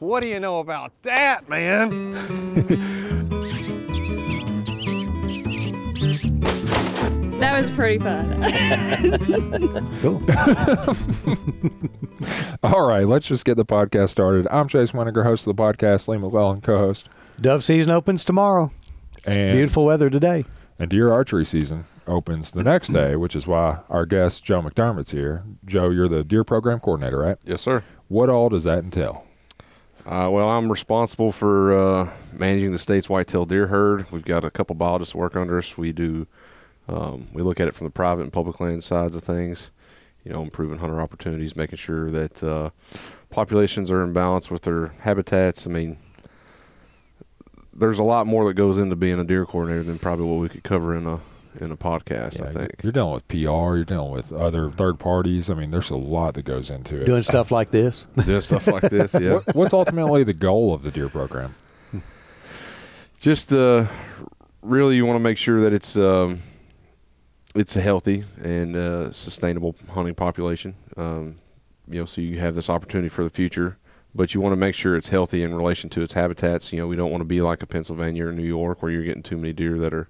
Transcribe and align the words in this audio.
What 0.00 0.22
do 0.22 0.28
you 0.28 0.40
know 0.40 0.58
about 0.58 0.92
that, 1.02 1.48
man? 1.48 2.14
That 7.40 7.60
was 7.60 7.70
pretty 7.72 7.98
fun. 7.98 8.40
Cool. 10.00 10.20
All 12.62 12.86
right, 12.88 13.06
let's 13.06 13.26
just 13.26 13.44
get 13.44 13.56
the 13.56 13.64
podcast 13.66 14.08
started. 14.10 14.46
I'm 14.50 14.66
Chase 14.68 14.92
Winiger, 14.92 15.24
host 15.24 15.46
of 15.46 15.54
the 15.56 15.62
podcast. 15.62 16.08
Lee 16.08 16.16
McClellan, 16.16 16.60
co-host, 16.62 17.08
Dove 17.40 17.62
season 17.64 17.90
opens 17.90 18.24
tomorrow. 18.24 18.70
and 19.26 19.52
Beautiful 19.52 19.84
weather 19.84 20.08
today. 20.08 20.44
and 20.78 20.88
deer 20.88 21.12
archery 21.12 21.44
season 21.44 21.84
opens 22.06 22.52
the 22.52 22.62
next 22.62 22.88
day, 22.88 23.16
which 23.16 23.36
is 23.36 23.46
why 23.46 23.80
our 23.90 24.06
guest 24.06 24.44
Joe 24.44 24.62
McDermott's 24.62 25.10
here. 25.10 25.44
Joe, 25.66 25.90
you're 25.90 26.08
the 26.08 26.24
deer 26.24 26.44
program 26.44 26.80
coordinator, 26.80 27.18
right? 27.18 27.36
Yes, 27.44 27.60
sir. 27.62 27.82
What 28.08 28.30
all 28.30 28.48
does 28.48 28.64
that 28.64 28.78
entail? 28.78 29.23
Uh, 30.06 30.28
well, 30.30 30.50
I'm 30.50 30.70
responsible 30.70 31.32
for 31.32 31.72
uh, 31.72 32.10
managing 32.32 32.72
the 32.72 32.78
state's 32.78 33.08
whitetail 33.08 33.46
deer 33.46 33.68
herd. 33.68 34.10
We've 34.12 34.24
got 34.24 34.44
a 34.44 34.50
couple 34.50 34.76
biologists 34.76 35.14
work 35.14 35.34
under 35.34 35.56
us. 35.56 35.78
We 35.78 35.92
do, 35.92 36.26
um, 36.88 37.28
we 37.32 37.42
look 37.42 37.58
at 37.58 37.68
it 37.68 37.74
from 37.74 37.86
the 37.86 37.90
private 37.90 38.22
and 38.22 38.32
public 38.32 38.60
land 38.60 38.84
sides 38.84 39.16
of 39.16 39.22
things. 39.22 39.70
You 40.22 40.32
know, 40.32 40.42
improving 40.42 40.78
hunter 40.78 41.00
opportunities, 41.00 41.56
making 41.56 41.76
sure 41.78 42.10
that 42.10 42.42
uh, 42.42 42.70
populations 43.30 43.90
are 43.90 44.02
in 44.02 44.12
balance 44.12 44.50
with 44.50 44.62
their 44.62 44.88
habitats. 45.00 45.66
I 45.66 45.70
mean, 45.70 45.98
there's 47.72 47.98
a 47.98 48.04
lot 48.04 48.26
more 48.26 48.46
that 48.46 48.54
goes 48.54 48.78
into 48.78 48.96
being 48.96 49.18
a 49.18 49.24
deer 49.24 49.44
coordinator 49.46 49.82
than 49.82 49.98
probably 49.98 50.26
what 50.26 50.40
we 50.40 50.48
could 50.48 50.64
cover 50.64 50.94
in 50.96 51.06
a 51.06 51.20
in 51.60 51.70
a 51.70 51.76
podcast. 51.76 52.40
I 52.40 52.52
think. 52.52 52.82
You're 52.82 52.92
dealing 52.92 53.14
with 53.14 53.28
PR, 53.28 53.36
you're 53.76 53.84
dealing 53.84 54.12
with 54.12 54.32
other 54.32 54.70
third 54.70 54.98
parties. 54.98 55.50
I 55.50 55.54
mean, 55.54 55.70
there's 55.70 55.90
a 55.90 55.96
lot 55.96 56.34
that 56.34 56.44
goes 56.44 56.70
into 56.70 57.00
it. 57.00 57.04
Doing 57.04 57.22
stuff 57.22 57.50
like 57.50 57.70
this. 57.70 58.06
Doing 58.24 58.40
stuff 58.40 58.66
like 58.66 58.82
this, 58.82 59.14
yeah. 59.14 59.34
What, 59.34 59.54
what's 59.54 59.72
ultimately 59.72 60.24
the 60.24 60.34
goal 60.34 60.74
of 60.74 60.82
the 60.82 60.90
deer 60.90 61.08
program? 61.08 61.54
just 63.20 63.52
uh, 63.52 63.86
really 64.60 64.96
you 64.96 65.06
want 65.06 65.16
to 65.16 65.20
make 65.20 65.38
sure 65.38 65.62
that 65.62 65.72
it's 65.72 65.96
um, 65.96 66.42
it's 67.54 67.76
a 67.76 67.80
healthy 67.80 68.24
and 68.42 68.76
uh, 68.76 69.12
sustainable 69.12 69.74
hunting 69.90 70.14
population. 70.14 70.76
Um, 70.96 71.36
you 71.88 72.00
know, 72.00 72.04
so 72.06 72.20
you 72.20 72.38
have 72.38 72.54
this 72.54 72.68
opportunity 72.68 73.08
for 73.08 73.24
the 73.24 73.30
future, 73.30 73.78
but 74.14 74.34
you 74.34 74.40
want 74.40 74.52
to 74.52 74.56
make 74.56 74.74
sure 74.74 74.94
it's 74.94 75.08
healthy 75.08 75.42
in 75.42 75.54
relation 75.54 75.90
to 75.90 76.02
its 76.02 76.14
habitats. 76.14 76.72
You 76.72 76.80
know, 76.80 76.86
we 76.86 76.96
don't 76.96 77.10
want 77.10 77.20
to 77.20 77.26
be 77.26 77.40
like 77.40 77.62
a 77.62 77.66
Pennsylvania 77.66 78.26
or 78.26 78.32
New 78.32 78.46
York 78.46 78.82
where 78.82 78.90
you're 78.90 79.04
getting 79.04 79.22
too 79.22 79.36
many 79.36 79.52
deer 79.52 79.78
that 79.78 79.94
are 79.94 80.08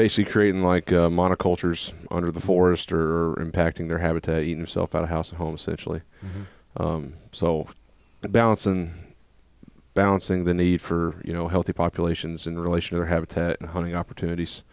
basically 0.00 0.32
creating 0.32 0.62
like 0.62 0.90
uh, 0.92 1.10
monocultures 1.10 1.92
under 2.10 2.32
the 2.32 2.40
forest 2.40 2.90
or, 2.90 3.32
or 3.32 3.36
impacting 3.36 3.88
their 3.88 3.98
habitat, 3.98 4.42
eating 4.42 4.56
themselves 4.56 4.94
out 4.94 5.02
of 5.02 5.10
house 5.10 5.28
and 5.28 5.36
home 5.36 5.54
essentially. 5.54 6.00
Um, 6.76 7.14
so 7.32 7.66
balancing 8.22 8.94
balancing 9.92 10.44
the 10.44 10.54
need 10.54 10.80
for 10.80 11.20
you 11.22 11.34
know 11.34 11.48
healthy 11.48 11.74
populations 11.74 12.46
in 12.46 12.58
relation 12.58 12.90
to 12.90 13.00
their 13.00 13.10
habitat 13.10 13.60
and 13.60 13.70
hunting 13.70 13.94
opportunities. 13.94 14.64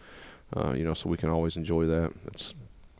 Uh, 0.56 0.72
you 0.72 0.82
know, 0.82 0.94
so 0.94 1.10
we 1.10 1.18
can 1.18 1.28
always 1.28 1.58
enjoy 1.58 1.84
that. 1.84 2.10
That's 2.24 2.54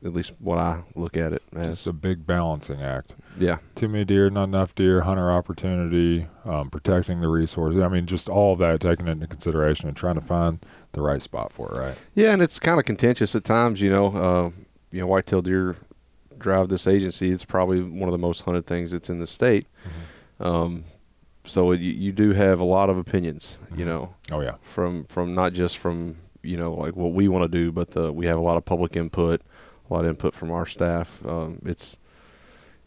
at 0.04 0.12
least 0.12 0.32
what 0.38 0.58
I 0.58 0.82
look 0.94 1.16
at 1.16 1.32
it 1.32 1.42
It's 1.52 1.86
a 1.86 1.92
big 1.92 2.26
balancing 2.26 2.82
act. 2.82 3.14
Yeah, 3.38 3.58
Too 3.74 3.88
many 3.88 4.04
deer, 4.04 4.30
not 4.30 4.44
enough 4.44 4.74
deer, 4.74 5.00
hunter 5.00 5.30
opportunity, 5.30 6.28
um, 6.44 6.70
protecting 6.70 7.20
the 7.20 7.28
resources. 7.28 7.80
I 7.80 7.88
mean, 7.88 8.06
just 8.06 8.28
all 8.28 8.52
of 8.52 8.58
that 8.58 8.80
taken 8.80 9.08
into 9.08 9.26
consideration 9.26 9.88
and 9.88 9.96
trying 9.96 10.16
to 10.16 10.20
find 10.20 10.64
the 10.92 11.00
right 11.02 11.22
spot 11.22 11.52
for 11.52 11.72
it, 11.72 11.78
right? 11.78 11.98
yeah, 12.14 12.32
and 12.32 12.42
it's 12.42 12.58
kind 12.58 12.78
of 12.78 12.84
contentious 12.86 13.34
at 13.34 13.44
times. 13.44 13.80
You 13.80 13.90
know, 13.90 14.06
uh, 14.16 14.50
you 14.90 15.00
know, 15.00 15.06
whitetail 15.06 15.42
deer 15.42 15.76
drive 16.38 16.68
this 16.68 16.86
agency. 16.86 17.30
It's 17.30 17.44
probably 17.44 17.82
one 17.82 18.08
of 18.08 18.12
the 18.12 18.18
most 18.18 18.42
hunted 18.42 18.66
things 18.66 18.90
that's 18.92 19.10
in 19.10 19.18
the 19.18 19.26
state. 19.26 19.66
Um, 20.40 20.84
so 21.44 21.70
it, 21.72 21.80
you, 21.80 21.92
you 21.92 22.12
do 22.12 22.32
have 22.32 22.60
a 22.60 22.64
lot 22.64 22.90
of 22.90 22.98
opinions. 22.98 23.58
You 23.74 23.84
Mhm. 23.84 23.88
know, 23.88 24.14
Oh 24.32 24.40
yeah, 24.40 24.54
from 24.62 25.04
from 25.04 25.34
not 25.34 25.52
just 25.52 25.78
from 25.78 26.16
you 26.42 26.56
know 26.56 26.72
like 26.74 26.94
what 26.96 27.12
we 27.12 27.28
want 27.28 27.50
to 27.50 27.58
do, 27.58 27.72
but 27.72 27.90
the, 27.92 28.12
we 28.12 28.26
have 28.26 28.36
a 28.38 28.42
lot 28.42 28.56
of 28.56 28.64
public 28.64 28.96
input, 28.96 29.42
a 29.90 29.94
lot 29.94 30.04
of 30.04 30.10
input 30.10 30.34
from 30.34 30.50
our 30.50 30.66
staff. 30.66 31.24
Um, 31.26 31.58
it's 31.64 31.98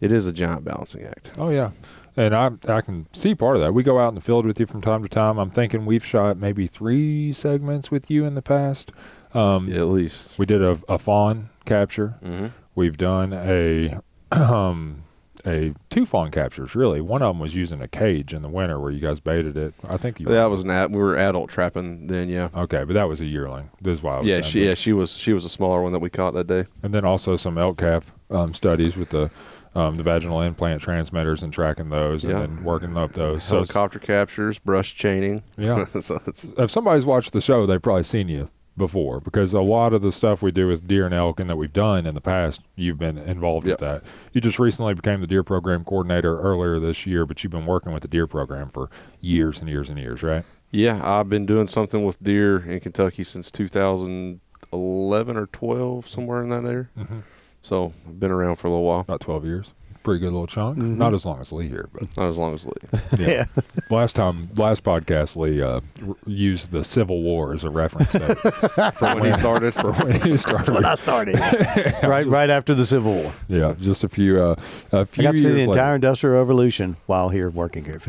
it 0.02 0.12
is 0.12 0.26
a 0.26 0.34
giant 0.34 0.66
balancing 0.66 1.04
act. 1.06 1.32
oh 1.38 1.50
yeah, 1.50 1.72
and 2.18 2.36
I 2.36 2.50
I 2.68 2.82
can 2.82 3.08
see 3.14 3.34
part 3.36 3.56
of 3.56 3.62
that. 3.62 3.74
We 3.74 3.84
go 3.84 4.00
out 4.00 4.10
in 4.10 4.16
the 4.16 4.22
field 4.22 4.46
with 4.46 4.60
you 4.60 4.66
from 4.66 4.82
time 4.82 5.02
to 5.04 5.10
time. 5.10 5.38
I'm 5.38 5.50
thinking 5.50 5.86
we've 5.86 6.06
shot 6.06 6.36
maybe 6.38 6.68
three 6.68 7.32
segments 7.32 7.90
with 7.92 8.12
you 8.12 8.26
in 8.26 8.36
the 8.36 8.42
past. 8.42 8.92
Um, 9.34 9.72
at 9.72 9.88
least. 9.88 10.38
We 10.38 10.46
did 10.46 10.62
a, 10.62 10.78
a 10.90 10.98
fawn 11.00 11.50
capture. 11.66 12.16
hmm 12.22 12.48
We've 12.76 12.98
done 12.98 13.32
a 13.34 13.98
um, 14.32 15.04
a 15.46 15.74
two 15.90 16.06
fawn 16.06 16.32
captures. 16.32 16.76
Really, 16.76 17.02
one 17.02 17.22
of 17.22 17.30
them 17.30 17.40
was 17.40 17.56
using 17.56 17.82
a 17.82 17.88
cage 17.88 18.34
in 18.34 18.42
the 18.42 18.50
winter 18.50 18.80
where 18.80 18.92
you 18.92 19.00
guys 19.00 19.20
baited 19.20 19.58
it. 19.58 19.74
I 19.90 19.98
think 19.98 20.20
you. 20.20 20.26
That 20.28 20.46
was 20.46 20.64
an 20.64 20.70
ad, 20.70 20.94
we 20.94 21.02
were 21.02 21.18
adult 21.18 21.50
trapping 21.50 22.08
then. 22.08 22.30
Yeah. 22.30 22.50
okay, 22.56 22.84
but 22.84 22.94
that 22.94 23.08
was 23.08 23.22
a 23.22 23.26
yearling. 23.26 23.70
This 23.82 24.00
is 24.00 24.04
why 24.04 24.16
I 24.16 24.18
was 24.20 24.28
Yeah, 24.28 24.42
she, 24.42 24.60
that. 24.62 24.66
yeah, 24.66 24.74
she 24.74 24.94
was 24.94 25.16
she 25.16 25.34
was 25.34 25.44
a 25.46 25.50
smaller 25.50 25.82
one 25.82 25.92
that 25.94 26.00
we 26.00 26.10
caught 26.10 26.34
that 26.34 26.48
day. 26.48 26.66
and 26.84 26.94
then 26.94 27.06
also 27.06 27.36
some 27.36 27.58
elk 27.58 27.78
calf 27.78 28.12
um, 28.30 28.54
studies 28.54 28.96
with 28.96 29.10
the 29.10 29.30
um, 29.76 29.98
the 29.98 30.04
vaginal 30.04 30.42
implant 30.42 30.82
transmitters 30.82 31.44
and 31.44 31.54
tracking 31.54 31.90
those 31.90 32.24
Yeah. 32.24 32.32
and 32.42 32.58
then 32.58 32.64
working 32.64 32.98
up 32.98 33.14
those. 33.14 33.44
So 33.44 33.56
Helicopter 33.58 34.00
captures, 34.00 34.60
brush 34.60 34.94
chaining. 34.96 35.44
yeah, 35.58 35.86
so 36.02 36.20
it's 36.28 36.44
if 36.58 36.70
somebody's 36.72 37.06
watched 37.06 37.34
the 37.34 37.42
show, 37.42 37.66
they've 37.66 37.82
probably 37.82 38.04
seen 38.04 38.28
you 38.30 38.50
before 38.78 39.20
because 39.20 39.54
a 39.54 39.60
lot 39.62 39.94
of 39.94 40.02
the 40.02 40.12
stuff 40.14 40.42
we 40.42 40.50
do 40.50 40.66
with 40.68 40.88
deer 40.88 41.06
and 41.06 41.14
elk 41.14 41.40
and 41.42 41.50
that 41.50 41.58
we've 41.58 41.74
done 41.74 42.06
in 42.06 42.16
the 42.16 42.22
past, 42.22 42.62
you've 42.76 42.98
been 42.98 43.18
involved 43.18 43.68
Yep. 43.68 43.74
with 43.74 43.90
that. 43.90 44.04
You 44.34 44.40
just 44.42 44.60
recently 44.60 44.94
became 44.94 45.20
the 45.22 45.28
deer 45.28 45.44
program 45.44 45.84
coordinator 45.84 46.40
earlier 46.40 46.80
this 46.80 47.06
year, 47.06 47.26
but 47.26 47.44
you've 47.44 47.52
been 47.52 47.66
working 47.66 47.92
with 47.92 48.02
the 48.02 48.08
deer 48.08 48.28
program 48.28 48.70
for 48.70 48.90
years 49.20 49.60
and 49.60 49.68
years 49.70 49.90
and 49.90 50.00
years, 50.00 50.24
right? 50.24 50.46
yeah. 50.72 51.00
I've 51.04 51.28
been 51.30 51.46
doing 51.46 51.68
something 51.68 52.06
with 52.06 52.24
deer 52.24 52.58
in 52.60 52.80
Kentucky 52.80 53.24
since 53.26 53.52
2011 53.52 55.38
or 55.38 55.48
12, 55.48 56.08
somewhere 56.08 56.42
in 56.42 56.50
that 56.50 56.64
area. 56.64 56.88
Mm-hmm. 56.98 57.20
So 57.62 57.94
I've 58.08 58.20
been 58.20 58.32
around 58.32 58.56
for 58.58 58.68
a 58.68 58.70
little 58.72 58.86
while. 58.86 59.00
About 59.02 59.22
12 59.22 59.46
years. 59.46 59.74
Pretty 60.04 60.20
good 60.20 60.32
little 60.32 60.48
chunk. 60.48 60.80
Mhm. 60.80 60.98
Not 60.98 61.14
as 61.14 61.28
long 61.28 61.40
as 61.42 61.52
Lee 61.52 61.68
here, 61.68 61.88
but 61.94 62.18
Not 62.18 62.28
as 62.28 62.36
long 62.36 62.56
as 62.56 62.66
Lee. 62.66 62.74
Yeah. 63.20 63.46
last 63.92 64.16
time, 64.16 64.50
last 64.56 64.84
podcast, 64.84 65.36
Lee 65.36 65.62
uh, 65.62 65.80
r- 66.08 66.16
used 66.26 66.72
the 66.72 66.84
Civil 66.84 67.22
War 67.22 67.54
as 67.54 67.64
a 67.64 67.70
reference 67.70 68.12
For 68.14 69.14
when 69.14 69.26
he 69.26 69.32
started. 69.34 69.76
for 69.76 69.94
when 69.94 70.20
he 70.22 70.38
started. 70.38 70.74
when 70.74 70.86
I 70.86 70.96
started. 70.96 71.36
right 72.04 72.26
right 72.26 72.50
after 72.50 72.74
the 72.74 72.84
Civil 72.84 73.14
War. 73.14 73.32
Yeah, 73.48 73.76
just 73.80 74.04
a 74.04 74.08
few, 74.10 74.42
uh, 74.42 74.56
a 74.92 75.02
I 75.02 75.04
few 75.06 75.22
got 75.24 75.32
to 75.34 75.38
see 75.38 75.44
years 75.44 75.54
the 75.54 75.60
later. 75.68 75.72
entire 75.80 75.94
Industrial 75.96 76.36
Revolution 76.36 76.98
while 77.06 77.30
here 77.30 77.52
working 77.52 77.86
here. 77.86 78.02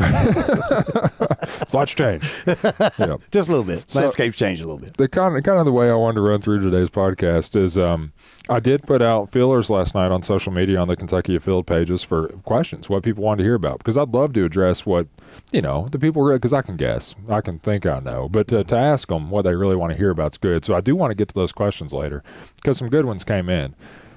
Lots 1.75 1.93
change. 1.93 2.23
yeah. 2.47 3.17
Just 3.31 3.49
a 3.49 3.53
little 3.53 3.65
bit. 3.65 3.85
So- 3.91 4.01
Landscape's 4.01 4.39
changed 4.39 4.63
a 4.63 4.65
little 4.67 4.81
bit. 4.81 4.97
The 4.97 5.09
kind 5.09 5.37
of, 5.37 5.43
kind 5.43 5.59
of 5.59 5.67
the 5.67 5.73
way 5.73 5.91
I 5.91 5.95
wanted 5.95 6.17
to 6.17 6.21
run 6.23 6.41
through 6.41 6.61
today's 6.61 6.89
podcast 6.89 7.55
is 7.55 7.77
um, 7.77 8.13
I 8.49 8.59
did 8.59 8.83
put 8.83 9.03
out 9.03 9.31
feelers 9.31 9.71
last 9.71 9.95
night 9.95 10.11
on 10.11 10.23
social 10.23 10.53
media 10.53 10.79
on 10.79 10.89
the 10.89 10.97
Kentucky 10.97 11.37
Afield 11.37 11.67
pages 11.67 12.03
for 12.03 12.29
questions, 12.45 12.89
what 12.89 13.05
people 13.05 13.23
wanted 13.23 13.39
to 13.39 13.45
hear 13.45 13.55
about, 13.55 13.79
because 13.79 13.97
I'd 13.97 14.09
love 14.09 14.33
to 14.33 14.45
address 14.45 14.85
what, 14.85 15.07
you 15.53 15.63
know, 15.63 15.87
the 15.93 15.99
people, 15.99 16.29
because 16.29 16.53
I 16.53 16.61
can 16.61 16.77
guess, 16.77 17.15
I 17.29 17.41
can 17.41 17.61
think 17.61 17.87
I 17.87 18.01
know, 18.01 18.29
but 18.29 18.49
to, 18.49 18.65
to 18.65 18.77
ask 18.77 19.09
them 19.09 19.31
what 19.31 19.43
they 19.43 19.55
really 19.55 19.77
want 19.77 19.93
to 19.93 19.97
hear 19.97 20.11
about 20.11 20.33
is 20.33 20.39
good. 20.39 20.65
So 20.65 20.75
I 20.75 20.81
do 20.81 20.97
want 20.97 21.13
to 21.13 21.15
get 21.15 21.29
to 21.29 21.35
those 21.35 21.53
questions 21.53 21.93
later 21.93 22.25
because 22.57 22.79
some 22.79 22.89
good 22.89 23.05
ones 23.05 23.23
came 23.23 23.49
in. 23.49 23.77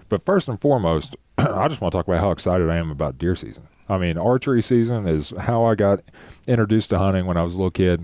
But 0.09 0.25
first 0.25 0.49
and 0.49 0.59
foremost, 0.59 1.15
I 1.37 1.67
just 1.67 1.79
want 1.79 1.91
to 1.91 1.99
talk 1.99 2.07
about 2.07 2.19
how 2.19 2.31
excited 2.31 2.67
I 2.67 2.77
am 2.77 2.89
about 2.89 3.19
deer 3.19 3.35
season. 3.35 3.67
I 3.87 3.99
mean, 3.99 4.17
archery 4.17 4.63
season 4.63 5.07
is 5.07 5.33
how 5.37 5.65
I 5.65 5.75
got 5.75 5.99
introduced 6.47 6.89
to 6.89 6.97
hunting 6.97 7.27
when 7.27 7.37
I 7.37 7.43
was 7.43 7.53
a 7.53 7.57
little 7.57 7.69
kid. 7.69 8.03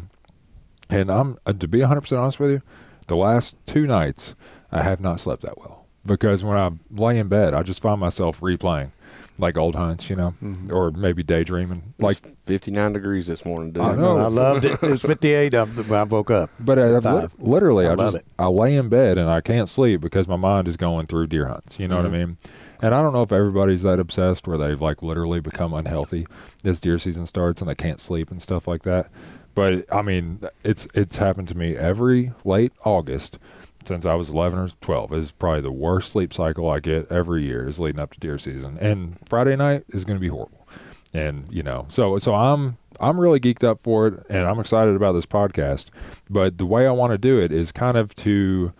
And 0.87 1.09
I'm 1.11 1.39
uh, 1.47 1.53
to 1.53 1.67
be 1.67 1.79
100% 1.79 2.19
honest 2.19 2.39
with 2.39 2.51
you, 2.51 2.61
the 3.07 3.15
last 3.15 3.55
two 3.65 3.87
nights 3.87 4.35
I 4.71 4.83
have 4.83 5.01
not 5.01 5.19
slept 5.19 5.41
that 5.41 5.57
well 5.57 5.80
because 6.05 6.43
when 6.43 6.57
I 6.57 6.71
lay 6.91 7.17
in 7.19 7.27
bed, 7.27 7.53
I 7.53 7.63
just 7.63 7.81
find 7.81 7.99
myself 7.99 8.39
replaying 8.41 8.91
like 9.37 9.57
old 9.57 9.73
hunts, 9.75 10.07
you 10.09 10.15
know, 10.15 10.35
Mm-hmm. 10.43 10.71
or 10.71 10.91
maybe 10.91 11.23
daydreaming. 11.23 11.93
Like 11.97 12.23
Like, 12.23 12.35
59 12.45 12.93
degrees 12.93 13.27
this 13.27 13.43
morning, 13.43 13.71
dude. 13.71 13.81
I 13.83 13.95
know. 13.95 14.17
I 14.17 14.27
loved 14.27 14.65
it. 14.65 14.73
It 14.83 14.89
was 14.91 15.01
58 15.01 15.53
when 15.53 15.93
I 15.93 16.03
woke 16.03 16.29
up. 16.29 16.51
but 16.59 16.77
I, 16.77 16.95
I've 16.97 17.05
li- 17.05 17.27
literally, 17.39 17.87
I 17.87 17.93
I, 17.93 17.95
just 17.95 18.15
it. 18.17 18.25
I 18.37 18.47
lay 18.47 18.75
in 18.75 18.89
bed 18.89 19.17
and 19.17 19.29
I 19.29 19.41
can't 19.41 19.67
sleep 19.67 19.99
because 20.01 20.27
my 20.27 20.35
mind 20.35 20.67
is 20.67 20.77
going 20.77 21.07
through 21.07 21.27
deer 21.27 21.47
hunts. 21.47 21.79
You 21.79 21.87
know 21.87 21.95
what 21.97 22.05
I 22.05 22.09
Mm-hmm. 22.09 22.17
mean? 22.17 22.37
And 22.83 22.93
I 22.95 23.01
don't 23.01 23.13
know 23.13 23.21
if 23.21 23.31
everybody's 23.31 23.83
that 23.83 23.99
obsessed 23.99 24.47
where 24.47 24.57
they've 24.57 24.81
like 24.81 25.01
literally 25.01 25.39
become 25.39 25.73
unhealthy 25.73 26.27
as 26.63 26.81
deer 26.81 26.99
season 26.99 27.25
starts 27.25 27.61
and 27.61 27.69
they 27.69 27.75
can't 27.75 27.99
sleep 27.99 28.29
and 28.31 28.41
stuff 28.41 28.67
like 28.67 28.83
that. 28.83 29.09
But 29.55 29.85
I 29.91 30.01
mean, 30.01 30.41
it's 30.63 30.87
it's 30.93 31.17
happened 31.17 31.47
to 31.49 31.57
me 31.57 31.75
every 31.75 32.31
late 32.45 32.73
August 32.85 33.37
since 33.85 34.05
I 34.05 34.15
was 34.15 34.29
11 34.29 34.59
or 34.59 34.69
12 34.81 35.13
is 35.13 35.31
probably 35.31 35.61
the 35.61 35.71
worst 35.71 36.11
sleep 36.11 36.33
cycle 36.33 36.69
I 36.69 36.79
get 36.79 37.11
every 37.11 37.43
year 37.43 37.67
is 37.67 37.79
leading 37.79 37.99
up 37.99 38.13
to 38.13 38.19
deer 38.19 38.37
season. 38.37 38.77
And 38.79 39.17
Friday 39.27 39.55
night 39.55 39.83
is 39.89 40.05
going 40.05 40.17
to 40.17 40.21
be 40.21 40.27
horrible. 40.27 40.67
And, 41.13 41.45
you 41.51 41.63
know, 41.63 41.85
so 41.89 42.17
so 42.19 42.33
I'm 42.35 42.77
I'm 42.99 43.19
really 43.19 43.39
geeked 43.39 43.63
up 43.63 43.81
for 43.81 44.07
it 44.07 44.25
and 44.29 44.45
I'm 44.45 44.59
excited 44.59 44.95
about 44.95 45.13
this 45.13 45.25
podcast. 45.25 45.87
But 46.29 46.57
the 46.57 46.65
way 46.65 46.87
I 46.87 46.91
want 46.91 47.11
to 47.11 47.17
do 47.17 47.39
it 47.39 47.51
is 47.51 47.71
kind 47.71 47.97
of 47.97 48.15
to 48.17 48.71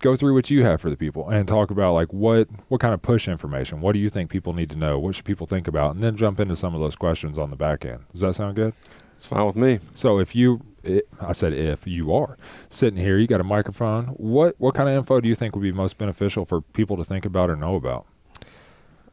go 0.00 0.16
through 0.16 0.34
what 0.34 0.50
you 0.50 0.64
have 0.64 0.80
for 0.80 0.88
the 0.88 0.96
people 0.96 1.28
and 1.28 1.46
talk 1.46 1.70
about 1.70 1.92
like 1.94 2.12
what 2.12 2.48
what 2.68 2.80
kind 2.80 2.94
of 2.94 3.02
push 3.02 3.28
information. 3.28 3.80
What 3.80 3.92
do 3.92 3.98
you 3.98 4.08
think 4.08 4.30
people 4.30 4.52
need 4.52 4.70
to 4.70 4.76
know? 4.76 4.98
What 4.98 5.14
should 5.14 5.24
people 5.24 5.46
think 5.46 5.66
about? 5.66 5.94
And 5.94 6.02
then 6.02 6.16
jump 6.16 6.40
into 6.40 6.56
some 6.56 6.74
of 6.74 6.80
those 6.80 6.96
questions 6.96 7.38
on 7.38 7.50
the 7.50 7.56
back 7.56 7.84
end. 7.84 8.04
Does 8.12 8.20
that 8.20 8.34
sound 8.34 8.56
good? 8.56 8.74
It's 9.14 9.26
fine 9.26 9.44
with 9.44 9.56
me. 9.56 9.80
So 9.92 10.18
if 10.18 10.34
you, 10.34 10.62
i 10.86 11.02
I 11.20 11.32
said 11.32 11.52
if 11.52 11.86
you 11.86 12.12
are 12.14 12.36
sitting 12.68 12.98
here, 12.98 13.18
you 13.18 13.26
got 13.26 13.40
a 13.40 13.44
microphone. 13.44 14.06
What 14.16 14.54
what 14.58 14.74
kind 14.74 14.88
of 14.88 14.94
info 14.96 15.20
do 15.20 15.28
you 15.28 15.34
think 15.34 15.54
would 15.54 15.62
be 15.62 15.72
most 15.72 15.98
beneficial 15.98 16.44
for 16.44 16.60
people 16.60 16.96
to 16.96 17.04
think 17.04 17.24
about 17.24 17.50
or 17.50 17.56
know 17.56 17.74
about? 17.76 18.06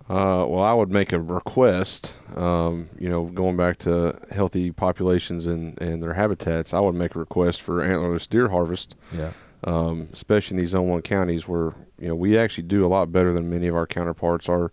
Uh, 0.10 0.46
well, 0.48 0.62
I 0.64 0.74
would 0.74 0.90
make 0.90 1.12
a 1.12 1.20
request. 1.20 2.16
Um, 2.36 2.88
you 2.98 3.10
know, 3.10 3.26
going 3.26 3.58
back 3.58 3.78
to 3.80 4.18
healthy 4.32 4.72
populations 4.72 5.46
and, 5.46 5.78
and 5.82 6.02
their 6.02 6.14
habitats, 6.14 6.74
I 6.74 6.80
would 6.80 6.96
make 6.96 7.14
a 7.16 7.20
request 7.20 7.62
for 7.62 7.82
antlerless 7.86 8.30
deer 8.30 8.48
harvest, 8.48 8.96
Yeah. 9.14 9.32
um, 9.66 10.08
especially 10.14 10.56
in 10.56 10.60
these 10.60 10.70
zone 10.70 10.88
one 10.88 11.02
counties 11.02 11.46
where 11.46 11.74
you 12.00 12.08
know 12.08 12.16
we 12.16 12.38
actually 12.38 12.64
do 12.68 12.86
a 12.86 12.88
lot 12.88 13.12
better 13.12 13.34
than 13.34 13.50
many 13.50 13.68
of 13.68 13.76
our 13.76 13.86
counterparts. 13.86 14.48
Our 14.48 14.72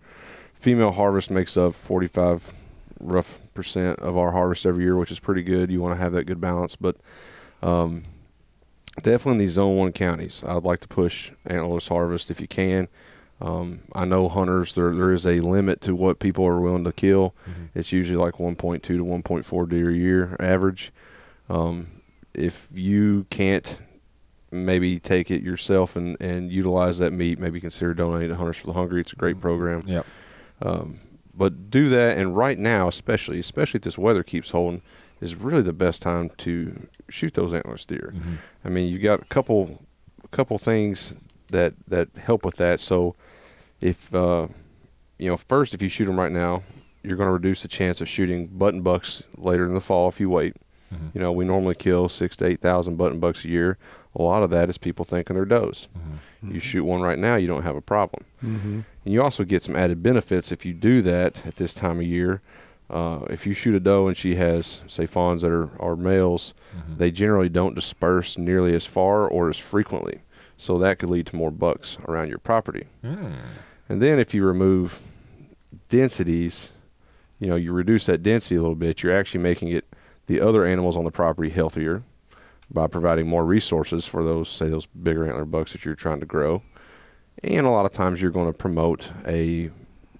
female 0.53 0.91
harvest 0.91 1.29
makes 1.31 1.57
up 1.57 1.73
45 1.73 2.53
rough 2.99 3.41
percent 3.53 3.99
of 3.99 4.17
our 4.17 4.31
harvest 4.31 4.65
every 4.65 4.83
year, 4.83 4.95
which 4.97 5.11
is 5.11 5.19
pretty 5.19 5.43
good. 5.43 5.71
You 5.71 5.81
want 5.81 5.97
to 5.97 6.01
have 6.01 6.13
that 6.13 6.25
good 6.25 6.41
balance, 6.41 6.75
but 6.75 6.97
um, 7.61 8.03
definitely 8.97 9.33
in 9.33 9.37
these 9.39 9.51
zone 9.51 9.75
one 9.75 9.91
counties, 9.91 10.43
I'd 10.45 10.63
like 10.63 10.79
to 10.81 10.87
push 10.87 11.31
antlerless 11.47 11.89
harvest 11.89 12.31
if 12.31 12.39
you 12.39 12.47
can. 12.47 12.87
Um, 13.41 13.81
I 13.93 14.05
know 14.05 14.29
hunters 14.29 14.75
there 14.75 14.95
there 14.95 15.11
is 15.11 15.27
a 15.27 15.41
limit 15.41 15.81
to 15.81 15.93
what 15.93 16.19
people 16.19 16.45
are 16.45 16.61
willing 16.61 16.85
to 16.85 16.93
kill. 16.93 17.35
It's 17.73 17.91
usually 17.91 18.17
like 18.17 18.35
1.2 18.35 18.81
to 18.81 19.03
1.4 19.03 19.69
deer 19.69 19.89
a 19.89 19.93
year 19.93 20.37
average. 20.39 20.93
Um, 21.49 22.01
if 22.33 22.69
you 22.73 23.25
can't 23.29 23.77
maybe 24.51 24.99
take 24.99 25.29
it 25.29 25.41
yourself 25.41 25.95
and, 25.95 26.15
and 26.21 26.51
utilize 26.51 26.97
that 26.99 27.11
meat, 27.11 27.39
maybe 27.39 27.59
consider 27.59 27.93
donating 27.93 28.29
to 28.29 28.35
Hunters 28.35 28.57
for 28.57 28.67
the 28.67 28.73
Hungry. 28.73 29.01
It's 29.01 29.13
a 29.13 29.17
great 29.17 29.41
program. 29.41 29.81
Yep. 29.85 30.05
Um, 30.61 30.99
but 31.37 31.69
do 31.69 31.89
that, 31.89 32.17
and 32.17 32.35
right 32.35 32.57
now, 32.57 32.87
especially, 32.87 33.39
especially 33.39 33.79
if 33.79 33.83
this 33.83 33.97
weather 33.97 34.23
keeps 34.23 34.51
holding, 34.51 34.81
is 35.21 35.35
really 35.35 35.61
the 35.61 35.73
best 35.73 36.01
time 36.01 36.29
to 36.37 36.87
shoot 37.09 37.33
those 37.33 37.51
antlerless 37.53 37.85
deer. 37.85 38.13
Mm-hmm. 38.15 38.35
I 38.63 38.69
mean, 38.69 38.91
you've 38.91 39.01
got 39.01 39.21
a 39.21 39.25
couple, 39.25 39.85
a 40.23 40.27
couple 40.29 40.57
things 40.57 41.13
that 41.49 41.73
that 41.87 42.09
help 42.17 42.45
with 42.45 42.55
that. 42.57 42.79
So, 42.79 43.15
if 43.81 44.13
uh, 44.13 44.47
you 45.17 45.29
know, 45.29 45.37
first, 45.37 45.73
if 45.73 45.81
you 45.81 45.89
shoot 45.89 46.05
them 46.05 46.19
right 46.19 46.31
now, 46.31 46.63
you're 47.03 47.17
going 47.17 47.27
to 47.27 47.33
reduce 47.33 47.61
the 47.61 47.67
chance 47.67 48.01
of 48.01 48.09
shooting 48.09 48.47
button 48.47 48.81
bucks 48.81 49.23
later 49.37 49.65
in 49.65 49.73
the 49.73 49.81
fall 49.81 50.07
if 50.09 50.19
you 50.19 50.29
wait. 50.29 50.55
Mhm. 50.93 51.11
You 51.15 51.21
know, 51.21 51.31
we 51.31 51.45
normally 51.45 51.75
kill 51.75 52.07
six 52.09 52.35
to 52.37 52.45
eight 52.45 52.61
thousand 52.61 52.95
button 52.97 53.19
bucks 53.19 53.43
a 53.45 53.47
year. 53.49 53.77
A 54.15 54.21
lot 54.21 54.43
of 54.43 54.49
that 54.51 54.69
is 54.69 54.77
people 54.77 55.03
thinking 55.05 55.35
they're 55.35 55.45
does. 55.45 55.87
Mhm. 55.97 56.53
You 56.53 56.59
shoot 56.59 56.83
one 56.85 57.01
right 57.01 57.17
now, 57.19 57.35
you 57.35 57.47
don't 57.47 57.63
have 57.63 57.75
a 57.75 57.81
problem. 57.81 58.23
Mm-hmm. 58.43 58.79
And 59.03 59.13
you 59.13 59.21
also 59.21 59.43
get 59.43 59.63
some 59.63 59.75
added 59.75 60.01
benefits 60.03 60.51
if 60.51 60.65
you 60.65 60.73
do 60.73 61.01
that 61.01 61.45
at 61.45 61.55
this 61.57 61.73
time 61.73 61.99
of 61.99 62.05
year. 62.05 62.41
Uh, 62.87 63.21
if 63.31 63.47
you 63.47 63.53
shoot 63.55 63.73
a 63.73 63.79
doe 63.79 64.07
and 64.07 64.15
she 64.15 64.35
has, 64.35 64.81
say, 64.85 65.07
fawns 65.07 65.41
that 65.41 65.51
are, 65.51 65.69
are 65.79 65.95
males, 65.95 66.53
Mhm. 66.77 66.97
they 66.99 67.09
generally 67.09 67.49
don't 67.49 67.73
disperse 67.73 68.37
nearly 68.37 68.75
as 68.75 68.85
far 68.85 69.27
or 69.27 69.49
as 69.49 69.57
frequently. 69.57 70.19
So 70.55 70.77
that 70.77 70.99
could 70.99 71.09
lead 71.09 71.25
to 71.27 71.35
more 71.35 71.49
bucks 71.51 71.97
around 72.07 72.29
your 72.29 72.37
property. 72.37 72.85
Mm. 73.03 73.33
And 73.89 74.01
then 74.01 74.19
if 74.19 74.33
you 74.35 74.45
remove 74.45 75.01
densities, 75.89 76.71
you 77.39 77.47
know, 77.47 77.55
you 77.55 77.71
reduce 77.73 78.05
that 78.05 78.23
density 78.23 78.55
a 78.55 78.61
little 78.61 78.75
bit, 78.75 79.03
you're 79.03 79.15
actually 79.15 79.41
making 79.43 79.69
it 79.69 79.85
the 80.27 80.41
other 80.41 80.65
animals 80.65 80.97
on 80.97 81.03
the 81.05 81.11
property 81.11 81.49
healthier 81.49 82.03
by 82.71 82.87
providing 82.87 83.27
more 83.27 83.45
resources 83.45 84.05
for 84.05 84.23
those, 84.23 84.49
say, 84.49 84.67
those 84.69 84.85
bigger 84.87 85.27
antler 85.27 85.45
bucks 85.45 85.71
that 85.73 85.85
you're 85.85 85.95
trying 85.95 86.19
to 86.19 86.25
grow. 86.25 86.61
And 87.43 87.67
a 87.67 87.69
lot 87.69 87.85
of 87.85 87.93
times 87.93 88.21
you're 88.21 88.31
going 88.31 88.51
to 88.51 88.57
promote 88.57 89.11
a 89.27 89.69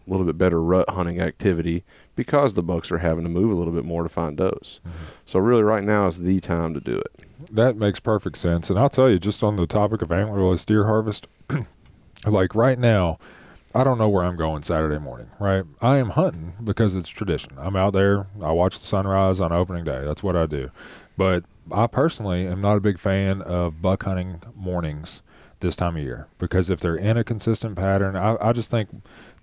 little 0.07 0.25
bit 0.25 0.37
better 0.37 0.61
rut 0.61 0.87
hunting 0.89 1.19
activity 1.19 1.83
because 2.15 2.53
the 2.53 2.61
bucks 2.61 2.91
are 2.91 2.99
having 2.99 3.23
to 3.23 3.29
move 3.29 3.49
a 3.51 3.55
little 3.55 3.73
bit 3.73 3.83
more 3.85 4.03
to 4.03 4.09
find 4.09 4.37
does. 4.37 4.79
Mhm. 4.85 4.91
So 5.25 5.39
really 5.39 5.63
right 5.63 5.83
now 5.83 6.05
is 6.05 6.19
the 6.19 6.39
time 6.39 6.75
to 6.75 6.79
do 6.79 6.97
it. 6.99 7.25
That 7.51 7.75
makes 7.75 7.99
perfect 7.99 8.37
sense. 8.37 8.69
And 8.69 8.77
I'll 8.77 8.89
tell 8.89 9.09
you, 9.09 9.17
just 9.17 9.43
on 9.43 9.55
the 9.55 9.65
topic 9.65 10.01
of 10.03 10.09
antlerless 10.09 10.65
deer 10.65 10.85
harvest, 10.85 11.27
like 12.27 12.53
right 12.53 12.77
now, 12.77 13.17
I 13.75 13.83
don't 13.83 13.97
know 13.97 14.07
where 14.09 14.23
I'm 14.23 14.37
going 14.37 14.63
Saturday 14.63 14.97
morning, 14.99 15.29
right? 15.39 15.65
I 15.81 15.97
am 15.97 16.11
hunting 16.11 16.53
because 16.63 16.95
it's 16.95 17.09
tradition. 17.09 17.51
I'm 17.57 17.75
out 17.75 17.91
there, 17.93 18.25
I 18.41 18.51
watch 18.51 18.79
the 18.79 18.85
sunrise 18.87 19.41
on 19.41 19.51
opening 19.51 19.83
day. 19.83 20.01
That's 20.05 20.23
what 20.23 20.35
I 20.37 20.45
do. 20.45 20.71
But 21.17 21.43
I 21.71 21.85
personally 21.87 22.47
am 22.47 22.61
not 22.61 22.77
a 22.77 22.79
big 22.79 22.97
fan 22.97 23.41
of 23.41 23.81
buck 23.81 24.03
hunting 24.03 24.41
mornings 24.55 25.21
this 25.59 25.75
time 25.75 25.97
of 25.97 26.03
year 26.03 26.27
because 26.37 26.69
if 26.69 26.79
they're 26.79 26.95
in 26.95 27.17
a 27.17 27.23
consistent 27.23 27.75
pattern, 27.75 28.15
I, 28.15 28.37
I 28.39 28.53
just 28.53 28.71
think 28.71 28.89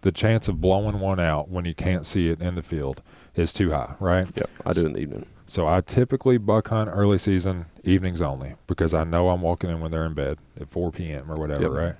the 0.00 0.12
chance 0.12 0.49
of 0.49 0.61
blowing 0.61 0.99
one 1.00 1.20
out 1.20 1.49
when 1.50 1.64
you 1.67 1.75
can't 1.75 2.06
see 2.06 2.29
it 2.31 2.40
in 2.40 2.55
the 2.55 2.62
field 2.62 3.02
is 3.34 3.52
too 3.52 3.70
high, 3.70 3.94
right? 4.00 4.26
Yep, 4.34 4.50
I 4.67 4.73
do 4.73 4.87
in 4.87 4.93
the 4.94 5.00
evening. 5.00 5.26
So 5.46 5.67
I 5.69 5.82
typically 5.82 6.38
buck 6.38 6.69
hunt 6.69 6.88
early 6.93 7.19
season 7.19 7.67
evenings 7.84 8.23
only 8.23 8.55
because 8.67 8.94
I 8.94 9.05
know 9.05 9.29
I'm 9.29 9.43
walking 9.43 9.69
in 9.69 9.81
when 9.81 9.90
they're 9.90 10.06
in 10.06 10.14
bed 10.14 10.38
at 10.58 10.70
4 10.70 10.90
p.m. 10.90 11.31
or 11.31 11.37
whatever, 11.37 11.62
Yep. 11.62 11.70
right? 11.73 11.94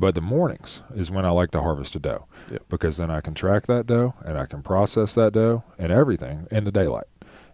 But 0.00 0.14
the 0.14 0.22
mornings 0.22 0.80
is 0.94 1.10
when 1.10 1.26
I 1.26 1.30
like 1.30 1.50
to 1.50 1.60
harvest 1.60 1.94
a 1.94 1.98
doe 1.98 2.24
Yep. 2.50 2.62
because 2.70 2.96
then 2.96 3.10
I 3.10 3.20
can 3.20 3.34
track 3.34 3.66
that 3.66 3.86
doe 3.86 4.14
and 4.24 4.38
I 4.38 4.46
can 4.46 4.62
process 4.62 5.14
that 5.14 5.34
doe 5.34 5.62
and 5.78 5.92
everything 5.92 6.46
in 6.50 6.64
the 6.64 6.72
daylight. 6.72 7.04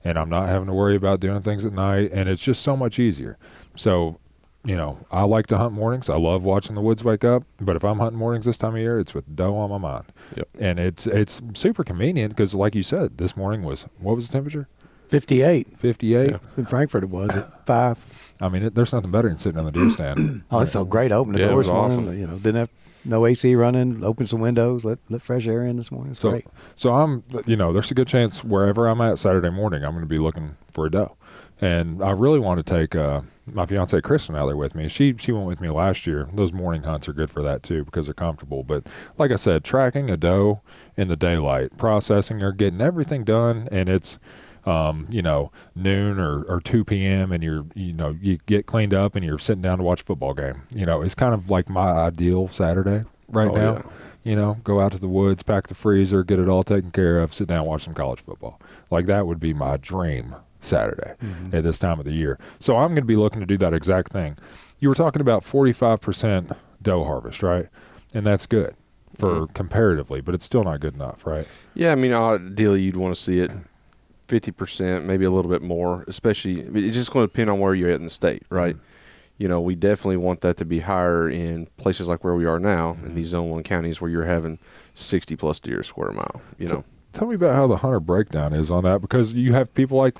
And 0.04 0.16
I'm 0.16 0.28
not 0.30 0.48
having 0.48 0.68
to 0.68 0.72
worry 0.72 0.94
about 0.94 1.18
doing 1.18 1.42
things 1.42 1.64
at 1.64 1.72
night 1.72 2.10
and 2.12 2.28
it's 2.28 2.40
just 2.42 2.62
so 2.62 2.76
much 2.76 3.00
easier. 3.00 3.36
So, 3.74 4.20
you 4.64 4.76
know, 4.76 4.98
I 5.10 5.24
like 5.24 5.48
to 5.48 5.58
hunt 5.58 5.72
mornings. 5.74 6.08
I 6.08 6.16
love 6.18 6.44
watching 6.44 6.76
the 6.76 6.80
woods 6.80 7.02
wake 7.02 7.24
up, 7.24 7.42
but 7.60 7.74
if 7.74 7.82
I'm 7.84 7.98
hunting 7.98 8.18
mornings 8.18 8.46
this 8.46 8.58
time 8.58 8.74
of 8.74 8.80
year, 8.80 9.00
it's 9.00 9.12
with 9.12 9.34
doe 9.34 9.56
on 9.56 9.70
my 9.70 9.78
mind. 9.78 10.04
Yep. 10.36 10.48
And 10.60 10.78
it's 10.78 11.08
it's 11.08 11.42
super 11.54 11.82
convenient 11.82 12.30
because 12.36 12.54
like 12.54 12.76
you 12.76 12.84
said, 12.84 13.18
this 13.18 13.36
morning 13.36 13.64
was 13.64 13.86
what 13.98 14.14
was 14.14 14.28
the 14.28 14.32
temperature? 14.32 14.68
58. 15.08 15.68
58. 15.76 16.30
Yeah. 16.30 16.38
In 16.56 16.66
Frankfort, 16.66 17.02
it 17.04 17.10
was 17.10 17.30
at 17.30 17.66
five. 17.66 18.25
I 18.40 18.48
mean, 18.48 18.64
it, 18.64 18.74
there's 18.74 18.92
nothing 18.92 19.10
better 19.10 19.28
than 19.28 19.38
sitting 19.38 19.58
on 19.58 19.64
the 19.64 19.72
deer 19.72 19.90
stand. 19.90 20.42
Oh, 20.50 20.60
it 20.60 20.66
felt 20.66 20.88
great 20.90 21.12
opening 21.12 21.34
the 21.34 21.38
Yeah, 21.40 21.46
it 21.46 21.50
doors 21.50 21.56
was 21.56 21.66
this 21.68 21.72
morning. 21.96 22.08
awesome. 22.08 22.20
You 22.20 22.26
know, 22.26 22.34
didn't 22.36 22.56
have 22.56 22.70
no 23.04 23.24
AC 23.26 23.54
running. 23.54 24.02
Opened 24.04 24.28
some 24.28 24.40
windows. 24.40 24.84
Let 24.84 24.98
let 25.08 25.22
fresh 25.22 25.46
air 25.46 25.62
in 25.64 25.76
this 25.76 25.90
morning. 25.90 26.10
It's 26.12 26.20
So, 26.20 26.30
great. 26.30 26.46
so 26.74 26.94
I'm, 26.94 27.22
you 27.46 27.56
know, 27.56 27.72
there's 27.72 27.90
a 27.90 27.94
good 27.94 28.08
chance 28.08 28.42
wherever 28.44 28.86
I'm 28.88 29.00
at 29.00 29.18
Saturday 29.18 29.50
morning, 29.50 29.84
I'm 29.84 29.92
going 29.92 30.02
to 30.04 30.08
be 30.08 30.18
looking 30.18 30.56
for 30.72 30.86
a 30.86 30.90
doe, 30.90 31.16
and 31.60 32.02
I 32.02 32.10
really 32.10 32.38
want 32.40 32.64
to 32.64 32.74
take 32.74 32.94
uh, 32.94 33.22
my 33.46 33.64
fiance 33.64 33.98
Kristen 34.02 34.34
out 34.36 34.46
there 34.46 34.56
with 34.56 34.74
me. 34.74 34.88
She 34.88 35.14
she 35.18 35.32
went 35.32 35.46
with 35.46 35.60
me 35.60 35.70
last 35.70 36.06
year. 36.06 36.28
Those 36.34 36.52
morning 36.52 36.82
hunts 36.82 37.08
are 37.08 37.12
good 37.12 37.30
for 37.30 37.42
that 37.42 37.62
too 37.62 37.84
because 37.84 38.06
they're 38.06 38.14
comfortable. 38.14 38.62
But 38.64 38.86
like 39.18 39.30
I 39.30 39.36
said, 39.36 39.62
tracking 39.64 40.10
a 40.10 40.16
doe 40.16 40.60
in 40.96 41.08
the 41.08 41.16
daylight, 41.16 41.78
processing 41.78 42.40
her, 42.40 42.52
getting 42.52 42.80
everything 42.80 43.24
done, 43.24 43.68
and 43.72 43.88
it's. 43.88 44.18
Um, 44.66 45.06
you 45.10 45.22
know, 45.22 45.52
noon 45.76 46.18
or, 46.18 46.42
or 46.42 46.60
2 46.60 46.84
p.m. 46.84 47.30
and 47.30 47.40
you're, 47.40 47.64
you 47.76 47.92
know, 47.92 48.16
you 48.20 48.38
get 48.46 48.66
cleaned 48.66 48.92
up 48.92 49.14
and 49.14 49.24
you're 49.24 49.38
sitting 49.38 49.62
down 49.62 49.78
to 49.78 49.84
watch 49.84 50.00
a 50.00 50.04
football 50.04 50.34
game. 50.34 50.62
You 50.74 50.84
know, 50.84 51.02
it's 51.02 51.14
kind 51.14 51.32
of 51.34 51.48
like 51.50 51.68
my 51.68 51.88
ideal 51.92 52.48
Saturday 52.48 53.04
right 53.28 53.48
Oh, 53.48 53.54
now 53.54 53.72
yeah. 53.74 53.82
you 54.24 54.34
know, 54.34 54.58
go 54.64 54.80
out 54.80 54.90
to 54.92 54.98
the 54.98 55.06
woods, 55.06 55.44
pack 55.44 55.68
the 55.68 55.74
freezer, 55.74 56.24
get 56.24 56.40
it 56.40 56.48
all 56.48 56.64
taken 56.64 56.90
care 56.90 57.20
of, 57.20 57.32
sit 57.32 57.46
down, 57.46 57.64
watch 57.64 57.84
some 57.84 57.94
college 57.94 58.18
football. 58.20 58.60
Like 58.90 59.06
that 59.06 59.28
would 59.28 59.38
be 59.38 59.54
my 59.54 59.76
dream 59.76 60.34
Saturday 60.60 61.12
at 61.52 61.62
this 61.62 61.78
time 61.78 62.00
of 62.00 62.04
the 62.04 62.12
year. 62.14 62.36
So 62.58 62.76
I'm 62.76 62.88
going 62.88 62.96
to 62.96 63.02
be 63.02 63.14
looking 63.14 63.38
to 63.38 63.46
do 63.46 63.56
that 63.58 63.72
exact 63.72 64.10
thing. 64.10 64.36
You 64.80 64.88
were 64.88 64.96
talking 64.96 65.20
about 65.22 65.44
45% 65.44 66.56
doe 66.82 67.04
harvest, 67.04 67.40
right? 67.42 67.68
And 68.12 68.26
that's 68.26 68.46
good 68.46 68.74
for 69.16 69.46
comparatively, 69.48 70.20
but 70.20 70.34
it's 70.34 70.44
still 70.44 70.64
not 70.64 70.80
good 70.80 70.94
enough, 70.94 71.24
right? 71.24 71.46
Yeah, 71.74 71.92
I 71.92 71.94
mean, 71.94 72.12
ideally 72.12 72.82
you'd 72.82 72.96
want 72.96 73.14
to 73.14 73.20
see 73.20 73.38
it 73.38 73.52
fifty 74.28 74.50
percent, 74.50 75.04
maybe 75.04 75.24
a 75.24 75.30
little 75.30 75.50
bit 75.50 75.62
more. 75.62 76.04
Especially, 76.08 76.60
it's 76.60 76.96
just 76.96 77.12
going 77.12 77.26
to 77.26 77.32
depend 77.32 77.50
on 77.50 77.58
where 77.58 77.74
you're 77.74 77.90
at 77.90 77.96
in 77.96 78.04
the 78.04 78.10
state, 78.10 78.44
mm-hmm. 78.44 78.54
right? 78.54 78.76
You 79.38 79.48
know, 79.48 79.60
we 79.60 79.74
definitely 79.74 80.16
want 80.16 80.40
that 80.40 80.56
to 80.58 80.64
be 80.64 80.80
higher 80.80 81.28
in 81.28 81.66
places 81.76 82.08
like 82.08 82.24
where 82.24 82.34
we 82.34 82.46
are 82.46 82.58
now 82.58 82.92
in 82.92 82.96
mm-hmm. 82.96 83.14
these 83.14 83.28
zone 83.28 83.50
one 83.50 83.62
counties 83.62 84.00
where 84.00 84.10
you're 84.10 84.24
having 84.24 84.58
sixty 84.94 85.36
plus 85.36 85.60
deer 85.60 85.80
a 85.80 85.84
square 85.84 86.12
mile. 86.12 86.40
You 86.58 86.68
know, 86.68 86.84
Tell 87.16 87.28
me 87.28 87.34
about 87.34 87.54
how 87.54 87.66
the 87.66 87.78
hunter 87.78 87.98
breakdown 87.98 88.52
is 88.52 88.70
on 88.70 88.84
that 88.84 89.00
because 89.00 89.32
you 89.32 89.54
have 89.54 89.72
people 89.72 89.96
like, 89.96 90.18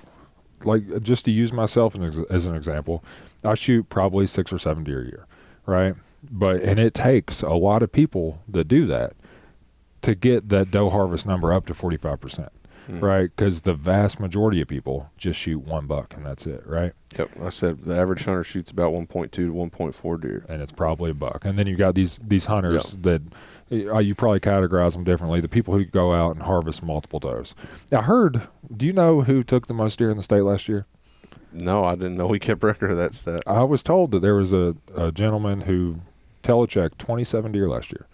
like 0.65 1.03
just 1.03 1.27
to 1.27 1.31
use 1.31 1.53
myself 1.53 1.95
as, 2.01 2.19
as 2.31 2.47
an 2.47 2.55
example, 2.55 3.05
I 3.45 3.53
shoot 3.53 3.91
probably 3.91 4.27
six 4.27 4.51
or 4.51 4.59
seven 4.59 4.83
deer 4.83 5.03
a 5.03 5.05
year, 5.05 5.27
right? 5.67 5.95
But 6.31 6.63
and 6.63 6.79
it 6.79 6.95
takes 6.95 7.43
a 7.43 7.51
lot 7.51 7.83
of 7.83 7.93
people 7.93 8.41
that 8.49 8.67
do 8.67 8.87
that 8.87 9.13
to 10.01 10.15
get 10.15 10.49
that 10.49 10.71
doe 10.71 10.89
harvest 10.89 11.27
number 11.27 11.53
up 11.53 11.67
to 11.67 11.75
forty 11.75 11.99
five 11.99 12.19
percent, 12.19 12.51
Mm. 12.89 13.03
right? 13.03 13.23
Because 13.35 13.63
the 13.63 13.75
vast 13.75 14.21
majority 14.21 14.61
of 14.61 14.69
people 14.69 15.11
just 15.17 15.39
shoot 15.39 15.59
one 15.59 15.87
buck 15.87 16.15
and 16.15 16.25
that's 16.25 16.47
it, 16.47 16.65
right? 16.67 16.93
Yep, 17.19 17.31
I 17.43 17.49
said 17.49 17.83
the 17.85 17.99
average 17.99 18.25
hunter 18.25 18.45
shoots 18.45 18.71
about 18.71 18.93
one 18.93 19.07
point 19.07 19.33
two 19.33 19.47
to 19.47 19.53
one 19.53 19.71
point 19.71 19.95
four 19.95 20.19
deer. 20.19 20.45
and 20.49 20.63
it's 20.63 20.73
probably 20.73 21.11
a 21.11 21.15
buck. 21.15 21.45
And 21.45 21.59
then 21.59 21.67
you 21.67 21.77
got 21.77 21.95
these 21.95 22.21
these 22.23 22.45
hunters 22.45 22.93
that 23.03 23.23
uh, 23.73 23.99
you 23.99 24.15
probably 24.15 24.41
categorize 24.41 24.93
them 24.93 25.05
differently. 25.05 25.41
The 25.41 25.49
people 25.49 25.75
who 25.75 25.85
go 25.85 26.13
out 26.15 26.37
and 26.37 26.45
harvest 26.45 26.83
multiple 26.83 27.19
does. 27.19 27.55
I 27.91 28.03
heard. 28.03 28.43
Do 28.75 28.87
you 28.87 28.93
know 28.93 29.23
who 29.23 29.43
took 29.43 29.67
the 29.67 29.75
most 29.75 29.99
deer 29.99 30.11
in 30.11 30.17
the 30.17 30.23
state 30.23 30.43
last 30.43 30.69
year? 30.69 30.87
No, 31.53 31.85
I 31.85 31.95
didn't 31.95 32.17
know 32.17 32.27
we 32.27 32.39
kept 32.39 32.63
record 32.63 32.91
of 32.91 32.97
that 32.99 33.15
stat. 33.15 33.43
I 33.47 33.63
was 33.65 33.83
told 33.83 34.11
that 34.11 34.21
there 34.21 34.35
was 34.35 34.53
a, 34.53 34.77
a 34.95 35.11
gentleman 35.11 35.63
who 35.63 36.01
Telecheck 36.43 36.99
27 36.99 37.53
deer 37.53 37.69
last 37.69 37.91
year. 37.91 38.07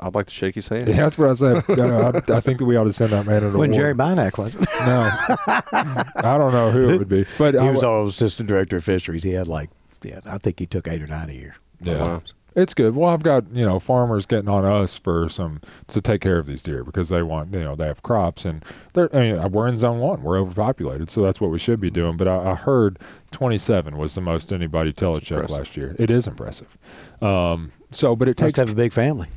I'd 0.00 0.14
like 0.14 0.26
to 0.26 0.34
shake 0.34 0.54
his 0.54 0.68
hand. 0.68 0.88
Yeah, 0.88 0.96
that's 0.96 1.18
what 1.18 1.30
I 1.30 1.34
said. 1.34 1.64
Uh, 1.78 2.12
I, 2.28 2.32
I 2.34 2.40
think 2.40 2.58
that 2.58 2.64
we 2.66 2.76
ought 2.76 2.84
to 2.84 2.92
send 2.92 3.10
that 3.10 3.26
man 3.26 3.38
an 3.38 3.44
award. 3.54 3.58
when. 3.58 3.72
Jerry 3.72 3.94
Bynack 3.94 4.38
was, 4.38 4.54
No, 4.60 5.10
I 5.42 6.36
don't 6.38 6.52
know 6.52 6.70
who 6.70 6.88
it 6.90 6.98
would 6.98 7.08
be, 7.08 7.24
but 7.38 7.54
he 7.54 7.60
I 7.60 7.70
was 7.70 7.80
w- 7.80 8.00
our 8.02 8.06
assistant 8.06 8.48
director 8.48 8.76
of 8.76 8.84
fisheries. 8.84 9.22
He 9.24 9.32
had 9.32 9.48
like, 9.48 9.70
yeah, 10.02 10.20
I 10.26 10.38
think 10.38 10.58
he 10.58 10.66
took 10.66 10.86
eight 10.88 11.02
or 11.02 11.06
nine 11.06 11.30
a 11.30 11.34
year. 11.34 11.56
yeah. 11.80 12.02
Wow. 12.02 12.22
It's 12.56 12.74
good. 12.74 12.96
Well, 12.96 13.10
I've 13.10 13.22
got 13.22 13.44
you 13.52 13.64
know 13.64 13.78
farmers 13.78 14.26
getting 14.26 14.48
on 14.48 14.64
us 14.64 14.96
for 14.98 15.28
some 15.28 15.60
to 15.88 16.00
take 16.00 16.20
care 16.20 16.38
of 16.38 16.46
these 16.46 16.62
deer 16.64 16.82
because 16.82 17.08
they 17.08 17.22
want 17.22 17.52
you 17.54 17.60
know 17.60 17.76
they 17.76 17.86
have 17.86 18.02
crops 18.02 18.44
and 18.44 18.64
they're 18.94 19.14
I 19.14 19.32
mean, 19.32 19.52
we're 19.52 19.68
in 19.68 19.78
zone 19.78 20.00
one. 20.00 20.22
We're 20.24 20.40
overpopulated, 20.40 21.08
so 21.08 21.22
that's 21.22 21.40
what 21.40 21.52
we 21.52 21.58
should 21.60 21.78
be 21.78 21.90
doing. 21.90 22.16
But 22.16 22.26
I, 22.26 22.52
I 22.52 22.54
heard 22.56 22.98
27 23.30 23.96
was 23.96 24.16
the 24.16 24.22
most 24.22 24.52
anybody 24.52 24.92
telecheck 24.92 25.48
last 25.50 25.76
year. 25.76 25.94
It 26.00 26.10
is 26.10 26.26
impressive. 26.26 26.76
Um, 27.22 27.70
so, 27.92 28.16
but 28.16 28.26
it 28.28 28.40
Must 28.40 28.54
takes 28.56 28.58
have 28.58 28.70
a 28.70 28.74
big 28.74 28.92
family. 28.92 29.28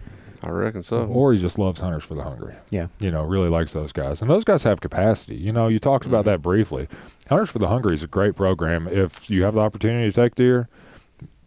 I 0.44 0.50
reckon 0.50 0.84
so. 0.84 1.06
or 1.06 1.34
he 1.34 1.40
just 1.40 1.60
loves 1.60 1.80
hunters 1.80 2.04
for 2.04 2.16
the 2.16 2.24
hungry. 2.24 2.56
Yeah. 2.70 2.88
You 3.00 3.12
know, 3.12 3.24
really 3.24 3.50
likes 3.50 3.74
those 3.74 3.92
guys. 3.92 4.22
And 4.22 4.30
those 4.30 4.44
guys 4.44 4.64
have 4.64 4.82
capacity. 4.82 5.36
You 5.36 5.52
know, 5.52 5.68
you 5.68 5.80
talked 5.80 6.06
about 6.06 6.22
mm-hmm. 6.22 6.32
that 6.32 6.42
briefly. 6.42 6.88
Hunters 7.30 7.50
for 7.50 7.60
the 7.60 7.68
Hungry 7.68 7.94
is 7.94 8.04
a 8.04 8.08
great 8.08 8.36
program. 8.36 8.88
If 8.88 9.30
you 9.30 9.44
have 9.44 9.54
the 9.54 9.62
opportunity 9.62 10.12
to 10.12 10.14
take 10.14 10.36
deer, 10.36 10.68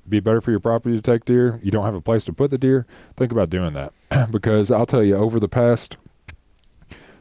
be 0.08 0.20
better 0.20 0.40
for 0.40 0.50
your 0.50 0.60
property 0.60 0.94
to 0.96 1.02
take 1.02 1.24
deer. 1.24 1.60
You 1.62 1.70
don't 1.70 1.84
have 1.84 1.94
a 1.94 2.00
place 2.00 2.24
to 2.24 2.32
put 2.32 2.50
the 2.50 2.58
deer. 2.58 2.86
Think 3.16 3.32
about 3.32 3.50
doing 3.50 3.74
that. 3.74 3.92
because 4.30 4.70
I'll 4.70 4.86
tell 4.86 5.02
you, 5.02 5.16
over 5.16 5.40
the 5.40 5.48
past 5.48 5.96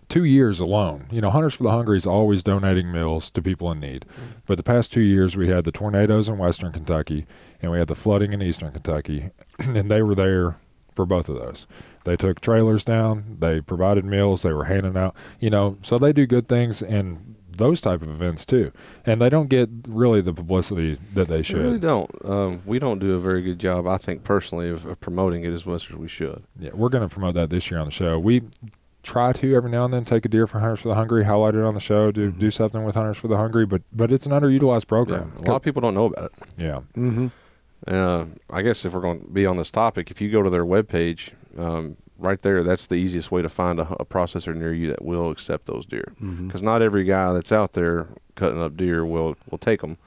two 0.10 0.26
years 0.26 0.60
alone, 0.60 1.08
you 1.12 1.22
know, 1.22 1.30
Hunters 1.30 1.56
for 1.56 1.64
the 1.64 1.72
Hungry 1.72 1.98
is 1.98 2.06
always 2.06 2.44
donating 2.44 2.92
meals 2.92 3.30
to 3.32 3.42
people 3.42 3.72
in 3.72 3.80
need. 3.80 4.06
Mm-hmm. 4.08 4.32
But 4.46 4.58
the 4.58 4.64
past 4.64 4.94
two 4.94 5.02
years, 5.02 5.36
we 5.36 5.48
had 5.50 5.64
the 5.64 5.72
tornadoes 5.72 6.30
in 6.30 6.38
western 6.38 6.72
Kentucky 6.72 7.26
and 7.62 7.72
we 7.72 7.80
had 7.80 7.88
the 7.88 7.96
flooding 7.96 8.34
in 8.34 8.42
eastern 8.42 8.72
Kentucky, 8.72 9.32
and 9.60 9.90
they 9.90 10.02
were 10.02 10.16
there 10.16 10.58
for 10.96 11.06
both 11.06 11.30
of 11.30 11.36
those. 11.36 11.68
They 12.06 12.16
took 12.18 12.42
trailers 12.42 12.84
down, 12.84 13.38
they 13.40 13.62
provided 13.62 14.04
meals, 14.06 14.42
they 14.44 14.52
were 14.54 14.66
handing 14.66 14.98
out, 14.98 15.16
you 15.40 15.50
know, 15.50 15.78
so 15.82 15.98
they 15.98 16.12
do 16.14 16.26
good 16.26 16.48
things 16.48 16.82
in 16.82 17.36
those 17.56 17.80
type 17.82 18.02
of 18.02 18.10
events 18.10 18.46
too. 18.46 18.72
And 19.06 19.22
they 19.22 19.30
don't 19.30 19.48
get 19.48 19.70
really 19.88 20.20
the 20.22 20.34
publicity 20.34 20.98
that 21.14 21.28
they 21.28 21.38
We 21.38 21.44
should. 21.44 21.62
really 21.62 21.80
don't. 21.80 22.10
Um, 22.26 22.62
we 22.66 22.80
don't 22.80 23.00
do 23.00 23.14
a 23.14 23.20
very 23.20 23.42
good 23.42 23.60
job, 23.60 23.86
I 23.88 23.98
think, 23.98 24.24
personally, 24.24 24.70
of, 24.70 24.86
of 24.86 25.00
promoting 25.00 25.44
it 25.46 25.54
as 25.54 25.66
much 25.66 25.90
as 25.90 25.96
we 25.96 26.08
should. 26.08 26.44
Yeah, 26.60 26.72
we're 26.74 26.90
going 26.90 27.08
to 27.08 27.14
promote 27.14 27.36
that 27.36 27.50
this 27.52 27.70
year 27.72 27.80
on 27.80 27.86
the 27.86 27.92
show. 27.92 28.18
We 28.20 28.42
try 29.04 29.32
to 29.34 29.56
every 29.56 29.70
now 29.70 29.86
and 29.86 29.94
then 29.94 30.04
take 30.04 30.26
a 30.26 30.30
deer 30.30 30.48
for 30.48 30.60
Hunters 30.60 30.80
for 30.80 30.88
the 30.90 30.96
Hungry, 30.96 31.26
highlight 31.26 31.56
it 31.56 31.62
on 31.62 31.74
the 31.74 31.80
show, 31.80 32.10
do 32.12 32.32
do 32.32 32.50
something 32.50 32.84
with 32.86 32.96
Hunters 32.96 33.18
for 33.18 33.28
the 33.28 33.38
Hungry, 33.38 33.66
but 33.66 33.82
but 33.94 34.12
it's 34.12 34.26
an 34.26 34.32
underutilized 34.32 34.82
Yeah, 34.84 34.88
program. 34.88 35.32
a 35.38 35.42
lot 35.42 35.58
of 35.58 35.62
people 35.62 35.82
don't 35.82 35.94
know 35.94 36.06
about 36.06 36.26
it. 36.26 36.32
Yeah. 36.58 36.82
Mm-hmm. 36.98 37.28
Uh, 37.88 38.26
I 38.50 38.62
guess 38.62 38.86
if 38.86 38.94
we're 38.94 39.02
going 39.02 39.22
to 39.22 39.28
be 39.28 39.46
on 39.46 39.58
this 39.58 39.72
topic, 39.72 40.10
if 40.10 40.22
you 40.22 40.30
go 40.30 40.42
to 40.42 40.50
their 40.50 40.66
webpage, 40.66 41.32
um, 41.58 41.98
right 42.18 42.42
there, 42.42 42.64
that's 42.64 42.88
the 42.88 42.96
easiest 42.96 43.32
way 43.32 43.42
to 43.42 43.50
find 43.50 43.80
a, 43.80 43.88
a 44.00 44.06
processor 44.06 44.56
near 44.56 44.74
you 44.74 44.88
that 44.90 45.04
will 45.04 45.30
accept 45.30 45.66
those 45.66 45.86
deer. 45.86 46.14
Mm-hmm. 46.22 46.48
Because 46.48 46.64
not 46.64 46.82
every 46.82 47.04
guy 47.04 47.34
that's 47.34 47.52
out 47.52 47.74
there 47.74 48.08
cutting 48.36 48.62
up 48.62 48.78
deer 48.78 49.06
will 49.06 49.36
will 49.50 49.58
take 49.58 49.82
them. 49.82 49.98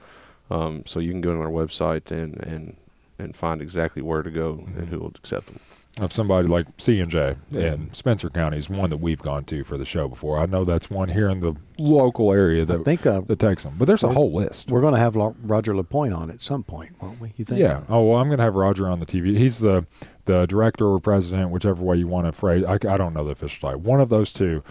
Um, 0.49 0.83
so 0.85 0.99
you 0.99 1.11
can 1.11 1.21
go 1.21 1.33
to 1.33 1.39
their 1.39 1.47
website 1.47 2.09
and 2.11 2.37
and 2.45 2.75
and 3.19 3.35
find 3.35 3.61
exactly 3.61 4.01
where 4.01 4.23
to 4.23 4.31
go 4.31 4.65
and 4.75 4.89
who 4.89 4.99
will 4.99 5.13
accept 5.15 5.47
them. 5.47 5.59
Of 5.99 6.13
somebody 6.13 6.47
like 6.47 6.67
C 6.77 6.99
and 6.99 7.09
J 7.09 7.35
in 7.51 7.91
Spencer 7.91 8.29
County 8.29 8.57
is 8.57 8.69
one 8.69 8.91
that 8.91 8.97
we've 8.97 9.21
gone 9.21 9.45
to 9.45 9.63
for 9.63 9.77
the 9.77 9.85
show 9.85 10.07
before. 10.07 10.37
I 10.37 10.45
know 10.45 10.63
that's 10.63 10.91
one 10.91 11.09
here 11.09 11.27
in 11.27 11.39
the 11.39 11.55
local 11.79 12.31
area 12.31 12.61
I 12.61 12.65
that 12.65 12.83
think 12.83 13.05
uh, 13.07 13.21
that 13.21 13.39
takes 13.39 13.63
them, 13.63 13.75
but 13.79 13.85
there's 13.85 14.03
a 14.03 14.09
whole 14.09 14.31
list. 14.31 14.69
we're 14.69 14.81
going 14.81 14.93
to 14.93 14.99
have 14.99 15.15
Roger 15.15 15.75
Lapointe 15.75 16.13
on 16.13 16.29
at 16.29 16.39
some 16.41 16.63
point, 16.63 17.01
won't 17.01 17.19
we? 17.19 17.33
You 17.35 17.45
think? 17.45 17.59
Yeah. 17.59 17.81
Oh 17.89 18.03
well, 18.03 18.19
I'm 18.19 18.27
going 18.27 18.37
to 18.37 18.43
have 18.43 18.53
Roger 18.53 18.87
on 18.87 18.99
the 18.99 19.07
TV. 19.07 19.35
He's 19.37 19.57
the 19.57 19.87
the 20.25 20.45
director 20.45 20.85
or 20.85 20.99
president, 20.99 21.49
whichever 21.49 21.81
way 21.83 21.95
you 21.95 22.07
want 22.07 22.27
to 22.27 22.31
phrase. 22.31 22.63
I, 22.63 22.73
I 22.73 22.97
don't 22.97 23.13
know 23.15 23.23
the 23.23 23.31
official 23.31 23.69
title. 23.69 23.81
One 23.81 23.99
of 23.99 24.09
those 24.09 24.31
two 24.31 24.63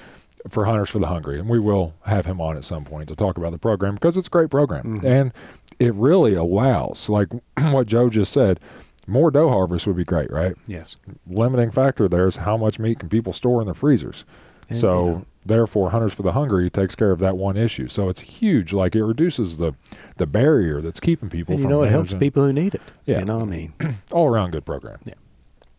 for 0.49 0.65
Hunters 0.67 0.91
for 0.91 1.01
the 1.01 1.09
Hungry, 1.09 1.41
and 1.41 1.49
we 1.49 1.59
will 1.59 1.95
have 2.05 2.27
him 2.27 2.41
on 2.41 2.57
at 2.57 2.63
some 2.63 2.85
point 2.85 3.09
to 3.09 3.17
talk 3.17 3.37
about 3.37 3.51
the 3.51 3.59
program 3.59 3.95
because 3.95 4.17
it's 4.17 4.29
a 4.29 4.31
great 4.31 4.51
program, 4.51 5.01
and 5.05 5.33
it 5.81 5.93
really 5.95 6.35
allows, 6.35 7.09
like 7.09 7.29
what 7.59 7.89
Joe 7.89 8.11
just 8.11 8.33
said, 8.33 8.61
more 9.07 9.31
doe 9.31 9.49
harvest 9.49 9.87
would 9.87 9.97
be 9.97 10.05
great, 10.05 10.31
right? 10.31 10.55
Yes. 10.67 10.97
Limiting 11.27 11.71
factor 11.71 12.09
there 12.09 12.27
is 12.27 12.37
how 12.37 12.57
much 12.57 12.79
meat 12.79 12.99
can 12.99 13.09
people 13.09 13.33
store 13.33 13.61
in 13.61 13.67
their 13.67 13.75
freezers. 13.75 14.25
And, 14.69 14.79
so 14.79 15.05
you 15.05 15.11
know, 15.11 15.27
therefore, 15.45 15.91
Hunters 15.91 16.13
for 16.13 16.23
the 16.23 16.33
Hungry 16.33 16.69
takes 16.71 16.95
care 16.95 17.13
of 17.13 17.21
that 17.21 17.37
one 17.37 17.57
issue. 17.57 17.89
So 17.89 18.09
it's 18.09 18.21
huge. 18.21 18.73
Like 18.73 18.97
it 18.97 19.05
reduces 19.05 19.59
the 19.59 19.75
the 20.17 20.27
barrier 20.27 20.81
that's 20.81 21.01
keeping 21.01 21.29
people 21.29 21.55
and 21.55 21.63
you 21.63 21.69
know, 21.69 21.83
it 21.83 21.91
helps 21.91 22.15
people 22.15 22.45
who 22.45 22.53
need 22.53 22.75
it. 22.75 22.83
Yeah. 23.05 23.21
You 23.21 23.25
know, 23.25 23.39
what 23.39 23.49
I 23.49 23.51
mean, 23.51 23.75
all 24.11 24.27
around 24.29 24.51
good 24.53 24.65
program. 24.65 24.99
Yeah. 25.05 25.15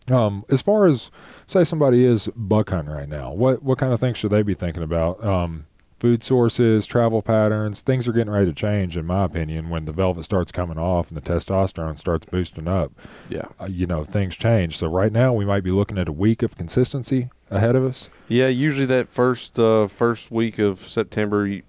Um, 0.10 0.46
as 0.50 0.62
far 0.62 0.86
as 0.86 1.12
say 1.48 1.66
somebody 1.66 2.06
is 2.06 2.30
buck 2.36 2.70
hunting 2.70 2.94
right 2.94 3.10
now, 3.10 3.34
what 3.34 3.62
what 3.62 3.78
kind 3.78 3.92
of 3.92 4.00
things 4.00 4.18
should 4.18 4.32
they 4.32 4.42
be 4.42 4.54
thinking 4.54 4.84
about? 4.84 5.22
Um, 5.24 5.66
food 6.00 6.24
sources, 6.24 6.86
travel 6.86 7.22
patterns, 7.22 7.82
things 7.82 8.08
are 8.08 8.12
getting 8.12 8.32
ready 8.32 8.46
to 8.46 8.54
change, 8.54 8.96
in 8.98 9.06
my 9.06 9.26
opinion, 9.26 9.70
when 9.70 9.86
the 9.86 9.92
velvet 9.92 10.24
starts 10.24 10.52
coming 10.52 10.78
off 10.78 11.10
and 11.10 11.18
the 11.18 11.22
testosterone 11.22 11.98
starts 11.98 12.26
boosting 12.26 12.68
up. 12.68 12.92
Yeah. 13.30 13.46
Uh, 13.60 13.66
you 13.66 13.88
know, 13.88 14.04
things 14.06 14.36
change. 14.36 14.78
So 14.78 14.88
right 14.88 15.12
now 15.12 15.34
we 15.34 15.46
might 15.46 15.64
be 15.64 15.72
looking 15.72 15.98
at 15.98 16.08
a 16.08 16.12
week 16.14 16.44
of 16.44 16.56
consistency 16.56 17.30
ahead 17.50 17.76
of 17.76 17.84
us. 17.84 18.10
Yeah, 18.28 18.48
usually 18.48 18.86
that 18.88 19.10
first 19.10 19.58
uh, 19.58 19.88
first 19.88 20.32
week 20.32 20.60
of 20.60 20.88
September, 20.88 21.48
you, 21.48 21.64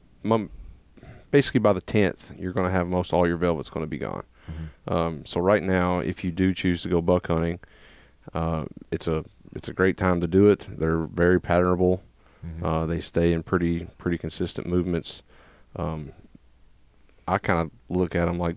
basically 1.30 1.60
by 1.60 1.72
the 1.72 1.80
tenth, 1.80 2.32
you're 2.38 2.52
going 2.52 2.66
to 2.66 2.72
have 2.72 2.86
most 2.86 3.12
all 3.12 3.26
your 3.26 3.36
velvet's 3.36 3.70
going 3.70 3.84
to 3.84 3.88
be 3.88 3.98
gone. 3.98 4.24
Um, 4.86 5.26
so 5.26 5.40
right 5.40 5.62
now, 5.62 5.98
if 5.98 6.24
you 6.24 6.30
do 6.30 6.54
choose 6.54 6.82
to 6.82 6.88
go 6.88 7.02
buck 7.02 7.26
hunting, 7.26 7.60
uh, 8.32 8.64
it's 8.90 9.06
a 9.06 9.24
it's 9.54 9.68
a 9.68 9.74
great 9.74 9.96
time 9.96 10.20
to 10.20 10.26
do 10.26 10.48
it. 10.48 10.66
They're 10.70 11.04
very 11.04 11.40
patternable. 11.40 12.00
Uh, 12.62 12.86
they 12.86 13.00
stay 13.00 13.32
in 13.32 13.42
pretty 13.42 13.86
pretty 13.98 14.18
consistent 14.18 14.66
movements. 14.66 15.22
Um, 15.76 16.12
I 17.26 17.38
kind 17.38 17.60
of 17.60 17.70
look 17.94 18.14
at 18.14 18.26
them 18.26 18.38
like 18.38 18.56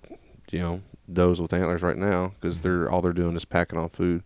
you 0.51 0.59
know 0.59 0.81
does 1.11 1.41
with 1.41 1.51
antlers 1.53 1.81
right 1.81 1.97
now 1.97 2.29
because 2.39 2.61
they're 2.61 2.89
all 2.89 3.01
they're 3.01 3.11
doing 3.11 3.35
is 3.35 3.43
packing 3.45 3.77
on 3.79 3.89
food. 3.89 4.23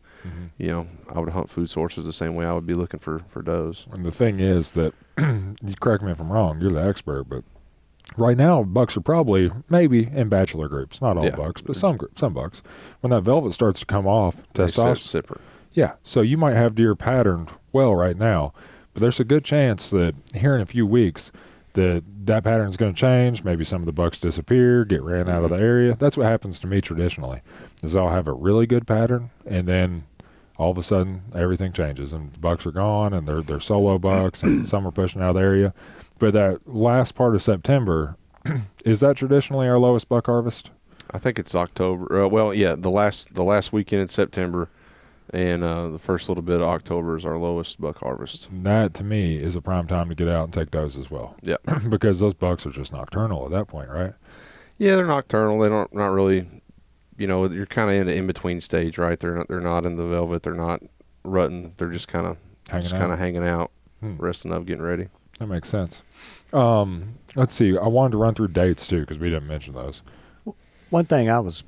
You 0.57 0.67
know, 0.67 0.87
I 1.13 1.19
would 1.19 1.29
hunt 1.29 1.49
food 1.49 1.69
sources 1.69 2.05
the 2.05 2.13
same 2.13 2.35
way 2.35 2.45
I 2.45 2.53
would 2.53 2.65
be 2.65 2.73
looking 2.73 2.99
for 2.99 3.19
for 3.29 3.41
does. 3.41 3.87
And 3.91 4.05
the 4.05 4.11
thing 4.11 4.39
is 4.39 4.71
that 4.73 4.93
you 5.19 5.53
correct 5.79 6.03
me 6.03 6.11
if 6.11 6.19
I'm 6.19 6.31
wrong. 6.31 6.59
You're 6.61 6.71
the 6.71 6.83
expert, 6.85 7.23
but 7.25 7.43
right 8.17 8.37
now 8.37 8.61
bucks 8.63 8.95
are 8.97 9.01
probably 9.01 9.51
maybe 9.69 10.07
in 10.11 10.29
bachelor 10.29 10.67
groups, 10.67 11.01
not 11.01 11.17
all 11.17 11.25
Yeah. 11.25 11.35
bucks, 11.35 11.61
but 11.61 11.75
some 11.75 11.97
some 12.15 12.33
bucks. 12.33 12.61
When 13.01 13.11
that 13.11 13.21
velvet 13.21 13.53
starts 13.53 13.79
to 13.79 13.85
come 13.85 14.05
off, 14.07 14.41
testosterone. 14.53 15.39
Yeah, 15.73 15.93
so 16.03 16.21
you 16.21 16.37
might 16.37 16.53
have 16.55 16.73
deer 16.75 16.95
patterned 16.95 17.49
well 17.73 17.93
right 17.95 18.17
now, 18.17 18.53
but 18.95 19.01
there's 19.01 19.19
a 19.19 19.25
good 19.25 19.43
chance 19.43 19.89
that 19.89 20.15
here 20.33 20.55
in 20.55 20.61
a 20.61 20.65
few 20.65 20.87
weeks 20.87 21.29
that 21.73 22.01
that 22.25 22.45
pattern 22.45 22.69
is 22.69 22.77
going 22.77 22.93
to 22.93 22.97
change. 22.99 23.43
Maybe 23.43 23.65
some 23.65 23.81
of 23.81 23.85
the 23.85 23.91
bucks 23.91 24.21
disappear, 24.21 24.85
get 24.85 25.01
ran 25.03 25.27
out 25.27 25.43
of 25.43 25.49
the 25.49 25.57
area. 25.57 25.95
That's 25.95 26.15
what 26.15 26.27
happens 26.27 26.61
to 26.61 26.67
me 26.67 26.79
traditionally. 26.79 27.41
Is 27.83 27.93
I'll 27.93 28.09
have 28.09 28.25
a 28.25 28.31
really 28.31 28.65
good 28.65 28.87
pattern, 28.87 29.31
and 29.45 29.67
then 29.67 30.05
all 30.57 30.71
of 30.71 30.77
a 30.77 30.83
sudden 30.83 31.23
everything 31.35 31.73
changes, 31.73 32.13
and 32.13 32.31
the 32.31 32.39
bucks 32.39 32.65
are 32.65 32.71
gone, 32.71 33.13
and 33.13 33.27
they're 33.27 33.41
they're 33.41 33.59
solo 33.59 33.97
bucks, 33.99 34.43
and 34.43 34.65
some 34.65 34.87
are 34.87 34.91
pushing 34.91 35.21
out 35.21 35.31
of 35.31 35.35
the 35.35 35.41
area. 35.41 35.73
But 36.17 36.31
that 36.31 36.65
last 36.65 37.15
part 37.15 37.35
of 37.35 37.41
September, 37.41 38.15
is 38.85 39.01
that 39.01 39.17
traditionally 39.17 39.67
our 39.67 39.77
lowest 39.77 40.07
buck 40.07 40.27
harvest? 40.27 40.71
I 41.11 41.19
think 41.19 41.37
it's 41.37 41.53
October. 41.53 42.23
Uh, 42.23 42.27
well, 42.29 42.53
yeah, 42.53 42.75
the 42.75 42.89
last 42.89 43.33
the 43.33 43.43
last 43.43 43.73
weekend 43.73 44.03
in 44.03 44.07
September, 44.07 44.69
and 45.35 45.63
uh, 45.63 45.89
the 45.89 45.99
first 45.99 46.29
little 46.29 46.41
bit 46.41 46.61
of 46.61 46.67
October 46.67 47.15
is 47.17 47.25
our 47.25 47.37
lowest 47.37 47.79
buck 47.81 47.99
harvest. 47.99 48.47
That 48.63 48.93
to 48.95 49.03
me 49.03 49.35
is 49.37 49.55
a 49.55 49.61
prime 49.61 49.85
time 49.87 50.09
to 50.09 50.15
get 50.15 50.27
out 50.27 50.45
and 50.45 50.53
take 50.53 50.71
those 50.71 50.97
as 50.97 51.11
well. 51.11 51.35
Yeah, 51.41 51.57
because 51.89 52.19
those 52.19 52.33
bucks 52.33 52.65
are 52.65 52.71
just 52.71 52.91
nocturnal 52.93 53.45
at 53.45 53.51
that 53.51 53.67
point, 53.67 53.89
right? 53.89 54.13
yeah, 54.77 54.95
they're 54.95 55.05
nocturnal. 55.05 55.59
They 55.59 55.69
don't 55.69 55.93
not 55.93 56.07
really, 56.07 56.47
you 57.17 57.27
know, 57.27 57.45
you're 57.47 57.65
kind 57.65 57.89
of 57.89 57.95
in 57.95 58.07
an 58.09 58.17
in 58.17 58.27
between 58.27 58.59
stage, 58.59 58.97
right? 58.97 59.19
They're 59.19 59.35
not 59.35 59.47
they're 59.47 59.61
not 59.61 59.85
in 59.85 59.95
the 59.97 60.05
velvet. 60.05 60.43
They're 60.43 60.53
not 60.53 60.81
rutting. 61.23 61.73
They're 61.77 61.89
just 61.91 62.07
kind 62.07 62.25
of 62.27 62.37
Hanging 62.69 62.83
just 62.83 62.95
out. 62.95 62.99
kind 63.01 63.11
of 63.13 63.19
hanging 63.19 63.45
out, 63.47 63.71
Hmm. 63.99 64.15
resting 64.17 64.51
up, 64.53 64.65
getting 64.65 64.83
ready. 64.83 65.07
That 65.39 65.47
makes 65.47 65.67
sense. 65.69 66.01
Um, 66.53 67.15
let's 67.35 67.53
see. 67.53 67.77
I 67.77 67.87
wanted 67.87 68.11
to 68.13 68.17
run 68.17 68.33
through 68.35 68.47
dates 68.49 68.87
too 68.87 69.01
because 69.01 69.19
we 69.19 69.29
didn't 69.29 69.47
mention 69.47 69.73
those. 69.73 70.01
one 70.89 71.05
thing 71.05 71.29
I 71.29 71.39
was 71.39 71.63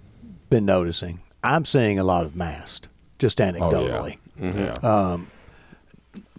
been 0.49 0.65
noticing, 0.65 1.19
I'm 1.43 1.65
seeing 1.65 1.99
a 1.99 2.03
lot 2.03 2.23
of 2.23 2.35
mast, 2.35 2.87
just 3.19 3.37
anecdotally. 3.39 4.17
Mm-hmm. 4.39 4.59
Yeah. 4.59 4.73
Um, 5.13 5.27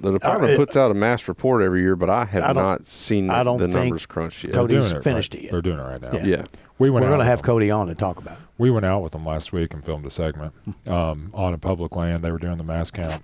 The 0.00 0.12
department 0.12 0.54
Uh, 0.54 0.56
puts 0.56 0.76
out 0.76 0.90
a 0.90 0.94
mast 0.94 1.28
report 1.28 1.62
every 1.62 1.80
year, 1.82 1.96
but 1.96 2.08
I 2.10 2.24
have 2.24 2.42
I 2.44 2.46
don't- 2.52 2.56
not 2.62 2.84
seen 2.86 3.30
I 3.30 3.38
the, 3.38 3.44
don't 3.44 3.58
the 3.58 3.66
think 3.68 3.76
numbers 3.78 4.06
crunched 4.06 4.44
yet. 4.44 4.52
Cody- 4.52 4.74
Cody's 4.74 4.88
doing 4.90 5.00
it 5.00 5.04
finished 5.04 5.34
right. 5.34 5.40
it 5.42 5.44
yet. 5.44 5.52
They're 5.52 5.62
doing 5.62 5.78
it 5.78 5.82
right 5.82 6.00
now. 6.02 6.12
Yeah. 6.12 6.24
yeah, 6.24 6.44
We 6.78 6.90
went 6.90 7.04
we're 7.04 7.10
going 7.10 7.20
to 7.20 7.24
have 7.26 7.40
them. 7.40 7.46
Cody 7.46 7.70
on 7.70 7.86
to 7.88 7.94
talk 7.94 8.18
about 8.18 8.38
it. 8.38 8.44
We 8.58 8.70
went 8.70 8.86
out 8.86 9.02
with 9.02 9.12
them 9.12 9.24
last 9.26 9.52
week 9.52 9.72
and 9.74 9.84
filmed 9.84 10.04
a 10.06 10.10
segment 10.10 10.52
um, 10.86 11.30
on 11.34 11.54
a 11.54 11.58
public 11.58 11.94
land. 11.96 12.22
They 12.24 12.30
were 12.32 12.38
doing 12.38 12.58
the 12.58 12.64
mast 12.64 12.92
count. 12.92 13.22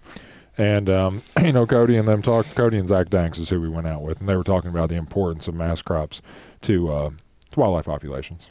And, 0.56 0.88
um, 0.90 1.23
you 1.42 1.52
know, 1.52 1.66
Cody 1.66 1.96
and 1.96 2.06
them 2.06 2.23
talk. 2.23 2.46
Cody 2.54 2.78
and 2.78 2.87
Zach 2.88 3.08
Danks 3.11 3.38
is 3.38 3.49
who 3.50 3.61
we 3.61 3.68
went 3.68 3.87
out 3.88 4.02
with. 4.02 4.20
And 4.20 4.28
they 4.28 4.37
were 4.37 4.44
talking 4.44 4.70
about 4.70 4.88
the 4.90 4.94
importance 4.96 5.49
of 5.49 5.54
mast 5.54 5.84
crops 5.84 6.23
to, 6.62 6.92
uh, 6.92 7.11
to 7.52 7.61
wildlife 7.61 7.87
populations. 7.87 8.49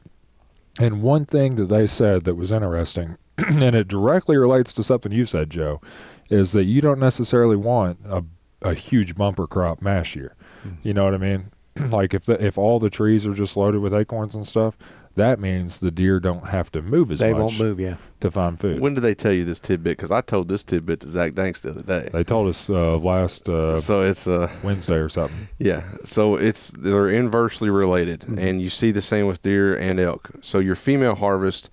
And 0.80 1.02
one 1.02 1.26
thing 1.26 1.56
that 1.56 1.66
they 1.66 1.88
said 1.88 2.24
that 2.26 2.36
was 2.36 2.52
interesting 2.52 3.18
and 3.38 3.76
it 3.76 3.88
directly 3.88 4.38
relates 4.38 4.74
to 4.74 4.84
something 4.84 5.12
you 5.12 5.26
said, 5.26 5.50
Joe, 5.50 5.82
is 6.30 6.52
that 6.52 6.66
you 6.66 6.82
don't 6.82 7.00
necessarily 7.00 7.56
want 7.56 8.00
a, 8.06 8.24
a 8.62 8.74
huge 8.74 9.16
bumper 9.16 9.48
crop 9.48 9.82
mash 9.82 10.16
year. 10.16 10.36
You 10.82 10.94
know 10.94 11.04
what 11.04 11.14
I 11.14 11.18
mean? 11.18 11.52
like 11.90 12.14
if 12.14 12.26
the, 12.26 12.44
if 12.44 12.58
all 12.58 12.80
the 12.80 12.90
trees 12.90 13.26
are 13.28 13.34
just 13.34 13.58
loaded 13.58 13.82
with 13.82 13.94
acorns 13.94 14.36
and 14.36 14.48
stuff, 14.48 14.78
that 15.16 15.40
means 15.40 15.80
the 15.80 15.92
deer 15.92 16.20
don't 16.20 16.48
have 16.48 16.72
to 16.72 16.82
move 16.82 17.12
as 17.12 17.20
They 17.20 17.34
much 17.34 17.38
They 17.38 17.42
won't 17.44 17.58
move. 17.60 17.80
Yeah. 17.80 17.98
to 18.22 18.32
find 18.32 18.60
food. 18.60 18.80
When 18.80 18.96
did 18.96 19.02
they 19.02 19.14
tell 19.14 19.32
you 19.34 19.44
this 19.46 19.60
tidbit? 19.60 19.98
Because 19.98 20.10
I 20.10 20.22
told 20.22 20.48
this 20.48 20.64
tidbit 20.64 21.02
to 21.02 21.10
Zach 21.10 21.36
Danks 21.36 21.60
the 21.62 21.70
other 21.72 21.84
day. 21.84 22.10
they 22.12 22.24
told 22.24 22.48
us 22.48 22.68
uh, 22.70 22.98
last 22.98 23.48
uh, 23.48 23.80
so 23.80 24.02
it's 24.02 24.26
uh 24.28 24.50
Wednesday 24.64 24.96
or 24.96 25.10
something. 25.10 25.48
yeah. 25.60 25.84
So 26.04 26.36
it's 26.36 26.70
they're 26.70 27.10
inversely 27.10 27.70
related, 27.70 28.22
Mm-hmm. 28.22 28.40
and 28.40 28.62
you 28.62 28.70
see 28.70 28.92
the 28.92 29.02
same 29.04 29.28
with 29.28 29.42
deer 29.44 29.76
and 29.78 30.00
elk. 30.00 30.32
So 30.42 30.58
your 30.60 30.76
female 30.76 31.14
harvest 31.16 31.70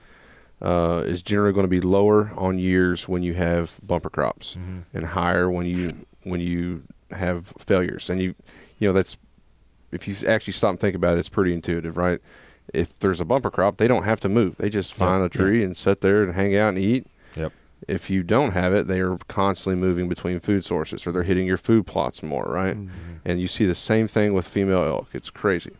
uh, 0.62 1.02
is 1.06 1.22
generally 1.22 1.52
going 1.52 1.64
to 1.64 1.68
be 1.68 1.80
lower 1.80 2.32
on 2.36 2.58
years 2.58 3.08
when 3.08 3.22
you 3.22 3.34
have 3.34 3.78
bumper 3.82 4.10
crops, 4.10 4.56
and 4.92 5.04
higher 5.04 5.50
when 5.50 5.66
you 5.66 6.06
when 6.24 6.40
you 6.40 6.82
have 7.10 7.48
failures. 7.58 8.10
And 8.10 8.20
you 8.20 8.34
you 8.78 8.88
know 8.88 8.92
that's 8.92 9.16
if 9.92 10.06
you 10.06 10.14
actually 10.28 10.52
stop 10.52 10.70
and 10.70 10.80
think 10.80 10.94
about 10.94 11.16
it, 11.16 11.18
it's 11.20 11.28
pretty 11.28 11.52
intuitive, 11.52 11.96
right? 11.96 12.20
If 12.72 12.98
there's 13.00 13.20
a 13.20 13.24
bumper 13.24 13.50
crop, 13.50 13.78
they 13.78 13.88
don't 13.88 14.04
have 14.04 14.20
to 14.20 14.28
move. 14.28 14.56
They 14.58 14.70
just 14.70 14.94
find 14.94 15.24
a 15.24 15.28
tree 15.28 15.64
and 15.64 15.76
sit 15.76 16.00
there 16.02 16.22
and 16.22 16.34
hang 16.34 16.54
out 16.54 16.68
and 16.70 16.78
eat. 16.78 17.06
Yep. 17.36 17.52
If 17.88 18.10
you 18.10 18.22
don't 18.22 18.52
have 18.52 18.72
it, 18.74 18.86
they 18.86 19.00
are 19.00 19.16
constantly 19.26 19.80
moving 19.80 20.08
between 20.08 20.38
food 20.38 20.64
sources 20.64 21.06
or 21.06 21.12
they're 21.12 21.24
hitting 21.24 21.46
your 21.46 21.56
food 21.56 21.86
plots 21.86 22.22
more, 22.22 22.44
right? 22.44 22.76
And 23.24 23.40
you 23.40 23.48
see 23.48 23.66
the 23.66 23.74
same 23.74 24.06
thing 24.06 24.34
with 24.34 24.46
female 24.46 24.84
elk. 24.84 25.08
It's 25.14 25.30
crazy. 25.30 25.72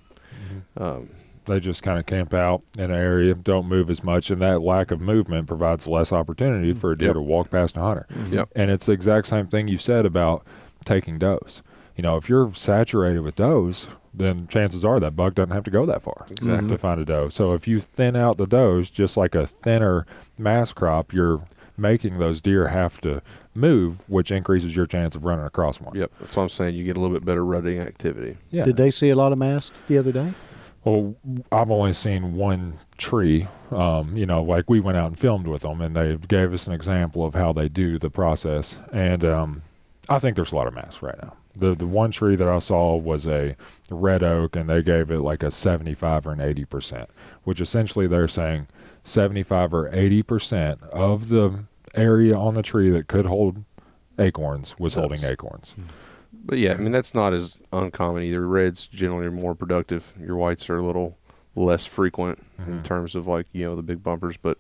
Um, 0.77 1.11
They 1.47 1.59
just 1.61 1.83
kind 1.83 1.99
of 1.99 2.07
camp 2.07 2.35
out 2.35 2.63
in 2.77 2.85
an 2.85 2.91
area, 2.93 3.35
don't 3.35 3.67
move 3.67 3.91
as 3.91 4.05
much, 4.05 4.31
and 4.31 4.41
that 4.43 4.61
lack 4.63 4.91
of 4.91 5.01
movement 5.01 5.47
provides 5.47 5.87
less 5.87 6.13
opportunity 6.13 6.71
mm-hmm. 6.71 6.81
for 6.81 6.93
a 6.93 6.99
deer 6.99 7.09
Yep. 7.09 7.15
to 7.15 7.21
walk 7.23 7.51
past 7.51 7.77
a 7.77 7.81
hunter. 7.81 8.07
Mm-hmm. 8.13 8.35
Yep. 8.35 8.49
And 8.55 8.71
it's 8.71 8.87
the 8.87 8.93
exact 8.93 9.27
same 9.27 9.47
thing 9.47 9.67
you 9.69 9.79
said 9.79 10.07
about 10.07 10.45
taking 10.85 11.19
does. 11.19 11.63
You 11.97 12.03
know, 12.03 12.17
if 12.17 12.29
you're 12.29 12.53
saturated 12.55 13.21
with 13.21 13.37
does, 13.37 13.87
then 14.13 14.47
chances 14.49 14.85
are 14.85 15.01
that 15.01 15.17
buck 15.17 15.35
doesn't 15.35 15.53
have 15.53 15.65
to 15.65 15.71
go 15.71 15.87
that 15.87 16.03
far 16.03 16.27
Exactly. 16.31 16.51
Mm-hmm. 16.59 16.69
to 16.69 16.79
find 16.79 17.01
a 17.01 17.05
doe. 17.05 17.29
So 17.29 17.53
if 17.53 17.67
you 17.69 17.81
thin 17.81 18.17
out 18.17 18.37
the 18.37 18.47
does, 18.47 18.91
just 18.91 19.17
like 19.17 19.35
a 19.35 19.47
thinner 19.47 20.07
mast 20.39 20.75
crop, 20.75 21.13
you're 21.13 21.43
making 21.77 22.19
those 22.19 22.41
deer 22.41 22.69
have 22.69 23.01
to 23.01 23.23
move, 23.55 24.09
which 24.09 24.31
increases 24.31 24.77
your 24.77 24.87
chance 24.87 25.17
of 25.17 25.25
running 25.25 25.45
across 25.47 25.81
one. 25.81 25.95
Yep, 25.97 26.13
that's 26.21 26.37
what 26.37 26.43
I'm 26.45 26.49
saying. 26.51 26.75
You 26.75 26.83
get 26.83 26.97
a 26.97 27.01
little 27.01 27.15
bit 27.15 27.25
better 27.25 27.45
rutting 27.45 27.79
activity. 27.81 28.37
Yeah. 28.51 28.65
Did 28.65 28.77
they 28.77 28.91
see 28.91 29.09
a 29.11 29.17
lot 29.17 29.33
of 29.33 29.39
masks 29.39 29.75
the 29.89 29.97
other 29.99 30.13
day? 30.13 30.33
Well, 30.85 31.15
I've 31.53 31.71
only 31.71 31.93
seen 31.93 32.35
one 32.35 32.79
tree. 32.97 33.47
Um, 33.71 34.17
you 34.17 34.25
know, 34.25 34.43
like 34.43 34.71
we 34.71 34.81
went 34.81 34.97
out 34.97 35.09
and 35.09 35.19
filmed 35.19 35.47
with 35.47 35.63
them, 35.63 35.81
and 35.81 35.95
they 35.95 36.17
gave 36.17 36.55
us 36.55 36.67
an 36.67 36.73
example 36.73 37.25
of 37.25 37.35
how 37.35 37.53
they 37.53 37.69
do 37.69 37.99
the 37.99 38.11
process. 38.11 38.79
And 38.93 39.25
um, 39.25 39.63
I 40.09 40.19
think 40.19 40.37
there's 40.37 40.53
a 40.53 40.57
lot 40.57 40.67
of 40.67 40.75
mast 40.75 41.03
right 41.03 41.21
now. 41.23 41.35
The 41.55 41.75
the 41.75 41.87
one 41.87 42.13
tree 42.13 42.37
that 42.37 42.49
I 42.49 42.59
saw 42.61 42.97
was 42.97 43.27
a 43.27 43.57
red 43.91 44.23
oak, 44.23 44.57
and 44.57 44.71
they 44.71 44.83
gave 44.83 45.11
it 45.11 45.21
like 45.21 45.43
a 45.43 45.51
75 45.51 46.27
or 46.27 46.33
an 46.33 46.41
80 46.41 46.65
percent, 46.65 47.11
which 47.45 47.61
essentially 47.61 48.07
they're 48.07 48.29
saying 48.29 48.69
75 49.05 49.75
or 49.75 49.95
80 49.95 50.23
percent 50.23 50.83
of 50.85 51.29
the 51.29 51.65
area 51.95 52.37
on 52.37 52.55
the 52.55 52.63
tree 52.63 52.89
that 52.91 53.09
could 53.09 53.27
hold 53.27 53.65
acorns 54.19 54.79
was 54.79 54.95
holding 54.95 55.21
Does. 55.21 55.31
acorns. 55.31 55.75
But 56.33 56.59
yeah, 56.59 56.73
I 56.75 56.77
mean 56.77 56.93
that's 56.93 57.15
not 57.15 57.33
as 57.33 57.59
uncommon 57.73 58.23
either. 58.23 58.47
Reds 58.47 58.87
generally 58.87 59.27
are 59.27 59.31
more 59.31 59.55
productive. 59.55 60.13
Your 60.21 60.37
whites 60.37 60.69
are 60.71 60.79
a 60.79 60.85
little 60.85 61.17
less 61.57 61.85
frequent 61.87 62.39
in 62.59 62.81
Mhm. 62.81 62.85
terms 62.85 63.15
of 63.15 63.27
like 63.27 63.47
you 63.53 63.65
know 63.65 63.75
the 63.77 63.83
big 63.83 64.03
bumpers. 64.03 64.37
But 64.37 64.59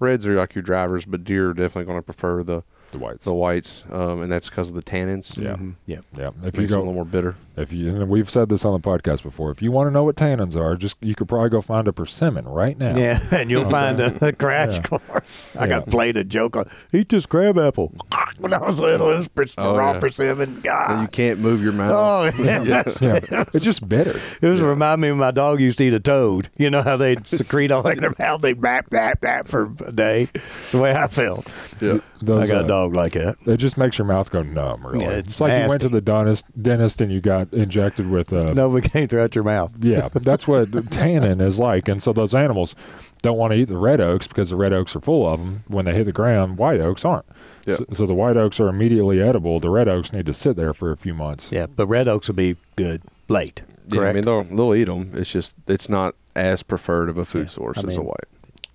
reds 0.00 0.26
are 0.26 0.34
like 0.34 0.54
your 0.54 0.62
drivers, 0.62 1.04
but 1.04 1.24
deer 1.24 1.50
are 1.50 1.54
definitely 1.54 1.84
going 1.84 1.98
to 1.98 2.02
prefer 2.02 2.42
the 2.42 2.62
The 2.90 2.98
whites. 2.98 3.24
the 3.24 3.32
whites, 3.32 3.84
um, 3.90 4.20
and 4.22 4.30
that's 4.30 4.50
because 4.50 4.68
of 4.68 4.74
the 4.74 4.82
tannins. 4.82 5.36
Yeah. 5.40 5.54
Mhm. 5.56 5.74
Yep. 5.86 6.04
yeah. 6.18 6.28
If 6.44 6.56
Makes 6.56 6.58
you 6.58 6.62
it 6.64 6.72
a 6.72 6.78
little 6.78 6.92
more 6.92 7.04
bitter. 7.04 7.36
If 7.54 7.70
you, 7.70 7.88
and 7.94 8.08
we've 8.08 8.30
said 8.30 8.48
this 8.48 8.64
on 8.64 8.72
the 8.72 8.80
podcast 8.80 9.22
before, 9.22 9.50
if 9.50 9.60
you 9.60 9.70
want 9.70 9.86
to 9.88 9.90
know 9.90 10.04
what 10.04 10.16
tannins 10.16 10.56
are, 10.56 10.74
just 10.74 10.96
you 11.02 11.14
could 11.14 11.28
probably 11.28 11.50
go 11.50 11.60
find 11.60 11.86
a 11.86 11.92
persimmon 11.92 12.46
right 12.46 12.78
now. 12.78 12.96
Yeah, 12.96 13.20
and 13.30 13.50
you'll 13.50 13.62
Okay. 13.62 13.70
find 13.70 14.00
a, 14.00 14.28
a 14.28 14.32
crash 14.32 14.76
Yeah. 14.76 14.82
course. 14.82 15.54
I 15.58 15.64
Yeah. 15.64 15.66
got 15.80 15.86
played 15.90 16.16
a 16.16 16.24
joke 16.24 16.56
on 16.56 16.70
eat 16.94 17.10
this 17.10 17.26
crab 17.26 17.58
apple. 17.58 17.92
when 18.38 18.54
I 18.54 18.58
was 18.58 18.80
little, 18.80 19.10
it 19.10 19.16
was 19.18 19.28
pers- 19.28 19.54
Oh, 19.58 19.76
raw 19.76 19.92
yeah. 19.92 20.00
persimmon. 20.00 20.62
And 20.66 21.02
you 21.02 21.08
can't 21.08 21.40
move 21.40 21.62
your 21.62 21.74
mouth. 21.74 21.92
Oh, 22.38 22.42
yeah. 22.42 22.62
Yeah, 22.62 22.82
it's 22.86 23.64
just 23.64 23.86
bitter. 23.86 24.18
It 24.40 24.48
was 24.48 24.62
remind 24.62 25.02
me 25.02 25.10
when 25.10 25.18
my 25.18 25.30
dog 25.30 25.60
used 25.60 25.76
to 25.78 25.84
eat 25.84 25.92
a 25.92 26.00
toad. 26.00 26.48
You 26.56 26.70
know 26.70 26.80
how 26.82 26.96
they 26.96 27.16
secrete 27.24 27.70
all 27.70 27.86
in 27.86 28.00
their 28.00 28.14
mouth, 28.18 28.40
they 28.40 28.54
rap, 28.54 28.86
rap, 28.90 29.18
rap 29.22 29.46
for 29.46 29.70
a 29.86 29.92
day. 29.92 30.28
It's 30.34 30.72
the 30.72 30.78
way 30.78 30.94
I 30.94 31.06
felt. 31.08 31.46
Yeah. 31.80 31.98
Those, 32.22 32.48
I 32.48 32.54
got 32.54 32.62
uh, 32.62 32.64
a 32.66 32.68
dog 32.68 32.94
like 32.94 33.12
that. 33.14 33.34
It 33.46 33.56
just 33.56 33.76
makes 33.76 33.98
your 33.98 34.06
mouth 34.06 34.30
go 34.30 34.42
numb. 34.42 34.86
Really, 34.86 35.04
Yeah, 35.04 35.10
it's, 35.12 35.32
it's 35.32 35.40
like 35.40 35.60
you 35.62 35.68
went 35.68 35.80
to 35.82 35.88
the 35.88 36.00
dentist, 36.00 36.46
dentist 36.60 37.00
and 37.00 37.12
you 37.12 37.20
got 37.20 37.41
injected 37.52 38.10
with. 38.10 38.32
Uh, 38.32 38.46
Novocaine 38.54 39.08
throughout 39.08 39.34
your 39.34 39.44
mouth. 39.44 39.72
Yeah, 39.82 40.08
that's 40.12 40.46
what 40.46 40.68
tannin 40.90 41.40
is 41.40 41.58
like, 41.58 41.88
and 41.88 42.02
so 42.02 42.12
those 42.12 42.34
animals 42.34 42.74
don't 43.22 43.36
want 43.38 43.52
to 43.52 43.58
eat 43.58 43.68
the 43.68 43.76
red 43.76 44.00
oaks 44.00 44.26
because 44.26 44.50
the 44.50 44.56
red 44.56 44.72
oaks 44.72 44.94
are 44.96 45.00
full 45.00 45.28
of 45.28 45.40
them. 45.40 45.64
When 45.68 45.84
they 45.84 45.94
hit 45.94 46.04
the 46.04 46.12
ground, 46.12 46.58
white 46.58 46.80
oaks 46.80 47.04
aren't. 47.04 47.26
Yeah. 47.66 47.76
So, 47.76 47.86
so 47.94 48.06
the 48.06 48.14
white 48.14 48.36
oaks 48.36 48.58
are 48.60 48.68
immediately 48.68 49.20
edible. 49.20 49.60
The 49.60 49.70
red 49.70 49.88
oaks 49.88 50.12
need 50.12 50.26
to 50.26 50.34
sit 50.34 50.56
there 50.56 50.72
for 50.74 50.90
a 50.92 50.96
few 50.96 51.14
months. 51.14 51.50
Yeah, 51.52 51.66
but 51.66 51.86
red 51.86 52.08
oaks 52.08 52.28
will 52.28 52.34
be 52.36 52.56
good 52.76 53.02
late. 53.28 53.62
Yeah, 53.88 54.02
I 54.02 54.12
mean 54.12 54.24
they'll 54.24 54.44
they'll 54.44 54.74
eat 54.74 54.84
them. 54.84 55.12
It's 55.14 55.30
just 55.30 55.54
it's 55.66 55.88
not 55.88 56.14
as 56.36 56.62
preferred 56.62 57.08
of 57.08 57.18
a 57.18 57.24
food 57.24 57.42
Yeah, 57.42 57.48
source 57.48 57.78
I 57.78 57.88
as 57.88 57.96
a 57.96 58.02
white. 58.02 58.28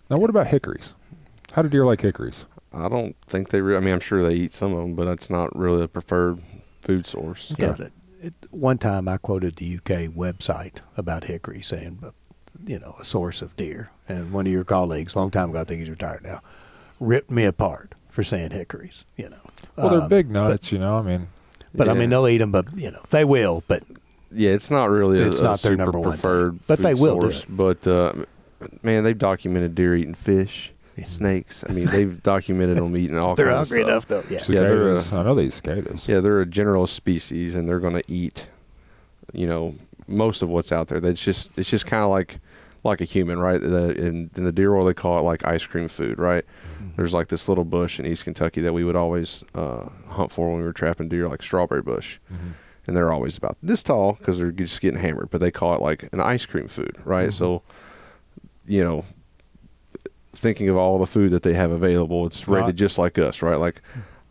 Now, 0.10 0.18
what 0.18 0.30
about 0.30 0.48
hickories? 0.48 0.94
How 1.54 1.62
do 1.62 1.70
deer 1.70 1.86
like 1.86 2.02
hickories? 2.02 2.46
I 2.74 2.88
don't 2.90 3.16
think 3.26 3.50
they. 3.50 3.62
Re- 3.62 3.78
I 3.78 3.80
mean, 3.80 3.94
I'm 3.94 4.00
sure 4.00 4.22
they 4.24 4.36
eat 4.36 4.52
some 4.54 4.74
of 4.74 4.80
them, 4.80 4.94
but 4.96 5.08
it's 5.08 5.30
not 5.30 5.56
really 5.58 5.84
a 5.84 5.88
preferred 5.88 6.40
food 6.82 7.06
source. 7.06 7.54
Yeah, 7.58 7.72
that- 7.72 7.92
it, 8.22 8.34
one 8.52 8.78
time 8.78 9.08
I 9.08 9.18
quoted 9.18 9.58
the 9.58 9.76
UK 9.78 10.10
website 10.14 10.78
about 10.96 11.26
hickory, 11.26 11.62
saying, 11.62 12.00
uh, 12.04 12.12
you 12.66 12.80
know, 12.80 12.96
a 13.00 13.06
source 13.06 13.42
of 13.42 13.56
deer. 13.56 13.90
And 14.10 14.32
one 14.32 14.46
of 14.48 14.52
your 14.52 14.64
colleagues, 14.64 15.16
a 15.16 15.20
long 15.20 15.32
time 15.32 15.50
ago, 15.50 15.60
I 15.62 15.64
think 15.64 15.80
he's 15.82 15.90
retired 15.90 16.24
now, 16.24 16.42
ripped 17.00 17.30
me 17.32 17.46
apart 17.46 17.94
for 18.10 18.24
saying 18.24 18.52
hickories. 18.52 19.06
You 19.16 19.30
know, 19.30 19.38
Well, 19.76 19.90
they're 19.90 20.02
Um, 20.02 20.10
big 20.10 20.30
nuts, 20.30 20.72
you 20.72 20.80
know. 20.80 20.98
I 20.98 21.02
mean, 21.04 21.28
But 21.76 21.88
I 21.90 21.94
mean, 21.94 22.10
they'll 22.10 22.28
eat 22.28 22.40
them, 22.40 22.52
but 22.52 22.66
you 22.76 22.90
know, 22.92 23.02
they 23.10 23.24
will. 23.26 23.64
But 23.68 23.84
Yeah, 24.32 24.52
it's 24.52 24.72
not 24.72 24.90
really. 24.90 25.20
It's 25.20 25.40
a, 25.40 25.44
not 25.44 25.60
a 25.60 25.64
their 25.64 25.72
super 25.74 25.76
number 25.84 26.00
one 26.00 26.12
thing. 26.12 26.20
preferred, 26.22 26.60
But 26.68 26.80
they 26.80 26.94
food 26.94 27.02
will 27.02 27.20
do 27.20 27.32
source. 27.32 27.46
But 27.48 27.88
uh, 27.88 28.14
man, 28.82 29.04
they've 29.04 29.18
documented 29.18 29.76
deer 29.76 29.96
eating 29.96 30.16
fish, 30.16 30.72
snakes. 31.04 31.64
I 31.68 31.74
mean, 31.74 31.86
they've 31.86 32.22
documented 32.24 32.78
them 32.78 32.96
eating 32.98 33.18
all 33.18 33.32
if 33.32 33.38
they're 33.38 33.48
kinds 33.52 33.70
hungry 33.70 33.82
of 33.84 33.88
enough, 33.90 34.04
stuff. 34.04 34.26
they'll 34.28 34.56
yeah. 34.58 34.62
Yeah, 34.62 34.68
they're, 34.68 34.98
uh. 34.98 35.04
I 35.12 35.24
know 35.24 35.36
these 35.36 35.56
cicadas. 35.56 36.08
Yeah, 36.08 36.20
they're 36.20 36.42
a 36.42 36.46
general 36.46 36.88
species, 36.88 37.56
and 37.56 37.68
they're 37.68 37.80
going 37.80 37.96
to 37.96 38.04
eat. 38.12 38.48
You 39.34 39.48
know, 39.48 39.76
most 40.08 40.42
of 40.42 40.50
what's 40.50 40.72
out 40.72 40.88
there. 40.88 41.00
That's 41.00 41.22
just 41.22 41.50
it's 41.58 41.70
just 41.70 41.86
kind 41.86 42.04
of 42.04 42.10
like 42.10 42.40
like 42.84 43.02
a 43.02 43.06
human, 43.06 43.40
right? 43.40 43.60
The, 43.60 43.90
in, 43.98 44.30
in 44.38 44.44
the 44.46 44.52
deer 44.52 44.72
world, 44.72 44.88
they 44.88 44.94
call 44.94 45.20
it 45.20 45.24
like 45.24 45.46
ice 45.46 45.66
cream 45.66 45.90
food, 45.90 46.18
right? 46.20 46.46
Mm-hmm. 46.78 46.90
There's 46.96 47.14
like 47.14 47.28
this 47.28 47.50
little 47.50 47.66
bush 47.66 48.00
in 48.00 48.06
East 48.06 48.24
Kentucky 48.24 48.62
that 48.62 48.72
we 48.72 48.86
would 48.86 48.96
always 48.96 49.44
uh, 49.56 49.90
hunt 50.08 50.32
for 50.32 50.50
when 50.50 50.60
we 50.60 50.64
were 50.64 50.72
trapping 50.74 51.10
deer, 51.10 51.28
like 51.28 51.42
strawberry 51.44 51.82
bush. 51.82 52.20
Mhm. 52.32 52.54
and 52.86 52.96
they're 52.96 53.12
always 53.12 53.36
about 53.36 53.58
this 53.62 53.84
tall 53.84 54.14
because 54.14 54.38
they're 54.40 54.52
just 54.52 54.80
getting 54.80 55.00
hammered. 55.02 55.30
But 55.30 55.42
they 55.42 55.52
call 55.52 55.76
it 55.76 55.82
like 55.82 56.08
an 56.14 56.22
ice 56.22 56.46
cream 56.46 56.70
food, 56.70 56.96
right? 57.04 57.34
So, 57.34 57.62
you 58.66 58.82
know, 58.82 59.04
thinking 60.38 60.70
of 60.70 60.78
all 60.78 60.98
the 60.98 61.06
food 61.08 61.32
that 61.32 61.44
they 61.44 61.54
have 61.54 61.72
available, 61.72 62.26
it's 62.26 62.48
Right. 62.48 62.62
rated 62.62 62.78
just 62.78 62.98
like 62.98 63.18
us, 63.18 63.42
right? 63.42 63.60
Like, 63.60 63.82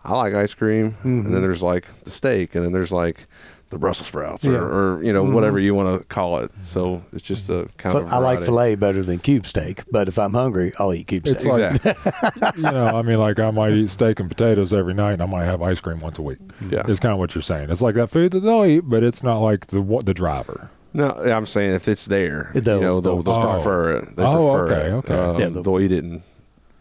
I 0.04 0.14
like 0.14 0.34
ice 0.34 0.54
cream, 0.54 0.96
and 1.02 1.24
then 1.24 1.32
mm-hmm. 1.32 1.42
there's 1.42 1.62
like 1.62 1.86
the 2.04 2.10
steak, 2.10 2.54
and 2.54 2.64
then 2.64 2.72
there's 2.72 2.92
like 2.92 3.26
the 3.70 3.78
Brussels 3.78 4.06
sprouts, 4.06 4.44
or, 4.46 4.52
Yeah. 4.52 4.58
or 4.58 5.02
you 5.02 5.12
know 5.12 5.24
mm-hmm. 5.24 5.34
whatever 5.34 5.58
you 5.58 5.74
want 5.74 5.98
to 5.98 6.06
call 6.06 6.38
it. 6.38 6.52
Mm-hmm. 6.52 6.62
So 6.62 7.02
it's 7.12 7.24
just 7.24 7.50
a 7.50 7.68
kind 7.78 7.96
of. 7.96 8.12
I 8.12 8.18
like 8.18 8.42
filet 8.44 8.76
better 8.76 9.02
than 9.02 9.18
cube 9.18 9.46
steak, 9.48 9.82
but 9.90 10.06
if 10.06 10.16
I'm 10.18 10.32
hungry, 10.32 10.72
I'll 10.78 10.94
eat 10.94 11.08
cube 11.08 11.26
It's 11.26 11.40
steak. 11.40 11.52
like- 11.52 11.74
Exactly. 11.74 12.52
you 12.62 12.70
know, 12.70 12.84
I 12.84 13.02
mean, 13.02 13.18
like 13.18 13.40
I 13.40 13.50
might 13.50 13.72
eat 13.72 13.90
steak 13.90 14.20
and 14.20 14.28
potatoes 14.28 14.72
every 14.72 14.94
night, 14.94 15.14
and 15.14 15.22
I 15.22 15.26
might 15.26 15.44
have 15.44 15.60
ice 15.62 15.80
cream 15.80 15.98
once 15.98 16.18
a 16.18 16.22
week. 16.22 16.38
yeah. 16.70 16.84
It's 16.86 17.00
kind 17.00 17.12
of 17.12 17.18
what 17.18 17.34
you're 17.34 17.42
saying. 17.42 17.70
It's 17.70 17.82
like 17.82 17.96
that 17.96 18.10
food 18.10 18.30
that 18.30 18.40
they'll 18.40 18.64
eat, 18.64 18.82
but 18.84 19.02
it's 19.02 19.24
not 19.24 19.38
like 19.38 19.66
the 19.66 19.80
what 19.82 20.06
the 20.06 20.14
driver. 20.14 20.70
No, 20.96 21.10
I'm 21.10 21.46
saying 21.46 21.74
if 21.74 21.88
it's 21.88 22.06
there, 22.06 22.50
They'll- 22.54 22.76
you 22.76 22.80
know, 22.80 23.00
they'll, 23.00 23.22
they'll 23.22 23.36
they'll 23.36 23.52
prefer 23.54 23.92
it. 23.98 24.16
They 24.16 24.22
Oh, 24.24 24.52
prefer 24.54 24.66
okay, 24.74 24.86
it. 24.88 24.92
okay. 24.92 25.14
Um, 25.14 25.38
Yeah, 25.40 25.48
they'll- 25.48 25.62
they'll 25.62 25.80
eat 25.80 25.92
it 25.92 26.04
in, 26.04 26.22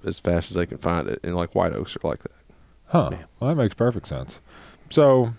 as 0.05 0.19
fast 0.19 0.51
as 0.51 0.55
they 0.55 0.65
can 0.65 0.77
find 0.77 1.07
it, 1.07 1.19
and 1.23 1.35
like 1.35 1.53
white 1.55 1.73
oaks 1.73 1.95
are 1.95 2.07
like 2.07 2.23
that. 2.23 2.31
Huh. 2.87 3.09
Yeah. 3.11 3.23
Well, 3.39 3.49
that 3.49 3.55
makes 3.61 3.73
perfect 3.75 4.07
sense. 4.07 4.39
So, 4.89 5.33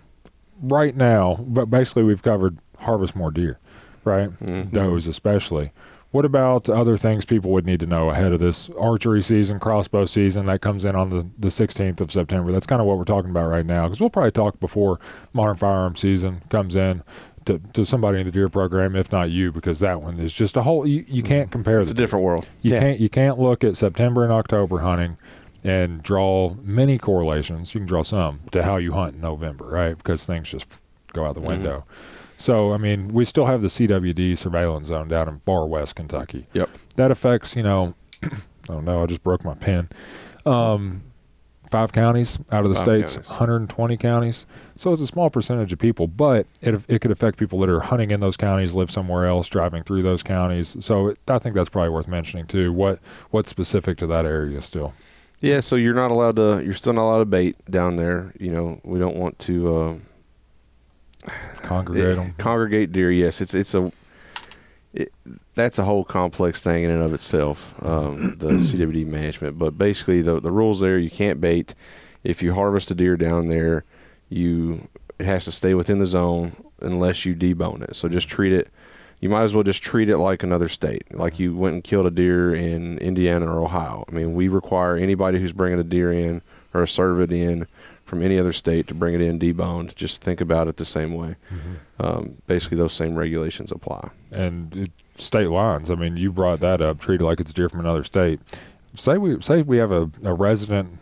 right 0.62 0.94
now, 0.96 1.38
but 1.46 1.66
basically, 1.66 2.02
we've 2.02 2.22
covered 2.22 2.58
harvest 2.78 3.14
more 3.16 3.30
deer, 3.30 3.58
right? 4.04 4.30
Mhm. 4.40 4.72
Does 4.72 5.06
especially. 5.06 5.72
What 6.12 6.24
about 6.24 6.68
other 6.70 6.96
things 6.96 7.24
people 7.24 7.50
would 7.52 7.66
need 7.66 7.80
to 7.80 7.86
know 7.86 8.08
ahead 8.10 8.32
of 8.32 8.38
this 8.40 8.70
archery 8.78 9.20
season, 9.22 9.58
crossbow 9.58 10.06
season 10.06 10.46
that 10.46 10.62
comes 10.62 10.84
in 10.84 10.94
on 10.96 11.10
the, 11.10 11.26
the 11.38 11.50
16th 11.50 12.00
of 12.00 12.10
September? 12.10 12.52
That's 12.52 12.64
kind 12.64 12.80
of 12.80 12.86
what 12.86 12.96
we're 12.96 13.04
talking 13.04 13.30
about 13.30 13.50
right 13.50 13.66
now 13.66 13.84
because 13.86 14.00
we'll 14.00 14.08
probably 14.10 14.30
talk 14.30 14.58
before 14.60 14.98
modern 15.34 15.56
firearm 15.56 15.94
season 15.96 16.42
comes 16.48 16.74
in. 16.74 17.02
To, 17.46 17.58
to 17.72 17.84
somebody 17.86 18.20
in 18.20 18.26
the 18.26 18.32
deer 18.32 18.48
program, 18.48 18.94
if 18.94 19.10
not 19.10 19.30
you, 19.30 19.50
because 19.52 19.80
that 19.80 20.02
one 20.02 20.20
is 20.20 20.32
just 20.32 20.56
a 20.56 20.62
whole. 20.62 20.86
You, 20.86 21.04
you 21.08 21.22
can't 21.22 21.50
compare 21.50 21.80
It's 21.80 21.90
the 21.90 21.94
a 21.94 21.96
different 21.96 22.24
world. 22.24 22.46
You 22.62 22.74
Yeah. 22.74 22.80
can't 22.80 23.00
you 23.00 23.08
can't 23.08 23.38
look 23.38 23.64
at 23.64 23.76
September 23.76 24.22
and 24.24 24.32
October 24.32 24.80
hunting 24.80 25.16
and 25.64 26.02
draw 26.02 26.54
many 26.62 26.98
correlations. 26.98 27.74
You 27.74 27.80
can 27.80 27.86
draw 27.88 28.02
some 28.02 28.40
to 28.52 28.62
how 28.62 28.76
you 28.76 28.92
hunt 28.92 29.14
in 29.16 29.20
November, 29.20 29.64
right? 29.66 29.96
Because 29.96 30.24
things 30.26 30.48
just 30.48 30.78
go 31.12 31.24
out 31.24 31.34
the 31.34 31.40
Mhm. 31.40 31.46
window. 31.46 31.84
So 32.36 32.72
I 32.72 32.76
mean, 32.76 33.08
we 33.08 33.24
still 33.24 33.46
have 33.46 33.62
the 33.62 33.68
CWD 33.68 34.36
surveillance 34.36 34.88
zone 34.88 35.08
down 35.08 35.28
in 35.28 35.38
far 35.40 35.66
west 35.66 35.96
Kentucky. 35.96 36.46
Yep. 36.52 36.68
That 36.96 37.10
affects, 37.10 37.56
you 37.56 37.62
know, 37.62 37.94
oh 38.68 38.80
no, 38.80 39.02
I 39.02 39.06
just 39.06 39.22
broke 39.22 39.44
my 39.44 39.54
pen. 39.54 39.88
Um, 40.44 41.02
five 41.70 41.92
counties 41.92 42.38
out 42.52 42.64
of 42.64 42.70
the 42.70 42.74
Five 42.76 42.84
state's 42.84 43.12
counties. 43.14 43.30
120 43.30 43.96
counties. 43.96 44.46
So 44.76 44.92
it's 44.92 45.00
a 45.02 45.06
small 45.06 45.30
percentage 45.30 45.72
of 45.72 45.78
people, 45.78 46.06
but 46.06 46.46
it 46.60 46.80
it 46.88 47.00
could 47.00 47.10
affect 47.10 47.38
people 47.38 47.58
that 47.60 47.68
are 47.68 47.80
hunting 47.80 48.10
in 48.10 48.20
those 48.20 48.36
counties, 48.36 48.74
live 48.74 48.90
somewhere 48.90 49.26
else, 49.26 49.48
driving 49.48 49.82
through 49.82 50.02
those 50.02 50.22
counties. 50.22 50.76
So 50.84 51.08
it, 51.08 51.18
I 51.28 51.38
think 51.38 51.54
that's 51.54 51.68
probably 51.70 51.90
worth 51.90 52.08
mentioning 52.08 52.46
too. 52.46 52.72
What 52.72 53.00
what's 53.30 53.50
specific 53.50 53.98
to 53.98 54.06
that 54.08 54.24
area 54.26 54.60
still? 54.62 54.92
Yeah, 55.40 55.60
so 55.60 55.76
you're 55.76 55.94
not 55.94 56.10
allowed 56.10 56.36
to. 56.36 56.62
You're 56.64 56.74
still 56.74 56.94
not 56.94 57.02
allowed 57.08 57.18
to 57.18 57.24
bait 57.26 57.56
down 57.70 57.96
there. 57.96 58.32
You 58.40 58.50
know, 58.50 58.80
we 58.84 58.98
don't 58.98 59.16
want 59.16 59.38
to 59.40 59.76
uh, 59.76 59.94
Congregate 61.62 62.10
it- 62.10 62.16
them. 62.16 62.34
congregate 62.38 62.92
deer. 62.92 63.10
Yes, 63.10 63.40
it's 63.40 63.54
it's 63.54 63.74
a. 63.74 63.92
It, 64.96 65.12
that's 65.54 65.78
a 65.78 65.84
whole 65.84 66.04
complex 66.04 66.60
thing 66.60 66.84
in 66.84 66.90
and 66.90 67.02
of 67.02 67.12
itself. 67.14 67.74
Um, 67.84 68.34
the 68.38 68.48
CWD 68.48 69.06
management, 69.06 69.58
but 69.58 69.78
basically 69.78 70.22
the 70.22 70.40
the 70.40 70.50
rules 70.50 70.80
there. 70.80 70.98
You 70.98 71.10
can't 71.10 71.40
bait. 71.40 71.74
If 72.24 72.42
you 72.42 72.54
harvest 72.54 72.90
a 72.90 72.94
deer 72.94 73.16
down 73.16 73.48
there, 73.48 73.84
you 74.28 74.88
it 75.18 75.26
has 75.26 75.44
to 75.44 75.52
stay 75.52 75.74
within 75.74 75.98
the 75.98 76.06
zone 76.06 76.52
unless 76.80 77.24
you 77.24 77.34
debone 77.34 77.82
it. 77.82 77.96
So 77.96 78.08
just 78.08 78.28
treat 78.28 78.52
it. 78.52 78.68
You 79.20 79.30
might 79.30 79.44
as 79.44 79.54
well 79.54 79.64
just 79.64 79.82
treat 79.82 80.10
it 80.10 80.18
like 80.18 80.42
another 80.42 80.68
state, 80.68 81.14
like 81.14 81.38
you 81.38 81.56
went 81.56 81.74
and 81.74 81.84
killed 81.84 82.06
a 82.06 82.10
deer 82.10 82.54
in 82.54 82.98
Indiana 82.98 83.50
or 83.50 83.64
Ohio. 83.64 84.04
I 84.08 84.12
mean, 84.12 84.34
we 84.34 84.48
require 84.48 84.96
anybody 84.96 85.40
who's 85.40 85.52
bringing 85.52 85.78
a 85.80 85.84
deer 85.84 86.12
in 86.12 86.42
or 86.74 86.82
a 86.82 86.86
cervid 86.86 87.32
in 87.32 87.66
from 88.06 88.22
any 88.22 88.38
other 88.38 88.52
state 88.52 88.86
to 88.88 88.94
bring 88.94 89.14
it 89.14 89.20
in 89.20 89.38
deboned. 89.38 89.94
Just 89.94 90.22
think 90.22 90.40
about 90.40 90.66
it 90.68 90.78
the 90.78 90.84
same 90.86 91.12
way. 91.12 91.36
Um, 92.00 92.36
basically, 92.46 92.78
those 92.78 92.94
same 92.94 93.14
regulations 93.16 93.70
apply. 93.70 94.10
and 94.30 94.74
it, 94.74 94.90
state 95.16 95.48
lines. 95.48 95.90
I 95.90 95.94
mean, 95.96 96.16
you 96.16 96.30
brought 96.32 96.60
that 96.60 96.80
up. 96.80 97.00
Treat 97.00 97.20
it 97.20 97.24
like 97.24 97.40
it's 97.40 97.52
deer 97.52 97.68
from 97.68 97.80
another 97.80 98.04
state. 98.04 98.40
Say 98.94 99.18
we 99.18 99.40
say 99.42 99.60
we 99.62 99.76
have 99.78 99.90
a, 99.92 100.10
a 100.24 100.32
resident 100.32 100.98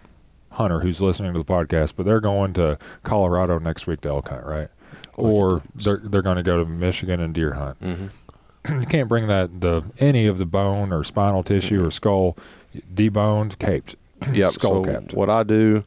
hunter 0.52 0.80
who's 0.80 1.00
listening 1.00 1.32
to 1.32 1.38
the 1.38 1.44
podcast, 1.44 1.92
but 1.96 2.06
they're 2.06 2.20
going 2.20 2.52
to 2.54 2.78
Colorado 3.04 3.58
next 3.58 3.86
week 3.86 4.00
to 4.02 4.08
elk 4.08 4.28
hunt, 4.28 4.44
right? 4.46 4.68
Or 5.16 5.62
they're 5.74 6.00
they're 6.02 6.22
going 6.22 6.36
to 6.36 6.42
go 6.42 6.58
to 6.58 6.64
Michigan 6.64 7.20
and 7.20 7.32
deer 7.34 7.54
hunt. 7.54 7.80
Mm-hmm. 7.80 8.80
you 8.80 8.86
can't 8.86 9.08
bring 9.08 9.26
that 9.26 9.60
the 9.60 9.82
any 9.98 10.26
of 10.26 10.38
the 10.38 10.46
bone 10.46 10.92
or 10.92 11.04
spinal 11.04 11.42
tissue 11.42 11.84
or 11.84 11.90
skull 11.90 12.36
deboned, 12.94 13.58
caped, 13.58 13.96
Yep. 14.32 14.52
skull 14.52 14.84
so 14.84 14.92
capped. 14.92 15.14
what 15.14 15.28
I 15.30 15.42
do, 15.42 15.84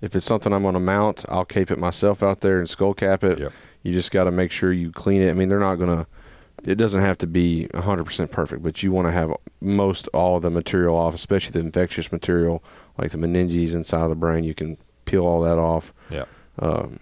if 0.00 0.14
it's 0.14 0.26
something 0.26 0.52
I'm 0.52 0.62
going 0.62 0.74
to 0.74 0.80
mount, 0.80 1.24
I'll 1.28 1.44
cape 1.44 1.70
it 1.70 1.78
myself 1.78 2.22
out 2.22 2.40
there 2.40 2.58
and 2.58 2.68
skull 2.68 2.94
cap 2.94 3.24
it. 3.24 3.38
Yep. 3.38 3.52
You 3.82 3.92
just 3.92 4.10
got 4.10 4.24
to 4.24 4.30
make 4.30 4.50
sure 4.50 4.72
you 4.72 4.90
clean 4.90 5.22
it. 5.22 5.30
I 5.30 5.32
mean, 5.34 5.48
they're 5.48 5.58
not 5.58 5.76
going 5.76 5.96
to. 5.96 6.06
It 6.64 6.74
doesn't 6.74 7.00
have 7.00 7.16
to 7.18 7.26
be 7.28 7.68
100% 7.72 8.30
perfect, 8.32 8.64
but 8.64 8.82
you 8.82 8.90
want 8.90 9.06
to 9.06 9.12
have 9.12 9.32
most 9.60 10.08
all 10.08 10.36
of 10.36 10.42
the 10.42 10.50
material 10.50 10.96
off, 10.96 11.14
especially 11.14 11.52
the 11.52 11.60
infectious 11.60 12.10
material 12.10 12.64
like 12.96 13.12
the 13.12 13.18
meninges 13.18 13.74
inside 13.74 14.02
of 14.02 14.10
the 14.10 14.16
brain. 14.16 14.42
You 14.42 14.54
can 14.54 14.76
peel 15.04 15.24
all 15.24 15.40
that 15.42 15.56
off. 15.56 15.94
Yeah. 16.10 16.24
Um, 16.58 16.98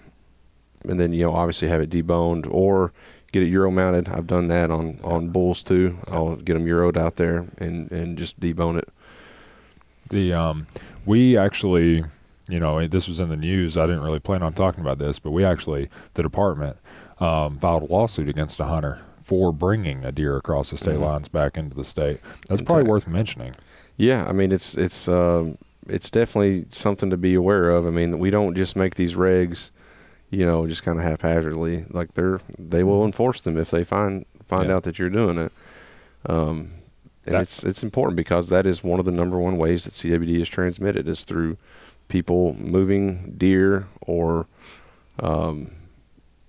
and 0.86 1.00
then 1.00 1.12
you 1.12 1.24
know 1.24 1.34
obviously 1.34 1.68
have 1.68 1.80
it 1.80 1.90
deboned 1.90 2.46
or 2.50 2.92
get 3.32 3.42
it 3.42 3.46
euro 3.46 3.70
mounted. 3.70 4.08
I've 4.08 4.26
done 4.26 4.48
that 4.48 4.70
on 4.70 5.00
on 5.02 5.30
bulls 5.30 5.62
too. 5.62 5.98
I'll 6.06 6.36
get 6.36 6.54
them 6.54 6.66
euroed 6.66 6.96
out 6.96 7.16
there 7.16 7.46
and 7.58 7.90
and 7.90 8.18
just 8.18 8.38
debone 8.38 8.78
it. 8.78 8.88
The 10.10 10.32
um, 10.32 10.66
we 11.04 11.36
actually, 11.36 12.04
you 12.48 12.60
know, 12.60 12.86
this 12.86 13.08
was 13.08 13.18
in 13.20 13.28
the 13.28 13.36
news. 13.36 13.76
I 13.76 13.86
didn't 13.86 14.02
really 14.02 14.20
plan 14.20 14.42
on 14.42 14.52
talking 14.54 14.80
about 14.80 14.98
this, 14.98 15.18
but 15.18 15.30
we 15.32 15.44
actually, 15.44 15.88
the 16.14 16.22
department, 16.22 16.76
um, 17.18 17.58
filed 17.58 17.82
a 17.82 17.86
lawsuit 17.86 18.28
against 18.28 18.60
a 18.60 18.64
hunter 18.64 19.00
for 19.22 19.52
bringing 19.52 20.04
a 20.04 20.12
deer 20.12 20.36
across 20.36 20.70
the 20.70 20.76
state 20.76 20.96
Mhm. 20.98 21.00
lines 21.00 21.28
back 21.28 21.56
into 21.56 21.74
the 21.74 21.84
state. 21.84 22.20
That's 22.48 22.62
probably 22.62 22.84
worth 22.84 23.08
mentioning. 23.08 23.54
Yeah, 23.96 24.24
I 24.28 24.32
mean 24.32 24.52
it's 24.52 24.76
it's 24.76 25.08
um, 25.08 25.56
it's 25.88 26.10
definitely 26.10 26.66
something 26.68 27.10
to 27.10 27.16
be 27.16 27.34
aware 27.34 27.70
of. 27.70 27.86
I 27.86 27.90
mean 27.90 28.18
we 28.18 28.30
don't 28.30 28.54
just 28.54 28.76
make 28.76 28.94
these 28.94 29.14
regs, 29.14 29.70
you 30.30 30.44
know, 30.46 30.66
just 30.66 30.84
kind 30.84 30.98
of 30.98 31.04
haphazardly. 31.04 31.86
Like 31.90 32.14
they're 32.14 32.38
they 32.58 32.84
will 32.84 33.04
enforce 33.04 33.40
them 33.40 33.56
if 33.58 33.70
they 33.70 33.82
find 33.82 34.26
find 34.44 34.68
Yeah. 34.68 34.76
out 34.76 34.82
that 34.84 34.98
you're 34.98 35.08
doing 35.10 35.38
it. 35.38 35.50
Um, 36.26 36.72
and 37.24 37.34
That- 37.34 37.42
it's 37.42 37.64
it's 37.64 37.82
important 37.82 38.16
because 38.16 38.48
that 38.50 38.66
is 38.66 38.84
one 38.84 39.00
of 39.00 39.06
the 39.06 39.10
number 39.12 39.38
one 39.40 39.56
ways 39.56 39.84
that 39.84 39.94
CWD 39.94 40.40
is 40.42 40.48
transmitted 40.48 41.08
is 41.08 41.24
through 41.24 41.56
people 42.08 42.54
moving 42.54 43.34
deer 43.36 43.86
or, 44.02 44.46
um, 45.20 45.70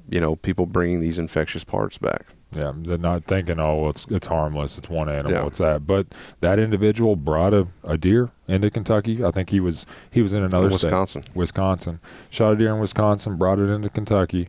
you 0.10 0.20
know, 0.20 0.36
people 0.38 0.65
bringing 0.65 1.00
these 1.00 1.20
infectious 1.20 1.63
parts 1.63 1.98
back. 1.98 2.26
Yeah, 2.56 2.72
they're 2.78 2.98
not 2.98 3.26
thinking, 3.26 3.60
oh, 3.60 3.89
it's 3.89 4.06
it's 4.10 4.28
harmless. 4.28 4.78
It's 4.78 4.88
one 4.89 5.10
animal. 5.10 5.32
Yeah. 5.34 5.46
It's 5.48 5.58
that. 5.58 5.86
But 5.86 6.08
that 6.39 6.60
individual 6.60 7.17
brought 7.17 7.54
a, 7.54 7.67
a 7.84 7.98
deer 7.98 8.32
into 8.48 8.70
Kentucky. 8.70 9.22
I 9.24 9.32
think 9.32 9.50
he 9.50 9.60
was 9.60 9.86
he 10.12 10.22
was 10.22 10.32
in 10.32 10.43
another 10.43 10.67
In 10.70 10.78
state. 10.78 10.88
Wisconsin. 10.88 11.24
Wisconsin. 11.36 12.00
Shot 12.30 12.54
a 12.54 12.56
deer 12.56 12.74
in 12.74 12.80
Wisconsin, 12.80 13.36
brought 13.36 13.60
it 13.60 13.70
into 13.70 13.89
Kentucky, 13.89 14.48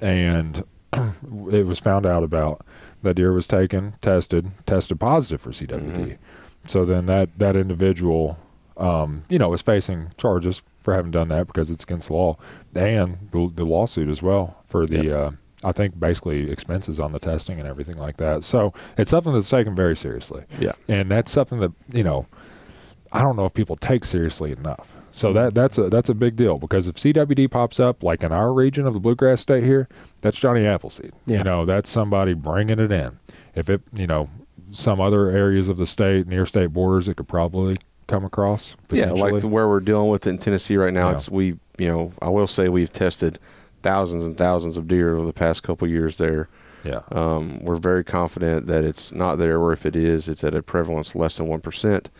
and 0.00 0.64
it 0.94 1.66
was 1.66 1.78
found 1.78 2.06
out 2.06 2.22
about. 2.24 2.64
That 3.02 3.16
deer 3.16 3.34
was 3.34 3.46
taken, 3.46 3.92
tested, 4.00 4.50
tested 4.64 4.98
positive 4.98 5.42
for 5.42 5.50
CWD. 5.50 5.76
Mhm. 5.92 6.16
So 6.66 6.86
then 6.86 7.04
that 7.04 7.28
that 7.38 7.54
individual, 7.56 8.38
um, 8.76 9.24
you 9.28 9.38
know, 9.38 9.52
is 9.52 9.62
facing 9.62 10.10
charges 10.18 10.62
for 10.80 10.94
having 10.94 11.10
done 11.10 11.28
that 11.28 11.46
because 11.46 11.70
it's 11.70 11.84
against 11.84 12.08
the 12.08 12.14
law, 12.14 12.36
and 12.74 13.28
the, 13.32 13.50
the 13.54 13.64
lawsuit 13.64 14.08
as 14.08 14.22
well 14.22 14.62
for 14.66 14.86
the. 14.86 15.04
Yep. 15.04 15.16
Uh, 15.16 15.30
I 15.66 15.72
think 15.72 15.98
basically 15.98 16.50
expenses 16.50 17.00
on 17.00 17.12
the 17.12 17.18
testing 17.18 17.58
and 17.58 17.66
everything 17.66 17.96
like 17.96 18.18
that. 18.18 18.44
So 18.44 18.74
it's 18.98 19.10
something 19.10 19.32
that's 19.32 19.48
taken 19.48 19.74
very 19.74 19.96
seriously 19.96 20.44
Yeah. 20.60 20.72
and 20.88 21.10
that's 21.10 21.32
something 21.32 21.58
that 21.60 21.72
you 21.90 22.04
know 22.04 22.26
I 23.10 23.22
don't 23.22 23.34
know 23.34 23.46
if 23.46 23.54
people 23.54 23.76
take 23.76 24.04
seriously 24.04 24.52
enough. 24.52 24.94
So 25.10 25.32
that 25.32 25.54
that's 25.54 25.78
a 25.78 25.88
that's 25.88 26.10
a 26.10 26.14
big 26.14 26.36
deal 26.36 26.58
because 26.58 26.86
if 26.86 26.96
CWD 26.96 27.50
pops 27.50 27.80
up 27.80 28.02
like 28.02 28.22
in 28.22 28.30
our 28.30 28.52
region 28.52 28.86
of 28.86 28.92
the 28.92 29.00
bluegrass 29.00 29.40
state 29.40 29.64
here, 29.64 29.88
that's 30.20 30.36
Johnny 30.36 30.66
Appleseed. 30.66 31.12
Yeah. 31.24 31.38
You 31.38 31.44
know, 31.44 31.64
that's 31.64 31.88
somebody 31.88 32.34
bringing 32.34 32.78
it 32.78 32.92
in. 32.92 33.18
If 33.54 33.70
it, 33.70 33.80
you 33.94 34.06
know, 34.06 34.28
some 34.70 35.00
other 35.00 35.30
areas 35.30 35.70
of 35.70 35.78
the 35.78 35.86
state, 35.86 36.26
near 36.26 36.44
state 36.44 36.74
borders, 36.74 37.08
it 37.08 37.16
could 37.16 37.28
probably 37.28 37.78
come 38.06 38.24
across. 38.24 38.76
Yeah, 38.90 39.10
like 39.12 39.40
the, 39.40 39.48
where 39.48 39.68
we're 39.68 39.80
dealing 39.80 40.10
with 40.10 40.26
in 40.26 40.38
Tennessee 40.38 40.76
right 40.76 40.92
now. 40.92 41.08
Yeah. 41.08 41.14
It's 41.14 41.28
we, 41.28 41.58
you 41.78 41.88
know, 41.88 42.12
I 42.22 42.28
will 42.28 42.46
say 42.46 42.68
we've 42.68 42.92
tested 42.92 43.38
thousands 43.82 44.24
and 44.24 44.36
thousands 44.36 44.76
of 44.76 44.88
deer 44.88 45.16
over 45.16 45.26
the 45.26 45.32
past 45.32 45.62
couple 45.62 45.86
years 45.88 46.18
there. 46.18 46.48
yeah, 46.84 47.00
Um, 47.12 47.58
we're 47.64 47.76
very 47.76 48.04
confident 48.04 48.66
that 48.66 48.84
it's 48.84 49.12
not 49.12 49.36
there, 49.36 49.58
or 49.58 49.72
if 49.72 49.84
it 49.86 49.96
is, 49.96 50.28
it's 50.28 50.44
at 50.44 50.54
a 50.54 50.62
prevalence 50.62 51.14
less 51.14 51.36
than 51.38 51.46
one 51.48 51.60
percent. 51.60 52.10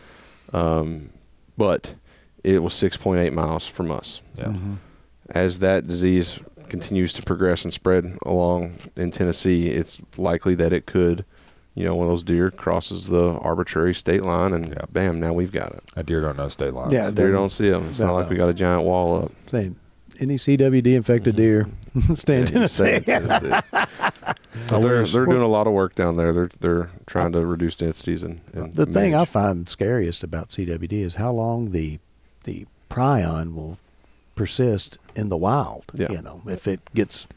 Um, 0.53 1.09
but 1.57 1.95
it 2.43 2.61
was 2.61 2.73
six 2.73 2.97
point 2.97 3.19
eight 3.19 3.33
miles 3.33 3.67
from 3.67 3.91
us. 3.91 4.21
yeah, 4.37 4.45
Mhm. 4.45 4.77
As 5.29 5.59
that 5.59 5.87
disease 5.87 6.39
continues 6.69 7.13
to 7.13 7.23
progress 7.23 7.63
and 7.63 7.73
spread 7.73 8.17
along 8.25 8.75
in 8.95 9.09
Tennessee, 9.11 9.69
it's 9.69 9.99
likely 10.17 10.53
that 10.55 10.71
it 10.73 10.85
could, 10.85 11.25
you 11.75 11.83
know, 11.83 11.93
one 11.95 12.07
of 12.07 12.11
those 12.11 12.23
deer 12.23 12.49
crosses 12.51 13.07
the 13.07 13.31
arbitrary 13.41 13.93
state 13.93 14.23
line, 14.25 14.53
and 14.53 14.69
Yeah. 14.69 14.85
bam, 14.91 15.19
now 15.19 15.33
we've 15.33 15.51
got 15.51 15.73
it. 15.73 15.83
a 15.95 16.03
deer 16.03 16.21
don't 16.21 16.37
know 16.37 16.47
state 16.49 16.73
lines. 16.73 16.91
Yeah, 16.93 17.11
Deer 17.11 17.31
don't 17.31 17.51
see 17.51 17.69
them. 17.69 17.87
It's 17.89 17.99
not 17.99 18.07
no. 18.07 18.13
like 18.15 18.29
we 18.29 18.35
got 18.37 18.49
a 18.49 18.53
giant 18.53 18.83
wall 18.83 19.23
up. 19.25 19.31
Same. 19.47 19.75
Any 20.19 20.35
CWD 20.37 20.95
infected 20.95 21.35
deer, 21.35 21.67
stay 22.15 22.39
in 22.39 22.45
Mm-hmm. 22.45 22.57
Yeah, 22.57 22.67
stay 22.67 22.99
Tennessee. 23.01 23.11
in 23.11 23.27
Tennessee. 23.27 23.85
But 24.69 24.79
they're 24.79 25.05
they're 25.05 25.25
doing 25.25 25.41
a 25.41 25.47
lot 25.47 25.67
of 25.67 25.73
work 25.73 25.95
down 25.95 26.15
there. 26.15 26.31
They're 26.31 26.49
they're 26.61 26.89
trying 27.05 27.33
to 27.33 27.45
reduce 27.45 27.75
densities 27.75 28.23
and, 28.23 28.39
and 28.53 28.73
The 28.73 28.85
thing 28.85 29.13
I 29.13 29.25
find 29.25 29.67
scariest 29.69 30.23
about 30.23 30.49
CWD 30.49 30.93
is 30.93 31.15
how 31.15 31.33
long 31.33 31.71
the 31.71 31.99
the 32.45 32.65
prion 32.89 33.53
will 33.55 33.77
persist 34.35 34.97
in 35.15 35.27
the 35.27 35.35
wild. 35.37 35.83
Yeah. 35.93 36.09
You 36.11 36.21
know, 36.21 36.41
if 36.47 36.65
it 36.67 36.79
gets 36.93 37.27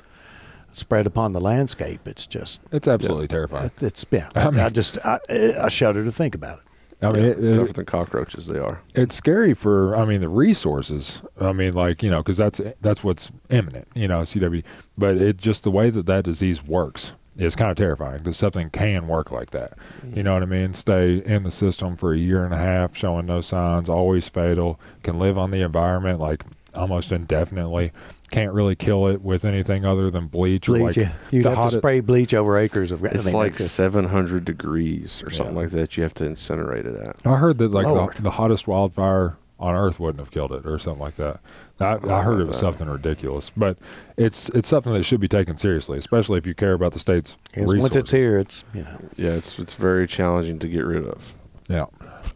spread 0.79 1.07
upon 1.07 1.33
the 1.33 1.41
landscape, 1.41 2.07
it's 2.07 2.27
just 2.27 2.61
it's 2.73 2.88
absolutely 2.88 3.29
terrifying. 3.29 3.67
it, 3.67 3.83
it's 3.83 4.07
yeah. 4.11 4.29
I 4.35 4.49
I, 4.49 4.69
just 4.71 4.99
I, 5.05 5.19
I 5.62 5.69
shudder 5.69 6.05
to 6.05 6.12
think 6.12 6.35
about 6.35 6.59
it. 6.59 6.64
I 7.01 7.12
mean, 7.12 7.23
Yeah, 7.23 7.31
it, 7.31 7.45
it- 7.45 7.55
tougher 7.55 7.73
than 7.73 7.85
cockroaches 7.87 8.47
they 8.47 8.59
are. 8.59 8.81
it's 8.95 9.14
scary 9.14 9.55
for 9.55 9.95
i 9.95 10.05
mean 10.05 10.21
the 10.21 10.29
resources 10.29 11.23
i 11.41 11.53
mean 11.53 11.73
like 11.75 12.03
you 12.03 12.11
know 12.11 12.19
because 12.19 12.37
that's 12.37 12.61
that's 12.81 13.05
what's 13.05 13.31
imminent 13.51 13.87
you 13.95 14.09
know 14.09 14.23
cw 14.23 14.64
but 14.97 15.17
it 15.17 15.37
just 15.37 15.62
the 15.62 15.71
way 15.71 15.91
that 15.91 16.07
that 16.07 16.25
disease 16.25 16.64
works 16.64 17.12
is 17.37 17.55
kind 17.55 17.71
of 17.71 17.77
terrifying 17.77 18.21
that 18.25 18.35
something 18.35 18.69
can 18.71 19.07
work 19.07 19.31
like 19.31 19.51
that 19.51 19.75
mm. 20.05 20.17
you 20.17 20.25
know 20.25 20.35
what 20.35 20.43
i 20.43 20.47
mean 20.47 20.73
stay 20.75 21.19
in 21.19 21.45
the 21.45 21.53
system 21.53 21.97
for 21.97 22.12
a 22.12 22.19
year 22.19 22.45
and 22.45 22.53
a 22.53 22.59
half 22.59 22.97
showing 22.97 23.27
no 23.27 23.41
signs 23.41 23.88
always 23.88 24.29
fatal 24.29 24.81
can 25.05 25.21
live 25.21 25.38
on 25.38 25.53
the 25.53 25.61
environment 25.62 26.19
like 26.19 26.43
almost 26.75 27.12
indefinitely 27.12 27.93
can't 28.31 28.53
really 28.53 28.77
kill 28.77 29.07
it 29.09 29.23
with 29.23 29.45
anything 29.45 29.85
other 29.85 30.11
than 30.11 30.27
bleach. 30.27 30.69
or 30.69 30.73
Bleach, 30.73 30.83
like 30.85 30.97
yeah. 30.97 31.12
You'd 31.31 31.45
the 31.45 31.55
have 31.55 31.71
to 31.71 31.79
spray 31.79 32.01
bleach 32.01 32.35
over 32.35 32.57
acres 32.59 32.91
of. 32.91 33.03
I 33.05 33.09
It's 33.09 33.33
like 33.33 33.55
700 33.55 34.45
degrees 34.45 35.23
or 35.27 35.31
something 35.31 35.55
Yeah. 35.57 35.62
like 35.62 35.71
that. 35.71 35.97
You 35.97 36.03
have 36.03 36.14
to 36.14 36.25
incinerate 36.25 36.85
it 36.85 36.95
at. 37.01 37.17
I 37.27 37.37
heard 37.38 37.59
that 37.59 37.71
like 37.71 37.87
the, 38.17 38.23
the 38.23 38.31
hottest 38.33 38.69
wildfire 38.69 39.37
on 39.61 39.75
Earth 39.75 39.99
wouldn't 39.99 40.21
have 40.21 40.31
killed 40.31 40.53
it 40.53 40.64
or 40.67 40.79
something 40.79 41.01
like 41.03 41.17
that. 41.17 41.41
I, 41.81 41.95
I 42.09 42.23
heard 42.23 42.41
it 42.41 42.47
was 42.47 42.57
that. 42.57 42.61
something 42.61 42.88
ridiculous, 42.88 43.51
but 43.57 43.77
it's 44.17 44.49
it's 44.51 44.69
something 44.69 44.93
that 44.93 45.05
should 45.05 45.21
be 45.21 45.29
taken 45.29 45.57
seriously, 45.57 45.99
especially 45.99 46.38
if 46.38 46.47
you 46.47 46.55
care 46.55 46.73
about 46.75 46.93
the 46.93 46.99
state's 46.99 47.37
Yes, 47.51 47.62
resources. 47.62 47.81
once 47.83 47.97
it's 47.97 48.11
here, 48.12 48.38
it's 48.38 48.64
you 48.75 48.83
know. 48.83 48.99
Yeah, 49.17 49.31
it's 49.31 49.59
it's 49.59 49.75
very 49.75 50.07
challenging 50.07 50.59
to 50.61 50.69
get 50.69 50.85
rid 50.85 51.05
of. 51.07 51.35
Yeah, 51.69 51.87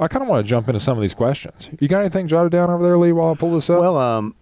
I 0.00 0.08
kind 0.08 0.22
of 0.22 0.28
want 0.28 0.44
to 0.44 0.48
jump 0.48 0.68
into 0.68 0.78
some 0.80 0.96
of 0.98 1.02
these 1.02 1.14
questions. 1.14 1.68
You 1.80 1.88
got 1.88 2.00
anything 2.00 2.26
jotted 2.28 2.52
down 2.52 2.70
over 2.70 2.82
there, 2.82 2.98
Lee? 2.98 3.12
While 3.12 3.32
I 3.32 3.34
pull 3.34 3.52
this 3.54 3.70
up. 3.70 3.80
Well, 3.80 3.96
um, 3.96 4.34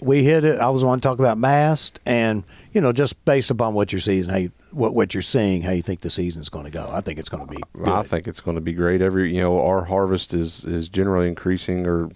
we 0.00 0.22
hit 0.22 0.44
it. 0.44 0.60
I 0.60 0.70
was 0.70 0.84
want 0.84 1.02
to 1.02 1.08
talk 1.08 1.18
about 1.18 1.38
mast, 1.38 2.00
and 2.06 2.44
you 2.72 2.80
know, 2.80 2.92
just 2.92 3.24
based 3.24 3.50
upon 3.50 3.74
what 3.74 3.92
you're 3.92 4.00
seeing, 4.00 4.24
how 4.24 4.36
you, 4.36 4.52
what 4.70 4.94
what 4.94 5.14
you're 5.14 5.22
seeing, 5.22 5.62
how 5.62 5.72
you 5.72 5.82
think 5.82 6.00
the 6.00 6.10
season's 6.10 6.48
going 6.48 6.64
to 6.64 6.70
go. 6.70 6.88
I 6.92 7.00
think 7.00 7.18
it's 7.18 7.28
going 7.28 7.46
to 7.46 7.50
be. 7.50 7.60
Good. 7.72 7.88
I 7.88 8.02
think 8.02 8.28
it's 8.28 8.40
going 8.40 8.56
to 8.56 8.60
be 8.60 8.72
great. 8.72 9.02
Every 9.02 9.34
you 9.34 9.40
know, 9.40 9.60
our 9.60 9.84
harvest 9.84 10.32
is 10.34 10.64
is 10.64 10.88
generally 10.88 11.28
increasing 11.28 11.86
or 11.86 12.10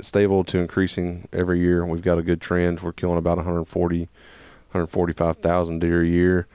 stable 0.00 0.44
to 0.44 0.58
increasing 0.58 1.28
every 1.32 1.60
year. 1.60 1.84
We've 1.84 2.02
got 2.02 2.18
a 2.18 2.22
good 2.22 2.40
trend. 2.40 2.80
We're 2.80 2.92
killing 2.92 3.18
about 3.18 3.36
140, 3.36 3.98
145,000 4.00 5.78
deer 5.78 6.02
a 6.02 6.06
year. 6.06 6.46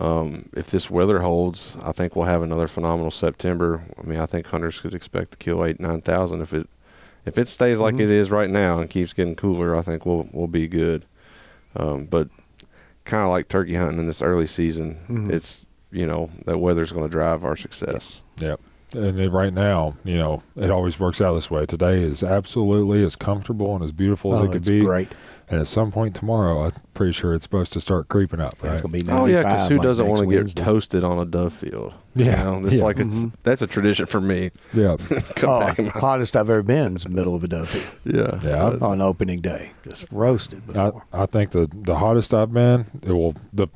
Um, 0.00 0.48
if 0.54 0.66
this 0.66 0.90
weather 0.90 1.20
holds, 1.20 1.76
I 1.82 1.92
think 1.92 2.14
we'll 2.14 2.26
have 2.26 2.42
another 2.42 2.68
phenomenal 2.68 3.10
September. 3.10 3.84
I 3.98 4.06
mean, 4.06 4.20
I 4.20 4.26
think 4.26 4.46
hunters 4.46 4.80
could 4.80 4.94
expect 4.94 5.32
to 5.32 5.36
kill 5.38 5.64
eight 5.64 5.80
nine 5.80 6.02
thousand 6.02 6.42
if 6.42 6.52
it 6.52 6.68
if 7.28 7.38
it 7.38 7.48
stays 7.48 7.78
like 7.80 7.94
Mhm. 7.94 8.00
it 8.00 8.08
is 8.10 8.30
right 8.30 8.50
now 8.50 8.78
and 8.80 8.90
keeps 8.90 9.12
getting 9.12 9.34
cooler. 9.36 9.76
I 9.76 9.82
think 9.82 10.04
we'll 10.04 10.28
we'll 10.32 10.46
be 10.48 10.66
good. 10.68 11.04
Um, 11.76 12.06
but 12.06 12.28
kind 13.04 13.22
of 13.22 13.30
like 13.30 13.48
turkey 13.48 13.74
hunting 13.74 13.98
in 14.00 14.06
this 14.06 14.22
early 14.22 14.46
season, 14.46 14.96
Mhm. 15.08 15.30
it's 15.32 15.64
you 15.90 16.06
know 16.06 16.30
that 16.46 16.58
weather's 16.58 16.92
going 16.92 17.04
to 17.06 17.10
drive 17.10 17.44
our 17.44 17.56
success. 17.56 18.22
Yep. 18.38 18.60
And 18.94 19.18
then 19.18 19.30
right 19.30 19.52
now, 19.52 19.96
you 20.02 20.16
know, 20.16 20.42
it 20.56 20.70
always 20.70 20.98
works 20.98 21.20
out 21.20 21.34
this 21.34 21.50
way. 21.50 21.66
Today 21.66 22.00
is 22.02 22.22
absolutely 22.22 23.04
as 23.04 23.16
comfortable 23.16 23.74
and 23.74 23.84
as 23.84 23.92
beautiful 23.92 24.34
as 24.34 24.40
oh, 24.40 24.44
it 24.44 24.52
could 24.52 24.64
be. 24.64 24.80
great. 24.80 25.08
And 25.50 25.60
at 25.60 25.66
some 25.66 25.90
point 25.92 26.14
tomorrow, 26.14 26.64
I'm 26.64 26.72
pretty 26.94 27.12
sure 27.12 27.34
it's 27.34 27.42
supposed 27.42 27.74
to 27.74 27.82
start 27.82 28.08
creeping 28.08 28.40
up, 28.40 28.54
Yeah. 28.64 28.72
It's 28.72 28.80
going 28.82 28.94
to 28.94 29.04
be 29.04 29.10
Oh 29.10 29.26
yeah, 29.26 29.42
because 29.42 29.68
who 29.68 29.74
like 29.76 29.82
doesn't 29.82 30.06
want 30.08 30.20
to 30.20 30.26
get 30.26 30.54
toasted 30.56 31.04
on 31.04 31.18
a 31.18 31.26
dove 31.26 31.52
field? 31.52 31.92
Yeah, 32.18 32.38
you 32.54 32.60
know, 32.60 32.66
it's 32.68 32.78
yeah. 32.78 32.82
like 32.84 32.98
a, 32.98 33.04
Mhm. 33.04 33.32
that's 33.42 33.62
a 33.62 33.66
tradition 33.66 34.06
for 34.06 34.20
me. 34.20 34.50
yeah. 34.74 34.96
Come 35.36 35.50
Oh, 35.50 35.60
back 35.60 35.78
hottest 35.94 36.36
I've 36.36 36.50
ever 36.50 36.62
been 36.62 36.96
is 36.96 37.04
the 37.04 37.10
middle 37.10 37.34
of 37.34 37.44
a 37.44 37.48
dove 37.48 37.98
yeah, 38.04 38.38
Yeah, 38.42 38.76
on 38.80 39.00
opening 39.00 39.40
day. 39.40 39.72
Just 39.84 40.06
roasted 40.10 40.62
I. 40.76 40.92
I 41.12 41.26
think 41.26 41.50
the 41.50 41.68
the 41.72 41.96
hottest 41.96 42.34
I've 42.34 42.52
been, 42.52 42.86
it 43.02 43.12
will 43.12 43.34
the 43.52 43.68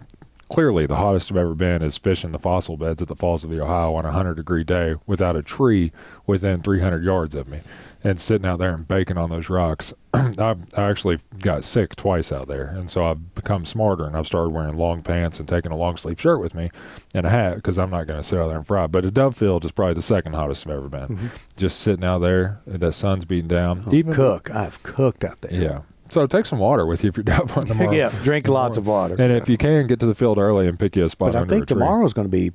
clearly 0.53 0.87
the 0.87 0.97
hottest 0.97 1.31
I've 1.31 1.37
ever 1.39 1.55
been 1.55 1.83
is 1.83 1.97
fishing 1.99 2.33
the 2.33 2.39
fossil 2.39 2.77
beds 2.77 3.01
at 3.03 3.09
the 3.09 3.17
Falls 3.17 3.45
of 3.45 3.51
the 3.51 3.61
Ohio 3.63 3.95
on 3.95 4.05
a 4.05 4.13
hundred 4.13 4.35
degree 4.37 4.65
day 4.65 4.95
without 5.07 5.37
a 5.37 5.43
tree 5.43 5.93
within 6.27 6.61
300 6.63 7.03
yards 7.03 7.35
of 7.35 7.49
me, 7.49 7.61
and 8.05 8.21
sitting 8.21 8.47
out 8.47 8.59
there 8.59 8.75
and 8.75 8.87
baking 8.87 9.17
on 9.19 9.31
those 9.31 9.49
rocks. 9.51 9.93
I 10.15 10.57
I 10.77 10.83
actually 10.91 11.21
got 11.39 11.65
sick 11.65 11.97
twice 11.97 12.31
out 12.33 12.49
there, 12.49 12.67
and 12.67 12.91
so 12.91 13.07
I've 13.07 13.35
become 13.35 13.65
smarter 13.65 14.05
and 14.05 14.17
I've 14.17 14.27
started 14.27 14.51
wearing 14.51 14.77
long 14.77 15.03
pants 15.03 15.41
and 15.41 15.49
taking 15.49 15.73
a 15.73 15.77
long 15.77 15.97
sleeve 15.97 16.21
shirt 16.21 16.41
with 16.41 16.55
me 16.55 16.71
and 17.15 17.25
a 17.27 17.31
hat 17.31 17.57
because 17.57 17.79
I'm 17.79 17.91
not 17.91 18.07
going 18.07 18.21
to 18.21 18.25
sit 18.25 18.39
out 18.39 18.49
there 18.49 18.59
and 18.59 18.67
fry. 18.67 18.87
But 18.87 19.05
a 19.07 19.11
dove 19.11 19.37
field 19.37 19.65
is 19.65 19.73
probably 19.73 19.95
the 19.95 20.03
second 20.03 20.35
hottest 20.35 20.67
I've 20.67 20.75
ever 20.75 20.89
been. 20.89 21.31
Just 21.57 21.81
sitting 21.81 22.05
out 22.05 22.19
there, 22.19 22.61
the 22.67 22.93
sun's 22.93 23.25
beating 23.25 23.49
down. 23.49 23.79
Mm-hmm. 23.79 23.91
Oh, 23.91 23.95
Even 23.95 24.13
cook. 24.13 24.51
I've 24.55 24.83
cooked 24.83 25.25
out 25.25 25.41
there. 25.41 25.63
yeah. 25.63 25.81
So 26.13 26.27
take 26.27 26.47
some 26.47 26.59
water 26.59 26.85
with 26.87 27.03
you 27.03 27.09
if 27.09 27.17
you're 27.17 27.25
down 27.35 27.49
one 27.49 27.67
tomorrow. 27.67 27.93
yeah. 27.93 28.13
Drink 28.23 28.47
lots 28.49 28.77
of 28.77 28.87
water. 28.87 29.17
And 29.19 29.33
if 29.33 29.49
you 29.49 29.57
can, 29.57 29.87
get 29.87 29.99
to 30.01 30.07
the 30.07 30.15
field 30.15 30.39
early 30.39 30.69
and 30.69 30.79
pick 30.79 30.95
you 30.97 31.05
a 31.05 31.09
spot 31.09 31.33
but 31.33 31.43
I 31.43 31.45
think 31.47 31.67
tomorrow's 31.67 32.13
going 32.13 32.27
to 32.27 32.31
be 32.31 32.53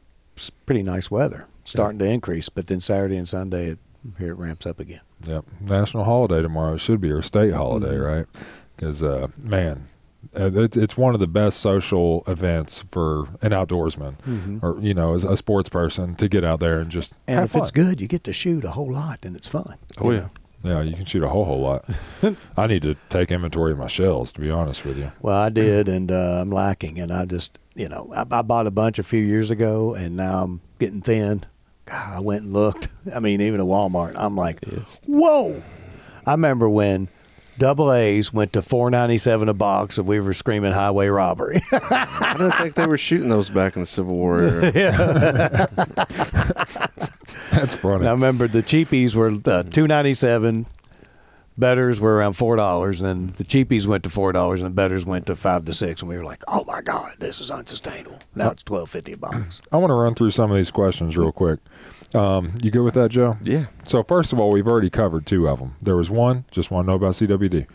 pretty 0.65 0.83
nice 0.83 1.09
weather, 1.09 1.47
starting 1.63 1.97
to 1.99 2.05
increase. 2.05 2.49
But 2.49 2.67
then 2.67 2.79
Saturday 2.79 3.17
and 3.17 3.27
Sunday, 3.27 3.69
it, 3.71 3.79
here 4.19 4.29
it 4.31 4.35
ramps 4.35 4.65
up 4.67 4.79
again. 4.79 5.01
Yep. 5.25 5.45
National 5.61 6.03
holiday 6.03 6.41
tomorrow. 6.43 6.75
It 6.75 6.79
should 6.79 7.01
be 7.01 7.09
or 7.11 7.21
state 7.23 7.53
holiday, 7.53 7.95
Mhm. 7.95 8.05
right? 8.15 8.25
Because 8.75 9.01
uh, 9.01 9.27
man, 9.41 9.87
uh, 10.39 10.51
it's 10.53 10.77
it's 10.77 10.95
one 10.95 11.15
of 11.15 11.19
the 11.19 11.25
best 11.27 11.59
social 11.59 12.23
events 12.27 12.83
for 12.91 13.27
an 13.41 13.51
outdoorsman 13.53 14.17
Mm-hmm. 14.27 14.59
or 14.63 14.79
you 14.79 14.93
know 14.93 15.15
as 15.15 15.23
a 15.23 15.35
sports 15.35 15.69
person 15.69 16.13
to 16.17 16.29
get 16.29 16.43
out 16.43 16.59
there 16.59 16.79
and 16.79 16.91
just 16.91 17.13
And 17.27 17.43
if 17.45 17.51
fun. 17.51 17.63
it's 17.63 17.71
good, 17.71 17.99
you 17.99 18.07
get 18.07 18.23
to 18.25 18.33
shoot 18.33 18.63
a 18.63 18.71
whole 18.71 18.91
lot, 18.93 19.25
and 19.25 19.35
it's 19.35 19.47
fun. 19.47 19.77
Oh, 19.97 20.11
yeah. 20.11 20.19
know? 20.19 20.29
Yeah, 20.63 20.81
you 20.81 20.95
can 20.95 21.05
shoot 21.05 21.23
a 21.23 21.29
whole 21.29 21.45
whole 21.45 21.61
lot. 21.61 21.85
I 22.57 22.67
need 22.67 22.81
to 22.83 22.95
take 23.09 23.31
inventory 23.31 23.71
of 23.71 23.77
my 23.77 23.87
shells 23.87 24.31
to 24.33 24.41
be 24.41 24.49
honest 24.49 24.83
with 24.85 24.97
you. 24.97 25.11
Well, 25.21 25.35
I 25.37 25.49
did, 25.49 25.87
and 25.87 26.11
uh, 26.11 26.39
I'm 26.41 26.49
lacking. 26.49 26.99
And 26.99 27.11
I 27.11 27.25
just, 27.25 27.57
you 27.75 27.87
know, 27.87 28.11
I, 28.15 28.25
I 28.29 28.41
bought 28.41 28.67
a 28.67 28.71
bunch 28.71 28.99
a 28.99 29.03
few 29.03 29.21
years 29.23 29.51
ago, 29.51 29.93
and 29.93 30.17
now 30.17 30.43
I'm 30.43 30.61
getting 30.79 31.01
thin. 31.01 31.43
God, 31.85 32.17
I 32.17 32.19
went 32.19 32.43
and 32.43 32.53
looked. 32.53 32.87
I 33.15 33.19
mean, 33.19 33.39
even 33.41 33.61
at 33.61 33.65
Walmart, 33.67 34.13
I'm 34.17 34.35
like, 34.35 34.57
It's- 34.63 34.99
whoa! 35.05 35.61
I 36.25 36.31
remember 36.31 36.67
when 36.67 37.07
double 37.57 37.93
A's 37.93 38.33
went 38.33 38.51
to 38.53 38.61
four 38.61 38.89
ninety 38.91 39.17
seven 39.19 39.47
a 39.49 39.53
box, 39.53 39.97
and 39.97 40.05
we 40.07 40.19
were 40.19 40.33
screaming 40.33 40.73
highway 40.73 41.07
robbery. 41.07 41.61
I 41.71 42.35
don't 42.37 42.53
think 42.55 42.73
they 42.73 42.87
were 42.87 42.97
shooting 42.97 43.29
those 43.29 43.49
back 43.49 43.75
in 43.77 43.83
the 43.83 43.85
Civil 43.87 44.15
War 44.15 44.41
era. 44.41 45.67
That's 47.59 47.75
funny. 47.75 47.95
And 48.01 48.07
I 48.07 48.11
remember 48.11 48.47
the 48.47 48.63
cheapies 48.63 49.15
were 49.15 49.33
uh, 49.45 49.63
two 49.63 49.87
ninety 49.87 50.13
seven. 50.13 50.65
Betters 51.59 51.99
were 51.99 52.15
around 52.15 52.33
four 52.33 52.55
dollars, 52.55 53.01
and 53.01 53.31
the 53.31 53.43
cheapies 53.43 53.87
went 53.87 54.03
to 54.03 54.11
four 54.11 54.31
dollars, 54.31 54.61
and 54.61 54.69
the 54.69 54.75
betters 54.75 55.05
went 55.07 55.25
to 55.25 55.35
five 55.35 55.65
to 55.65 55.73
six, 55.73 56.01
and 56.01 56.09
we 56.09 56.15
were 56.15 56.23
like, 56.23 56.43
"Oh 56.47 56.63
my 56.65 56.81
god, 56.83 57.15
this 57.17 57.41
is 57.41 57.49
unsustainable." 57.49 58.19
Now 58.35 58.51
it's 58.51 58.61
twelve 58.61 58.91
fifty 58.91 59.13
a 59.13 59.17
box. 59.17 59.63
I 59.71 59.77
want 59.77 59.89
to 59.89 59.95
run 59.95 60.13
through 60.13 60.29
some 60.31 60.51
of 60.51 60.57
these 60.57 60.69
questions 60.69 61.17
real 61.17 61.31
quick. 61.31 61.59
Um, 62.13 62.53
you 62.61 62.69
good 62.69 62.83
with 62.83 62.93
that, 62.93 63.09
Joe? 63.09 63.37
yeah, 63.43 63.65
So 63.85 64.01
first 64.03 64.31
of 64.31 64.39
all, 64.39 64.51
we've 64.51 64.67
already 64.67 64.89
covered 64.89 65.25
two 65.25 65.47
of 65.49 65.59
them. 65.59 65.75
There 65.81 65.97
was 65.97 66.09
one, 66.09 66.45
just 66.51 66.71
want 66.71 66.85
to 66.85 66.91
know 66.91 66.95
about 66.95 67.15
CWD, 67.15 67.65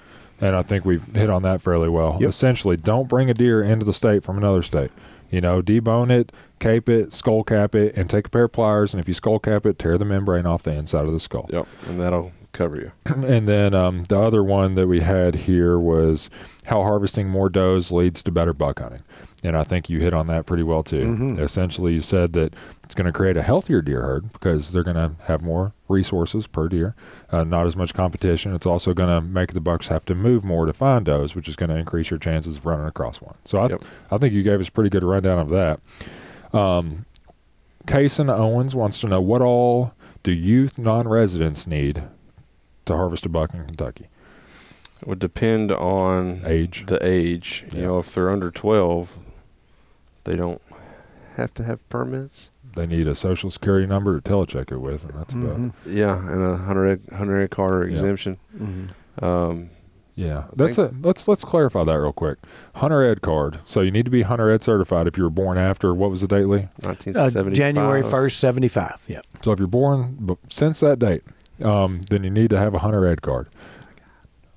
and 0.40 0.56
I 0.56 0.62
think 0.62 0.84
we've 0.86 1.04
hit 1.14 1.28
on 1.28 1.42
that 1.42 1.60
fairly 1.60 1.88
well. 1.90 2.16
Yep. 2.20 2.28
Essentially, 2.30 2.76
don't 2.78 3.08
bring 3.08 3.28
a 3.28 3.34
deer 3.34 3.62
into 3.62 3.84
the 3.84 3.92
state 3.92 4.22
from 4.22 4.38
another 4.38 4.62
state. 4.62 4.90
You 5.32 5.40
know, 5.40 5.62
debone 5.62 6.10
it, 6.10 6.30
cape 6.60 6.88
it, 6.88 7.12
skull 7.12 7.42
cap 7.42 7.74
it, 7.74 7.94
and 7.96 8.08
take 8.08 8.26
a 8.26 8.30
pair 8.30 8.44
of 8.44 8.52
pliers. 8.52 8.94
And 8.94 9.00
if 9.00 9.08
you 9.08 9.14
skull 9.14 9.40
cap 9.40 9.66
it, 9.66 9.78
tear 9.78 9.98
the 9.98 10.04
membrane 10.04 10.46
off 10.46 10.62
the 10.62 10.72
inside 10.72 11.06
of 11.06 11.12
the 11.12 11.18
skull. 11.18 11.48
yep, 11.50 11.66
and 11.88 11.98
that'll 11.98 12.32
cover 12.52 12.76
you. 12.76 12.92
and 13.06 13.48
then 13.48 13.74
um, 13.74 14.04
the 14.04 14.20
other 14.20 14.44
one 14.44 14.74
that 14.74 14.86
we 14.86 15.00
had 15.00 15.34
here 15.34 15.78
was 15.78 16.30
how 16.66 16.82
harvesting 16.82 17.28
more 17.28 17.48
does 17.48 17.90
leads 17.90 18.22
to 18.22 18.30
better 18.30 18.52
buck 18.52 18.78
hunting. 18.78 19.02
And 19.44 19.56
I 19.56 19.64
think 19.64 19.90
you 19.90 19.98
hit 19.98 20.14
on 20.14 20.28
that 20.28 20.46
pretty 20.46 20.62
well 20.62 20.84
too. 20.84 21.00
Mhm. 21.16 21.38
Essentially, 21.40 21.92
you 21.94 22.00
said 22.00 22.32
that 22.34 22.54
it's 22.84 22.94
going 22.94 23.06
to 23.06 23.12
create 23.12 23.36
a 23.36 23.42
healthier 23.42 23.82
deer 23.82 24.02
herd 24.02 24.32
because 24.32 24.70
they're 24.70 24.84
going 24.84 24.94
to 24.96 25.12
have 25.24 25.42
more 25.42 25.72
resources 25.88 26.46
per 26.46 26.68
deer, 26.68 26.94
uh, 27.32 27.42
not 27.42 27.66
as 27.66 27.74
much 27.76 27.92
competition. 27.92 28.54
It's 28.54 28.66
also 28.66 28.94
going 28.94 29.08
to 29.08 29.20
make 29.20 29.52
the 29.52 29.60
bucks 29.60 29.88
have 29.88 30.04
to 30.06 30.14
move 30.14 30.44
more 30.44 30.64
to 30.66 30.72
find 30.72 31.04
does, 31.04 31.34
which 31.34 31.48
is 31.48 31.56
going 31.56 31.70
to 31.70 31.76
increase 31.76 32.08
your 32.08 32.20
chances 32.20 32.56
of 32.58 32.66
running 32.66 32.86
across 32.86 33.20
one. 33.20 33.34
So 33.44 33.58
I, 33.58 33.68
Yep. 33.68 33.84
I 34.12 34.18
think 34.18 34.32
you 34.32 34.44
gave 34.44 34.60
us 34.60 34.68
a 34.68 34.72
pretty 34.72 34.90
good 34.90 35.02
rundown 35.02 35.40
of 35.40 35.48
that. 35.48 35.80
Um, 36.56 37.04
Kaysen 37.86 38.30
Owens 38.30 38.76
wants 38.76 39.00
to 39.00 39.08
know 39.08 39.20
what 39.20 39.42
all 39.42 39.92
do 40.22 40.30
youth 40.30 40.78
non-residents 40.78 41.66
need 41.66 42.04
to 42.84 42.94
harvest 42.96 43.26
a 43.26 43.28
buck 43.28 43.52
in 43.54 43.64
Kentucky? 43.64 44.06
It 45.00 45.08
would 45.08 45.18
depend 45.18 45.72
on 45.72 46.42
Age. 46.44 46.84
the 46.86 47.04
age. 47.04 47.64
You 47.74 47.82
know, 47.82 47.98
if 47.98 48.14
they're 48.14 48.30
under 48.30 48.52
twelve, 48.52 49.18
they 50.24 50.36
don't 50.36 50.60
have 51.36 51.52
to 51.54 51.64
have 51.64 51.86
permits. 51.88 52.50
They 52.74 52.86
need 52.86 53.06
a 53.06 53.14
social 53.14 53.50
security 53.50 53.86
number 53.86 54.18
to 54.18 54.30
telecheck 54.30 54.72
it 54.72 54.78
with, 54.78 55.04
and 55.04 55.14
that's 55.18 55.32
about. 55.34 55.56
Mhm. 55.58 55.72
Yeah, 55.86 56.16
and 56.18 56.42
a 56.42 56.56
hundred 56.56 57.00
hundred 57.14 57.50
car 57.50 57.82
exemption. 57.84 58.38
Mhm. 58.58 59.22
Um, 59.22 59.70
Yeah, 60.14 60.44
that's 60.54 60.76
it. 60.76 60.92
Let's 61.00 61.26
let's 61.26 61.42
clarify 61.42 61.84
that 61.84 61.94
real 61.94 62.12
quick. 62.12 62.36
Hunter 62.76 63.02
Ed 63.02 63.22
card. 63.22 63.60
So 63.64 63.80
you 63.80 63.90
need 63.90 64.04
to 64.04 64.10
be 64.10 64.22
Hunter 64.22 64.50
Ed 64.50 64.60
certified 64.62 65.06
if 65.06 65.16
you 65.16 65.24
were 65.24 65.30
born 65.30 65.56
after 65.56 65.94
what 65.94 66.10
was 66.10 66.20
the 66.20 66.28
date, 66.28 66.44
Lee? 66.46 66.68
nineteen 66.84 67.16
Uh, 67.16 67.30
January 67.50 68.02
first, 68.02 68.38
seventy 68.38 68.68
five. 68.68 69.02
Yep. 69.08 69.24
So 69.42 69.52
if 69.52 69.58
you're 69.58 69.68
born 69.68 70.18
b- 70.24 70.36
since 70.48 70.80
that 70.80 70.98
date, 70.98 71.22
um, 71.62 72.02
then 72.10 72.24
you 72.24 72.30
need 72.30 72.50
to 72.50 72.58
have 72.58 72.74
a 72.74 72.80
Hunter 72.80 73.06
Ed 73.06 73.22
card. 73.22 73.48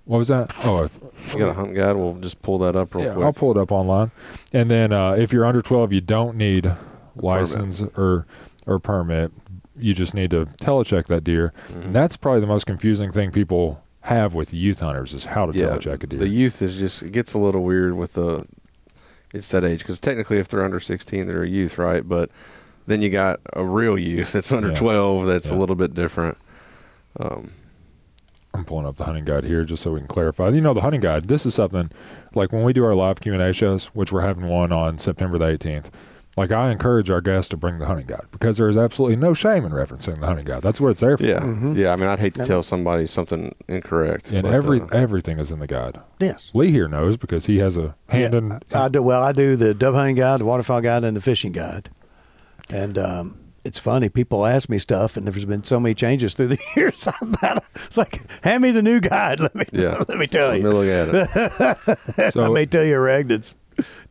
What 0.05 0.19
was 0.19 0.27
that? 0.27 0.53
Oh, 0.63 0.83
if, 0.83 0.97
You 1.33 1.39
got 1.39 1.49
a 1.49 1.53
hunt 1.53 1.73
guide. 1.75 1.95
We'll 1.95 2.13
just 2.15 2.41
pull 2.43 2.59
that 2.59 2.75
up 2.75 2.93
real 2.93 3.05
yeah, 3.05 3.13
quick. 3.13 3.25
I'll 3.25 3.33
pull 3.33 3.51
it 3.51 3.57
up 3.57 3.71
online. 3.71 4.11
And 4.53 4.69
then 4.69 4.93
uh, 4.93 5.13
if 5.13 5.33
you're 5.33 5.45
under 5.45 5.61
12, 5.63 5.91
you 5.93 6.01
don't 6.01 6.37
need 6.37 6.71
license 7.15 7.81
or 7.97 8.25
or 8.67 8.79
permit. 8.79 9.31
You 9.77 9.93
just 9.93 10.13
need 10.13 10.31
to 10.31 10.45
telecheck 10.61 11.07
that 11.07 11.23
deer. 11.23 11.53
Mhm. 11.69 11.85
And 11.85 11.95
that's 11.95 12.15
probably 12.17 12.41
the 12.41 12.47
most 12.47 12.65
confusing 12.65 13.11
thing 13.11 13.31
people 13.31 13.81
have 14.01 14.33
with 14.35 14.53
youth 14.53 14.79
hunters 14.79 15.13
is 15.15 15.25
how 15.25 15.47
to 15.47 15.57
yeah, 15.57 15.65
telecheck 15.65 16.03
a 16.03 16.07
deer. 16.07 16.19
the 16.19 16.27
youth 16.27 16.61
is 16.61 16.77
just 16.77 17.01
it 17.01 17.11
gets 17.11 17.33
a 17.33 17.39
little 17.39 17.63
weird 17.63 17.95
with 17.97 18.13
the 18.13 18.45
it's 19.33 19.49
that 19.49 19.63
age 19.65 19.79
because 19.79 19.99
technically 19.99 20.37
if 20.37 20.47
they're 20.47 20.63
under 20.63 20.79
16 20.79 21.25
they're 21.25 21.41
a 21.41 21.47
youth 21.49 21.79
right 21.79 22.07
but 22.07 22.29
then 22.85 23.01
you 23.01 23.09
got 23.09 23.39
a 23.53 23.63
real 23.65 23.97
youth 23.97 24.31
that's 24.33 24.51
under 24.51 24.69
Yeah. 24.69 24.75
12 24.75 25.25
that's 25.25 25.49
Yeah. 25.49 25.55
a 25.55 25.57
little 25.57 25.75
bit 25.75 25.95
different 25.95 26.37
um, 27.19 27.49
I'm 28.55 28.65
pulling 28.65 28.85
up 28.85 28.95
the 28.97 29.03
hunting 29.05 29.25
guide 29.25 29.43
here 29.43 29.63
just 29.63 29.83
so 29.83 29.91
we 29.93 29.99
can 29.99 30.07
clarify. 30.07 30.49
You 30.49 30.61
know, 30.61 30.73
the 30.73 30.81
hunting 30.81 31.01
guide. 31.01 31.27
This 31.27 31.45
is 31.45 31.53
something 31.55 31.91
like 32.33 32.51
when 32.51 32.63
we 32.63 32.73
do 32.73 32.83
our 32.85 32.95
live 32.95 33.19
Q 33.19 33.33
and 33.33 33.41
A 33.41 33.53
shows, 33.53 33.87
which 33.87 34.11
we're 34.11 34.21
having 34.21 34.47
one 34.47 34.71
on 34.71 34.97
September 34.97 35.37
the 35.37 35.45
18th. 35.45 35.89
Like 36.37 36.51
I 36.51 36.69
encourage 36.69 37.09
our 37.09 37.21
guests 37.21 37.47
to 37.51 37.57
bring 37.57 37.79
the 37.79 37.85
hunting 37.85 38.07
guide 38.07 38.25
because 38.31 38.57
there 38.57 38.67
is 38.67 38.75
absolutely 38.77 39.15
no 39.15 39.33
shame 39.33 39.63
in 39.63 39.71
referencing 39.71 40.19
the 40.19 40.25
hunting 40.27 40.43
guide. 40.43 40.63
That's 40.63 40.81
what 40.81 40.89
it's 40.89 40.99
there 40.99 41.17
for. 41.17 41.23
Yeah, 41.25 41.39
Mhm. 41.39 41.77
yeah. 41.77 41.93
I 41.93 41.95
mean, 41.95 42.09
I'd 42.09 42.19
hate 42.19 42.33
to 42.33 42.39
Yep. 42.41 42.47
tell 42.49 42.61
somebody 42.61 43.07
something 43.07 43.55
incorrect. 43.69 44.31
And 44.31 44.43
but, 44.43 44.53
every 44.53 44.81
uh, 44.81 44.87
everything 44.91 45.39
is 45.39 45.49
in 45.53 45.59
the 45.59 45.67
guide. 45.67 45.97
Yes. 46.19 46.51
Lee 46.53 46.71
here 46.71 46.89
knows 46.89 47.15
because 47.15 47.45
he 47.45 47.59
has 47.59 47.77
a 47.77 47.95
hand 48.09 48.33
Yeah, 48.33 48.37
in. 48.39 48.59
I 48.73 48.89
do 48.89 49.01
well. 49.01 49.23
I 49.23 49.31
do 49.31 49.55
the 49.55 49.73
dove 49.73 49.93
hunting 49.95 50.17
guide, 50.17 50.41
the 50.41 50.45
waterfowl 50.45 50.81
guide, 50.81 51.05
and 51.05 51.15
the 51.15 51.21
fishing 51.21 51.53
guide. 51.53 51.89
And 52.69 52.97
um, 52.97 53.37
it's 53.65 53.80
funny. 53.80 54.10
People 54.10 54.45
ask 54.45 54.69
me 54.69 54.78
stuff, 54.78 55.17
and 55.17 55.28
there's 55.28 55.45
been 55.45 55.63
so 55.63 55.80
many 55.80 55.95
changes 55.95 56.34
through 56.34 56.47
the 56.47 56.60
years. 56.75 57.08
I'm 57.21 57.34
about 57.34 57.63
it's 57.75 57.97
like, 57.97 58.21
hand 58.43 58.63
me 58.63 58.71
the 58.71 58.82
new 58.82 58.99
guide. 58.99 59.39
Let 59.45 59.56
me 59.56 59.65
Yeah. 59.73 60.04
let 60.08 60.17
me 60.17 60.28
tell 60.28 60.49
let 60.49 60.56
me 60.56 60.62
you. 60.62 60.69
look 60.71 60.88
at 60.88 61.10
it. 61.13 62.19
I 62.19 62.30
So- 62.32 62.51
may 62.54 62.65
tell 62.65 62.84
you 62.86 62.95
a 62.97 62.99
reg 62.99 63.28
that's 63.28 63.56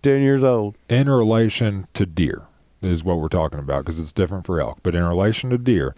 ten 0.03 0.21
years 0.23 0.45
old. 0.45 0.77
in 0.88 1.09
relation 1.09 1.87
to 1.95 2.05
deer 2.05 2.43
is 2.83 3.03
what 3.03 3.19
we're 3.19 3.29
talking 3.29 3.59
about 3.61 3.85
because 3.85 3.99
it's 3.99 4.12
different 4.12 4.45
for 4.45 4.61
elk. 4.61 4.79
But 4.83 4.95
in 4.95 5.03
relation 5.05 5.49
to 5.51 5.57
deer, 5.57 5.95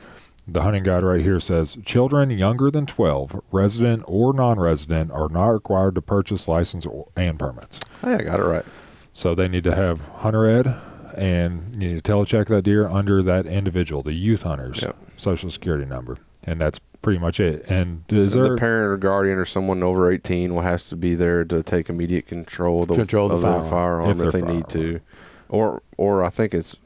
the 0.47 0.63
hunting 0.63 0.85
guide 0.85 1.03
right 1.03 1.21
here 1.21 1.41
says 1.41 1.77
children 1.85 2.31
younger 2.31 2.71
than 2.71 2.87
12, 2.87 3.41
resident 3.51 4.05
or 4.07 4.33
non-resident, 4.33 5.11
are 5.11 5.29
not 5.29 5.49
required 5.49 5.97
to 5.97 6.01
purchase 6.03 6.47
license 6.47 6.87
or, 6.87 7.07
and 7.17 7.37
permits. 7.41 7.81
Hey, 8.03 8.15
I 8.15 8.23
got 8.23 8.39
it 8.39 8.45
right. 8.45 8.65
So 9.13 9.35
they 9.35 9.49
need 9.49 9.65
to 9.65 9.75
have 9.75 10.03
hunter 10.19 10.47
ed 10.47 10.77
and 11.17 11.75
you 11.83 11.89
need 11.95 12.05
to 12.05 12.13
telecheck 12.13 12.47
that 12.49 12.63
deer 12.63 12.87
under 12.89 13.23
that 13.23 13.47
individual, 13.47 14.03
the 14.03 14.13
youth 14.13 14.43
hunter's 14.43 14.83
Yep. 14.83 14.97
social 15.17 15.51
security 15.51 15.85
number, 15.85 16.19
and 16.45 16.61
that's 16.61 16.79
pretty 17.03 17.19
much 17.19 17.39
it. 17.41 17.65
And 17.69 18.03
is 18.09 18.35
And 18.35 18.45
there 18.45 18.53
the 18.55 18.59
parent 18.59 18.93
or 18.93 18.97
guardian 18.97 19.39
or 19.39 19.45
someone 19.45 19.83
over 19.83 20.11
18 20.11 20.55
will 20.55 20.63
has 20.63 20.89
to 20.89 20.97
be 20.97 21.15
there 21.15 21.45
to 21.45 21.63
take 21.63 21.89
immediate 21.89 22.27
control 22.27 22.83
of 22.83 22.89
the, 22.89 22.95
Control 22.95 23.29
the 23.29 23.37
of 23.37 23.41
their 23.43 23.51
firearm. 23.53 23.71
firearm 23.71 24.11
If 24.11 24.17
if, 24.27 24.33
they're 24.33 24.41
they 24.43 24.53
need 24.55 24.69
to, 24.71 25.01
or 25.49 25.83
or 25.97 26.25
I 26.25 26.31
think 26.31 26.53
it's 26.55 26.77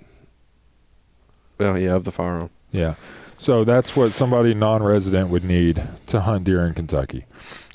well, 1.59 1.79
yeah, 1.79 1.95
of 1.95 2.05
the 2.05 2.13
firearm. 2.13 2.51
Yeah. 2.73 2.95
So 3.37 3.65
that's 3.65 3.97
what 3.97 4.13
somebody 4.13 4.53
non 4.55 4.83
resident 4.83 5.31
would 5.31 5.45
need 5.45 5.83
to 6.09 6.21
hunt 6.21 6.45
deer 6.45 6.65
in 6.67 6.75
Kentucky. 6.75 7.25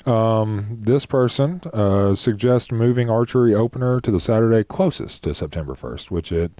Um, 0.06 0.78
this 0.80 1.04
person 1.06 1.60
uh, 1.72 2.14
suggests 2.14 2.70
moving 2.70 3.10
archery 3.10 3.54
opener 3.54 4.00
to 4.00 4.10
the 4.10 4.20
Saturday 4.20 4.62
closest 4.64 5.24
to 5.24 5.34
September 5.34 5.74
1st, 5.74 6.10
which 6.10 6.30
it 6.30 6.52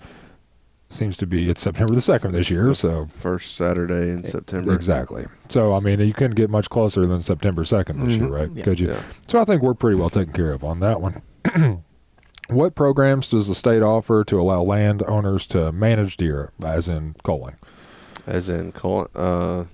seems 0.88 1.16
to 1.18 1.26
be. 1.26 1.48
It's 1.48 1.60
September 1.60 1.94
the 1.94 2.00
2nd 2.00 2.32
this 2.32 2.50
year. 2.50 2.74
So, 2.74 3.06
First 3.06 3.54
Saturday 3.56 4.10
in 4.10 4.24
September. 4.24 4.74
exactly. 4.74 5.26
So, 5.48 5.72
I 5.74 5.80
mean, 5.80 6.00
you 6.00 6.12
couldn't 6.12 6.34
get 6.36 6.50
much 6.50 6.68
closer 6.68 7.06
than 7.06 7.20
September 7.20 7.62
2nd 7.64 8.00
this 8.04 8.16
year, 8.16 8.26
Mhm. 8.28 8.30
right? 8.30 8.50
Yeah. 8.50 8.64
Could 8.64 8.80
you? 8.80 8.88
Yeah. 8.88 9.02
So 9.28 9.40
I 9.40 9.44
think 9.44 9.62
we're 9.62 9.74
pretty 9.74 9.98
well 9.98 10.10
taken 10.10 10.32
care 10.32 10.52
of 10.52 10.64
on 10.64 10.80
that 10.80 11.00
one. 11.00 11.22
what 12.50 12.74
programs 12.74 13.28
does 13.30 13.48
the 13.48 13.54
state 13.54 13.82
offer 13.82 14.24
to 14.24 14.40
allow 14.40 14.62
landowners 14.62 15.46
to 15.48 15.70
manage 15.72 16.16
deer, 16.16 16.50
as 16.64 16.88
in 16.88 17.14
culling? 17.24 17.56
As 18.26 18.48
in, 18.48 18.72
call, 18.72 19.06
uh, 19.14 19.64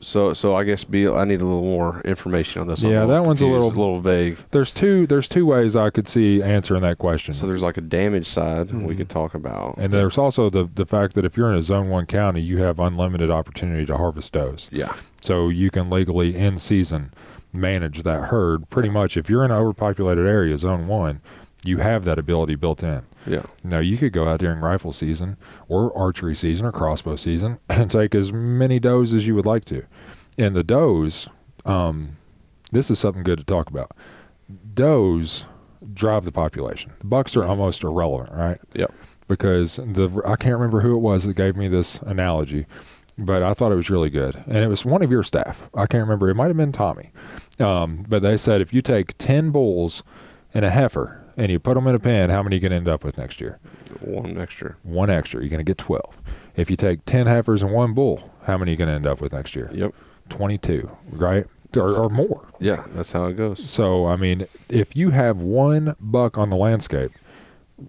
so 0.00 0.32
so 0.32 0.54
I 0.54 0.64
guess 0.64 0.84
Beal, 0.84 1.16
I 1.16 1.24
need 1.24 1.40
a 1.40 1.44
little 1.44 1.62
more 1.62 2.00
information 2.02 2.60
on 2.60 2.68
this. 2.68 2.82
I'm 2.84 2.90
Yeah, 2.90 3.06
that 3.06 3.24
one's 3.24 3.40
a 3.42 3.44
confused, 3.46 3.64
little- 3.76 3.86
little 3.88 4.00
vague. 4.02 4.38
There's 4.50 4.72
two. 4.72 5.06
There's 5.06 5.28
two 5.28 5.46
ways 5.46 5.74
I 5.76 5.90
could 5.90 6.06
see 6.08 6.42
answering 6.42 6.82
that 6.82 6.98
question. 6.98 7.34
So 7.34 7.46
there's 7.46 7.62
like 7.62 7.76
a 7.76 7.80
damage 7.82 8.26
side 8.26 8.70
we 8.72 8.94
Mhm. 8.94 8.96
could 8.98 9.08
talk 9.08 9.34
about. 9.34 9.76
and 9.78 9.92
there's 9.92 10.16
also 10.18 10.50
the 10.50 10.68
the 10.74 10.86
fact 10.86 11.14
that 11.14 11.24
if 11.24 11.36
you're 11.36 11.50
in 11.50 11.56
a 11.56 11.62
zone 11.62 11.88
one 11.88 12.06
county, 12.06 12.40
you 12.40 12.58
have 12.58 12.78
unlimited 12.78 13.30
opportunity 13.30 13.84
to 13.86 13.96
harvest 13.96 14.32
does. 14.32 14.68
yeah, 14.72 14.92
So 15.20 15.48
you 15.48 15.70
can 15.70 15.90
legally 15.90 16.36
in 16.36 16.58
season 16.58 17.10
manage 17.52 18.02
that 18.04 18.24
herd. 18.24 18.68
Pretty 18.70 18.90
much, 18.90 19.16
if 19.16 19.28
you're 19.30 19.44
in 19.44 19.50
an 19.50 19.56
overpopulated 19.56 20.26
area, 20.26 20.56
zone 20.58 20.86
one, 20.86 21.20
you 21.64 21.78
have 21.78 22.04
that 22.04 22.18
ability 22.18 22.54
built 22.54 22.82
in. 22.82 23.02
Yeah, 23.28 23.42
Now 23.62 23.78
you 23.78 23.96
could 23.98 24.12
go 24.12 24.28
out 24.28 24.40
during 24.40 24.60
rifle 24.60 24.92
season 24.92 25.36
or 25.68 25.96
archery 25.96 26.34
season 26.34 26.66
or 26.66 26.72
crossbow 26.72 27.16
season 27.16 27.58
and 27.68 27.90
take 27.90 28.14
as 28.14 28.32
many 28.32 28.78
does 28.78 29.14
as 29.14 29.26
you 29.26 29.34
would 29.34 29.46
like 29.46 29.64
to. 29.66 29.84
And 30.38 30.54
the 30.54 30.64
does, 30.64 31.28
um, 31.64 32.16
this 32.70 32.90
is 32.90 32.98
something 32.98 33.22
good 33.22 33.38
to 33.38 33.44
talk 33.44 33.68
about. 33.68 33.92
Does 34.74 35.44
drive 35.94 36.24
the 36.24 36.32
population. 36.32 36.92
The 37.00 37.06
bucks 37.06 37.36
are 37.36 37.44
almost 37.44 37.82
irrelevant, 37.82 38.32
right? 38.32 38.60
Yep. 38.74 38.92
Because 39.26 39.76
the 39.76 40.22
I 40.24 40.36
can't 40.36 40.54
remember 40.54 40.80
who 40.80 40.94
it 40.94 41.00
was 41.00 41.24
that 41.24 41.34
gave 41.34 41.56
me 41.56 41.68
this 41.68 42.00
analogy, 42.02 42.66
but 43.18 43.42
I 43.42 43.52
thought 43.52 43.72
it 43.72 43.76
was 43.76 43.90
really 43.90 44.10
good, 44.10 44.42
and 44.46 44.58
it 44.58 44.68
was 44.68 44.84
one 44.86 45.02
of 45.02 45.10
your 45.10 45.22
staff. 45.22 45.68
I 45.74 45.86
can't 45.86 46.02
remember. 46.02 46.30
It 46.30 46.34
might 46.34 46.46
have 46.46 46.56
been 46.56 46.72
Tommy, 46.72 47.12
um, 47.58 48.06
but 48.08 48.22
they 48.22 48.38
said 48.38 48.62
if 48.62 48.72
you 48.72 48.80
take 48.80 49.18
ten 49.18 49.50
bulls 49.50 50.02
and 50.54 50.64
a 50.64 50.70
heifer 50.70 51.22
and 51.38 51.52
you 51.52 51.58
put 51.58 51.74
them 51.74 51.86
in 51.86 51.94
a 51.94 51.98
pen, 51.98 52.30
how 52.30 52.42
many 52.42 52.54
are 52.54 52.58
you 52.58 52.60
going 52.60 52.72
to 52.72 52.76
end 52.76 52.88
up 52.88 53.04
with 53.04 53.16
next 53.16 53.40
year? 53.40 53.58
one 54.00 54.38
extra. 54.38 54.76
One 54.82 55.08
extra. 55.08 55.40
You're 55.40 55.48
going 55.48 55.58
to 55.58 55.64
get 55.64 55.78
12. 55.78 56.20
If 56.56 56.68
you 56.70 56.76
take 56.76 57.04
10 57.06 57.26
heifers 57.26 57.62
and 57.62 57.72
one 57.72 57.94
bull, 57.94 58.30
how 58.44 58.58
many 58.58 58.70
are 58.70 58.72
you 58.72 58.76
going 58.76 58.88
to 58.88 58.94
end 58.94 59.06
up 59.06 59.20
with 59.20 59.32
next 59.32 59.56
year? 59.56 59.70
Yep. 59.72 59.94
22, 60.28 60.90
right? 61.10 61.46
Or, 61.76 61.92
or 61.94 62.08
more. 62.10 62.46
Yeah, 62.58 62.84
that's 62.88 63.12
how 63.12 63.26
it 63.26 63.36
goes. 63.36 63.68
So, 63.70 64.06
I 64.06 64.16
mean, 64.16 64.46
if 64.68 64.96
you 64.96 65.10
have 65.10 65.40
one 65.40 65.94
buck 66.00 66.38
on 66.38 66.50
the 66.50 66.56
landscape, 66.56 67.12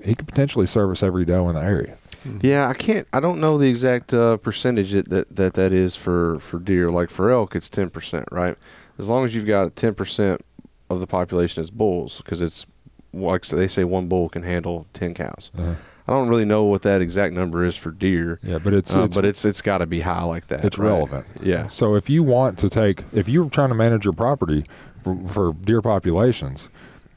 he 0.04 0.16
could 0.16 0.28
potentially 0.28 0.68
service 0.68 1.02
every 1.02 1.26
doe 1.26 1.50
in 1.50 1.56
the 1.56 1.62
area. 1.62 1.98
Yeah, 2.42 2.68
I 2.68 2.74
can't. 2.74 3.08
I 3.14 3.20
don't 3.20 3.40
know 3.40 3.58
the 3.58 3.70
exact 3.70 4.14
uh, 4.14 4.38
percentage 4.38 4.92
that, 4.92 5.10
that 5.10 5.36
that 5.38 5.54
that 5.54 5.72
is 5.72 5.96
for 5.96 6.38
for 6.40 6.60
deer. 6.60 6.90
Like 6.90 7.10
for 7.10 7.32
elk, 7.32 7.56
it's 7.56 7.70
ten 7.70 7.90
percent, 7.90 8.26
right? 8.30 8.58
As 8.98 9.08
long 9.08 9.24
as 9.24 9.34
you've 9.34 9.48
got 9.48 9.78
ten 9.78 9.96
percent 9.96 10.42
of 10.90 11.00
the 11.00 11.08
population 11.08 11.62
as 11.62 11.72
bulls, 11.72 12.18
because 12.18 12.42
it's 12.42 12.68
like 13.14 13.46
they 13.46 13.68
say, 13.68 13.84
one 13.84 14.08
bull 14.08 14.30
can 14.30 14.44
handle 14.44 14.88
ten 14.94 15.14
cows. 15.14 15.52
Uh, 15.58 15.76
I 16.08 16.14
don't 16.14 16.28
really 16.28 16.46
know 16.46 16.64
what 16.64 16.82
that 16.84 17.02
exact 17.02 17.36
number 17.36 17.64
is 17.64 17.78
for 17.78 17.92
deer, 17.92 18.40
yeah, 18.42 18.58
but 18.58 18.74
it's, 18.74 18.96
uh, 18.96 19.04
it's 19.04 19.16
but 19.16 19.26
it's 19.26 19.46
it's 19.46 19.62
got 19.62 19.78
to 19.80 19.86
be 19.86 20.00
high 20.00 20.24
like 20.24 20.48
that. 20.48 20.66
it's 20.66 20.78
right? 20.78 20.88
relevant. 20.88 21.28
Yeah, 21.42 21.68
So 21.68 21.94
if 21.96 22.10
you 22.10 22.24
want 22.24 22.58
to 22.60 22.70
take, 22.70 23.04
if 23.14 23.30
you're 23.30 23.50
trying 23.50 23.70
to 23.70 23.76
manage 23.76 24.06
your 24.06 24.14
property 24.14 24.64
for, 25.04 25.16
for 25.28 25.54
deer 25.54 25.84
populations, 25.84 26.70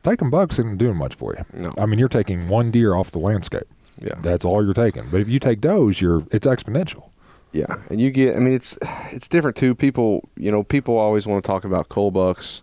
taking 0.02 0.28
bucks 0.28 0.58
isn't 0.58 0.76
doing 0.76 0.96
much 0.96 1.14
for 1.14 1.34
you. 1.34 1.44
no, 1.62 1.70
I 1.78 1.86
mean, 1.86 1.98
you're 1.98 2.08
taking 2.10 2.48
one 2.48 2.70
deer 2.70 2.94
off 2.94 3.10
the 3.10 3.18
landscape. 3.18 3.66
yeah, 3.98 4.16
That's 4.20 4.44
all 4.44 4.62
you're 4.62 4.74
taking. 4.74 5.08
But 5.10 5.20
if 5.22 5.28
you 5.28 5.38
take 5.38 5.62
does, 5.62 6.02
you're 6.02 6.26
it's 6.30 6.46
exponential. 6.46 7.08
yeah. 7.52 7.76
And 7.88 7.98
you 7.98 8.10
get. 8.10 8.36
I 8.36 8.40
mean, 8.40 8.52
it's 8.52 8.76
it's 9.10 9.26
different 9.26 9.56
too. 9.56 9.74
People, 9.74 10.28
you 10.36 10.50
know, 10.50 10.62
people 10.64 10.98
always 10.98 11.26
want 11.26 11.42
to 11.42 11.46
talk 11.46 11.64
about 11.64 11.88
cull 11.88 12.10
bucks. 12.10 12.60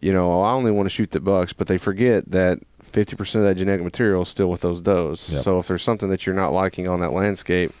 You 0.00 0.12
know, 0.12 0.32
oh, 0.32 0.42
I 0.42 0.52
only 0.52 0.70
want 0.70 0.86
to 0.86 0.90
shoot 0.90 1.10
the 1.10 1.20
bucks, 1.20 1.52
but 1.52 1.66
they 1.66 1.78
forget 1.78 2.30
that 2.30 2.60
50% 2.82 3.34
of 3.36 3.42
that 3.42 3.56
genetic 3.56 3.82
material 3.82 4.22
is 4.22 4.28
still 4.28 4.48
with 4.48 4.60
those 4.60 4.80
does. 4.80 5.30
Yep. 5.30 5.42
So 5.42 5.58
if 5.58 5.68
there's 5.68 5.82
something 5.82 6.10
that 6.10 6.26
you're 6.26 6.34
not 6.34 6.52
liking 6.52 6.88
on 6.88 7.00
that 7.00 7.12
landscape, 7.12 7.72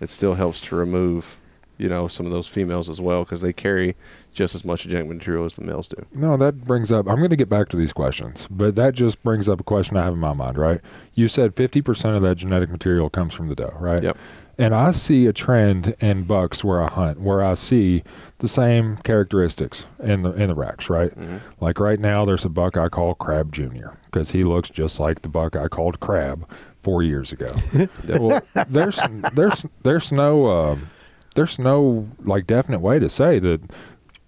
it 0.00 0.10
still 0.10 0.34
helps 0.34 0.60
to 0.62 0.76
remove, 0.76 1.36
you 1.78 1.88
know, 1.88 2.08
some 2.08 2.26
of 2.26 2.32
those 2.32 2.46
females 2.46 2.88
as 2.88 3.00
well 3.00 3.24
because 3.24 3.40
they 3.40 3.52
carry 3.52 3.96
just 4.32 4.54
as 4.54 4.64
much 4.64 4.82
genetic 4.82 5.08
material 5.08 5.44
as 5.44 5.56
the 5.56 5.62
males 5.62 5.88
do. 5.88 6.04
No, 6.12 6.36
that 6.36 6.64
brings 6.64 6.90
up. 6.90 7.08
I'm 7.08 7.16
going 7.16 7.30
to 7.30 7.36
get 7.36 7.48
back 7.48 7.68
to 7.70 7.76
these 7.76 7.92
questions, 7.92 8.48
but 8.50 8.74
that 8.74 8.94
just 8.94 9.22
brings 9.22 9.48
up 9.48 9.60
a 9.60 9.64
question 9.64 9.96
I 9.96 10.04
have 10.04 10.12
in 10.12 10.18
my 10.18 10.32
mind. 10.32 10.58
Right? 10.58 10.80
You 11.14 11.28
said 11.28 11.54
50% 11.54 12.16
of 12.16 12.22
that 12.22 12.36
genetic 12.36 12.70
material 12.70 13.08
comes 13.10 13.34
from 13.34 13.48
the 13.48 13.54
doe, 13.54 13.76
right? 13.78 14.02
Yep. 14.02 14.18
And 14.58 14.74
I 14.74 14.92
see 14.92 15.26
a 15.26 15.32
trend 15.32 15.94
in 16.00 16.24
bucks 16.24 16.62
where 16.62 16.82
I 16.82 16.88
hunt, 16.88 17.20
where 17.20 17.42
I 17.44 17.54
see 17.54 18.02
the 18.38 18.48
same 18.48 18.96
characteristics 18.98 19.86
in 20.02 20.22
the 20.22 20.32
in 20.32 20.48
the 20.48 20.54
racks, 20.54 20.88
right? 20.88 21.10
Mhm. 21.18 21.40
Like 21.60 21.80
right 21.80 21.98
now, 21.98 22.24
there's 22.24 22.44
a 22.44 22.48
buck 22.48 22.76
I 22.76 22.88
call 22.88 23.14
Crab 23.14 23.52
Junior 23.52 23.96
because 24.06 24.30
he 24.30 24.44
looks 24.44 24.70
just 24.70 25.00
like 25.00 25.22
the 25.22 25.28
buck 25.28 25.56
I 25.56 25.68
called 25.68 25.98
Crab 26.00 26.48
four 26.82 27.02
years 27.02 27.32
ago. 27.32 27.52
well, 28.08 28.40
there's 28.68 29.00
there's 29.34 29.66
there's 29.82 30.12
no 30.12 30.46
um 30.50 30.88
there's 31.34 31.58
no 31.58 32.08
like 32.22 32.46
definite 32.46 32.80
way 32.80 32.98
to 33.00 33.08
say 33.08 33.38
that 33.40 33.60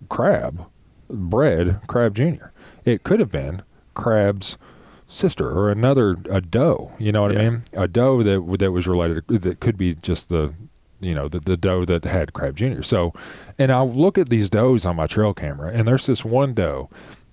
Crab 0.08 0.66
bred 1.08 1.80
Crab 1.86 2.14
Junior. 2.14 2.52
It 2.84 3.04
could 3.04 3.20
have 3.20 3.30
been 3.30 3.62
Crab's 3.94 4.58
sister 5.06 5.48
or 5.48 5.70
another 5.70 6.16
a 6.30 6.40
doe. 6.40 6.92
You 6.98 7.12
know 7.12 7.22
what 7.22 7.36
I 7.36 7.44
mean? 7.44 7.64
A 7.72 7.88
doe 7.88 8.22
that 8.22 8.58
that 8.58 8.72
was 8.72 8.86
related 8.86 9.26
that 9.28 9.60
could 9.60 9.76
be 9.76 9.94
just 9.94 10.28
the 10.28 10.54
you 11.00 11.14
know 11.14 11.28
the 11.28 11.40
the 11.40 11.56
doe 11.56 11.84
that 11.84 12.04
had 12.04 12.32
Crab 12.32 12.56
Junior. 12.56 12.82
So, 12.82 13.12
and 13.58 13.70
I'll 13.70 13.90
look 13.90 14.18
at 14.18 14.28
these 14.28 14.50
does 14.50 14.84
on 14.84 14.96
my 14.96 15.06
trail 15.06 15.34
camera, 15.34 15.70
and 15.72 15.86
there's 15.86 16.06
this 16.06 16.24
one 16.24 16.54
doe. 16.54 16.90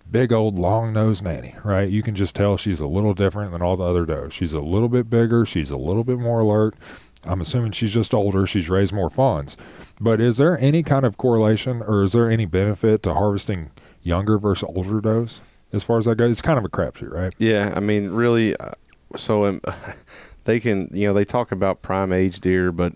Big 0.09 0.31
old 0.31 0.59
long 0.59 0.93
nosed 0.93 1.23
nanny, 1.23 1.55
right? 1.63 1.89
You 1.89 2.03
can 2.03 2.13
just 2.13 2.35
tell 2.35 2.55
she's 2.55 2.79
a 2.79 2.85
little 2.85 3.15
different 3.15 3.51
than 3.51 3.63
all 3.63 3.75
the 3.75 3.83
other 3.83 4.05
does. 4.05 4.31
She's 4.33 4.53
a 4.53 4.59
little 4.59 4.89
bit 4.89 5.09
bigger. 5.09 5.43
She's 5.43 5.71
a 5.71 5.77
little 5.77 6.03
bit 6.03 6.19
more 6.19 6.41
alert. 6.41 6.75
I'm 7.23 7.41
assuming 7.41 7.71
she's 7.71 7.93
just 7.93 8.13
older. 8.13 8.45
She's 8.45 8.69
raised 8.69 8.93
more 8.93 9.09
fawns. 9.09 9.57
But 9.99 10.21
is 10.21 10.37
there 10.37 10.59
any 10.59 10.83
kind 10.83 11.03
of 11.03 11.17
correlation 11.17 11.81
or 11.81 12.03
is 12.03 12.11
there 12.11 12.29
any 12.29 12.45
benefit 12.45 13.01
to 13.03 13.13
harvesting 13.13 13.71
younger 14.03 14.37
versus 14.37 14.69
older 14.75 15.01
does 15.01 15.39
as 15.73 15.83
far 15.83 15.97
as 15.97 16.05
that 16.05 16.15
goes? 16.15 16.31
It's 16.31 16.41
kind 16.41 16.57
of 16.57 16.65
a 16.65 16.69
crapshoot, 16.69 17.11
right? 17.11 17.33
Yeah, 17.37 17.73
I 17.75 17.79
mean, 17.79 18.11
really. 18.11 18.55
Uh, 18.55 18.71
so 19.15 19.45
um, 19.45 19.61
they 20.45 20.59
can, 20.59 20.89
you 20.93 21.07
know, 21.07 21.13
they 21.13 21.25
talk 21.25 21.51
about 21.51 21.81
prime 21.81 22.13
age 22.13 22.39
deer, 22.39 22.71
but 22.71 22.93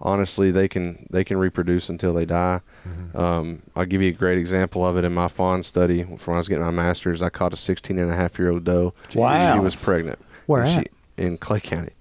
honestly, 0.00 0.50
they 0.50 0.68
can 0.68 1.06
they 1.10 1.24
can 1.24 1.38
reproduce 1.38 1.88
until 1.88 2.14
they 2.14 2.26
die. 2.26 2.60
Mm-hmm. 2.86 3.18
Um, 3.18 3.62
I'll 3.74 3.86
give 3.86 4.02
you 4.02 4.10
a 4.10 4.14
great 4.14 4.38
example 4.38 4.86
of 4.86 4.96
it 4.96 5.04
in 5.04 5.12
my 5.12 5.28
fawn 5.28 5.62
study. 5.62 6.04
From 6.04 6.32
when 6.32 6.34
I 6.34 6.36
was 6.36 6.48
getting 6.48 6.64
my 6.64 6.70
master's, 6.70 7.22
I 7.22 7.30
caught 7.30 7.52
a 7.52 7.56
16 7.56 7.98
and 7.98 8.10
a 8.10 8.14
half 8.14 8.38
year 8.38 8.50
old 8.50 8.64
doe. 8.64 8.94
Wow. 9.14 9.54
She 9.54 9.60
was 9.60 9.76
pregnant. 9.76 10.18
Where 10.46 10.62
at? 10.62 10.84
She, 10.84 11.22
in 11.22 11.38
Clay 11.38 11.60
County. 11.60 11.92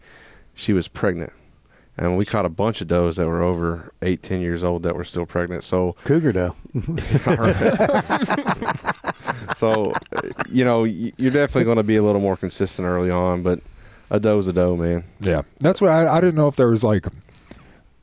She 0.53 0.73
was 0.73 0.87
pregnant. 0.87 1.33
And 1.99 2.15
we 2.15 2.25
caught 2.25 2.45
a 2.45 2.49
bunch 2.49 2.79
of 2.81 2.87
does 2.87 3.15
that 3.15 3.25
were 3.25 3.41
over 3.41 3.91
eight, 4.03 4.21
ten 4.21 4.39
years 4.39 4.63
old 4.63 4.83
that 4.83 4.95
were 4.95 5.03
still 5.03 5.25
pregnant. 5.25 5.63
So 5.63 5.95
Cougar 6.03 6.31
doe. 6.31 6.55
so, 9.57 9.93
you 10.51 10.63
know, 10.65 10.83
you're 10.83 11.31
definitely 11.31 11.63
going 11.65 11.77
to 11.77 11.83
be 11.83 11.95
a 11.95 12.03
little 12.03 12.21
more 12.21 12.37
consistent 12.37 12.87
early 12.87 13.09
on, 13.11 13.43
but 13.43 13.59
a 14.09 14.19
doe's 14.19 14.47
a 14.47 14.53
doe, 14.53 14.75
man. 14.75 15.03
Yeah, 15.19 15.41
that's 15.59 15.81
what 15.81 15.91
I, 15.91 16.17
I 16.17 16.21
didn't 16.21 16.35
know 16.35 16.47
if 16.47 16.55
there 16.55 16.69
was 16.69 16.83
like, 16.83 17.05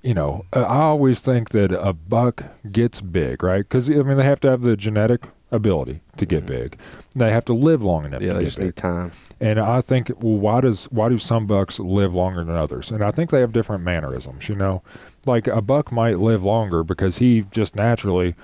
you 0.03 0.15
know, 0.15 0.45
I 0.53 0.61
always 0.63 1.21
think 1.23 1.51
that 1.51 1.73
a 1.73 1.93
buck 1.93 2.45
gets 2.71 3.01
big, 3.01 3.43
right? 3.43 3.61
Because 3.69 3.91
I 3.91 3.95
mean 3.95 4.17
they 4.19 4.25
have 4.25 4.41
to 4.41 4.51
have 4.51 4.63
the 4.63 4.77
genetic 4.77 5.25
ability 5.51 6.01
to 6.17 6.27
get 6.27 6.45
big. 6.47 6.79
They 7.15 7.31
have 7.31 7.45
to 7.47 7.55
live 7.55 7.83
long 7.83 8.05
enough 8.05 8.21
Mm-hmm. 8.21 8.27
Yeah, 8.27 8.33
to 8.33 8.39
they 8.39 8.45
get 8.45 8.47
just 8.49 8.57
big. 8.59 8.67
need 8.67 8.77
time. 8.77 9.13
And 9.41 9.59
I 9.59 9.81
think, 9.81 10.11
well, 10.21 10.37
why 10.39 10.61
does 10.61 10.85
why 10.87 11.09
do 11.09 11.17
some 11.19 11.47
bucks 11.47 11.79
live 11.81 12.13
longer 12.13 12.45
than 12.45 12.55
others? 12.55 12.91
And 12.91 13.03
I 13.03 13.11
think 13.13 13.31
they 13.31 13.41
have 13.41 13.53
different 13.53 13.83
mannerisms. 13.83 14.49
You 14.49 14.57
know, 14.57 14.83
like 15.27 15.47
a 15.47 15.63
buck 15.63 15.91
might 15.91 16.19
live 16.19 16.43
longer 16.43 16.85
because 16.85 17.19
he 17.19 17.47
just 17.51 17.75
naturally 17.75 18.35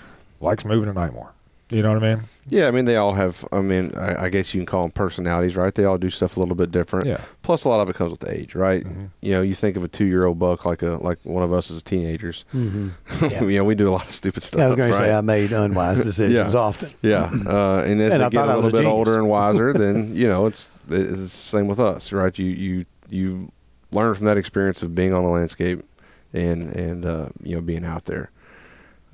likes 0.41 0.65
moving 0.65 0.89
at 0.89 0.95
night 0.95 1.13
more. 1.13 1.35
You 1.71 1.83
know 1.83 1.95
what 1.95 2.03
I 2.03 2.15
mean? 2.17 2.25
Yeah, 2.49 2.67
I 2.67 2.73
mean, 2.73 2.85
they 2.85 2.97
all 2.97 3.15
have, 3.15 3.47
I 3.53 3.61
mean, 3.61 3.93
I, 3.97 4.25
I 4.25 4.29
guess 4.29 4.53
you 4.55 4.59
can 4.61 4.67
call 4.67 4.83
them 4.83 4.91
personalities, 4.91 5.55
right? 5.57 5.73
They 5.73 5.85
all 5.85 5.99
do 5.99 6.11
stuff 6.11 6.37
a 6.37 6.41
little 6.41 6.57
bit 6.57 6.73
different. 6.73 7.07
Yeah. 7.07 7.21
Plus, 7.43 7.65
a 7.65 7.69
lot 7.69 7.79
of 7.81 7.89
it 7.89 7.95
comes 7.95 8.11
with 8.11 8.29
age, 8.29 8.57
right? 8.57 8.83
Mhm. 8.85 9.11
You 9.21 9.33
know, 9.35 9.41
you 9.43 9.55
think 9.55 9.77
of 9.77 9.85
a 9.85 9.89
two 9.89 10.07
year 10.07 10.27
old 10.27 10.41
buck 10.41 10.65
like 10.67 10.83
a 10.83 10.99
like 11.01 11.19
one 11.23 11.45
of 11.45 11.53
us 11.53 11.71
as 11.71 11.81
teenagers. 11.83 12.45
Mm-hmm. 12.53 12.89
Yeah. 13.31 13.43
you 13.45 13.59
know, 13.59 13.65
we 13.65 13.77
do 13.77 13.89
a 13.89 13.93
lot 13.93 14.07
of 14.07 14.11
stupid 14.11 14.43
stuff. 14.43 14.61
I 14.61 14.67
was 14.67 14.75
going 14.77 14.91
right? 14.91 14.99
to 14.99 15.05
say 15.05 15.15
I 15.15 15.21
made 15.21 15.53
unwise 15.53 16.01
decisions 16.01 16.55
Yeah. 16.55 16.61
often. 16.61 16.91
Yeah, 17.03 17.31
uh, 17.47 17.85
and 17.87 18.01
as 18.01 18.15
And 18.15 18.23
they 18.23 18.27
I 18.27 18.29
get 18.31 18.33
thought 18.33 18.49
a 18.49 18.53
I 18.53 18.57
was 18.57 18.65
little 18.65 18.81
a 18.81 18.83
bit 18.83 18.89
genius. 18.89 18.93
older 18.93 19.19
and 19.21 19.29
wiser, 19.37 19.73
then 19.73 20.17
you 20.17 20.27
know 20.27 20.47
it's 20.47 20.71
it's 20.91 21.19
the 21.21 21.29
same 21.29 21.69
with 21.69 21.79
us, 21.79 22.13
right? 22.13 22.37
You 22.37 22.47
you 22.47 22.85
you 23.09 23.53
learn 23.93 24.15
from 24.15 24.27
that 24.27 24.37
experience 24.39 24.83
of 24.83 24.95
being 24.97 25.13
on 25.15 25.23
the 25.23 25.31
landscape 25.31 25.85
and 26.33 26.65
and 26.75 27.05
uh, 27.07 27.29
you 27.45 27.55
know 27.55 27.61
being 27.61 27.85
out 27.85 28.07
there. 28.07 28.31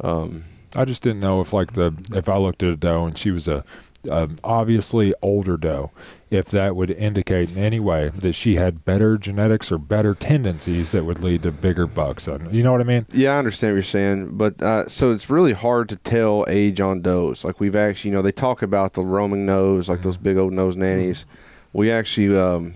Um, 0.01 0.45
I 0.75 0.85
just 0.85 1.03
didn't 1.03 1.21
know 1.21 1.41
if 1.41 1.53
like 1.53 1.73
the 1.73 1.93
if 2.13 2.29
I 2.29 2.37
looked 2.37 2.63
at 2.63 2.71
a 2.71 2.77
doe 2.77 3.07
and 3.07 3.17
she 3.17 3.31
was 3.31 3.49
a 3.49 3.65
um, 4.11 4.39
obviously 4.45 5.15
older 5.23 5.57
doe, 5.57 5.91
if 6.31 6.47
that 6.47 6.77
would 6.77 6.91
indicate 6.91 7.51
in 7.51 7.59
any 7.59 7.81
way 7.81 8.11
that 8.15 8.35
she 8.35 8.57
had 8.57 8.85
better 8.85 9.19
genetics 9.19 9.71
or 9.73 9.79
better 9.79 10.15
tendencies 10.15 10.93
that 10.93 11.05
would 11.05 11.23
lead 11.23 11.43
to 11.43 11.53
bigger 11.53 11.87
bucks. 11.87 12.29
You 12.51 12.63
know 12.63 12.73
what 12.73 12.81
I 12.81 12.85
mean? 12.85 13.07
yeah, 13.13 13.35
I 13.35 13.39
understand 13.39 13.73
what 13.73 13.77
you're 13.77 13.83
saying, 13.83 14.37
but 14.37 14.61
uh, 14.63 14.89
so 14.89 15.13
it's 15.13 15.31
really 15.31 15.53
hard 15.53 15.89
to 15.91 15.97
tell 15.97 16.45
age 16.49 16.81
on 16.81 17.03
does. 17.03 17.45
Like 17.45 17.61
we've 17.61 17.77
actually, 17.77 18.11
you 18.11 18.17
know, 18.17 18.23
they 18.23 18.33
talk 18.33 18.63
about 18.63 18.95
the 18.95 19.03
Roman 19.03 19.47
nose, 19.47 19.89
like 19.89 20.03
those 20.03 20.19
big 20.19 20.37
old 20.37 20.53
nose 20.53 20.77
nannies. 20.77 21.27
We 21.73 21.91
actually 21.91 22.37
um, 22.39 22.75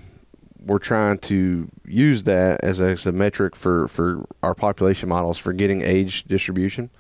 we're 0.65 0.79
trying 0.79 1.19
to 1.19 1.69
use 1.87 2.25
that 2.25 2.63
as 2.63 2.81
a, 2.81 2.85
as 2.91 3.07
a 3.07 3.13
metric 3.13 3.57
for 3.57 3.89
for 3.89 4.27
our 4.43 4.55
population 4.55 5.09
models 5.09 5.39
for 5.39 5.53
getting 5.53 5.83
age 5.83 6.25
distribution. 6.25 6.91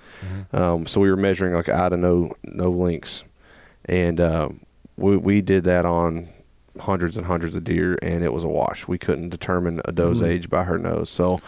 Um, 0.52 0.86
so 0.86 1.00
we 1.00 1.10
were 1.10 1.16
measuring 1.16 1.54
like 1.54 1.68
out 1.68 1.92
of 1.92 1.98
no 2.00 2.32
no 2.44 2.70
links, 2.70 3.24
and 3.84 4.20
uh, 4.20 4.48
we 4.96 5.16
we 5.16 5.40
did 5.42 5.64
that 5.64 5.84
on 5.84 6.28
hundreds 6.78 7.16
and 7.16 7.26
hundreds 7.26 7.56
of 7.56 7.64
deer, 7.64 7.98
and 8.02 8.24
it 8.24 8.32
was 8.32 8.44
a 8.44 8.48
wash. 8.48 8.88
We 8.88 8.98
couldn't 8.98 9.28
determine 9.30 9.80
a 9.84 9.92
doe's 9.92 10.22
age 10.22 10.48
by 10.48 10.64
her 10.64 10.78
nose. 10.78 11.10
So 11.10 11.40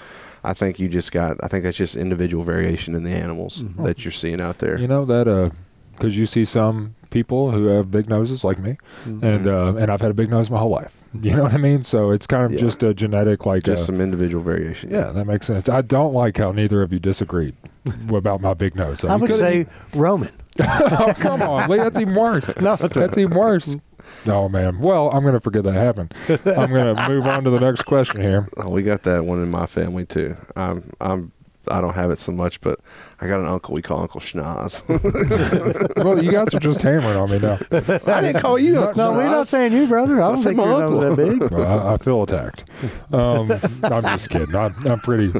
I 0.44 0.52
think 0.52 0.78
you 0.78 0.88
just 0.88 1.12
got. 1.12 1.36
I 1.42 1.48
think 1.48 1.64
that's 1.64 1.76
just 1.76 1.96
individual 1.96 2.44
variation 2.44 2.94
in 2.94 3.04
the 3.04 3.12
animals 3.12 3.64
that 3.78 4.04
you're 4.04 4.12
seeing 4.12 4.40
out 4.40 4.58
there. 4.58 4.78
You 4.78 4.88
know 4.88 5.04
that 5.06 5.26
uh, 5.28 5.50
because 5.92 6.16
you 6.18 6.26
see 6.26 6.44
some 6.44 6.94
people 7.10 7.50
who 7.52 7.66
have 7.66 7.90
big 7.90 8.08
noses 8.08 8.44
like 8.44 8.58
me, 8.58 8.76
Mm-hmm. 9.04 9.24
and 9.24 9.46
uh, 9.46 9.74
and 9.76 9.90
I've 9.90 10.00
had 10.00 10.10
a 10.10 10.14
big 10.14 10.28
nose 10.30 10.50
my 10.50 10.58
whole 10.58 10.70
life. 10.70 10.94
You 11.22 11.36
know 11.36 11.42
what 11.44 11.52
I 11.54 11.58
mean? 11.58 11.82
So 11.84 12.10
it's 12.10 12.26
kind 12.26 12.44
of 12.46 12.52
Yeah. 12.52 12.58
just 12.60 12.82
a 12.82 12.94
genetic 12.94 13.44
like. 13.44 13.62
just 13.64 13.82
uh, 13.82 13.86
some 13.86 14.00
individual 14.00 14.42
variation. 14.42 14.90
yeah, 14.90 15.12
that 15.12 15.26
makes 15.26 15.46
sense. 15.46 15.68
I 15.68 15.82
don't 15.82 16.14
like 16.14 16.38
how 16.38 16.52
neither 16.52 16.80
of 16.82 16.92
you 16.92 16.98
disagreed 16.98 17.54
about 18.08 18.40
my 18.40 18.54
big 18.54 18.76
nose. 18.76 19.00
So 19.00 19.08
I 19.08 19.14
you 19.16 19.20
would 19.20 19.30
could've- 19.30 19.38
say 19.40 19.66
Roman. 19.94 20.30
oh, 20.60 21.12
come 21.16 21.40
on, 21.42 21.68
Lee. 21.70 21.78
That's 21.78 21.98
even 21.98 22.14
worse. 22.14 22.54
No, 22.60 22.76
That's 22.76 23.16
even 23.18 23.36
worse. 23.36 23.74
Oh 24.26 24.48
man. 24.48 24.80
Well, 24.80 25.10
I'm 25.10 25.24
gonna 25.24 25.40
forget 25.40 25.64
that 25.64 25.72
happened. 25.74 26.12
I'm 26.28 26.72
gonna 26.72 27.08
move 27.08 27.26
on 27.26 27.44
to 27.44 27.50
the 27.50 27.60
next 27.60 27.82
question 27.82 28.20
here. 28.20 28.48
Oh, 28.58 28.70
we 28.70 28.82
got 28.82 29.02
that 29.04 29.24
one 29.24 29.42
in 29.42 29.50
my 29.50 29.66
family 29.66 30.04
too. 30.04 30.36
I'm 30.56 30.90
I'm 31.00 31.32
I 31.68 31.80
don't 31.80 31.94
have 31.94 32.10
it 32.10 32.18
so 32.18 32.32
much, 32.32 32.60
but 32.60 32.80
I 33.22 33.28
got 33.28 33.38
an 33.38 33.46
uncle 33.46 33.72
we 33.72 33.82
call 33.82 34.00
Uncle 34.00 34.20
Schnoz. 34.20 34.82
Well, 36.02 36.22
you 36.22 36.32
guys 36.32 36.52
are 36.52 36.58
just 36.58 36.82
hammering 36.82 37.16
on 37.16 37.30
me 37.30 37.38
now. 37.38 37.56
I 37.70 38.20
didn't 38.20 38.40
call 38.40 38.58
you 38.58 38.80
Uncle 38.80 38.96
No, 38.96 39.12
we're 39.12 39.24
not 39.26 39.46
saying 39.46 39.72
you, 39.72 39.86
brother. 39.86 40.20
I 40.20 40.26
don't 40.28 40.36
said 40.38 40.56
think 40.56 40.56
my 40.56 40.64
your 40.64 40.80
nose 40.80 41.04
uncle. 41.04 41.16
that 41.16 41.38
big. 41.38 41.50
Well, 41.52 41.88
I, 41.88 41.94
I 41.94 41.96
feel 41.98 42.22
attacked. 42.24 42.64
Um, 43.12 43.52
I'm 43.84 44.02
just 44.02 44.28
kidding. 44.30 44.56
I'm, 44.56 44.74
I'm 44.84 44.98
pretty, 44.98 45.32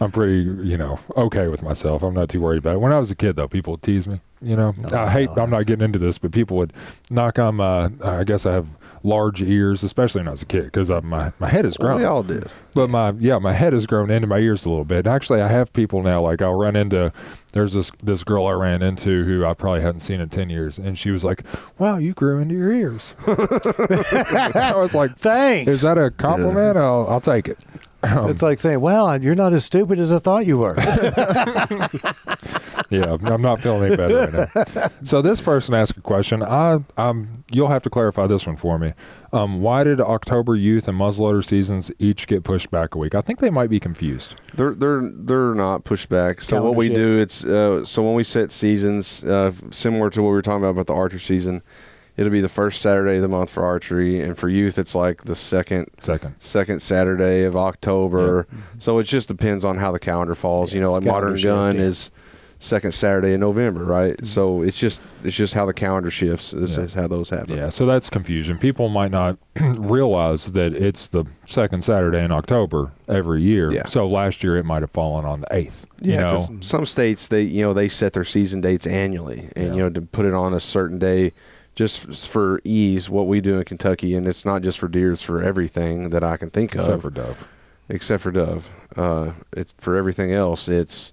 I'm 0.00 0.10
pretty, 0.12 0.42
you 0.68 0.76
know, 0.76 1.00
okay 1.16 1.48
with 1.48 1.62
myself. 1.62 2.02
I'm 2.02 2.12
not 2.12 2.28
too 2.28 2.42
worried 2.42 2.58
about 2.58 2.74
it. 2.74 2.80
When 2.80 2.92
I 2.92 2.98
was 2.98 3.10
a 3.10 3.16
kid, 3.16 3.36
though, 3.36 3.48
people 3.48 3.72
would 3.72 3.82
tease 3.82 4.06
me. 4.06 4.20
You 4.42 4.56
know, 4.56 4.74
I 4.92 5.08
hate. 5.10 5.30
I'm 5.36 5.48
not 5.50 5.64
getting 5.64 5.84
into 5.84 5.98
this, 5.98 6.18
but 6.18 6.32
people 6.32 6.58
would 6.58 6.74
knock 7.08 7.38
on 7.38 7.56
my. 7.56 7.90
I 8.04 8.24
guess 8.24 8.44
I 8.44 8.52
have 8.52 8.66
large 9.02 9.42
ears, 9.42 9.82
especially 9.82 10.20
when 10.20 10.28
I 10.28 10.32
was 10.32 10.42
a 10.42 10.46
kid, 10.46 10.64
because 10.64 10.90
uh, 10.90 11.00
my 11.00 11.32
my 11.38 11.48
head 11.48 11.64
is 11.64 11.76
grown. 11.76 11.98
We 11.98 12.04
all 12.04 12.22
did. 12.22 12.46
But 12.74 12.90
my 12.90 13.12
yeah, 13.18 13.38
my 13.38 13.52
head 13.52 13.72
has 13.72 13.86
grown 13.86 14.10
into 14.10 14.26
my 14.26 14.38
ears 14.38 14.64
a 14.64 14.70
little 14.70 14.84
bit. 14.84 15.06
Actually, 15.06 15.40
I 15.40 15.48
have 15.48 15.72
people 15.72 16.02
now. 16.02 16.20
Like 16.20 16.42
I'll 16.42 16.54
run 16.54 16.76
into. 16.76 17.12
There's 17.52 17.72
this 17.72 17.90
this 18.02 18.22
girl 18.22 18.46
I 18.46 18.52
ran 18.52 18.82
into 18.82 19.24
who 19.24 19.44
I 19.44 19.54
probably 19.54 19.80
hadn't 19.80 20.00
seen 20.00 20.20
in 20.20 20.28
ten 20.28 20.50
years, 20.50 20.78
and 20.78 20.96
she 20.98 21.10
was 21.10 21.24
like, 21.24 21.44
"Wow, 21.78 21.96
you 21.96 22.12
grew 22.12 22.38
into 22.40 22.54
your 22.54 22.72
ears." 22.72 23.14
I 23.26 24.72
was 24.76 24.94
like, 24.94 25.16
Thanks. 25.16 25.68
"Is 25.68 25.80
that 25.82 25.98
a 25.98 26.10
compliment? 26.10 26.76
I'll 26.76 27.06
I'll 27.08 27.20
take 27.20 27.48
it." 27.48 27.58
Um, 28.02 28.30
it's 28.30 28.42
like 28.42 28.58
saying, 28.58 28.80
"Well, 28.80 29.22
you're 29.22 29.34
not 29.34 29.52
as 29.52 29.64
stupid 29.64 29.98
as 29.98 30.12
I 30.12 30.18
thought 30.18 30.46
you 30.46 30.58
were." 30.58 30.74
yeah, 32.90 33.16
I'm 33.22 33.42
not 33.42 33.60
feeling 33.60 33.84
any 33.84 33.96
better 33.96 34.16
right 34.16 34.54
now. 34.54 34.86
So 35.02 35.22
this 35.22 35.40
person 35.40 35.74
asked 35.74 35.96
a 35.96 36.00
question. 36.00 36.42
I 36.42 36.80
um, 36.96 37.44
you'll 37.50 37.68
have 37.68 37.82
to 37.82 37.90
clarify 37.90 38.26
this 38.26 38.46
one 38.46 38.56
for 38.56 38.78
me. 38.78 38.94
Um, 39.32 39.60
why 39.60 39.84
did 39.84 40.00
October 40.00 40.56
youth 40.56 40.88
and 40.88 40.98
muzzleloader 40.98 41.44
seasons 41.44 41.92
each 41.98 42.26
get 42.26 42.42
pushed 42.42 42.70
back 42.70 42.94
a 42.94 42.98
week? 42.98 43.14
I 43.14 43.20
think 43.20 43.38
they 43.38 43.50
might 43.50 43.70
be 43.70 43.78
confused. 43.78 44.34
They're 44.54 44.74
they're 44.74 45.02
they're 45.02 45.54
not 45.54 45.84
pushed 45.84 46.08
back. 46.08 46.40
So 46.40 46.62
what 46.62 46.74
we 46.74 46.88
Calendar 46.88 47.16
do, 47.16 47.20
it's 47.20 47.44
uh, 47.44 47.84
so 47.84 48.02
when 48.02 48.14
we 48.14 48.24
set 48.24 48.50
seasons, 48.50 49.24
uh, 49.24 49.52
similar 49.70 50.10
to 50.10 50.22
what 50.22 50.28
we 50.28 50.34
were 50.34 50.42
talking 50.42 50.64
about 50.64 50.70
about 50.70 50.86
the 50.86 50.94
archer 50.94 51.18
season, 51.18 51.62
it'll 52.16 52.30
be 52.32 52.40
the 52.40 52.48
first 52.48 52.80
Saturday 52.82 53.16
of 53.16 53.22
the 53.22 53.28
month 53.28 53.50
for 53.50 53.64
archery, 53.64 54.20
and 54.20 54.36
for 54.36 54.48
youth, 54.48 54.78
it's 54.78 54.94
like 54.94 55.24
the 55.24 55.34
second 55.34 55.88
Second. 55.98 56.34
second 56.38 56.80
Saturday 56.82 57.44
of 57.44 57.56
October. 57.56 58.46
So 58.78 58.98
it 58.98 59.04
just 59.04 59.28
depends 59.28 59.64
on 59.64 59.78
how 59.78 59.92
the 59.92 59.98
calendar 59.98 60.34
falls. 60.34 60.72
you 60.72 60.80
know, 60.80 60.92
like 60.92 61.04
modern 61.04 61.36
gun 61.40 61.76
yeah. 61.76 61.82
is 61.82 62.10
second 62.62 62.92
Saturday 62.92 63.32
in 63.32 63.40
November, 63.40 63.82
right? 63.84 64.14
Mm-hmm. 64.18 64.26
So 64.26 64.60
it's 64.60 64.76
just 64.76 65.02
it's 65.24 65.34
just 65.34 65.54
how 65.54 65.64
the 65.64 65.72
calendar 65.72 66.10
shifts. 66.10 66.50
This 66.50 66.76
Yeah. 66.76 66.82
is 66.84 66.92
how 66.94 67.08
those 67.08 67.30
happen. 67.30 67.56
Yeah, 67.56 67.70
so 67.70 67.86
that's 67.86 68.10
confusion. 68.10 68.58
People 68.58 68.90
might 68.90 69.10
not 69.10 69.38
realize 69.78 70.52
that 70.52 70.74
it's 70.74 71.08
the 71.08 71.24
second 71.46 71.82
Saturday 71.82 72.22
in 72.22 72.30
October 72.32 72.92
every 73.08 73.40
year. 73.40 73.72
Yeah. 73.72 73.86
So 73.86 74.06
last 74.06 74.42
year 74.44 74.56
it 74.58 74.64
might 74.64 74.82
have 74.82 74.90
fallen 74.90 75.24
on 75.24 75.40
the 75.40 75.46
eighth. 75.52 75.86
Yeah, 76.02 76.14
you 76.14 76.20
know, 76.20 76.58
some 76.60 76.84
states 76.84 77.28
they 77.28 77.42
you 77.42 77.62
know 77.62 77.72
they 77.72 77.88
set 77.88 78.12
their 78.12 78.24
season 78.24 78.60
dates 78.60 78.86
annually, 78.86 79.48
and 79.56 79.68
Yeah. 79.68 79.72
you 79.74 79.82
know 79.82 79.90
to 79.90 80.02
put 80.02 80.26
it 80.26 80.34
on 80.34 80.52
a 80.52 80.60
certain 80.60 80.98
day, 80.98 81.32
just 81.74 82.28
for 82.28 82.60
ease. 82.64 83.08
What 83.08 83.26
we 83.26 83.40
do 83.40 83.58
in 83.58 83.64
Kentucky, 83.64 84.14
and 84.14 84.26
it's 84.26 84.44
not 84.44 84.62
just 84.62 84.78
for 84.78 84.88
deer; 84.88 85.12
it's 85.12 85.22
for 85.22 85.42
everything 85.42 86.10
that 86.10 86.22
I 86.24 86.36
can 86.36 86.50
think 86.50 86.74
except 86.74 86.88
of, 86.88 86.94
except 86.96 87.02
for 87.02 87.10
Dove. 87.10 87.48
except 87.88 88.22
for 88.22 88.30
dove. 88.30 88.70
Uh, 88.96 89.32
it's 89.52 89.74
for 89.78 89.96
everything 89.96 90.32
else. 90.32 90.68
It's 90.68 91.12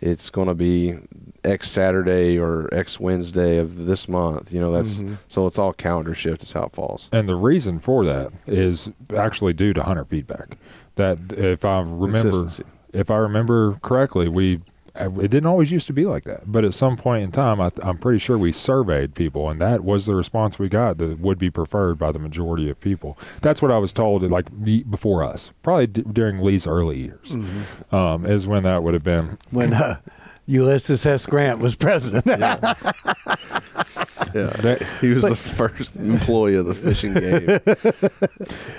it's 0.00 0.30
going 0.30 0.48
to 0.48 0.54
be 0.54 0.98
X 1.44 1.70
Saturday 1.70 2.36
or 2.36 2.68
X 2.74 2.98
Wednesday 2.98 3.58
of 3.58 3.86
this 3.86 4.08
month. 4.08 4.52
You 4.52 4.60
know 4.60 4.72
that's 4.72 4.98
Mhm. 5.00 5.18
so 5.28 5.46
it's 5.46 5.58
all 5.58 5.72
calendar 5.72 6.14
shift. 6.14 6.42
Is 6.42 6.52
how 6.52 6.64
it 6.64 6.72
falls. 6.72 7.08
And 7.12 7.28
the 7.28 7.36
reason 7.36 7.78
for 7.78 8.04
that 8.04 8.32
is 8.46 8.90
actually 9.16 9.52
due 9.52 9.72
to 9.74 9.82
hunter 9.84 10.04
feedback. 10.04 10.58
That 10.96 11.18
if 11.36 11.64
I 11.64 11.80
remember, 11.82 12.46
if 12.92 13.10
I 13.10 13.16
remember 13.16 13.76
correctly, 13.82 14.28
we 14.28 14.60
it 14.94 15.30
didn't 15.30 15.46
always 15.46 15.70
used 15.70 15.86
to 15.86 15.92
be 15.92 16.04
like 16.04 16.24
that. 16.24 16.50
But 16.50 16.64
at 16.64 16.74
some 16.74 16.96
point 16.96 17.24
in 17.24 17.32
time, 17.32 17.60
I, 17.60 17.70
I'm 17.82 17.98
pretty 17.98 18.18
sure 18.18 18.36
we 18.36 18.52
surveyed 18.52 19.14
people, 19.14 19.48
and 19.48 19.60
that 19.60 19.82
was 19.84 20.06
the 20.06 20.14
response 20.14 20.58
we 20.58 20.68
got 20.68 20.98
that 20.98 21.18
would 21.18 21.38
be 21.38 21.50
preferred 21.50 21.98
by 21.98 22.12
the 22.12 22.18
majority 22.18 22.68
of 22.68 22.78
people. 22.80 23.18
That's 23.40 23.62
what 23.62 23.70
I 23.70 23.78
was 23.78 23.92
told. 23.92 24.22
Like 24.22 24.46
be- 24.64 24.82
before 24.82 25.22
us, 25.24 25.52
probably 25.62 25.86
d- 25.86 26.04
during 26.12 26.40
Lee's 26.40 26.66
early 26.66 26.98
years, 27.00 27.28
Mm-hmm. 27.30 27.94
um, 27.94 28.26
is 28.26 28.46
when 28.46 28.62
that 28.64 28.82
would 28.82 28.94
have 28.94 29.04
been. 29.04 29.38
when 29.50 29.72
uh, 29.72 29.96
Ulysses 30.46 31.06
S. 31.06 31.24
Grant 31.26 31.58
was 31.60 31.74
president. 31.76 32.26
Yeah, 34.34 34.46
That- 34.46 34.82
he 35.00 35.08
was 35.08 35.22
the 35.24 35.36
first 35.36 35.96
employee 35.96 36.54
of 36.56 36.66
the 36.66 36.74
fishing 36.74 37.14
game. 37.14 37.58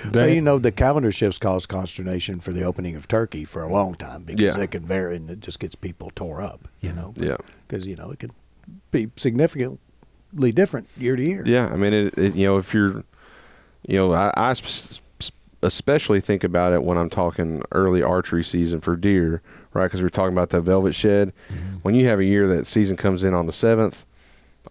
Well, 0.12 0.28
you 0.28 0.40
know, 0.40 0.58
the 0.58 0.70
calendar 0.72 1.10
shifts 1.10 1.38
caused 1.38 1.68
consternation 1.68 2.38
for 2.40 2.52
the 2.52 2.62
opening 2.62 2.94
of 2.94 3.08
Turkey 3.08 3.44
for 3.44 3.62
a 3.62 3.72
long 3.72 3.94
time 3.94 4.22
because 4.24 4.56
Yeah. 4.56 4.62
it 4.62 4.70
can 4.70 4.84
vary 4.86 5.16
and 5.16 5.28
it 5.30 5.40
just 5.40 5.58
gets 5.58 5.74
people 5.74 6.12
tore 6.14 6.40
up, 6.40 6.68
you 6.80 6.92
know. 6.92 7.14
Yeah. 7.16 7.36
Because, 7.66 7.86
you 7.86 7.96
know, 7.96 8.10
it 8.10 8.18
can 8.20 8.30
be 8.90 9.10
significantly 9.16 9.78
different 10.52 10.88
year 10.96 11.16
to 11.16 11.22
year. 11.22 11.42
Yeah, 11.46 11.66
I 11.68 11.76
mean, 11.76 11.92
it, 11.92 12.18
it, 12.18 12.34
you 12.36 12.46
know, 12.46 12.58
if 12.58 12.72
you're, 12.74 13.02
you 13.86 13.96
know, 13.98 14.12
I, 14.12 14.32
I 14.36 14.52
sp- 14.54 15.02
sp- 15.18 15.34
especially 15.62 16.20
think 16.20 16.44
about 16.44 16.72
it 16.72 16.82
when 16.84 16.98
I'm 16.98 17.10
talking 17.10 17.62
early 17.72 18.02
archery 18.02 18.44
season 18.44 18.80
for 18.80 18.94
deer, 18.96 19.40
right? 19.72 19.86
Because 19.86 20.02
we're 20.02 20.10
talking 20.10 20.34
about 20.34 20.50
that 20.50 20.60
velvet 20.60 20.94
shed. 20.94 21.32
Mm-hmm. 21.48 21.76
When 21.82 21.94
you 21.94 22.06
have 22.06 22.20
a 22.20 22.24
year 22.24 22.46
that 22.48 22.66
season 22.66 22.96
comes 22.96 23.24
in 23.24 23.34
on 23.34 23.46
the 23.46 23.52
seventh, 23.52 24.04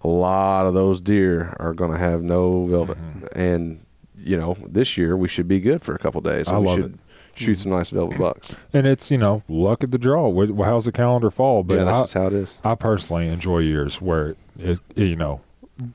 a 0.04 0.08
lot 0.08 0.66
of 0.66 0.74
those 0.74 1.00
deer 1.00 1.56
are 1.60 1.74
going 1.74 1.92
to 1.92 1.98
have 1.98 2.22
no 2.22 2.66
velvet, 2.68 2.98
mm-hmm. 2.98 3.40
and 3.40 3.86
you 4.18 4.38
know, 4.38 4.56
this 4.66 4.98
year 4.98 5.18
we 5.18 5.28
should 5.28 5.48
be 5.48 5.60
good 5.60 5.82
for 5.82 5.94
a 5.96 6.00
couple 6.00 6.22
days. 6.22 6.48
I 6.48 6.58
we 6.58 6.68
love 6.68 6.78
should 6.78 7.00
shoot 7.36 7.60
some 7.60 7.72
nice 7.72 7.90
velvet 7.90 8.18
bucks. 8.18 8.56
and 8.74 8.86
it's 8.86 9.10
you 9.10 9.18
know 9.18 9.44
luck 9.48 9.84
at 9.84 9.92
the 9.92 9.98
draw. 9.98 10.32
How's 10.64 10.86
the 10.86 10.92
calendar 10.92 11.32
fall? 11.32 11.64
But 11.64 11.76
yeah, 11.76 11.84
that's 11.86 11.98
I, 11.98 12.02
just 12.02 12.14
how 12.14 12.28
it 12.28 12.34
is. 12.34 12.60
I 12.64 12.76
personally 12.76 13.28
enjoy 13.28 13.60
years 13.60 14.02
where 14.02 14.36
it, 14.58 14.80
it, 14.96 15.08
you 15.08 15.16
know, 15.16 15.42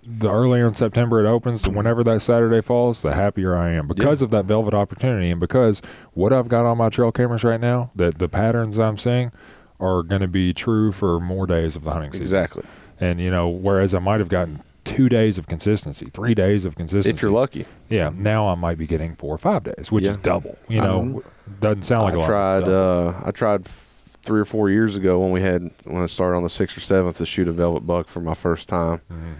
the 0.05 0.31
earlier 0.31 0.67
in 0.67 0.75
September 0.75 1.25
it 1.25 1.29
opens, 1.29 1.67
whenever 1.69 2.03
that 2.05 2.23
Saturday 2.23 2.61
falls, 2.61 3.03
the 3.03 3.15
happier 3.15 3.57
I 3.57 3.71
am 3.71 3.87
because 3.87 4.23
of 4.23 4.31
that 4.31 4.45
velvet 4.45 4.75
opportunity 4.75 5.31
and 5.31 5.41
because 5.41 5.81
what 6.15 6.33
I've 6.33 6.49
got 6.49 6.67
on 6.67 6.79
my 6.79 6.89
trail 6.89 7.13
cameras 7.13 7.45
right 7.45 7.61
now, 7.61 7.91
that 7.95 8.19
the 8.19 8.29
patterns 8.29 8.79
I'm 8.79 8.99
seeing 8.99 9.33
are 9.81 10.03
going 10.03 10.21
to 10.21 10.29
be 10.29 10.53
true 10.53 10.91
for 10.91 11.21
more 11.21 11.47
days 11.47 11.77
of 11.77 11.85
the 11.85 11.93
hunting 11.93 12.13
season. 12.13 12.23
Exactly. 12.23 12.65
And 13.01 13.21
you 13.21 13.31
know, 13.31 13.49
whereas 13.49 13.95
I 13.95 13.99
might 14.01 14.21
have 14.21 14.29
gotten 14.29 14.63
two 14.85 15.09
days 15.09 15.37
of 15.39 15.47
consistency, 15.47 16.07
three 16.07 16.35
days 16.35 16.65
of 16.65 16.75
consistency. 16.75 17.11
If 17.15 17.21
you're 17.23 17.31
lucky. 17.31 17.67
yeah. 17.91 18.11
Now 18.15 18.49
I 18.49 18.55
might 18.55 18.79
be 18.79 18.87
getting 18.87 19.15
four 19.15 19.35
or 19.35 19.39
five 19.39 19.65
days, 19.65 19.93
which 19.93 20.05
is 20.07 20.17
double. 20.19 20.57
You 20.69 20.81
know, 20.81 21.03
Mhm. 21.03 21.61
doesn't 21.61 21.83
sound 21.83 22.05
like 22.05 22.15
a 22.15 22.17
I 22.17 22.21
lot. 22.21 22.27
but 22.27 22.65
tried. 22.65 22.69
Uh, 22.69 23.13
I 23.25 23.31
tried 23.31 23.61
f- 23.67 24.17
three 24.23 24.41
or 24.41 24.45
four 24.45 24.71
years 24.71 24.97
ago 24.97 25.19
when 25.21 25.31
we 25.31 25.41
had 25.43 25.71
when 25.85 26.03
I 26.03 26.07
started 26.07 26.37
on 26.39 26.43
the 26.43 26.49
sixth 26.51 26.77
or 26.77 26.81
seventh 26.81 27.19
to 27.19 27.27
shoot 27.27 27.49
a 27.49 27.53
velvet 27.53 27.87
buck 27.87 28.09
for 28.09 28.21
my 28.21 28.35
first 28.35 28.69
time, 28.69 29.01
Mhm. 29.11 29.35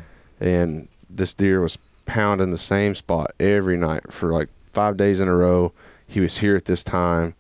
and 0.47 0.89
this 1.11 1.33
deer 1.35 1.61
was 1.61 1.79
pounding 2.07 2.51
the 2.53 2.59
same 2.59 2.95
spot 2.95 3.33
every 3.41 3.77
night 3.77 4.13
for 4.13 4.33
like 4.33 4.49
five 4.73 4.97
days 4.97 5.19
in 5.21 5.29
a 5.29 5.35
row. 5.35 5.73
He 6.07 6.21
was 6.21 6.39
here 6.39 6.57
at 6.57 6.67
this 6.67 6.83
time. 6.83 7.35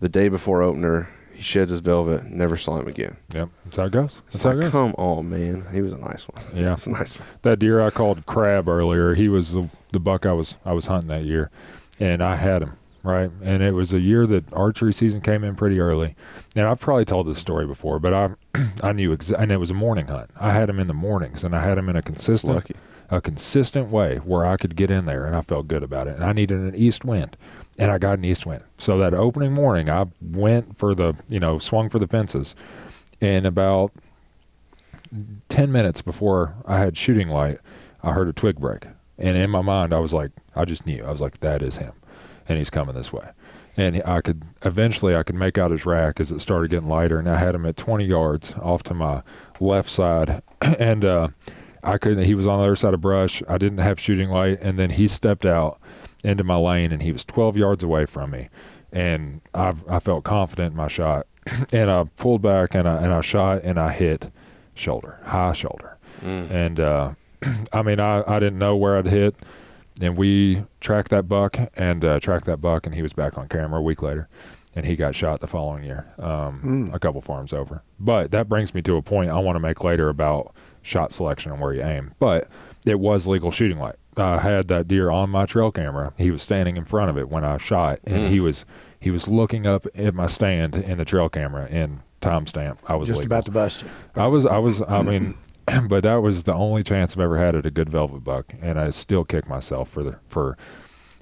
The 0.00 0.08
day 0.08 0.28
before 0.28 0.62
opener, 0.62 1.08
he 1.40 1.44
sheds 1.44 1.70
his 1.70 1.80
velvet. 1.80 2.24
Never 2.26 2.58
saw 2.58 2.78
him 2.78 2.86
again. 2.86 3.16
Yep. 3.32 3.48
That's 3.64 3.76
how 3.78 3.84
it 3.84 3.92
goes. 3.92 4.20
That's 4.30 4.42
how 4.42 4.50
it 4.50 4.60
goes. 4.60 4.70
come 4.72 4.94
on, 4.98 5.30
man. 5.30 5.66
He 5.72 5.80
was 5.80 5.94
a 5.94 5.98
nice 5.98 6.28
one. 6.28 6.42
Yeah. 6.54 6.74
It's 6.74 6.86
a 6.86 6.90
nice 6.90 7.18
one. 7.18 7.26
that 7.40 7.58
deer 7.58 7.80
I 7.80 7.88
called 7.88 8.26
crab 8.26 8.68
earlier, 8.68 9.14
he 9.14 9.28
was 9.28 9.52
the, 9.52 9.70
the 9.92 9.98
buck 9.98 10.26
I 10.26 10.34
was 10.34 10.58
I 10.66 10.74
was 10.74 10.84
hunting 10.86 11.08
that 11.08 11.24
year, 11.24 11.50
and 11.98 12.22
I 12.22 12.36
had 12.36 12.60
him 12.62 12.76
right. 13.02 13.30
And 13.42 13.62
it 13.62 13.72
was 13.72 13.94
a 13.94 14.00
year 14.00 14.26
that 14.26 14.52
archery 14.52 14.92
season 14.92 15.22
came 15.22 15.42
in 15.42 15.56
pretty 15.56 15.80
early, 15.80 16.14
and 16.54 16.66
I've 16.66 16.78
probably 16.80 17.06
told 17.06 17.26
this 17.26 17.38
story 17.38 17.66
before, 17.66 17.98
but 17.98 18.12
I 18.12 18.28
I 18.82 18.92
knew 18.92 19.16
exa- 19.16 19.38
and 19.40 19.50
it 19.50 19.56
was 19.56 19.70
a 19.70 19.74
morning 19.74 20.08
hunt. 20.08 20.30
I 20.38 20.52
had 20.52 20.68
him 20.68 20.78
in 20.78 20.88
the 20.88 20.94
mornings, 20.94 21.42
and 21.42 21.56
I 21.56 21.62
had 21.62 21.78
him 21.78 21.88
in 21.88 21.96
a 21.96 22.02
consistent 22.02 22.52
a 23.12 23.20
consistent 23.22 23.88
way 23.90 24.16
where 24.18 24.44
I 24.44 24.56
could 24.58 24.76
get 24.76 24.90
in 24.90 25.06
there, 25.06 25.24
and 25.24 25.34
I 25.34 25.40
felt 25.40 25.68
good 25.68 25.82
about 25.82 26.06
it. 26.06 26.16
And 26.16 26.22
I 26.24 26.32
needed 26.32 26.58
an 26.58 26.74
east 26.76 27.02
wind, 27.04 27.36
and 27.80 27.90
I 27.90 27.96
got 27.98 28.18
an 28.18 28.24
east 28.24 28.44
wind. 28.44 28.62
So 28.78 28.98
that 28.98 29.14
opening 29.14 29.52
morning, 29.52 29.88
I 29.88 30.06
went 30.20 30.76
for 30.76 30.94
the 30.94 31.14
you 31.28 31.40
know 31.40 31.58
swung 31.58 31.88
for 31.88 31.98
the 31.98 32.06
fences, 32.06 32.54
and 33.20 33.46
about 33.46 33.92
10 35.48 35.72
minutes 35.72 36.02
before 36.02 36.54
I 36.66 36.78
had 36.78 36.96
shooting 36.96 37.28
light, 37.28 37.58
I 38.02 38.12
heard 38.12 38.28
a 38.28 38.32
twig 38.32 38.60
break. 38.60 38.84
And 39.18 39.36
in 39.36 39.50
my 39.50 39.62
mind, 39.62 39.92
I 39.92 39.98
was 39.98 40.12
like, 40.12 40.30
I 40.54 40.64
just 40.64 40.86
knew. 40.86 41.04
I 41.04 41.10
was 41.10 41.20
like, 41.20 41.40
that 41.40 41.62
is 41.62 41.76
him. 41.76 41.92
And 42.48 42.58
he's 42.58 42.70
coming 42.70 42.94
this 42.94 43.12
way. 43.12 43.28
And 43.76 44.02
I 44.04 44.20
could 44.20 44.42
eventually 44.62 45.16
I 45.16 45.22
could 45.22 45.34
make 45.34 45.56
out 45.58 45.70
his 45.70 45.86
rack 45.86 46.20
as 46.20 46.30
it 46.30 46.40
started 46.40 46.70
getting 46.70 46.88
lighter, 46.88 47.18
and 47.18 47.28
I 47.28 47.38
had 47.38 47.54
him 47.54 47.64
at 47.64 47.78
20 47.78 48.04
yards 48.04 48.52
off 48.60 48.82
to 48.84 48.94
my 48.94 49.22
left 49.58 49.88
side, 49.88 50.42
and 50.60 51.04
uh, 51.04 51.28
I 51.82 51.98
couldn't. 51.98 52.24
He 52.24 52.34
was 52.34 52.46
on 52.46 52.58
the 52.58 52.64
other 52.64 52.76
side 52.76 52.94
of 52.94 53.00
brush. 53.00 53.42
I 53.48 53.58
didn't 53.58 53.78
have 53.78 53.98
shooting 54.00 54.28
light, 54.30 54.58
and 54.60 54.78
then 54.78 54.90
he 54.90 55.08
stepped 55.08 55.46
out 55.46 55.80
into 56.24 56.44
my 56.44 56.56
lane, 56.56 56.92
and 56.92 57.02
he 57.02 57.12
was 57.12 57.24
12 57.24 57.56
yards 57.56 57.82
away 57.82 58.06
from 58.06 58.30
me, 58.30 58.48
and 58.92 59.40
I 59.54 59.74
I 59.88 60.00
felt 60.00 60.24
confident 60.24 60.72
in 60.72 60.76
my 60.76 60.88
shot, 60.88 61.26
and 61.72 61.90
I 61.90 62.04
pulled 62.16 62.42
back 62.42 62.74
and 62.74 62.88
I 62.88 63.02
and 63.02 63.12
I 63.12 63.20
shot 63.20 63.62
and 63.64 63.78
I 63.78 63.92
hit 63.92 64.30
shoulder, 64.74 65.18
high 65.24 65.52
shoulder. 65.52 65.96
Mm. 66.22 66.50
And 66.50 66.80
uh, 66.80 67.12
I 67.72 67.82
mean, 67.82 68.00
I, 68.00 68.22
I 68.26 68.38
didn't 68.40 68.58
know 68.58 68.76
where 68.76 68.98
I'd 68.98 69.06
hit. 69.06 69.34
And 70.02 70.16
we 70.16 70.62
tracked 70.80 71.10
that 71.10 71.28
buck 71.28 71.58
and 71.74 72.02
uh, 72.04 72.20
tracked 72.20 72.46
that 72.46 72.58
buck, 72.62 72.86
and 72.86 72.94
he 72.94 73.02
was 73.02 73.12
back 73.12 73.36
on 73.36 73.48
camera 73.48 73.80
a 73.80 73.82
week 73.82 74.02
later. 74.02 74.28
And 74.74 74.86
he 74.86 74.96
got 74.96 75.14
shot 75.14 75.40
the 75.40 75.46
following 75.46 75.84
year, 75.84 76.06
um, 76.18 76.62
Mm. 76.64 76.94
a 76.94 76.98
couple 76.98 77.20
farms 77.20 77.52
over. 77.52 77.82
But 77.98 78.30
that 78.30 78.48
brings 78.48 78.72
me 78.72 78.80
to 78.82 78.96
a 78.96 79.02
point 79.02 79.28
I 79.30 79.38
want 79.40 79.56
to 79.56 79.60
make 79.60 79.82
later 79.84 80.08
about 80.08 80.54
shot 80.82 81.12
selection 81.12 81.52
and 81.52 81.60
where 81.60 81.72
you 81.72 81.82
aim. 81.82 82.12
But 82.18 82.48
it 82.86 82.98
was 83.00 83.26
legal 83.26 83.50
shooting 83.50 83.78
light. 83.78 83.96
I 84.16 84.38
had 84.38 84.68
that 84.68 84.88
deer 84.88 85.10
on 85.10 85.30
my 85.30 85.46
trail 85.46 85.70
camera. 85.70 86.12
He 86.18 86.30
was 86.30 86.42
standing 86.42 86.76
in 86.76 86.84
front 86.84 87.10
of 87.10 87.16
it 87.18 87.28
when 87.28 87.44
I 87.44 87.56
shot, 87.58 88.00
and 88.04 88.26
Mm. 88.26 88.28
he 88.30 88.40
was 88.40 88.64
he 88.98 89.10
was 89.10 89.28
looking 89.28 89.66
up 89.66 89.86
at 89.94 90.14
my 90.14 90.26
stand 90.26 90.76
in 90.76 90.98
the 90.98 91.04
trail 91.06 91.28
camera 91.30 91.66
and 91.70 92.00
timestamp. 92.20 92.76
I 92.86 92.96
was 92.96 93.08
Just 93.08 93.20
legal. 93.20 93.32
about 93.32 93.46
to 93.46 93.50
bust 93.52 93.82
you. 93.82 93.88
I 94.14 94.26
was, 94.26 94.44
I 94.44 94.58
was, 94.58 94.82
I 94.82 95.00
mean, 95.00 95.38
but 95.88 96.02
that 96.02 96.16
was 96.16 96.44
the 96.44 96.52
only 96.52 96.82
chance 96.82 97.14
I've 97.14 97.20
ever 97.20 97.38
had 97.38 97.54
at 97.54 97.64
a 97.64 97.70
good 97.70 97.88
velvet 97.88 98.22
buck, 98.24 98.52
and 98.60 98.78
I 98.78 98.90
still 98.90 99.24
kick 99.24 99.48
myself 99.48 99.88
for 99.88 100.02
the 100.02 100.16
for 100.28 100.58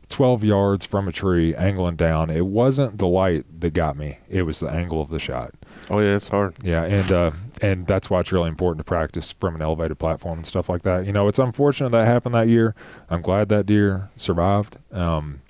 twelve 0.09 0.43
yards 0.43 0.87
from 0.87 1.07
a 1.07 1.13
tree, 1.13 1.55
angling 1.55 1.97
down. 1.97 2.31
It 2.31 2.47
wasn't 2.47 2.99
the 2.99 3.07
light 3.07 3.45
that 3.61 3.75
got 3.75 3.97
me; 3.97 4.19
it 4.29 4.43
was 4.43 4.59
the 4.61 4.71
angle 4.71 5.01
of 5.01 5.11
the 5.11 5.19
shot. 5.21 5.53
Oh 5.91 6.01
yeah, 6.01 6.17
it's 6.17 6.29
hard. 6.29 6.55
Yeah, 6.63 6.83
and 6.85 7.13
uh, 7.13 7.31
and 7.61 7.87
that's 7.87 8.09
why 8.11 8.21
it's 8.21 8.33
really 8.33 8.49
important 8.49 8.79
to 8.79 8.89
practice 8.89 9.33
from 9.33 9.55
an 9.55 9.63
elevated 9.63 9.99
platform 9.99 10.39
and 10.39 10.47
stuff 10.47 10.69
like 10.69 10.83
that. 10.83 11.07
You 11.07 11.13
know, 11.13 11.29
it's 11.29 11.39
unfortunate 11.39 11.91
that 11.91 12.07
happened 12.07 12.35
that 12.35 12.49
year. 12.49 12.75
I'm 13.11 13.23
glad 13.23 13.49
that 13.49 13.67
deer 13.67 14.11
survived. 14.17 14.79
Um, 14.93 15.43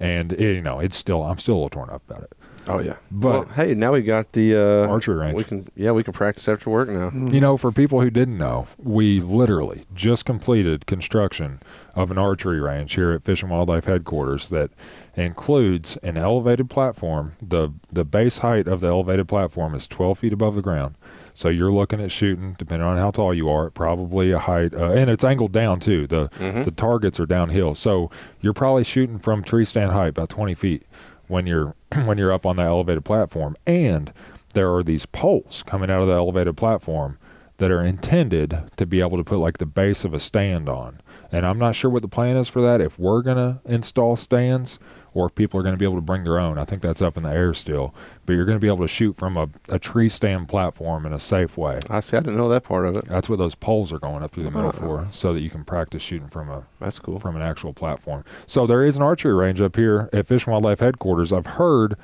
and 0.00 0.32
it, 0.32 0.56
you 0.56 0.62
know, 0.62 0.80
it's 0.80 0.96
still 0.96 1.22
I'm 1.22 1.38
still 1.38 1.54
a 1.54 1.56
little 1.56 1.70
torn 1.70 1.90
up 1.90 2.02
about 2.08 2.24
it. 2.24 2.32
Oh 2.68 2.78
yeah. 2.78 2.96
But- 3.10 3.28
well, 3.30 3.44
hey, 3.56 3.74
now 3.74 3.92
we 3.92 4.02
got 4.02 4.32
the 4.32 4.54
uh, 4.56 4.86
Archery 4.88 5.16
range. 5.16 5.34
We 5.34 5.44
can 5.44 5.68
yeah, 5.74 5.90
we 5.90 6.04
can 6.04 6.12
practice 6.12 6.48
after 6.48 6.70
work 6.70 6.88
now. 6.88 7.10
You 7.12 7.40
know, 7.40 7.56
for 7.56 7.72
people 7.72 8.00
who 8.00 8.10
didn't 8.10 8.38
know, 8.38 8.68
we 8.78 9.20
literally 9.20 9.84
just 9.94 10.24
completed 10.24 10.86
construction 10.86 11.60
of 11.94 12.10
an 12.10 12.18
archery 12.18 12.60
range 12.60 12.94
here 12.94 13.10
at 13.12 13.24
Fish 13.24 13.42
and 13.42 13.50
Wildlife 13.50 13.86
Headquarters 13.86 14.48
that 14.50 14.70
includes 15.16 15.96
an 15.98 16.16
elevated 16.16 16.70
platform. 16.70 17.34
The 17.42 17.70
the 17.90 18.04
base 18.04 18.38
height 18.38 18.66
of 18.68 18.80
the 18.80 18.88
elevated 18.88 19.28
platform 19.28 19.74
is 19.74 19.86
12 19.86 20.18
feet 20.18 20.32
above 20.32 20.54
the 20.54 20.62
ground. 20.62 20.94
So 21.34 21.48
you're 21.48 21.72
looking 21.72 22.00
at 22.00 22.10
shooting, 22.12 22.54
depending 22.58 22.86
on 22.86 22.96
how 22.98 23.10
tall 23.10 23.32
you 23.32 23.48
are, 23.48 23.70
probably 23.70 24.30
a 24.32 24.38
height, 24.38 24.74
uh, 24.74 24.90
and 24.92 25.08
it's 25.10 25.24
angled 25.24 25.52
down 25.52 25.80
too. 25.80 26.06
The 26.06 26.28
Mhm. 26.38 26.64
the 26.64 26.70
targets 26.70 27.18
are 27.18 27.26
downhill, 27.26 27.74
so 27.74 28.10
you're 28.40 28.52
probably 28.52 28.84
shooting 28.84 29.18
from 29.18 29.42
tree 29.42 29.64
stand 29.64 29.92
height 29.92 30.08
about 30.08 30.28
20 30.28 30.54
feet 30.54 30.82
when 31.28 31.46
you're 31.46 31.74
when 32.04 32.18
you're 32.18 32.32
up 32.32 32.44
on 32.46 32.56
that 32.56 32.66
elevated 32.66 33.04
platform. 33.04 33.56
And 33.66 34.12
there 34.54 34.72
are 34.74 34.82
these 34.82 35.06
poles 35.06 35.62
coming 35.66 35.90
out 35.90 36.02
of 36.02 36.08
the 36.08 36.14
elevated 36.14 36.56
platform 36.56 37.16
that 37.58 37.70
are 37.70 37.82
intended 37.82 38.58
to 38.76 38.84
be 38.86 39.00
able 39.00 39.16
to 39.16 39.24
put 39.24 39.38
like 39.38 39.58
the 39.58 39.66
base 39.66 40.04
of 40.04 40.12
a 40.12 40.20
stand 40.20 40.68
on. 40.68 41.00
And 41.30 41.46
I'm 41.46 41.58
not 41.58 41.74
sure 41.74 41.90
what 41.90 42.02
the 42.02 42.08
plan 42.08 42.36
is 42.36 42.48
for 42.48 42.60
that. 42.60 42.80
If 42.80 42.98
we're 42.98 43.22
gonna 43.22 43.60
install 43.64 44.16
stands 44.16 44.78
or 45.14 45.26
if 45.26 45.34
people 45.34 45.58
are 45.60 45.62
going 45.62 45.74
to 45.74 45.78
be 45.78 45.84
able 45.84 45.96
to 45.96 46.00
bring 46.00 46.24
their 46.24 46.38
own. 46.38 46.58
I 46.58 46.64
think 46.64 46.80
that's 46.82 47.02
up 47.02 47.16
in 47.16 47.22
the 47.22 47.30
air 47.30 47.52
still. 47.54 47.94
But 48.24 48.34
you're 48.34 48.44
going 48.44 48.56
to 48.56 48.60
be 48.60 48.66
able 48.68 48.78
to 48.80 48.88
shoot 48.88 49.16
from 49.16 49.36
a, 49.36 49.48
a 49.68 49.78
tree 49.78 50.08
stand 50.08 50.48
platform 50.48 51.04
in 51.06 51.12
a 51.12 51.18
safe 51.18 51.56
way. 51.56 51.80
I 51.90 52.00
see. 52.00 52.16
I 52.16 52.20
didn't 52.20 52.36
know 52.36 52.48
that 52.48 52.64
part 52.64 52.86
of 52.86 52.96
it. 52.96 53.06
That's 53.06 53.28
what 53.28 53.38
those 53.38 53.54
poles 53.54 53.92
are 53.92 53.98
going 53.98 54.22
up 54.22 54.32
through 54.32 54.44
the 54.44 54.50
middle 54.50 54.70
Uh-huh. 54.70 54.78
for, 54.78 55.08
so 55.10 55.32
that 55.32 55.40
you 55.40 55.50
can 55.50 55.64
practice 55.64 56.02
shooting 56.02 56.28
from 56.28 56.48
a 56.48 56.64
That's 56.80 56.98
cool. 56.98 57.18
from 57.20 57.36
an 57.36 57.42
actual 57.42 57.72
platform. 57.72 58.24
So 58.46 58.66
there 58.66 58.84
is 58.84 58.96
an 58.96 59.02
archery 59.02 59.34
range 59.34 59.60
up 59.60 59.76
here 59.76 60.08
at 60.12 60.26
Fish 60.26 60.46
and 60.46 60.52
Wildlife 60.52 60.80
Headquarters. 60.80 61.32
I've 61.32 61.46
heard 61.46 61.96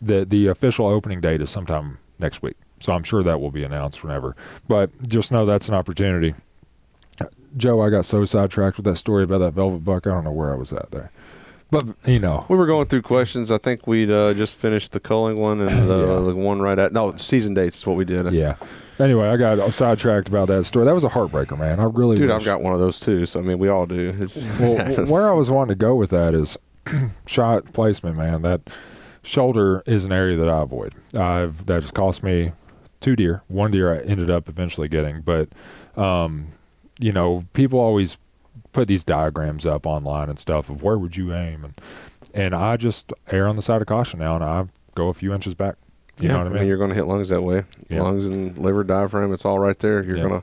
that 0.00 0.30
the 0.30 0.46
official 0.46 0.86
opening 0.86 1.20
date 1.20 1.40
is 1.40 1.50
sometime 1.50 1.98
next 2.18 2.42
week. 2.42 2.56
So 2.80 2.92
I'm 2.92 3.02
sure 3.02 3.22
that 3.22 3.40
will 3.40 3.50
be 3.50 3.64
announced 3.64 4.02
whenever. 4.02 4.36
But 4.68 4.90
just 5.08 5.32
know 5.32 5.44
that's 5.46 5.68
an 5.68 5.74
opportunity. 5.74 6.34
Joe, 7.56 7.80
I 7.80 7.88
got 7.90 8.04
so 8.04 8.24
sidetracked 8.24 8.76
with 8.78 8.84
that 8.86 8.96
story 8.96 9.22
about 9.22 9.38
that 9.38 9.52
velvet 9.54 9.84
buck. 9.84 10.06
I 10.06 10.10
don't 10.10 10.24
know 10.24 10.32
where 10.32 10.52
I 10.52 10.56
was 10.56 10.72
at 10.72 10.90
there. 10.90 11.12
But 11.74 12.08
you 12.08 12.18
know, 12.20 12.46
We 12.48 12.56
were 12.56 12.66
going 12.66 12.86
through 12.86 13.02
questions. 13.02 13.50
I 13.50 13.58
think 13.58 13.86
we'd 13.86 14.10
uh, 14.10 14.32
just 14.34 14.56
finished 14.58 14.92
the 14.92 15.00
culling 15.00 15.36
one 15.40 15.60
and 15.60 15.88
the, 15.90 15.98
Yeah. 16.00 16.20
the 16.20 16.34
one 16.36 16.60
right 16.62 16.78
at 16.78 16.92
no 16.92 17.14
season 17.16 17.54
dates 17.54 17.78
is 17.78 17.86
what 17.86 17.96
we 17.96 18.04
did. 18.04 18.32
yeah. 18.32 18.54
Anyway, 19.00 19.26
I 19.28 19.36
got 19.36 19.72
sidetracked 19.72 20.28
about 20.28 20.46
that 20.48 20.62
story. 20.64 20.84
That 20.84 20.94
was 20.94 21.02
a 21.02 21.08
heartbreaker, 21.08 21.58
man. 21.58 21.80
I 21.80 21.86
really 21.86 22.16
Dude, 22.16 22.28
wish- 22.28 22.36
I've 22.36 22.44
got 22.44 22.62
one 22.62 22.72
of 22.74 22.78
those 22.78 23.00
too. 23.00 23.26
So 23.26 23.40
I 23.40 23.42
mean, 23.42 23.58
we 23.58 23.68
all 23.68 23.86
do. 23.86 24.12
Well, 24.60 25.06
where 25.06 25.28
I 25.28 25.32
was 25.32 25.50
wanting 25.50 25.70
to 25.70 25.74
go 25.74 25.96
with 25.96 26.10
that 26.10 26.32
is 26.34 26.56
shot 27.26 27.72
placement, 27.72 28.16
man. 28.16 28.42
That 28.42 28.60
shoulder 29.24 29.82
is 29.86 30.04
an 30.04 30.12
area 30.12 30.36
that 30.36 30.48
I 30.48 30.62
avoid. 30.62 30.94
I've 31.18 31.66
that 31.66 31.82
has 31.82 31.90
cost 31.90 32.22
me 32.22 32.52
two 33.00 33.16
deer. 33.16 33.42
One 33.48 33.72
deer 33.72 33.92
I 33.92 33.98
ended 34.04 34.30
up 34.30 34.48
eventually 34.48 34.86
getting, 34.86 35.22
but 35.22 35.48
um, 35.96 36.52
you 37.00 37.10
know, 37.10 37.44
people 37.52 37.80
always 37.80 38.16
put 38.74 38.88
these 38.88 39.02
diagrams 39.04 39.64
up 39.64 39.86
online 39.86 40.28
and 40.28 40.38
stuff 40.38 40.68
of 40.68 40.82
where 40.82 40.98
would 40.98 41.16
you 41.16 41.32
aim, 41.32 41.64
and 41.64 41.74
and 42.34 42.54
I 42.54 42.76
just 42.76 43.12
err 43.30 43.46
on 43.48 43.56
the 43.56 43.62
side 43.62 43.80
of 43.80 43.86
caution 43.88 44.18
now, 44.18 44.34
and 44.34 44.44
I 44.44 44.66
go 44.94 45.08
a 45.08 45.14
few 45.14 45.32
inches 45.32 45.54
back. 45.54 45.76
You 46.20 46.28
know 46.28 46.38
what 46.38 46.46
I 46.46 46.50
mean? 46.50 46.66
you're 46.66 46.76
going 46.76 46.90
to 46.90 46.94
hit 46.94 47.06
lungs 47.06 47.30
that 47.30 47.42
way. 47.42 47.64
Yeah. 47.88 48.02
Lungs 48.02 48.26
and 48.26 48.56
liver, 48.56 48.84
diaphragm, 48.84 49.32
it's 49.32 49.44
all 49.44 49.58
right 49.58 49.76
there. 49.80 50.00
You're 50.04 50.16
Yeah. 50.16 50.22
gonna 50.22 50.42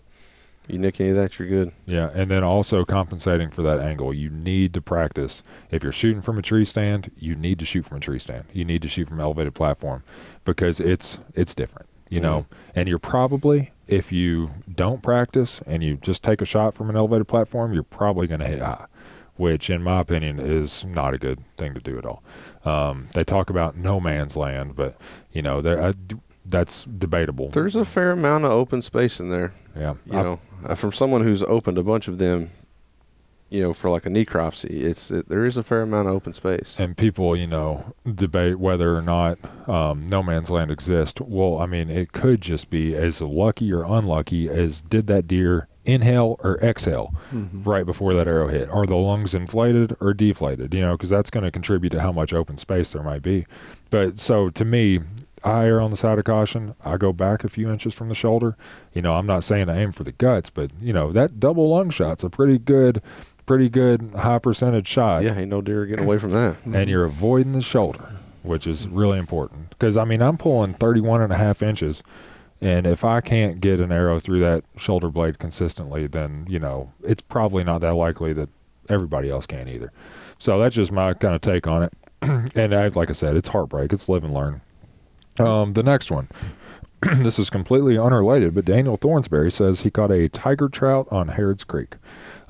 you 0.67 0.77
nick 0.77 0.99
any 1.01 1.09
of 1.11 1.15
that, 1.15 1.37
you're 1.39 1.47
good. 1.47 1.71
Yeah, 1.85 2.09
and 2.13 2.29
then 2.29 2.43
also 2.43 2.83
compensating 2.85 3.49
for 3.51 3.61
that 3.63 3.79
angle. 3.79 4.13
You 4.13 4.29
need 4.29 4.73
to 4.75 4.81
practice. 4.81 5.43
If 5.69 5.81
you're 5.83 5.91
shooting 5.93 6.21
from 6.21 6.37
a 6.37 6.41
tree 6.41 6.65
stand, 6.65 7.09
you 7.17 7.35
need 7.35 7.57
to 7.59 7.65
shoot 7.65 7.85
from 7.85 7.97
a 7.97 7.99
tree 8.01 8.19
stand. 8.19 8.45
You 8.53 8.63
need 8.65 8.81
to 8.83 8.87
shoot 8.87 9.07
from 9.07 9.19
an 9.19 9.23
elevated 9.23 9.53
platform 9.55 10.03
because 10.45 10.79
it's 10.79 11.19
it's 11.35 11.55
different, 11.55 11.87
you 12.11 12.19
know. 12.19 12.45
And 12.75 12.87
you're 12.87 12.99
probably 12.99 13.71
if 13.87 14.11
you 14.11 14.51
don't 14.73 15.01
practice 15.01 15.61
and 15.65 15.83
you 15.83 15.97
just 15.97 16.23
take 16.23 16.41
a 16.41 16.45
shot 16.45 16.73
from 16.75 16.89
an 16.89 16.95
elevated 16.95 17.27
platform, 17.27 17.73
you're 17.73 17.81
probably 17.83 18.27
going 18.27 18.39
to 18.39 18.47
hit 18.47 18.59
high, 18.61 18.85
which 19.35 19.69
in 19.69 19.81
my 19.83 19.99
opinion 19.99 20.39
is 20.39 20.85
not 20.85 21.13
a 21.13 21.17
good 21.17 21.39
thing 21.57 21.73
to 21.73 21.79
do 21.81 21.97
at 21.97 22.05
all. 22.05 22.23
Um, 22.63 23.07
they 23.15 23.23
talk 23.23 23.49
about 23.49 23.75
no 23.75 23.99
man's 23.99 24.37
land, 24.37 24.75
but 24.75 24.95
you 25.33 25.41
know, 25.41 25.59
there- 25.61 25.81
I 25.83 25.93
that's 26.43 26.85
debatable. 26.85 27.49
There's 27.49 27.75
a 27.75 27.85
fair 27.85 28.11
amount 28.11 28.45
of 28.45 28.51
open 28.51 28.81
space 28.81 29.19
in 29.19 29.29
there. 29.29 29.53
yeah, 29.75 29.93
You 30.07 30.17
I- 30.17 30.23
know, 30.23 30.39
uh, 30.65 30.73
from 30.75 30.91
someone 30.91 31.21
who's 31.23 31.43
opened 31.43 31.77
a 31.77 31.83
bunch 31.83 32.07
of 32.07 32.17
them, 32.17 32.49
you 33.51 33.61
know, 33.61 33.73
for 33.73 33.89
like 33.89 34.05
a 34.05 34.09
necropsy, 34.09 34.81
it's 34.81 35.11
it, 35.11 35.27
there 35.29 35.43
is 35.43 35.57
a 35.57 35.63
fair 35.63 35.81
amount 35.81 36.07
of 36.07 36.15
open 36.15 36.33
space. 36.33 36.79
and 36.79 36.97
people, 36.97 37.35
you 37.35 37.45
know, 37.45 37.93
debate 38.15 38.57
whether 38.59 38.95
or 38.95 39.01
not 39.01 39.37
um, 39.69 40.07
no 40.07 40.23
man's 40.23 40.49
land 40.49 40.71
exists. 40.71 41.19
Well, 41.21 41.59
I 41.59 41.65
mean, 41.65 41.89
it 41.89 42.13
could 42.13 42.41
just 42.41 42.69
be 42.69 42.95
as 42.95 43.21
lucky 43.21 43.71
or 43.73 43.83
unlucky 43.83 44.49
as 44.49 44.81
did 44.81 45.07
that 45.07 45.27
deer 45.27 45.67
inhale 45.83 46.39
or 46.43 46.59
exhale 46.59 47.13
right 47.31 47.85
before 47.85 48.13
that 48.13 48.27
arrow 48.27 48.47
hit. 48.47 48.69
Are 48.69 48.85
the 48.85 48.95
lungs 48.95 49.33
inflated 49.33 49.95
or 49.99 50.13
deflated? 50.13 50.73
You 50.73 50.81
know, 50.81 50.93
because 50.93 51.09
that's 51.09 51.29
going 51.29 51.43
to 51.43 51.51
contribute 51.51 51.89
to 51.89 52.01
how 52.01 52.11
much 52.11 52.33
open 52.33 52.57
space 52.57 52.91
there 52.93 53.03
might 53.03 53.21
be. 53.23 53.45
But 53.89 54.19
so 54.19 54.49
to 54.51 54.63
me, 54.63 54.99
I 55.43 55.65
err 55.65 55.81
on 55.81 55.89
the 55.89 55.97
side 55.97 56.19
of 56.19 56.25
caution. 56.25 56.75
I 56.85 56.97
go 56.97 57.11
back 57.11 57.43
a 57.43 57.49
few 57.49 57.71
inches 57.71 57.93
from 57.95 58.09
the 58.09 58.15
shoulder. 58.15 58.55
You 58.93 59.01
know, 59.01 59.13
I'm 59.15 59.25
not 59.25 59.43
saying 59.43 59.67
to 59.67 59.73
aim 59.73 59.91
for 59.91 60.03
the 60.03 60.11
guts, 60.11 60.51
but 60.51 60.69
you 60.79 60.93
know 60.93 61.11
that 61.11 61.39
double 61.39 61.69
lung 61.69 61.89
shot's 61.89 62.23
a 62.23 62.29
pretty 62.29 62.59
good, 62.59 63.01
pretty 63.45 63.69
good 63.69 64.13
high 64.17 64.39
percentage 64.39 64.87
shot 64.87 65.23
yeah, 65.23 65.37
ain't 65.37 65.49
no 65.49 65.61
deer 65.61 65.85
getting 65.85 66.05
away 66.05 66.17
from 66.17 66.31
that. 66.31 66.57
and 66.65 66.89
you're 66.89 67.05
avoiding 67.05 67.53
the 67.53 67.61
shoulder, 67.61 68.11
which 68.43 68.67
is 68.67 68.87
really 68.87 69.19
important. 69.19 69.69
Because, 69.69 69.97
I 69.97 70.05
mean, 70.05 70.21
I'm 70.21 70.37
pulling 70.37 70.73
31 70.75 71.21
and 71.21 71.33
a 71.33 71.37
half 71.37 71.61
inches, 71.61 72.03
and 72.61 72.85
if 72.85 73.03
I 73.03 73.21
can't 73.21 73.59
get 73.59 73.79
an 73.79 73.91
arrow 73.91 74.19
through 74.19 74.39
that 74.41 74.63
shoulder 74.77 75.09
blade 75.09 75.39
consistently, 75.39 76.07
then, 76.07 76.45
you 76.47 76.59
know, 76.59 76.93
it's 77.03 77.21
probably 77.21 77.63
not 77.63 77.81
that 77.81 77.95
likely 77.95 78.33
that 78.33 78.49
everybody 78.89 79.29
else 79.29 79.45
can 79.45 79.67
either. 79.67 79.91
So 80.37 80.59
that's 80.59 80.75
just 80.75 80.91
my 80.91 81.13
kind 81.13 81.35
of 81.35 81.41
take 81.41 81.67
on 81.67 81.83
it. 81.83 81.93
and 82.55 82.73
I, 82.73 82.87
like 82.89 83.09
I 83.09 83.13
said, 83.13 83.35
it's 83.35 83.49
heartbreak. 83.49 83.91
It's 83.93 84.07
live 84.07 84.23
and 84.23 84.33
learn. 84.33 84.61
Um, 85.39 85.73
the 85.73 85.83
next 85.83 86.11
one. 86.11 86.27
this 87.15 87.39
is 87.39 87.49
completely 87.49 87.97
unrelated, 87.97 88.53
but 88.53 88.65
Daniel 88.65 88.97
Thornsberry 88.97 89.51
says 89.51 89.81
he 89.81 89.89
caught 89.89 90.11
a 90.11 90.29
tiger 90.29 90.69
trout 90.69 91.07
on 91.09 91.29
Harrods 91.29 91.63
Creek. 91.63 91.95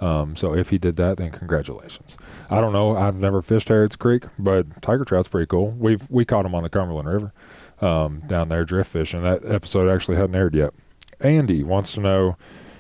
Um, 0.02 0.36
so 0.36 0.56
if 0.56 0.70
he 0.70 0.80
did 0.80 0.96
that, 0.96 1.18
then 1.18 1.30
congratulations. 1.30 2.18
I 2.50 2.60
don't 2.60 2.74
know. 2.74 2.98
I've 2.98 3.16
never 3.16 3.42
fished 3.44 3.68
Harrods 3.68 3.96
Creek, 3.96 4.24
but 4.40 4.82
tiger 4.82 5.06
trout's 5.06 5.28
pretty 5.28 5.46
cool. 5.46 5.72
We've 5.72 6.10
we 6.10 6.26
caught 6.26 6.44
them 6.44 6.56
on 6.56 6.64
the 6.64 6.70
Cumberland 6.70 7.08
River 7.08 7.34
um, 7.82 8.20
down 8.22 8.50
there 8.50 8.66
drift 8.66 8.92
fishing. 8.92 9.22
That 9.22 9.46
episode 9.46 9.90
actually 9.90 10.18
hadn't 10.18 10.36
aired 10.36 10.56
yet. 10.56 10.74
Andy 11.20 11.64
wants 11.64 11.94
to 11.94 12.00
know: 12.00 12.36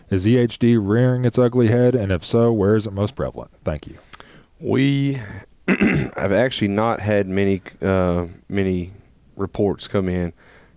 Is 0.09 0.25
EHD 0.25 0.79
rearing 0.81 1.23
its 1.23 1.37
ugly 1.37 1.67
head, 1.67 1.93
and 1.93 2.11
if 2.11 2.25
so, 2.25 2.51
where 2.51 2.75
is 2.75 2.87
it 2.87 2.93
most 2.93 3.15
prevalent? 3.15 3.51
Thank 3.63 3.85
you. 3.85 3.99
We 4.59 5.21
have 5.67 6.31
actually 6.31 6.69
not 6.69 7.01
had 7.01 7.27
many 7.27 7.61
uh, 7.83 8.27
many 8.49 8.93
reports 9.35 9.87
come 9.87 10.09
in. 10.09 10.33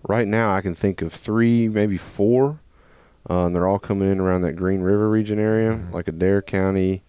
Right 0.07 0.29
now, 0.29 0.55
I 0.55 0.61
can 0.61 0.75
think 0.75 1.01
of 1.01 1.11
three, 1.11 1.69
maybe 1.69 1.97
four. 1.97 2.61
Uh, 3.29 3.47
and 3.47 3.55
they're 3.55 3.67
all 3.67 3.79
coming 3.79 4.11
in 4.11 4.21
around 4.21 4.43
that 4.43 4.53
Green 4.55 4.81
River 4.81 5.09
region 5.09 5.39
area, 5.39 5.81
like 5.93 6.09
Adair 6.09 6.43
County, 6.43 7.03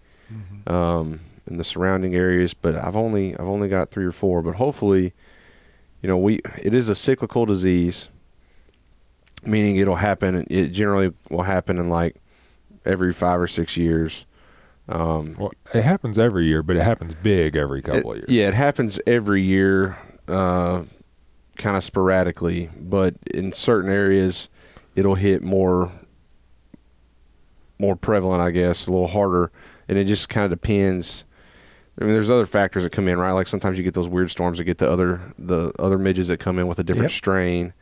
um, 0.67 1.19
and 1.45 1.59
the 1.59 1.63
surrounding 1.63 2.15
areas. 2.15 2.53
But 2.53 2.75
I've 2.75 2.95
only 2.95 3.33
I've 3.33 3.47
only 3.47 3.67
got 3.67 3.91
three 3.91 4.05
or 4.05 4.11
four. 4.13 4.41
But 4.41 4.55
hopefully, 4.55 5.13
you 6.01 6.07
know, 6.07 6.17
we 6.17 6.39
it 6.63 6.73
is 6.73 6.87
a 6.89 6.95
cyclical 6.95 7.45
disease, 7.45 8.09
meaning 9.45 9.75
it'll 9.77 9.97
happen. 9.97 10.45
It 10.49 10.67
generally 10.69 11.13
will 11.29 11.43
happen 11.43 11.77
in 11.77 11.89
like 11.89 12.15
every 12.85 13.11
five 13.13 13.39
or 13.39 13.47
six 13.47 13.75
years. 13.77 14.25
Um, 14.87 15.35
Well, 15.37 15.51
it 15.73 15.83
happens 15.83 16.19
every 16.19 16.45
year, 16.45 16.61
but 16.61 16.75
it 16.75 16.83
happens 16.83 17.15
big 17.15 17.55
every 17.55 17.81
couple 17.81 18.11
of 18.11 18.17
years. 18.17 18.29
Yeah, 18.29 18.47
it 18.47 18.53
happens 18.53 18.99
every 19.07 19.41
year, 19.41 19.97
uh, 20.27 20.83
kind 21.57 21.75
of 21.75 21.83
sporadically, 21.83 22.69
but 22.79 23.15
in 23.33 23.51
certain 23.51 23.89
areas, 23.91 24.47
it'll 24.95 25.15
hit 25.15 25.41
more, 25.41 25.91
more 27.79 27.95
prevalent, 27.95 28.41
I 28.41 28.51
guess, 28.51 28.87
a 28.87 28.91
little 28.91 29.07
harder, 29.07 29.51
and 29.87 29.97
it 29.97 30.05
just 30.05 30.29
kind 30.29 30.45
of 30.45 30.49
depends. 30.51 31.23
I 31.99 32.03
mean, 32.03 32.13
there's 32.13 32.29
other 32.29 32.45
factors 32.45 32.83
that 32.83 32.91
come 32.91 33.07
in, 33.07 33.17
right? 33.17 33.31
Like 33.31 33.47
sometimes 33.47 33.77
you 33.77 33.83
get 33.83 33.93
those 33.93 34.07
weird 34.09 34.29
storms 34.31 34.57
that 34.57 34.65
get 34.65 34.77
the 34.79 34.89
other 34.91 35.21
the 35.39 35.71
other 35.79 35.97
midges 35.97 36.27
that 36.27 36.39
come 36.39 36.59
in 36.59 36.67
with 36.67 36.79
a 36.79 36.83
different 36.83 37.11
Yep. 37.11 37.17
strain, 37.17 37.73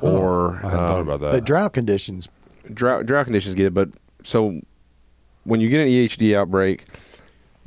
Oh, 0.00 0.16
or 0.16 0.50
I 0.56 0.70
hadn't 0.70 0.70
thought 0.86 0.90
um, 1.00 1.08
about 1.08 1.20
that. 1.20 1.30
But 1.32 1.44
drought 1.44 1.72
conditions, 1.72 2.28
drought 2.72 3.06
drought 3.06 3.24
conditions 3.24 3.54
get 3.54 3.66
it, 3.66 3.74
but 3.74 3.90
so 4.24 4.60
when 5.44 5.60
you 5.60 5.68
get 5.68 5.82
an 5.82 5.88
EHD 5.88 6.34
outbreak, 6.34 6.84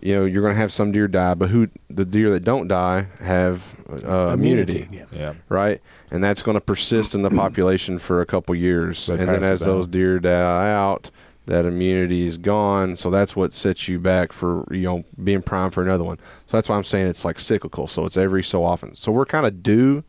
you 0.02 0.14
know 0.14 0.26
you're 0.26 0.42
going 0.42 0.54
to 0.54 0.60
have 0.60 0.74
some 0.74 0.92
deer 0.92 1.08
die, 1.08 1.36
but 1.36 1.50
who 1.50 1.70
the 1.90 2.04
deer 2.04 2.30
that 2.32 2.44
don't 2.44 2.68
die 2.68 3.08
have 3.22 3.76
uh, 4.06 4.32
immunity, 4.34 4.88
Yeah. 4.92 5.06
yeah. 5.12 5.34
right? 5.48 5.80
And 6.12 6.22
that's 6.24 6.42
going 6.42 6.56
to 6.56 6.62
persist 6.62 7.16
in 7.16 7.22
the 7.22 7.30
population 7.30 7.98
for 7.98 8.20
a 8.20 8.26
couple 8.26 8.54
years, 8.56 9.06
They 9.08 9.14
and 9.18 9.30
then 9.30 9.44
as 9.46 9.62
those 9.62 9.88
deer 9.88 10.20
die 10.20 10.70
out, 10.72 11.12
that 11.48 11.66
immunity 11.66 12.26
is 12.26 12.38
gone. 12.38 12.96
So 12.96 13.10
that's 13.10 13.36
what 13.36 13.52
sets 13.54 13.88
you 13.88 14.00
back 14.00 14.32
for 14.32 14.66
you 14.72 14.84
know 14.84 15.04
being 15.24 15.42
primed 15.42 15.74
for 15.74 15.82
another 15.84 16.04
one. 16.04 16.18
So 16.46 16.56
that's 16.58 16.70
why 16.70 16.76
I'm 16.78 16.84
saying 16.84 17.08
it's 17.08 17.26
like 17.26 17.40
cyclical. 17.40 17.88
So 17.88 18.06
it's 18.06 18.16
every 18.18 18.44
so 18.44 18.64
often. 18.64 18.96
So 18.96 19.12
we're 19.12 19.26
kind 19.26 19.46
of 19.46 19.64
due 19.64 20.04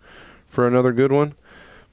for 0.47 0.67
another 0.67 0.93
good 0.93 1.13
one, 1.13 1.35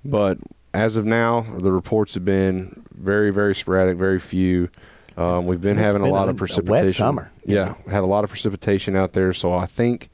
but 0.04 0.38
as 0.74 0.98
of 0.98 1.06
now, 1.06 1.42
the 1.58 1.72
reports 1.72 2.16
have 2.16 2.26
been 2.26 2.84
very, 2.94 3.32
very 3.32 3.56
sporadic, 3.56 3.98
very 3.98 4.20
few. 4.20 4.70
Um, 5.18 5.46
we've 5.46 5.62
been 5.62 5.78
having 5.78 6.02
a 6.02 6.10
lot 6.10 6.28
a- 6.28 6.30
of 6.30 6.30
a 6.30 6.32
wet 6.34 6.38
precipitation. 6.40 6.92
summer, 6.92 7.32
Yeah, 7.46 7.76
had 7.90 8.04
a 8.04 8.06
lot 8.06 8.26
of 8.26 8.30
precipitation 8.30 8.96
out 8.98 9.14
there. 9.14 9.32
So 9.32 9.54
I 9.54 9.66
think 9.66 10.10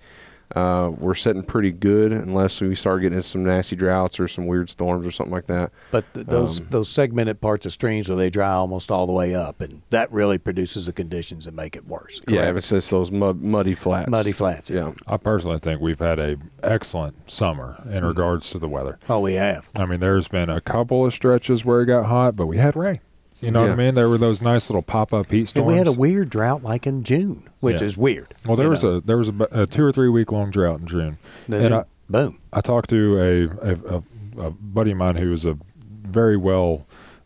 uh, 0.55 0.91
we're 0.97 1.13
sitting 1.15 1.43
pretty 1.43 1.71
good, 1.71 2.11
unless 2.11 2.59
we 2.61 2.75
start 2.75 3.01
getting 3.01 3.17
into 3.17 3.27
some 3.27 3.43
nasty 3.43 3.75
droughts 3.75 4.19
or 4.19 4.27
some 4.27 4.47
weird 4.47 4.69
storms 4.69 5.05
or 5.07 5.11
something 5.11 5.33
like 5.33 5.47
that. 5.47 5.71
But 5.91 6.05
th- 6.13 6.25
those 6.27 6.59
Um, 6.59 6.67
those 6.69 6.89
segmented 6.89 7.41
parts 7.41 7.65
of 7.65 7.71
streams 7.71 8.09
where 8.09 8.17
they 8.17 8.29
dry 8.29 8.51
almost 8.51 8.91
all 8.91 9.05
the 9.07 9.13
way 9.13 9.33
up, 9.35 9.61
and 9.61 9.81
that 9.89 10.11
really 10.11 10.37
produces 10.37 10.85
the 10.85 10.93
conditions 10.93 11.45
that 11.45 11.53
make 11.53 11.75
it 11.75 11.87
worse. 11.87 12.21
Yeah, 12.27 12.51
it's 12.55 12.69
just 12.69 12.91
those 12.91 13.11
mud, 13.11 13.41
muddy 13.41 13.73
flats. 13.73 14.09
Muddy 14.09 14.31
flats, 14.31 14.69
yeah. 14.69 14.87
Yeah. 14.87 14.93
I 15.07 15.17
personally 15.17 15.59
think 15.59 15.79
we've 15.81 15.99
had 15.99 16.19
a 16.19 16.37
excellent 16.63 17.29
summer 17.29 17.77
Mm-hmm. 17.81 17.93
in 17.93 18.05
regards 18.05 18.49
to 18.51 18.59
the 18.59 18.67
weather. 18.67 18.97
Oh, 19.09 19.19
we 19.19 19.33
have. 19.35 19.69
I 19.75 19.85
mean, 19.85 19.99
there's 19.99 20.27
been 20.27 20.49
a 20.49 20.61
couple 20.61 21.05
of 21.05 21.13
stretches 21.13 21.63
where 21.65 21.81
it 21.81 21.85
got 21.87 22.05
hot, 22.05 22.35
but 22.35 22.47
we 22.47 22.57
had 22.57 22.75
rain. 22.75 22.99
You 23.41 23.51
know 23.51 23.61
what 23.61 23.71
I 23.71 23.75
mean? 23.75 23.95
There 23.95 24.07
were 24.07 24.17
those 24.17 24.41
nice 24.41 24.69
little 24.69 24.81
pop 24.83 25.13
up 25.13 25.31
heat 25.31 25.47
storms. 25.47 25.63
And 25.63 25.67
we 25.67 25.77
had 25.77 25.87
a 25.87 25.91
weird 25.91 26.29
drought 26.29 26.63
like 26.63 26.85
in 26.85 27.03
June, 27.03 27.43
which 27.59 27.81
Yeah. 27.81 27.85
is 27.87 27.97
weird. 27.97 28.33
well, 28.45 28.55
there 28.55 28.69
was 28.69 28.83
know. 28.83 28.95
a 28.97 29.01
there 29.01 29.17
was 29.17 29.29
a, 29.29 29.33
a 29.51 29.65
two 29.67 29.83
or 29.83 29.91
three 29.91 30.09
week 30.09 30.31
long 30.31 30.51
drought 30.51 30.81
in 30.81 30.87
June, 30.87 31.17
Then 31.47 31.65
and 31.65 31.73
it- 31.73 31.77
I, 31.77 31.83
boom. 32.09 32.37
I 32.53 32.61
talked 32.61 32.89
to 32.91 33.19
a, 33.19 33.69
a, 33.71 34.03
a, 34.47 34.51
buddy 34.51 34.91
of 34.91 34.97
mine 34.97 35.15
who 35.15 35.31
was 35.31 35.45
a 35.45 35.57
very 36.03 36.37
well 36.37 36.85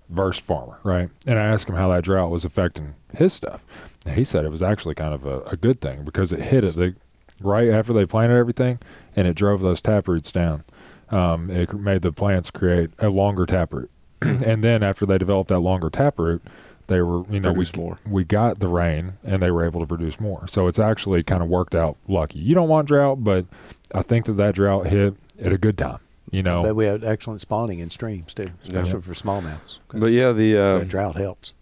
versed 0.09 0.41
farmer, 0.41 0.79
right? 0.83 1.09
And 1.25 1.37
I 1.37 1.43
asked 1.43 1.67
him 1.67 1.75
how 1.75 1.89
that 1.89 2.03
drought 2.03 2.29
was 2.31 2.45
affecting 2.45 2.95
his 3.13 3.33
stuff. 3.33 3.63
And 4.05 4.15
he 4.15 4.23
said 4.23 4.45
it 4.45 4.51
was 4.51 4.61
actually 4.61 4.95
kind 4.95 5.13
of 5.13 5.25
a, 5.25 5.41
a 5.41 5.57
good 5.57 5.81
thing 5.81 6.03
because 6.03 6.31
it 6.31 6.39
hit 6.39 6.63
it 6.63 6.75
the, 6.75 6.95
right 7.41 7.69
after 7.69 7.91
they 7.91 8.05
planted 8.05 8.35
everything, 8.37 8.79
and 9.15 9.27
it 9.27 9.33
drove 9.33 9.61
those 9.61 9.81
tap 9.81 10.07
roots 10.07 10.31
down. 10.31 10.63
Um, 11.09 11.49
it 11.49 11.73
made 11.73 12.01
the 12.03 12.11
plants 12.11 12.49
create 12.51 12.91
a 12.99 13.09
longer 13.09 13.45
taproot, 13.45 13.89
and 14.45 14.63
then 14.63 14.83
after 14.83 15.05
they 15.05 15.17
developed 15.17 15.49
that 15.49 15.59
longer 15.59 15.89
taproot, 15.89 16.41
they 16.87 17.01
were 17.01 17.23
you 17.31 17.39
know 17.39 17.51
we 17.51 17.65
more. 17.75 17.99
we 18.07 18.23
got 18.23 18.59
the 18.59 18.67
rain 18.67 19.13
and 19.23 19.41
they 19.41 19.51
were 19.51 19.65
able 19.65 19.79
to 19.81 19.87
produce 19.87 20.19
more. 20.19 20.47
So 20.47 20.67
it's 20.67 20.79
actually 20.79 21.23
kind 21.23 21.41
of 21.41 21.49
worked 21.49 21.75
out 21.75 21.97
lucky. 22.07 22.39
You 22.39 22.53
don't 22.55 22.69
want 22.69 22.87
drought, 22.87 23.23
but 23.23 23.45
I 23.93 24.01
think 24.01 24.25
that 24.25 24.33
that 24.33 24.55
drought 24.55 24.87
hit 24.87 25.15
at 25.41 25.51
a 25.53 25.57
good 25.57 25.77
time. 25.77 25.99
You 26.31 26.43
know, 26.43 26.63
But 26.63 26.75
we 26.75 26.85
had 26.85 27.03
excellent 27.03 27.39
spawning 27.39 27.79
in 27.79 27.89
streams 27.89 28.33
too, 28.33 28.49
especially 28.63 28.93
Yeah. 28.93 28.99
for 28.99 29.13
smallmouths. 29.13 29.79
'cause 29.87 29.99
But 30.01 30.07
yeah, 30.11 30.31
the 30.31 30.57
uh, 30.57 30.79
the 30.79 30.85
drought 30.85 31.15
helps. 31.15 31.53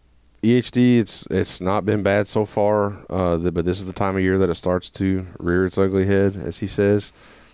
EHD, 0.42 1.00
it's 1.00 1.26
it's 1.30 1.62
not 1.62 1.86
been 1.86 2.02
bad 2.04 2.28
so 2.28 2.44
far, 2.46 2.98
uh, 3.10 3.38
the, 3.38 3.52
but 3.52 3.66
this 3.66 3.78
is 3.80 3.86
the 3.86 3.94
time 3.94 4.16
of 4.18 4.22
year 4.22 4.38
that 4.38 4.50
it 4.50 4.56
starts 4.56 4.90
to 4.92 5.26
rear 5.40 5.64
its 5.66 5.78
ugly 5.78 6.06
head, 6.06 6.36
as 6.36 6.60
he 6.60 6.68
says. 6.68 7.12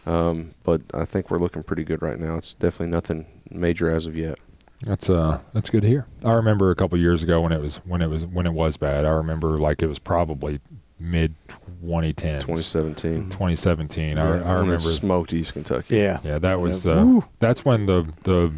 Um, 0.07 0.55
but 0.63 0.81
I 0.93 1.05
think 1.05 1.29
we're 1.29 1.37
looking 1.39 1.61
pretty 1.61 1.83
good 1.83 2.01
right 2.01 2.19
now. 2.19 2.35
It's 2.37 2.53
definitely 2.55 2.91
nothing 2.93 3.25
major 3.51 3.89
as 3.93 4.07
of 4.07 4.15
yet. 4.15 4.39
That's 4.85 5.09
uh 5.09 5.39
that's 5.53 5.69
good 5.69 5.81
to 5.81 5.87
hear. 5.87 6.05
I 6.23 6.31
remember 6.33 6.71
a 6.71 6.75
couple 6.75 6.97
years 6.97 7.21
ago 7.23 7.41
when 7.41 7.51
it 7.51 7.59
was 7.59 7.77
when 7.85 8.01
it 8.01 8.07
was 8.07 8.25
when 8.25 8.45
it 8.45 8.53
was 8.53 8.77
bad. 8.77 9.05
I 9.05 9.09
remember 9.09 9.59
like 9.59 9.81
it 9.81 9.87
was 9.87 9.99
probably 9.99 10.59
mid 10.99 11.35
2010s. 11.83 12.41
2017. 12.41 13.29
2017. 13.29 14.17
Yeah, 14.17 14.23
I, 14.23 14.27
I 14.37 14.53
remember 14.53 14.79
smoked 14.79 15.33
East 15.33 15.53
Kentucky. 15.53 15.97
Yeah. 15.97 16.19
Yeah, 16.23 16.39
that 16.39 16.59
was 16.61 16.85
Yeah. 16.85 16.95
the 16.95 17.05
Woo. 17.05 17.25
that's 17.39 17.65
when 17.65 17.85
the 17.87 18.07
the 18.23 18.53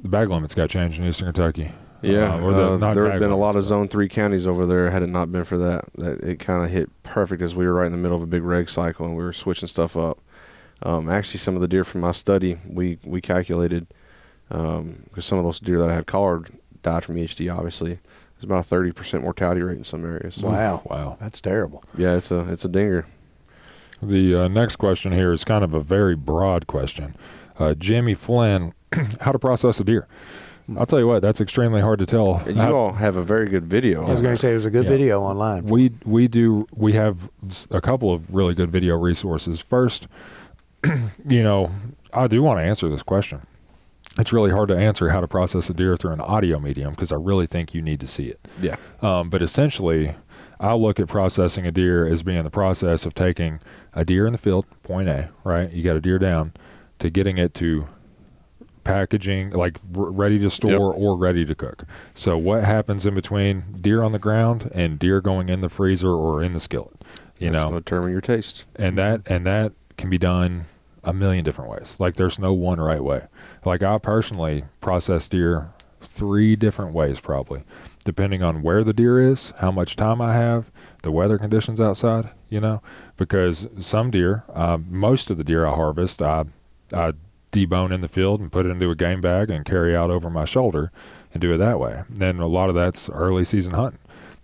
the 0.00 0.08
bag 0.08 0.28
limits 0.30 0.54
got 0.54 0.70
changed 0.70 0.98
in 0.98 1.06
Eastern 1.06 1.32
Kentucky. 1.32 1.70
Yeah, 2.02 2.34
Uh, 2.34 2.40
or 2.40 2.52
the- 2.52 2.72
uh, 2.72 2.76
not 2.76 2.94
there 2.94 3.04
bag 3.04 3.12
have 3.14 3.20
been 3.20 3.30
a 3.30 3.36
lot 3.36 3.50
of 3.50 3.54
limits, 3.56 3.66
but- 3.66 3.68
Zone 3.76 3.88
Three 3.88 4.08
counties 4.08 4.46
over 4.46 4.66
there. 4.66 4.90
Had 4.90 5.02
it 5.02 5.08
not 5.08 5.32
been 5.32 5.44
for 5.44 5.58
that, 5.58 5.86
that 5.96 6.20
it 6.20 6.38
kind 6.38 6.64
of 6.64 6.70
hit 6.70 6.90
perfect 7.02 7.42
as 7.42 7.54
we 7.54 7.66
were 7.66 7.74
right 7.74 7.86
in 7.86 7.92
the 7.92 7.98
middle 7.98 8.16
of 8.16 8.22
a 8.22 8.26
big 8.26 8.42
reg 8.42 8.68
cycle 8.70 9.04
and 9.06 9.16
we 9.16 9.22
were 9.24 9.32
switching 9.32 9.68
stuff 9.68 9.96
up. 9.96 10.18
Um, 10.82 11.08
actually, 11.10 11.38
some 11.38 11.54
of 11.56 11.62
the 11.62 11.68
deer 11.68 11.84
from 11.84 12.02
my 12.02 12.12
study, 12.12 12.58
we 12.66 12.98
we 13.04 13.20
calculated 13.22 13.86
because 14.48 15.24
some 15.24 15.38
of 15.38 15.44
those 15.44 15.60
deer 15.60 15.78
that 15.80 15.90
I 15.90 15.94
had 15.94 16.06
collared 16.06 16.50
died 16.82 17.04
from 17.04 17.16
EHD. 17.16 17.52
Obviously, 17.54 17.98
it's 18.36 18.44
about 18.44 18.60
a 18.60 18.62
thirty 18.62 18.92
percent 18.92 19.22
mortality 19.22 19.62
rate 19.62 19.78
in 19.78 19.84
some 19.84 20.04
areas. 20.04 20.38
Wow. 20.38 20.82
Wow. 20.86 21.16
That's 21.20 21.40
terrible. 21.40 21.82
Yeah, 21.96 22.16
it's 22.16 22.30
a 22.30 22.40
it's 22.52 22.64
a 22.64 22.68
dinger. 22.68 23.06
The 24.02 24.34
uh, 24.42 24.48
next 24.48 24.76
question 24.76 25.12
here 25.12 25.32
is 25.32 25.42
kind 25.44 25.64
of 25.64 25.72
a 25.74 25.80
very 25.80 26.14
broad 26.14 26.66
question. 26.66 27.16
Uh, 27.58 27.74
Jimmy 27.74 28.12
Flynn, 28.14 28.74
how 29.20 29.32
to 29.32 29.38
process 29.38 29.80
a 29.80 29.84
deer? 29.84 30.06
I'll 30.76 30.84
tell 30.84 30.98
you 30.98 31.06
what, 31.06 31.22
that's 31.22 31.40
extremely 31.40 31.80
hard 31.80 32.00
to 32.00 32.06
tell. 32.06 32.38
And 32.38 32.56
you 32.56 32.62
How- 32.62 32.74
all 32.74 32.92
have 32.94 33.16
a 33.16 33.22
very 33.22 33.48
good 33.48 33.64
video. 33.64 34.04
I 34.04 34.10
was 34.10 34.20
going 34.20 34.34
to 34.34 34.40
say 34.40 34.50
it 34.50 34.54
was 34.54 34.66
a 34.66 34.70
good 34.70 34.84
Yeah. 34.84 34.90
video 34.90 35.22
online. 35.22 35.64
we 35.64 35.92
we 36.04 36.26
do 36.28 36.66
we 36.74 36.92
have 36.94 37.30
a 37.70 37.80
couple 37.80 38.12
of 38.12 38.34
really 38.34 38.52
good 38.52 38.70
video 38.70 38.98
resources. 38.98 39.60
First, 39.60 40.08
you 41.26 41.42
know, 41.42 41.70
I 42.12 42.26
do 42.26 42.42
want 42.42 42.58
to 42.60 42.64
answer 42.64 42.88
this 42.88 43.02
question. 43.02 43.46
It's 44.18 44.32
really 44.32 44.50
hard 44.50 44.68
to 44.68 44.76
answer 44.76 45.10
how 45.10 45.20
to 45.20 45.28
process 45.28 45.68
a 45.68 45.74
deer 45.74 45.96
through 45.96 46.12
an 46.12 46.20
audio 46.20 46.58
medium 46.58 46.92
because 46.92 47.12
I 47.12 47.16
really 47.16 47.46
think 47.46 47.74
you 47.74 47.82
need 47.82 48.00
to 48.00 48.06
see 48.06 48.24
it. 48.28 48.40
Yeah, 48.60 48.76
Um, 49.02 49.28
but 49.30 49.42
essentially, 49.42 50.14
I 50.58 50.72
look 50.74 50.98
at 50.98 51.06
processing 51.08 51.66
a 51.66 51.70
deer 51.72 52.06
as 52.06 52.22
being 52.22 52.42
the 52.42 52.50
process 52.50 53.04
of 53.04 53.12
taking 53.14 53.60
a 53.92 54.04
deer 54.06 54.26
in 54.26 54.32
the 54.32 54.38
field, 54.38 54.64
point 54.82 55.08
A, 55.08 55.28
right? 55.44 55.70
You 55.70 55.82
got 55.82 55.96
a 55.96 56.00
deer 56.00 56.18
down, 56.18 56.52
to 56.98 57.10
getting 57.10 57.36
it 57.36 57.52
to 57.54 57.86
packaging, 58.84 59.50
like 59.50 59.78
r- 59.96 60.04
ready 60.10 60.38
to 60.38 60.48
store 60.50 60.70
Yep. 60.72 60.80
or 60.96 61.16
ready 61.16 61.44
to 61.44 61.54
cook. 61.54 61.84
So, 62.14 62.38
what 62.38 62.64
happens 62.64 63.04
in 63.04 63.14
between 63.14 63.64
deer 63.80 64.02
on 64.02 64.12
the 64.12 64.18
ground 64.18 64.70
and 64.74 64.98
deer 64.98 65.20
going 65.20 65.48
in 65.48 65.60
the 65.60 65.68
freezer 65.68 66.10
or 66.10 66.42
in 66.42 66.52
the 66.52 66.60
skillet? 66.60 66.94
You 67.38 67.50
That's 67.50 67.64
know, 67.64 67.72
determine 67.78 68.12
your 68.12 68.20
taste. 68.20 68.64
and 68.76 68.96
that 68.96 69.22
and 69.28 69.44
that 69.44 69.72
can 69.98 70.08
be 70.08 70.18
done 70.18 70.64
a 71.06 71.14
million 71.14 71.44
different 71.44 71.70
ways. 71.70 71.96
Like 71.98 72.16
there's 72.16 72.38
no 72.38 72.52
one 72.52 72.80
right 72.80 73.02
way. 73.02 73.26
Like 73.64 73.82
I 73.82 73.96
personally 73.98 74.64
process 74.80 75.28
deer 75.28 75.72
three 76.02 76.56
different 76.56 76.94
ways 76.94 77.20
probably, 77.20 77.62
depending 78.04 78.42
on 78.42 78.62
where 78.62 78.84
the 78.84 78.92
deer 78.92 79.20
is, 79.20 79.52
how 79.58 79.70
much 79.70 79.96
time 79.96 80.20
I 80.20 80.34
have, 80.34 80.70
the 81.02 81.12
weather 81.12 81.38
conditions 81.38 81.80
outside, 81.80 82.30
you 82.50 82.60
know, 82.60 82.82
because 83.16 83.68
some 83.78 84.10
deer, 84.10 84.44
uh, 84.52 84.78
most 84.88 85.30
of 85.30 85.38
the 85.38 85.44
deer 85.44 85.64
I 85.64 85.74
harvest, 85.74 86.20
I 86.20 86.44
I 86.92 87.12
debone 87.52 87.92
in 87.92 88.00
the 88.00 88.08
field 88.08 88.40
and 88.40 88.52
put 88.52 88.66
it 88.66 88.70
into 88.70 88.90
a 88.90 88.94
game 88.94 89.20
bag 89.20 89.48
and 89.50 89.64
carry 89.64 89.96
out 89.96 90.10
over 90.10 90.28
my 90.28 90.44
shoulder 90.44 90.92
and 91.32 91.40
do 91.40 91.52
it 91.52 91.58
that 91.58 91.80
way. 91.80 92.02
Then 92.10 92.38
a 92.38 92.46
lot 92.46 92.68
of 92.68 92.74
that's 92.74 93.08
early 93.08 93.44
season 93.44 93.72
hunting. 93.72 94.00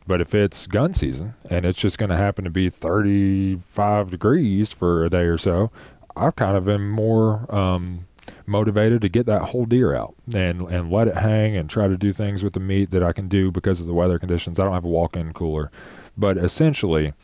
But 0.06 0.20
if 0.20 0.34
it's 0.34 0.66
gun 0.66 0.94
season 0.94 1.34
and 1.48 1.64
it's 1.64 1.78
just 1.78 1.98
going 1.98 2.10
to 2.10 2.16
happen 2.16 2.44
to 2.44 2.50
be 2.50 2.68
35 2.68 4.10
degrees 4.10 4.72
for 4.72 5.04
a 5.04 5.10
day 5.10 5.24
or 5.24 5.38
so, 5.38 5.70
I 6.16 6.30
kind 6.30 6.56
of 6.56 6.64
been 6.64 6.88
more 6.88 7.52
um, 7.54 8.06
motivated 8.46 9.02
to 9.02 9.08
get 9.08 9.26
that 9.26 9.42
whole 9.42 9.64
deer 9.64 9.94
out 9.94 10.14
and 10.32 10.62
and 10.62 10.90
let 10.90 11.08
it 11.08 11.16
hang 11.16 11.56
and 11.56 11.68
try 11.68 11.88
to 11.88 11.96
do 11.96 12.12
things 12.12 12.42
with 12.42 12.52
the 12.54 12.60
meat 12.60 12.90
that 12.90 13.02
I 13.02 13.12
can 13.12 13.28
do 13.28 13.50
because 13.50 13.80
of 13.80 13.86
the 13.86 13.94
weather 13.94 14.18
conditions. 14.18 14.58
I 14.58 14.64
don't 14.64 14.74
have 14.74 14.84
a 14.84 14.88
walk-in 14.88 15.32
cooler, 15.32 15.70
but 16.16 16.36
essentially. 16.36 17.14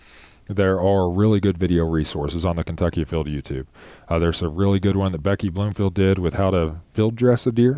There 0.51 0.81
are 0.81 1.11
really 1.11 1.41
good 1.41 1.59
video 1.59 1.85
resources 1.85 2.47
on 2.47 2.57
the 2.57 2.65
Kentucky 2.65 3.03
Afield 3.03 3.27
YouTube. 3.27 3.67
Uh, 4.09 4.19
there's 4.19 4.41
a 4.41 4.49
really 4.49 4.81
good 4.81 4.97
one 4.97 5.13
that 5.13 5.23
Becky 5.23 5.51
Bloomfield 5.51 5.93
did 5.93 6.19
with 6.19 6.33
how 6.33 6.51
to 6.53 6.77
field 6.89 7.17
dress 7.17 7.47
a 7.47 7.53
deer. 7.53 7.75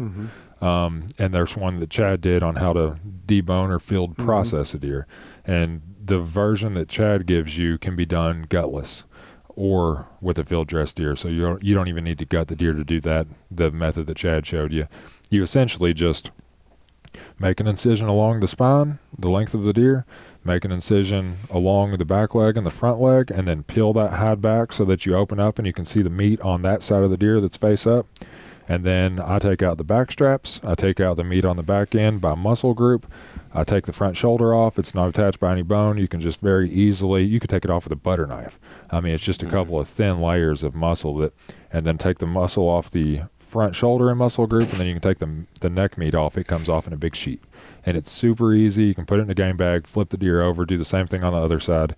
Um, 0.60 1.08
and 1.18 1.34
there's 1.34 1.56
one 1.56 1.80
that 1.80 1.90
Chad 1.90 2.20
did 2.20 2.44
on 2.44 2.54
how 2.54 2.72
to 2.74 3.00
debone 3.26 3.70
or 3.70 3.80
field 3.80 4.16
process 4.16 4.72
a 4.72 4.78
deer. 4.78 5.08
And 5.44 5.82
the 6.04 6.20
version 6.20 6.74
that 6.74 6.88
Chad 6.88 7.26
gives 7.26 7.58
you 7.58 7.76
can 7.76 7.96
be 7.96 8.06
done 8.06 8.46
gutless 8.48 9.02
or 9.60 10.06
with 10.22 10.38
a 10.38 10.44
field 10.44 10.66
dressed 10.66 10.96
deer. 10.96 11.14
So 11.14 11.28
you 11.28 11.42
don't, 11.42 11.62
you 11.62 11.74
don't 11.74 11.88
even 11.88 12.02
need 12.02 12.18
to 12.20 12.24
gut 12.24 12.48
the 12.48 12.56
deer 12.56 12.72
to 12.72 12.82
do 12.82 12.98
that. 13.02 13.26
The 13.50 13.70
method 13.70 14.06
that 14.06 14.16
Chad 14.16 14.46
showed 14.46 14.72
you, 14.72 14.88
you 15.28 15.42
essentially 15.42 15.92
just 15.92 16.30
make 17.38 17.60
an 17.60 17.66
incision 17.66 18.08
along 18.08 18.40
the 18.40 18.48
spine, 18.48 19.00
the 19.18 19.28
length 19.28 19.52
of 19.52 19.64
the 19.64 19.74
deer, 19.74 20.06
make 20.44 20.64
an 20.64 20.72
incision 20.72 21.40
along 21.50 21.98
the 21.98 22.06
back 22.06 22.34
leg 22.34 22.56
and 22.56 22.64
the 22.64 22.70
front 22.70 23.02
leg, 23.02 23.30
and 23.30 23.46
then 23.46 23.62
peel 23.62 23.92
that 23.92 24.14
hide 24.14 24.40
back 24.40 24.72
so 24.72 24.86
that 24.86 25.04
you 25.04 25.14
open 25.14 25.38
up 25.38 25.58
and 25.58 25.66
you 25.66 25.74
can 25.74 25.84
see 25.84 26.00
the 26.00 26.08
meat 26.08 26.40
on 26.40 26.62
that 26.62 26.82
side 26.82 27.02
of 27.02 27.10
the 27.10 27.18
deer 27.18 27.38
that's 27.38 27.58
face 27.58 27.86
up. 27.86 28.06
And 28.70 28.84
then 28.84 29.18
I 29.18 29.40
take 29.40 29.62
out 29.62 29.78
the 29.78 29.84
back 29.84 30.12
straps. 30.12 30.60
I 30.62 30.76
take 30.76 31.00
out 31.00 31.16
the 31.16 31.24
meat 31.24 31.44
on 31.44 31.56
the 31.56 31.62
back 31.64 31.92
end 31.92 32.20
by 32.20 32.36
muscle 32.36 32.72
group. 32.72 33.04
I 33.52 33.64
take 33.64 33.86
the 33.86 33.92
front 33.92 34.16
shoulder 34.16 34.54
off. 34.54 34.78
It's 34.78 34.94
not 34.94 35.08
attached 35.08 35.40
by 35.40 35.50
any 35.50 35.62
bone. 35.62 35.98
You 35.98 36.06
can 36.06 36.20
just 36.20 36.38
very 36.38 36.70
easily, 36.70 37.24
you 37.24 37.40
could 37.40 37.50
take 37.50 37.64
it 37.64 37.70
off 37.70 37.82
with 37.82 37.92
a 37.92 37.96
butter 37.96 38.28
knife. 38.28 38.60
I 38.88 39.00
mean, 39.00 39.12
it's 39.12 39.24
just 39.24 39.42
a 39.42 39.46
couple 39.46 39.80
of 39.80 39.88
thin 39.88 40.20
layers 40.20 40.62
of 40.62 40.76
muscle 40.76 41.16
that, 41.16 41.34
and 41.72 41.84
then 41.84 41.98
take 41.98 42.18
the 42.18 42.28
muscle 42.28 42.68
off 42.68 42.88
the 42.88 43.22
front 43.40 43.74
shoulder 43.74 44.08
and 44.08 44.20
muscle 44.20 44.46
group, 44.46 44.70
and 44.70 44.78
then 44.78 44.86
you 44.86 44.94
can 44.94 45.02
take 45.02 45.18
the, 45.18 45.46
the 45.58 45.68
neck 45.68 45.98
meat 45.98 46.14
off. 46.14 46.38
It 46.38 46.46
comes 46.46 46.68
off 46.68 46.86
in 46.86 46.92
a 46.92 46.96
big 46.96 47.16
sheet. 47.16 47.42
And 47.84 47.96
it's 47.96 48.08
super 48.08 48.54
easy. 48.54 48.84
You 48.84 48.94
can 48.94 49.04
put 49.04 49.18
it 49.18 49.22
in 49.22 49.30
a 49.30 49.34
game 49.34 49.56
bag, 49.56 49.88
flip 49.88 50.10
the 50.10 50.16
deer 50.16 50.42
over, 50.42 50.64
do 50.64 50.78
the 50.78 50.84
same 50.84 51.08
thing 51.08 51.24
on 51.24 51.32
the 51.32 51.40
other 51.40 51.58
side. 51.58 51.96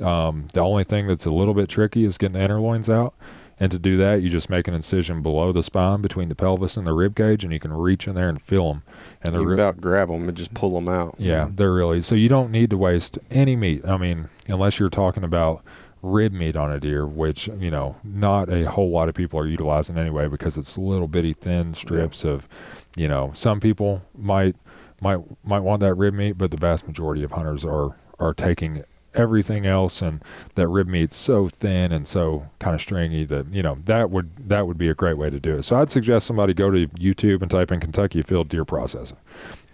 Um, 0.00 0.46
the 0.52 0.60
only 0.60 0.84
thing 0.84 1.08
that's 1.08 1.26
a 1.26 1.32
little 1.32 1.54
bit 1.54 1.68
tricky 1.68 2.04
is 2.04 2.16
getting 2.16 2.34
the 2.34 2.42
inner 2.42 2.60
loins 2.60 2.88
out. 2.88 3.14
And 3.62 3.70
to 3.70 3.78
do 3.78 3.96
that, 3.98 4.22
you 4.22 4.28
just 4.28 4.50
make 4.50 4.66
an 4.66 4.74
incision 4.74 5.22
below 5.22 5.52
the 5.52 5.62
spine 5.62 6.02
between 6.02 6.28
the 6.28 6.34
pelvis 6.34 6.76
and 6.76 6.84
the 6.84 6.92
rib 6.92 7.14
cage, 7.14 7.44
and 7.44 7.52
you 7.52 7.60
can 7.60 7.72
reach 7.72 8.08
in 8.08 8.16
there 8.16 8.28
and 8.28 8.42
feel 8.42 8.66
them. 8.72 8.82
And 9.22 9.36
the 9.36 9.38
You 9.38 9.46
rib, 9.46 9.58
about 9.60 9.80
grab 9.80 10.08
them 10.08 10.26
and 10.26 10.36
just 10.36 10.52
pull 10.52 10.74
them 10.74 10.88
out. 10.88 11.14
yeah, 11.16 11.48
they're 11.48 11.72
really 11.72 12.02
so 12.02 12.16
you 12.16 12.28
don't 12.28 12.50
need 12.50 12.70
to 12.70 12.76
waste 12.76 13.20
any 13.30 13.54
meat. 13.54 13.86
I 13.86 13.98
mean, 13.98 14.30
unless 14.48 14.80
you're 14.80 14.90
talking 14.90 15.22
about 15.22 15.62
rib 16.02 16.32
meat 16.32 16.56
on 16.56 16.72
a 16.72 16.80
deer, 16.80 17.06
which 17.06 17.46
you 17.60 17.70
know 17.70 17.94
not 18.02 18.52
a 18.52 18.68
whole 18.68 18.90
lot 18.90 19.08
of 19.08 19.14
people 19.14 19.38
are 19.38 19.46
utilizing 19.46 19.96
anyway 19.96 20.26
because 20.26 20.58
it's 20.58 20.76
little 20.76 21.06
bitty 21.06 21.32
thin 21.32 21.72
strips 21.72 22.24
of, 22.24 22.48
you 22.96 23.06
know, 23.06 23.30
some 23.32 23.60
people 23.60 24.02
might 24.18 24.56
might 25.00 25.20
might 25.44 25.60
want 25.60 25.78
that 25.82 25.94
rib 25.94 26.14
meat, 26.14 26.32
but 26.36 26.50
the 26.50 26.56
vast 26.56 26.88
majority 26.88 27.22
of 27.22 27.30
hunters 27.30 27.64
are 27.64 27.94
are 28.18 28.34
taking 28.34 28.82
everything 29.14 29.66
else 29.66 30.00
and 30.00 30.22
that 30.54 30.68
rib 30.68 30.88
meat's 30.88 31.16
so 31.16 31.48
thin 31.48 31.92
and 31.92 32.08
so 32.08 32.46
kind 32.58 32.74
of 32.74 32.80
stringy 32.80 33.24
that 33.24 33.52
you 33.52 33.62
know 33.62 33.76
that 33.84 34.10
would 34.10 34.30
that 34.48 34.66
would 34.66 34.78
be 34.78 34.88
a 34.88 34.94
great 34.94 35.18
way 35.18 35.28
to 35.28 35.38
do 35.38 35.56
it. 35.56 35.62
So 35.64 35.76
i'd 35.76 35.90
suggest 35.90 36.26
somebody 36.26 36.54
go 36.54 36.70
to 36.70 36.86
youtube 36.88 37.42
and 37.42 37.50
type 37.50 37.70
in 37.70 37.80
kentucky 37.80 38.20
afield 38.20 38.48
deer 38.48 38.64
processing 38.64 39.18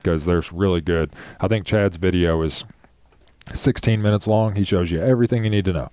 because 0.02 0.24
there's 0.26 0.52
really 0.52 0.80
good 0.80 1.12
i 1.40 1.46
think 1.48 1.66
chad's 1.66 1.96
video 1.96 2.42
is 2.42 2.64
16 3.54 4.02
minutes 4.02 4.26
long. 4.26 4.54
He 4.56 4.62
shows 4.62 4.90
you 4.90 5.00
everything 5.00 5.44
you 5.44 5.50
need 5.50 5.64
to 5.66 5.72
know 5.72 5.90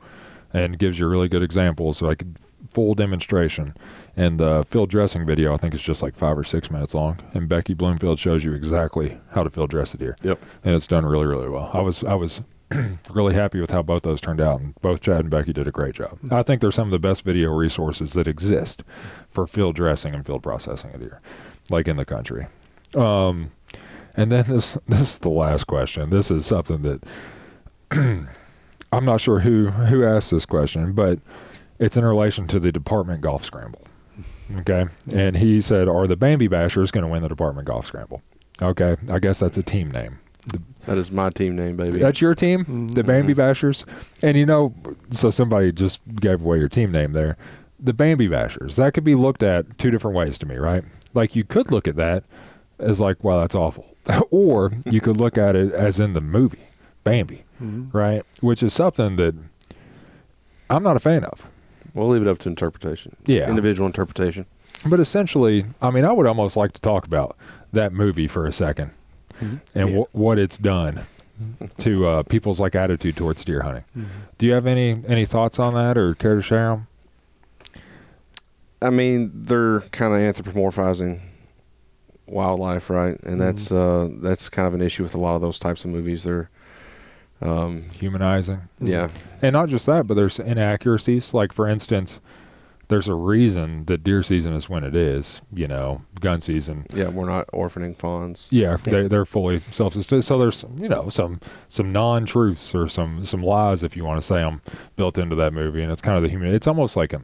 and 0.53 0.77
gives 0.77 0.99
you 0.99 1.07
really 1.07 1.27
good 1.27 1.43
examples 1.43 2.01
like 2.01 2.23
full 2.69 2.93
demonstration. 2.93 3.73
And 4.15 4.39
the 4.39 4.65
field 4.69 4.89
dressing 4.89 5.25
video 5.25 5.53
i 5.53 5.57
think 5.57 5.73
is 5.73 5.81
just 5.81 6.01
like 6.01 6.15
five 6.15 6.37
or 6.37 6.43
six 6.43 6.69
minutes 6.71 6.93
long. 6.93 7.19
And 7.33 7.47
becky 7.47 7.73
bloomfield 7.73 8.19
shows 8.19 8.43
you 8.43 8.53
exactly 8.53 9.19
how 9.31 9.43
to 9.43 9.49
field 9.49 9.69
dress 9.69 9.93
a 9.93 9.97
deer. 9.97 10.15
Yep. 10.23 10.39
and 10.63 10.75
it's 10.75 10.87
done 10.87 11.05
really 11.05 11.25
really 11.25 11.49
well. 11.49 11.69
I 11.73 11.81
was 11.81 12.03
i 12.03 12.13
was 12.13 12.41
really 13.11 13.34
happy 13.34 13.59
with 13.59 13.72
how 13.72 13.82
both 13.82 14.03
those 14.03 14.20
turned 14.20 14.41
out 14.41 14.59
and 14.59 14.76
both 14.82 15.01
chad 15.01 15.22
and 15.22 15.30
becky 15.30 15.53
did 15.53 15.68
a 15.68 15.72
great 15.72 15.95
job. 15.95 16.18
I 16.32 16.43
think 16.43 16.61
they're 16.61 16.72
some 16.72 16.88
of 16.88 16.91
the 16.91 16.99
best 16.99 17.24
video 17.24 17.51
resources 17.51 18.13
that 18.13 18.28
exist 18.28 18.84
for 19.30 19.45
field 19.45 19.76
dressing 19.76 20.16
and 20.16 20.26
field 20.26 20.43
processing 20.43 20.91
a 20.93 20.97
deer 20.97 21.22
like 21.70 21.88
in 21.88 21.95
the 21.95 22.05
country. 22.05 22.47
Um, 22.95 23.51
and 24.16 24.32
then 24.32 24.45
this 24.47 24.78
this 24.88 25.01
is 25.01 25.20
the 25.20 25.30
last 25.30 25.66
question. 25.66 26.09
This 26.09 26.32
is 26.32 26.45
something 26.45 26.82
that 26.82 27.03
i'm 28.91 29.05
not 29.05 29.22
sure 29.22 29.39
who 29.39 29.68
who 29.68 30.03
asked 30.03 30.32
this 30.32 30.45
question 30.45 30.93
but 30.93 31.20
it's 31.80 31.97
in 31.97 32.03
relation 32.03 32.47
to 32.47 32.59
the 32.59 32.72
department 32.72 33.22
golf 33.22 33.43
scramble 33.43 33.86
okay? 34.59 34.86
And 35.11 35.38
he 35.38 35.61
said 35.61 35.88
are 35.88 36.07
the 36.07 36.16
bambi 36.16 36.47
bashers 36.47 36.91
going 36.91 37.03
to 37.03 37.07
win 37.07 37.22
the 37.22 37.30
department 37.30 37.68
golf 37.68 37.86
scramble? 37.86 38.22
Okay 38.61 38.95
i 39.09 39.20
guess 39.20 39.39
that's 39.39 39.57
a 39.57 39.63
team 39.63 39.91
name 39.91 40.20
That 40.86 40.97
is 40.97 41.11
my 41.11 41.29
team 41.29 41.55
name, 41.55 41.75
baby. 41.75 41.99
that's 41.99 42.21
your 42.21 42.36
team, 42.36 42.61
mm-hmm. 42.61 42.88
the 42.89 43.03
Bambi 43.03 43.33
mm-hmm. 43.33 43.41
Bashers. 43.41 43.86
And 44.21 44.38
you 44.38 44.45
know, 44.45 44.73
so 45.09 45.29
somebody 45.29 45.71
just 45.71 46.01
gave 46.19 46.41
away 46.41 46.59
your 46.59 46.69
team 46.69 46.91
name 46.91 47.13
there. 47.13 47.38
The 47.79 47.93
Bambi 47.93 48.27
Bashers. 48.27 48.75
That 48.75 48.93
could 48.93 49.03
be 49.03 49.15
looked 49.15 49.43
at 49.43 49.77
two 49.77 49.91
different 49.91 50.15
ways 50.15 50.38
to 50.39 50.45
me, 50.45 50.57
right? 50.57 50.83
Like 51.13 51.36
you 51.36 51.43
could 51.43 51.71
look 51.71 51.88
at 51.88 51.95
that 51.95 52.23
as 52.79 52.99
like, 52.99 53.23
wow, 53.23 53.39
that's 53.39 53.55
awful. 53.55 53.95
or 54.31 54.73
you 54.86 55.01
could 55.01 55.17
look 55.17 55.38
at 55.38 55.55
it 55.55 55.73
as 55.73 55.99
in 55.99 56.13
the 56.13 56.21
movie, 56.21 56.67
Bambi, 57.03 57.43
mm-hmm. 57.61 57.95
right? 57.95 58.23
Which 58.41 58.61
is 58.61 58.73
something 58.73 59.15
that 59.15 59.36
I'm 60.69 60.83
not 60.83 60.95
a 60.95 60.99
fan 60.99 61.23
of. 61.23 61.49
we'll 61.93 62.09
leave 62.09 62.21
it 62.21 62.27
up 62.27 62.38
to 62.39 62.49
interpretation. 62.49 63.15
Yeah. 63.25 63.49
Individual 63.49 63.88
interpretation. 63.88 64.45
But 64.86 64.99
essentially, 64.99 65.65
I 65.81 65.89
mean, 65.89 66.05
I 66.05 66.11
would 66.11 66.27
almost 66.27 66.55
like 66.55 66.73
to 66.73 66.81
talk 66.81 67.05
about 67.05 67.36
that 67.71 67.93
movie 67.93 68.27
for 68.27 68.45
a 68.45 68.53
2nd 69.41 69.59
and 69.75 69.89
Yeah. 69.89 70.03
wh- 70.03 70.15
what 70.15 70.38
it's 70.39 70.57
done 70.57 71.01
to 71.79 72.07
uh, 72.07 72.23
people's 72.23 72.59
like 72.59 72.75
attitude 72.75 73.15
towards 73.17 73.43
deer 73.45 73.61
hunting. 73.61 73.83
Do 74.38 74.45
you 74.45 74.53
have 74.53 74.65
any 74.67 75.01
any 75.07 75.25
thoughts 75.25 75.59
on 75.59 75.73
that, 75.73 75.97
or 75.97 76.15
care 76.15 76.36
to 76.36 76.41
share 76.41 76.69
them? 76.69 76.88
I 78.81 78.89
mean, 78.89 79.31
they're 79.33 79.81
kind 79.91 80.13
of 80.13 80.19
anthropomorphizing 80.45 81.21
wildlife, 82.27 82.89
right? 82.89 83.19
And 83.23 83.39
that's 83.39 83.71
uh, 83.71 84.09
that's 84.21 84.49
kind 84.49 84.67
of 84.67 84.73
an 84.73 84.81
issue 84.81 85.03
with 85.03 85.15
a 85.15 85.17
lot 85.17 85.36
of 85.36 85.41
those 85.41 85.59
types 85.59 85.83
of 85.86 85.91
movies. 85.91 86.23
They're, 86.23 86.49
um, 87.41 87.89
Humanizing, 87.91 88.61
yeah, 88.79 89.09
and 89.41 89.53
not 89.53 89.69
just 89.69 89.86
that, 89.88 90.07
but 90.07 90.13
there's 90.15 90.39
inaccuracies. 90.39 91.33
Like 91.33 91.51
for 91.51 91.67
instance, 91.67 92.19
there's 92.88 93.07
a 93.07 93.15
reason 93.15 93.86
that 93.86 94.03
deer 94.03 94.21
season 94.23 94.53
is 94.53 94.69
when 94.69 94.83
it 94.83 94.95
is. 94.95 95.41
You 95.53 95.67
know, 95.67 96.01
gun 96.19 96.41
season. 96.41 96.86
yeah, 96.93 97.07
we're 97.09 97.27
not 97.27 97.47
orphaning 97.47 97.95
fawns. 97.95 98.47
Yeah, 98.51 98.77
they 98.77 99.07
they're 99.07 99.25
fully 99.25 99.59
self-sustained. 99.59 100.25
So 100.25 100.38
there's 100.38 100.65
you 100.77 100.89
know 100.89 101.09
some 101.09 101.39
some 101.67 101.91
non-truths 101.91 102.75
or 102.75 102.88
some 102.88 103.25
some 103.25 103.43
lies, 103.43 103.83
if 103.83 103.95
you 103.95 104.05
want 104.05 104.19
to 104.19 104.25
say 104.25 104.36
them, 104.41 104.61
built 104.95 105.17
into 105.17 105.36
that 105.36 105.53
movie, 105.53 105.81
and 105.81 105.91
it's 105.91 106.01
kind 106.01 106.17
of 106.17 106.23
the 106.23 106.29
human. 106.29 106.53
It's 106.53 106.67
almost 106.67 106.95
like 106.95 107.13
a, 107.13 107.21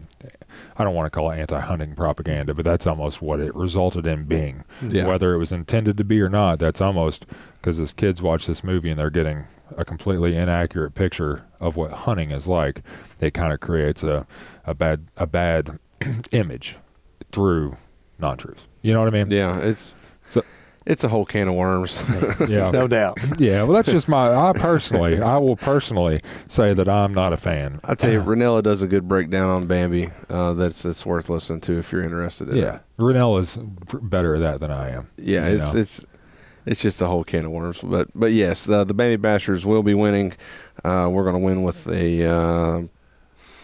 I 0.77 0.83
don't 0.83 0.95
want 0.95 1.05
to 1.05 1.09
call 1.11 1.31
it 1.31 1.39
anti-hunting 1.39 1.95
propaganda, 1.95 2.53
but 2.53 2.65
that's 2.65 2.87
almost 2.87 3.21
what 3.21 3.39
it 3.39 3.55
resulted 3.55 4.05
in 4.05 4.25
being. 4.25 4.63
Yeah. 4.87 5.07
Whether 5.07 5.33
it 5.33 5.37
was 5.37 5.51
intended 5.51 5.97
to 5.97 6.03
be 6.03 6.21
or 6.21 6.29
not, 6.29 6.59
that's 6.59 6.81
almost 6.81 7.25
because 7.59 7.79
as 7.79 7.93
kids 7.93 8.21
watch 8.21 8.47
this 8.47 8.63
movie 8.63 8.89
and 8.89 8.99
they're 8.99 9.09
getting 9.09 9.45
a 9.77 9.85
completely 9.85 10.35
inaccurate 10.35 10.91
picture 10.91 11.43
of 11.59 11.75
what 11.75 11.91
hunting 11.91 12.31
is 12.31 12.47
like, 12.47 12.81
it 13.19 13.33
kind 13.33 13.53
of 13.53 13.59
creates 13.59 14.03
a 14.03 14.25
a 14.65 14.73
bad 14.73 15.07
a 15.17 15.25
bad 15.27 15.79
image 16.31 16.75
through 17.31 17.77
non-truths. 18.19 18.63
You 18.81 18.93
know 18.93 18.99
what 19.03 19.07
I 19.07 19.11
mean? 19.23 19.31
Yeah, 19.31 19.57
it's 19.59 19.95
So- 20.25 20.43
it's 20.83 21.03
a 21.03 21.07
whole 21.09 21.25
can 21.25 21.47
of 21.47 21.53
worms. 21.53 22.03
Yeah. 22.49 22.71
No 22.71 22.87
doubt. 22.87 23.17
Yeah, 23.37 23.63
well, 23.63 23.73
that's 23.73 23.87
just 23.91 24.07
my. 24.09 24.33
I 24.33 24.51
personally, 24.53 25.21
I 25.21 25.37
will 25.37 25.55
personally 25.55 26.21
say 26.47 26.73
that 26.73 26.89
I'm 26.89 27.13
not 27.13 27.33
a 27.33 27.37
fan. 27.37 27.79
I 27.83 27.93
tell 27.93 28.11
you, 28.11 28.19
Rinella 28.23 28.63
does 28.63 28.81
a 28.81 28.87
good 28.87 29.07
breakdown 29.07 29.47
on 29.49 29.67
Bambi. 29.67 30.09
Uh, 30.27 30.53
that's 30.53 30.83
it's 30.83 31.05
worth 31.05 31.29
listening 31.29 31.61
to 31.61 31.77
if 31.77 31.91
you're 31.91 32.03
interested 32.03 32.49
in 32.49 32.55
Yeah, 32.57 32.75
it. 32.77 32.81
Rinella 32.97 33.39
is 33.41 33.57
better 34.01 34.33
at 34.35 34.39
that 34.41 34.59
than 34.59 34.71
I 34.71 34.89
am. 34.89 35.07
Yeah, 35.17 35.45
it's 35.45 35.73
know. 35.75 35.79
it's 35.81 36.05
it's 36.65 36.81
just 36.81 37.01
a 37.01 37.07
whole 37.07 37.23
can 37.23 37.45
of 37.45 37.51
worms. 37.51 37.79
But 37.81 38.09
but 38.15 38.31
yes, 38.31 38.63
the 38.65 38.83
the 38.83 38.93
Bambi 38.93 39.21
Bashers 39.21 39.65
will 39.65 39.83
be 39.83 39.93
winning. 39.93 40.33
Uh, 40.83 41.09
we're 41.11 41.23
going 41.23 41.35
to 41.35 41.39
win 41.39 41.63
with 41.63 41.87
a 41.87 42.25
uh, 42.25 42.81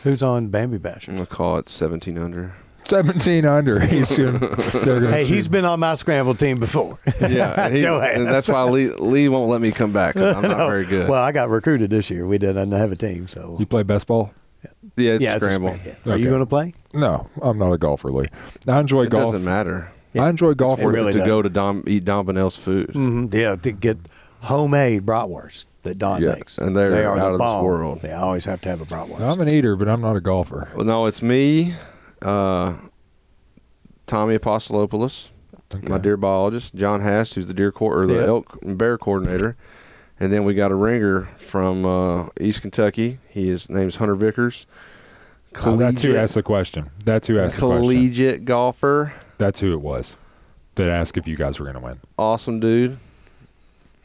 Who's 0.03 0.21
on 0.23 0.49
Bambi 0.49 0.77
Bashers? 0.77 1.09
I'm 1.09 1.15
gonna 1.15 1.25
call 1.25 1.57
it 1.57 1.67
17 1.67 2.17
under. 2.17 2.53
17 2.85 3.43
under. 3.45 3.79
He's 3.85 4.17
gonna, 4.17 4.39
gonna 4.39 5.11
Hey, 5.11 5.25
shoot- 5.25 5.33
he's 5.33 5.47
been 5.49 5.65
on 5.65 5.79
my 5.81 5.95
scramble 5.95 6.35
team 6.35 6.57
before. 6.59 6.97
Yeah, 7.19 7.67
he- 7.69 7.79
Joe 7.81 7.99
and 7.99 8.25
that's 8.25 8.47
why 8.47 8.63
Lee 8.63 8.87
Lee 8.91 9.27
won't 9.27 9.49
let 9.49 9.59
me 9.59 9.71
come 9.71 9.91
back. 9.91 10.13
'cause 10.13 10.35
I'm 10.35 10.43
not 10.43 10.57
very 10.69 10.85
good. 10.85 11.09
Well, 11.09 11.21
I 11.21 11.33
got 11.33 11.49
recruited 11.49 11.89
this 11.89 12.09
year. 12.09 12.25
We 12.25 12.37
didn't 12.37 12.71
have 12.71 12.93
a 12.93 12.95
team, 12.95 13.27
so 13.27 13.57
You 13.59 13.65
play 13.65 13.83
best 13.83 14.07
ball? 14.07 14.31
yeah, 14.63 14.71
it's 15.11 15.23
yeah, 15.23 15.35
it's 15.35 15.45
a 15.45 15.49
scramble. 15.49 15.77
scram- 15.77 15.81
yeah. 16.05 16.11
Are 16.11 16.15
Okay. 16.15 16.23
you 16.23 16.29
going 16.29 16.39
to 16.39 16.45
play? 16.45 16.73
No, 16.93 17.27
I'm 17.41 17.57
not 17.57 17.73
a 17.73 17.77
golfer, 17.77 18.09
Lee. 18.09 18.27
I 18.69 18.79
enjoy 18.79 19.05
golf. 19.07 19.07
It 19.07 19.11
golf. 19.11 19.25
doesn't 19.33 19.43
matter. 19.45 19.89
I 20.15 20.29
enjoy 20.29 20.53
golf. 20.53 20.79
It 20.79 20.85
really 20.87 21.09
it 21.09 21.13
to 21.13 21.17
does. 21.19 21.27
go 21.27 21.41
to 21.41 21.49
Dom 21.49 21.83
eat 21.87 22.05
Don 22.05 22.25
Bonnell's 22.25 22.55
food. 22.57 22.91
hmm 22.91 23.25
Yeah, 23.31 23.55
to 23.55 23.71
get 23.71 23.97
homemade 24.41 25.05
bratwurst 25.05 25.65
that 25.83 25.97
Don 25.99 26.21
Yeah, 26.21 26.33
makes, 26.33 26.57
and 26.57 26.75
they're 26.75 26.89
they 26.91 27.05
are 27.05 27.17
out 27.17 27.29
the 27.29 27.33
of 27.35 27.39
this 27.39 27.63
world. 27.63 28.01
They 28.01 28.13
always 28.13 28.45
have 28.45 28.61
to 28.61 28.69
have 28.69 28.81
a 28.81 28.85
bratwurst. 28.85 29.19
I'm 29.21 29.39
an 29.41 29.51
eater, 29.53 29.75
but 29.75 29.87
I'm 29.87 30.01
not 30.01 30.15
a 30.15 30.21
golfer. 30.21 30.69
Well, 30.75 30.85
no, 30.85 31.05
it's 31.05 31.21
me, 31.21 31.73
uh, 32.21 32.73
Tommy 34.05 34.37
Apostolopoulos, 34.37 35.31
my 35.83 35.95
Okay. 35.95 36.01
deer 36.03 36.17
biologist, 36.17 36.75
John 36.75 37.01
Hast, 37.01 37.35
who's 37.35 37.47
the 37.47 37.53
deer 37.53 37.71
co- 37.71 37.87
or 37.87 38.07
the 38.07 38.15
Yeah. 38.15 38.25
elk 38.27 38.57
and 38.61 38.77
bear 38.77 38.97
coordinator, 38.97 39.55
and 40.19 40.31
then 40.31 40.43
we 40.45 40.53
got 40.53 40.71
a 40.71 40.75
ringer 40.75 41.27
from 41.37 41.85
uh, 41.85 42.27
East 42.39 42.61
Kentucky. 42.61 43.19
He 43.29 43.49
is 43.49 43.69
name's 43.69 43.97
Hunter 43.97 44.15
Vickers. 44.15 44.65
Oh, 45.65 45.75
that's 45.75 46.01
who 46.01 46.15
asked 46.15 46.35
the 46.35 46.43
question. 46.43 46.89
That's 47.03 47.27
who 47.27 47.39
asked 47.39 47.55
the 47.55 47.61
question. 47.65 47.81
collegiate 47.81 48.45
golfer, 48.45 49.13
That's 49.38 49.59
who 49.59 49.73
it 49.73 49.81
was 49.81 50.15
that 50.75 50.89
asked 50.89 51.17
if 51.17 51.27
you 51.27 51.35
guys 51.35 51.59
were 51.59 51.65
going 51.65 51.75
to 51.75 51.81
win. 51.81 51.99
awesome 52.17 52.59
dude. 52.59 52.97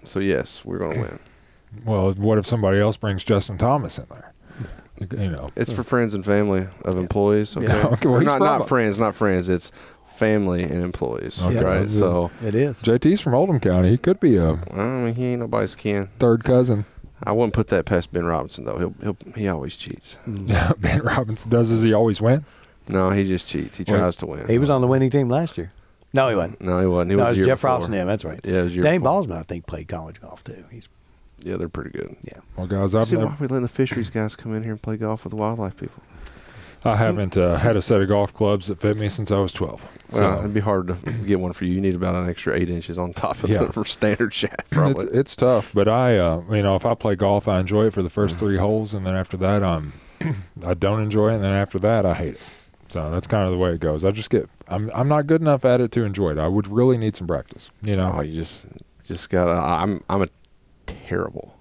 So 0.05 0.19
yes, 0.21 0.65
we're 0.65 0.79
gonna 0.79 1.01
win. 1.01 1.19
Well, 1.87 2.13
what 2.13 2.37
if 2.37 2.45
somebody 2.47 2.79
else 2.81 2.99
brings 2.99 3.25
Justin 3.25 3.57
Thomas 3.57 3.99
in 3.99 4.05
there? 4.11 4.35
You 5.19 5.31
know, 5.31 5.49
It's 5.57 5.73
for 5.73 5.83
friends 5.83 6.13
and 6.13 6.23
family 6.23 6.67
of 6.85 6.99
employees. 6.99 7.57
Okay, 7.57 7.67
Yeah. 7.67 7.87
Okay, 7.87 8.09
well, 8.09 8.21
Or 8.21 8.23
not 8.23 8.39
from- 8.39 8.47
not 8.47 8.69
friends, 8.69 8.99
not 8.99 9.15
friends. 9.15 9.49
It's 9.49 9.73
family 10.17 10.65
and 10.65 10.83
employees. 10.83 11.43
Okay. 11.43 11.65
Right. 11.65 11.91
So 11.91 12.31
it 12.43 12.55
is. 12.55 12.83
JT's 12.83 13.23
from 13.23 13.33
Oldham 13.35 13.59
County. 13.59 13.89
He 13.89 13.97
could 13.97 14.21
be 14.21 14.37
a 14.37 14.51
I 14.71 14.77
mean, 14.77 15.15
he 15.15 15.25
ain't 15.29 15.41
nobody's 15.41 15.75
kin. 15.75 16.09
third 16.19 16.45
cousin. 16.45 16.85
I 17.23 17.33
wouldn't 17.33 17.55
put 17.55 17.69
that 17.69 17.87
past 17.87 18.13
Ben 18.13 18.27
Robinson 18.27 18.65
though. 18.67 18.79
He'll, 18.79 18.95
he'll 19.03 19.17
he 19.35 19.49
always 19.49 19.75
cheats. 19.77 20.19
ben 20.27 21.01
Robinson 21.03 21.51
does 21.51 21.71
as 21.71 21.83
he 21.85 21.95
always 21.95 22.21
win. 22.21 22.45
No, 22.89 23.11
he 23.11 23.25
just 23.25 23.47
cheats. 23.47 23.77
He 23.79 23.85
Wait. 23.85 23.99
tries 23.99 24.17
to 24.17 24.27
win. 24.27 24.47
He 24.49 24.59
was 24.59 24.71
on 24.71 24.81
the 24.81 24.87
winning 24.87 25.11
team 25.11 25.29
last 25.29 25.57
year. 25.59 25.71
No, 26.13 26.29
he 26.29 26.35
wasn't. 26.35 26.61
No, 26.61 26.79
he 26.81 26.87
wasn't. 26.87 27.11
He 27.13 27.17
no, 27.17 27.23
was 27.23 27.29
it 27.29 27.31
was 27.31 27.39
year 27.39 27.47
Jeff 27.47 27.59
before. 27.59 27.71
Robson. 27.71 27.95
Yeah, 27.95 28.05
that's 28.05 28.25
right. 28.25 28.41
Yeah, 28.45 28.57
it 28.59 28.63
was 28.65 28.73
the 28.73 28.75
year 28.77 28.83
Dane 28.83 29.01
before. 29.01 29.23
Ballsman, 29.23 29.39
I 29.39 29.43
think, 29.43 29.67
played 29.67 29.89
college 29.89 30.21
golf 30.21 30.45
too. 30.45 30.65
He's 30.71 30.89
Yeah, 31.41 31.57
they're 31.57 31.69
pretty 31.71 31.91
good. 31.91 32.17
yeah. 32.23 32.41
Well, 32.57 32.67
guys, 32.67 32.95
I've 32.95 33.07
See 33.07 33.17
never, 33.17 33.29
why 33.29 33.37
we 33.41 33.47
letting 33.47 33.63
the 33.63 33.69
fisheries 33.69 34.11
guys 34.11 34.37
come 34.37 34.55
in 34.55 34.63
here 34.63 34.73
and 34.73 34.83
play 34.83 34.97
golf 34.97 35.25
with 35.25 35.31
the 35.31 35.37
wildlife 35.37 35.77
people? 35.77 36.03
I 36.85 36.97
haven't 36.97 37.37
uh, 37.39 37.59
had 37.59 37.77
a 37.77 37.83
set 37.83 38.01
of 38.03 38.09
golf 38.09 38.35
clubs 38.35 38.67
that 38.67 38.81
fit 38.81 38.99
me 38.99 39.09
since 39.09 39.31
I 39.31 39.39
was 39.39 39.53
twelve. 39.53 39.87
Well, 40.11 40.35
So 40.35 40.39
it'd 40.41 40.53
be 40.53 40.59
hard 40.61 40.89
to 40.89 40.95
get 41.25 41.39
one 41.39 41.53
for 41.53 41.65
you. 41.65 41.75
You 41.75 41.81
need 41.81 41.95
about 41.95 42.17
an 42.17 42.29
extra 42.29 42.55
eight 42.57 42.69
inches 42.69 42.99
on 42.99 43.13
top 43.13 43.43
of 43.45 43.49
Yeah. 43.51 43.65
the 43.73 43.85
standard 43.85 44.35
shaft, 44.35 44.61
it's, 44.63 44.69
probably. 44.71 45.07
it's 45.17 45.37
tough, 45.37 45.71
but 45.73 45.87
I, 45.89 46.19
uh, 46.19 46.43
you 46.51 46.61
know, 46.63 46.75
if 46.75 46.85
I 46.85 46.95
play 46.95 47.15
golf, 47.15 47.47
I 47.47 47.61
enjoy 47.61 47.87
it 47.87 47.93
for 47.95 48.03
the 48.03 48.11
first 48.11 48.37
three 48.39 48.57
holes, 48.59 48.93
and 48.95 49.07
then 49.07 49.15
after 49.15 49.37
that, 49.37 49.63
I'm, 49.63 49.93
I 50.67 50.75
don't 50.75 51.01
enjoy 51.01 51.31
it, 51.31 51.37
and 51.37 51.45
then 51.45 51.53
after 51.53 51.79
that, 51.79 52.05
I 52.05 52.15
hate 52.15 52.35
it. 52.35 52.43
So 52.93 53.11
that's 53.11 53.27
kind 53.27 53.47
of 53.47 53.53
the 53.53 53.57
way 53.59 53.73
it 53.73 53.81
goes. 53.81 54.05
I 54.05 54.11
just 54.11 54.29
get, 54.29 54.51
I'm, 54.69 54.91
I'm 54.95 55.09
not 55.09 55.27
good 55.27 55.41
enough 55.41 55.65
at 55.65 55.81
it 55.81 55.93
to 55.93 56.05
enjoy 56.05 56.33
it. 56.33 56.39
I 56.39 56.47
would 56.47 56.69
really 56.69 56.99
need 56.99 57.17
some 57.17 57.27
practice. 57.27 57.71
You 57.81 57.97
know, 57.97 58.17
oh, 58.19 58.21
you 58.21 58.35
just 58.35 58.67
just 59.07 59.31
gotta. 59.31 59.53
Uh, 59.53 59.77
I'm 59.83 60.05
I'm 60.11 60.21
a 60.21 60.29
terrible, 60.85 61.57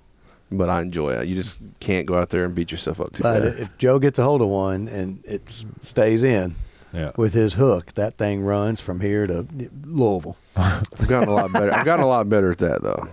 but 0.52 0.70
I 0.70 0.82
enjoy 0.82 1.14
it. 1.14 1.30
You 1.30 1.36
just 1.36 1.60
can't 1.80 2.06
go 2.06 2.20
out 2.20 2.32
there 2.32 2.44
and 2.44 2.54
beat 2.54 2.70
yourself 2.70 3.00
up 3.00 3.14
too 3.14 3.24
But 3.24 3.44
bad. 3.44 3.60
if 3.60 3.78
Joe 3.78 3.98
gets 3.98 4.20
a 4.20 4.24
hold 4.24 4.42
of 4.42 4.50
one 4.50 4.90
and 4.90 5.24
it 5.26 5.50
stays 5.80 6.26
in 6.26 6.56
yeah. 6.92 7.12
with 7.16 7.34
his 7.34 7.54
hook, 7.54 7.94
that 7.94 8.18
thing 8.18 8.42
runs 8.42 8.82
from 8.82 9.00
here 9.00 9.26
to 9.26 9.48
Louisville. 9.86 10.36
I've 10.58 11.08
gotten 11.08 11.30
a 11.30 11.34
lot 11.34 11.54
better. 11.54 11.74
I've 11.74 11.86
gotten 11.86 12.04
a 12.04 12.10
lot 12.10 12.28
better 12.28 12.52
at 12.52 12.58
that 12.58 12.84
though. 12.84 13.08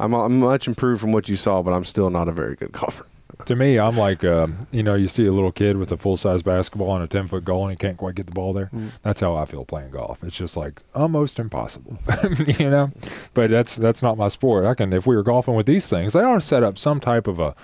I'm, 0.00 0.12
I'm 0.12 0.40
much 0.40 0.66
improved 0.66 1.00
from 1.00 1.12
what 1.12 1.28
you 1.28 1.36
saw, 1.36 1.62
but 1.62 1.70
I'm 1.72 1.84
still 1.84 2.10
not 2.10 2.26
a 2.26 2.32
very 2.32 2.56
good 2.56 2.72
golfer. 2.72 3.06
To 3.46 3.56
me, 3.56 3.78
I'm 3.78 3.96
like, 3.96 4.22
um, 4.24 4.66
you 4.70 4.82
know, 4.82 4.94
you 4.94 5.08
see 5.08 5.26
a 5.26 5.32
little 5.32 5.50
kid 5.52 5.76
with 5.76 5.90
a 5.90 5.96
full 5.96 6.16
size 6.16 6.42
basketball 6.42 6.94
and 6.94 7.02
a 7.02 7.06
10 7.08 7.26
foot 7.26 7.44
goal 7.44 7.62
and 7.64 7.70
he 7.72 7.76
can't 7.76 7.96
quite 7.96 8.14
get 8.14 8.26
the 8.26 8.32
ball 8.32 8.52
there. 8.52 8.70
That's 9.02 9.20
how 9.20 9.34
I 9.34 9.44
feel 9.46 9.64
playing 9.64 9.90
golf. 9.90 10.22
It's 10.22 10.36
just 10.36 10.56
like 10.56 10.80
almost 10.94 11.38
impossible, 11.38 11.98
you 12.58 12.70
know? 12.70 12.90
But 13.34 13.50
that's 13.50 13.76
that's 13.76 14.02
not 14.02 14.16
my 14.16 14.28
sport. 14.28 14.64
I 14.64 14.74
can, 14.74 14.92
if 14.92 15.06
we 15.06 15.16
were 15.16 15.22
golfing 15.22 15.54
with 15.54 15.66
these 15.66 15.88
things, 15.88 16.14
I 16.14 16.22
ought 16.24 16.34
to 16.34 16.40
set 16.40 16.62
up 16.62 16.78
some 16.78 17.00
type 17.00 17.26
of 17.26 17.40
a, 17.40 17.54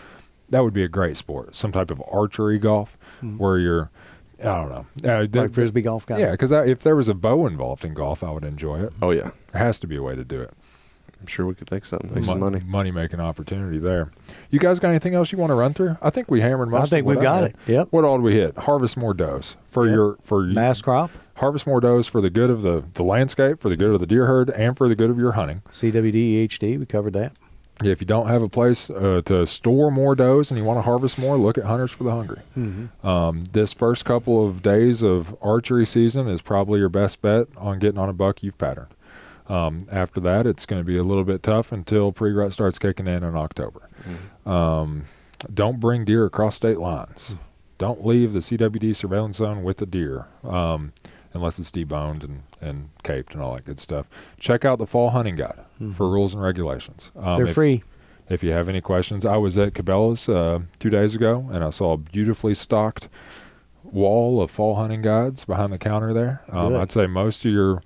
that 0.51 0.65
would 0.65 0.75
be 0.75 0.83
a 0.83 0.89
great 0.89 1.17
sport, 1.17 1.55
some 1.55 1.73
type 1.73 1.91
of 1.91 2.03
archery 2.11 2.59
golf 2.59 2.97
where 3.37 3.59
you're, 3.59 3.91
I 4.41 4.45
don't 4.45 4.69
know. 4.71 4.87
Uh, 5.11 5.21
th- 5.21 5.35
Like 5.35 5.53
frisbee 5.55 5.83
golf 5.83 6.07
guy. 6.07 6.19
yeah, 6.19 6.31
because 6.33 6.51
if 6.53 6.81
there 6.83 6.97
was 6.97 7.09
a 7.09 7.15
bow 7.15 7.47
involved 7.47 7.85
in 7.85 7.93
golf, 7.95 8.23
I 8.25 8.31
would 8.31 8.45
enjoy 8.45 8.81
it. 8.83 8.93
Oh 9.03 9.11
yeah, 9.11 9.31
There 9.53 9.63
has 9.63 9.79
to 9.81 9.87
be 9.87 9.97
a 9.97 10.03
way 10.03 10.15
to 10.17 10.25
do 10.25 10.41
it. 10.41 10.53
I'm 11.21 11.27
sure 11.27 11.47
we 11.47 11.55
could 11.55 11.69
think 11.69 11.85
something. 11.85 12.15
Make 12.15 12.25
some 12.25 12.41
money. 12.41 12.61
money 12.65 12.91
making 12.91 13.21
opportunity 13.21 13.79
there. 13.79 14.11
You 14.51 14.59
guys 14.59 14.79
got 14.79 14.91
anything 14.91 15.15
else 15.15 15.33
you 15.33 15.39
want 15.39 15.51
to 15.51 15.55
run 15.55 15.75
through? 15.75 15.97
I 16.01 16.11
think 16.11 16.31
we 16.31 16.41
hammered 16.41 16.69
most. 16.71 16.83
I 16.85 16.87
think 16.87 17.03
of 17.05 17.07
we've 17.09 17.21
got 17.21 17.43
had. 17.43 17.51
it. 17.53 17.57
Yep. 17.67 17.89
What 17.91 18.05
all 18.05 18.19
did 18.19 18.23
we 18.25 18.35
hit? 18.35 18.57
Harvest 18.57 18.97
more 18.97 19.15
does 19.15 19.57
for 19.69 19.87
Yep. 19.87 19.95
your 19.95 20.17
for 20.23 20.47
you- 20.47 20.55
Mast 20.55 20.85
crop, 20.85 21.11
harvest 21.37 21.67
more 21.67 21.81
does 21.81 22.07
for 22.07 22.21
the 22.21 22.31
good 22.31 22.51
of 22.51 22.63
the 22.63 22.85
the 22.95 23.03
landscape, 23.03 23.59
for 23.61 23.69
the 23.69 23.77
good 23.77 23.93
of 23.95 24.01
the 24.01 24.07
deer 24.07 24.27
herd, 24.27 24.51
and 24.51 24.77
for 24.77 24.89
the 24.89 24.95
good 24.95 25.11
of 25.11 25.19
your 25.19 25.33
hunting. 25.33 25.63
CWD, 25.71 26.15
EHD. 26.47 26.77
We 26.79 26.87
covered 26.87 27.15
that. 27.15 27.33
Yeah, 27.81 27.93
if 27.93 28.01
you 28.01 28.09
don't 28.09 28.27
have 28.27 28.43
a 28.43 28.49
place 28.49 28.91
uh, 28.91 29.23
to 29.27 29.47
store 29.47 29.93
more 29.93 30.17
does 30.17 30.51
and 30.51 30.59
you 30.59 30.65
want 30.65 30.79
to 30.79 30.83
harvest 30.83 31.17
more, 31.17 31.37
look 31.37 31.57
at 31.57 31.63
Hunters 31.65 31.93
for 31.93 32.03
the 32.03 32.11
Hungry. 32.11 32.41
Um, 33.05 33.45
this 33.53 33.73
first 33.73 34.05
couple 34.05 34.45
of 34.45 34.63
days 34.65 35.03
of 35.05 35.37
archery 35.41 35.87
season 35.87 36.27
is 36.29 36.43
probably 36.43 36.81
your 36.81 36.89
best 36.89 37.23
bet 37.23 37.47
on 37.57 37.79
getting 37.79 37.99
on 37.99 38.09
a 38.09 38.13
buck 38.13 38.43
you've 38.43 38.59
patterned. 38.59 38.89
Um, 39.49 39.87
after 39.91 40.21
that, 40.21 40.47
it's 40.47 40.67
going 40.67 40.81
to 40.81 40.87
be 40.87 40.99
a 40.99 41.03
little 41.03 41.25
bit 41.25 41.43
tough 41.43 41.73
until 41.73 42.13
pre-rut 42.13 42.53
starts 42.53 42.79
kicking 42.79 43.07
in 43.07 43.23
in 43.25 43.35
October. 43.37 43.89
Um, 44.45 45.05
don't 45.53 45.81
bring 45.81 46.05
deer 46.05 46.27
across 46.27 46.57
state 46.57 46.79
lines. 46.79 47.37
Don't 47.79 48.05
leave 48.05 48.33
the 48.33 48.41
CWD 48.41 48.95
surveillance 48.97 49.37
zone 49.37 49.63
with 49.63 49.81
a 49.81 49.87
deer, 49.87 50.27
um, 50.43 50.93
unless 51.33 51.59
it's 51.59 51.71
deboned 51.71 52.25
and, 52.25 52.43
and 52.61 52.91
caped 53.05 53.35
and 53.35 53.43
all 53.43 53.55
that 53.55 53.65
good 53.65 53.79
stuff. 53.79 54.09
Check 54.41 54.65
out 54.65 54.79
the 54.79 54.87
fall 54.87 55.11
hunting 55.11 55.37
guide 55.37 55.61
for 55.95 56.11
rules 56.11 56.35
and 56.35 56.43
regulations. 56.43 57.13
Um, 57.17 57.37
They're 57.37 57.47
if- 57.47 57.55
free. 57.55 57.85
if 58.29 58.43
you 58.43 58.51
have 58.51 58.69
any 58.69 58.81
questions, 58.81 59.25
I 59.25 59.37
was 59.37 59.57
at 59.57 59.75
Cabela's 59.75 60.29
uh, 60.29 60.61
two 60.81 60.91
days 60.91 61.15
ago 61.15 61.49
and 61.53 61.63
I 61.63 61.71
saw 61.71 61.93
a 61.93 61.97
beautifully 61.97 62.55
stocked 62.55 63.09
wall 63.85 64.43
of 64.43 64.51
fall 64.51 64.75
hunting 64.75 65.01
guides 65.03 65.45
behind 65.45 65.73
the 65.73 65.79
counter 65.79 66.13
there. 66.13 66.43
Um, 66.51 66.75
I'd 66.77 66.91
say 66.91 67.07
most 67.07 67.45
of 67.45 67.53
your 67.53 67.81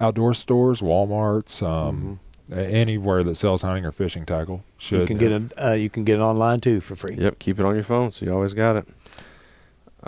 outdoor 0.00 0.34
stores, 0.34 0.80
WalMarts, 0.80 1.66
um, 1.66 2.20
a- 2.50 2.56
anywhere 2.56 3.24
that 3.24 3.34
sells 3.36 3.62
hunting 3.62 3.84
or 3.84 3.92
fishing 3.92 4.24
tackle 4.26 4.62
should. 4.78 5.00
Mm-hmm. 5.00 5.00
You 5.02 5.06
can 5.06 5.18
get 5.18 5.32
it. 5.32 5.52
Uh, 5.62 5.72
you 5.72 5.90
can 5.90 6.04
get 6.04 6.16
it 6.18 6.22
online 6.22 6.60
too 6.60 6.80
for 6.80 6.96
free. 6.96 7.16
Yep, 7.18 7.38
keep 7.38 7.58
it 7.58 7.64
on 7.64 7.74
your 7.74 7.84
phone, 7.84 8.10
so 8.10 8.24
you 8.26 8.32
always 8.32 8.54
got 8.54 8.76
it. 8.76 8.88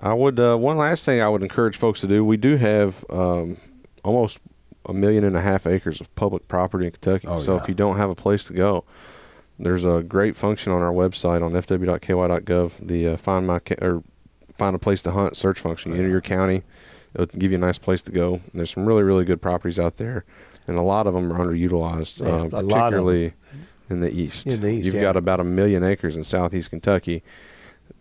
I 0.01 0.13
would. 0.15 0.39
Uh, 0.39 0.57
one 0.57 0.77
last 0.77 1.05
thing 1.05 1.21
I 1.21 1.29
would 1.29 1.43
encourage 1.43 1.77
folks 1.77 2.01
to 2.03 2.07
do. 2.07 2.25
We 2.25 2.37
do 2.37 2.57
have 2.57 3.05
um, 3.11 3.57
almost 4.05 4.39
a 4.87 4.93
million 4.93 5.25
and 5.25 5.37
a 5.37 5.41
half 5.43 5.67
acres 5.67 6.01
of 6.01 6.15
public 6.15 6.49
property 6.49 6.87
in 6.87 6.93
Kentucky. 6.93 7.27
Oh, 7.27 7.41
so 7.41 7.55
yeah. 7.55 7.63
if 7.63 7.69
you 7.69 7.75
don't 7.75 7.97
have 7.97 8.11
a 8.11 8.15
place 8.15 8.45
to 8.45 8.53
go, 8.53 8.85
there's 9.59 9.85
a 9.85 10.03
great 10.03 10.37
function 10.37 10.73
on 10.73 10.81
our 10.83 10.93
website 10.93 11.43
on 11.43 11.53
fw.ky.gov. 11.53 12.87
The 12.87 13.09
uh, 13.09 13.17
find 13.17 13.47
my 13.47 13.59
ca- 13.59 13.77
or 13.83 14.03
find 14.57 14.75
a 14.77 14.79
place 14.79 15.03
to 15.03 15.11
hunt 15.11 15.37
search 15.37 15.59
function. 15.59 15.93
You 15.93 15.99
enter 15.99 16.09
your 16.11 16.21
county, 16.21 16.63
it'll 17.15 17.27
give 17.39 17.51
you 17.53 17.59
a 17.59 17.61
nice 17.61 17.79
place 17.79 18.03
to 18.03 18.13
go. 18.13 18.35
And 18.35 18.43
there's 18.55 18.71
some 18.71 18.87
really 18.87 19.03
really 19.03 19.25
good 19.25 19.41
properties 19.43 19.79
out 19.79 19.97
there, 19.97 20.25
and 20.67 20.77
a 20.77 20.83
lot 20.83 21.07
of 21.07 21.15
them 21.15 21.33
are 21.33 21.39
underutilized, 21.45 22.21
Yeah, 22.21 22.29
uh, 22.59 22.61
a 22.61 22.63
lot 22.63 22.91
particularly 22.91 23.33
in 23.91 24.01
the 24.01 24.11
east. 24.13 24.47
In 24.47 24.61
the 24.61 24.69
east, 24.71 24.87
You've 24.87 24.95
yeah. 24.97 25.03
got 25.03 25.17
about 25.17 25.41
a 25.41 25.45
million 25.45 25.83
acres 25.85 26.17
in 26.17 26.25
southeast 26.25 26.71
Kentucky 26.71 27.23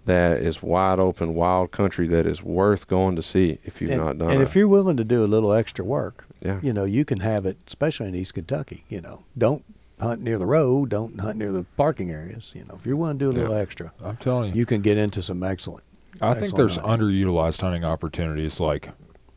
that 0.05 0.38
is 0.38 0.64
wide 0.64 0.99
open, 0.99 1.36
wild 1.36 1.72
country 1.72 2.08
that 2.08 2.26
is 2.26 2.41
worth 2.41 2.88
going 2.88 3.16
to 3.18 3.22
see 3.22 3.60
if 3.66 3.82
you've 3.82 3.91
and, 3.91 3.99
not 3.99 4.18
done 4.18 4.30
and 4.30 4.39
it. 4.39 4.43
if 4.43 4.55
you're 4.55 4.68
willing 4.68 4.95
to 4.97 5.03
do 5.03 5.24
a 5.24 5.28
little 5.28 5.51
extra 5.53 5.84
work, 5.84 6.26
yeah, 6.41 6.60
you 6.62 6.72
know, 6.74 6.86
you 6.86 7.03
can 7.03 7.20
have 7.20 7.45
it, 7.45 7.58
especially 7.68 8.08
in 8.08 8.16
East 8.16 8.34
Kentucky. 8.34 8.84
You 8.89 9.01
know, 9.01 9.26
don't 9.38 9.64
hunt 9.99 10.22
near 10.22 10.38
the 10.38 10.45
road, 10.45 10.89
don't 10.89 11.20
hunt 11.20 11.38
near 11.38 11.51
the 11.51 11.64
parking 11.76 12.12
areas. 12.12 12.53
You 12.55 12.64
know, 12.66 12.76
if 12.80 12.86
you're 12.86 12.95
willing 12.95 13.18
to 13.20 13.26
do 13.26 13.32
a 13.32 13.36
little 13.38 13.55
Yeah. 13.55 13.62
extra, 13.62 13.91
I'm 14.03 14.16
telling 14.18 14.51
you, 14.53 14.60
you 14.60 14.66
can 14.66 14.82
get 14.82 14.97
into 14.97 15.22
some 15.22 15.43
excellent. 15.43 15.84
I 16.22 16.34
think 16.34 16.55
there's 16.55 16.78
hunting. 16.78 17.07
underutilized 17.07 17.61
hunting 17.61 17.84
opportunities 17.84 18.59
like 18.59 18.89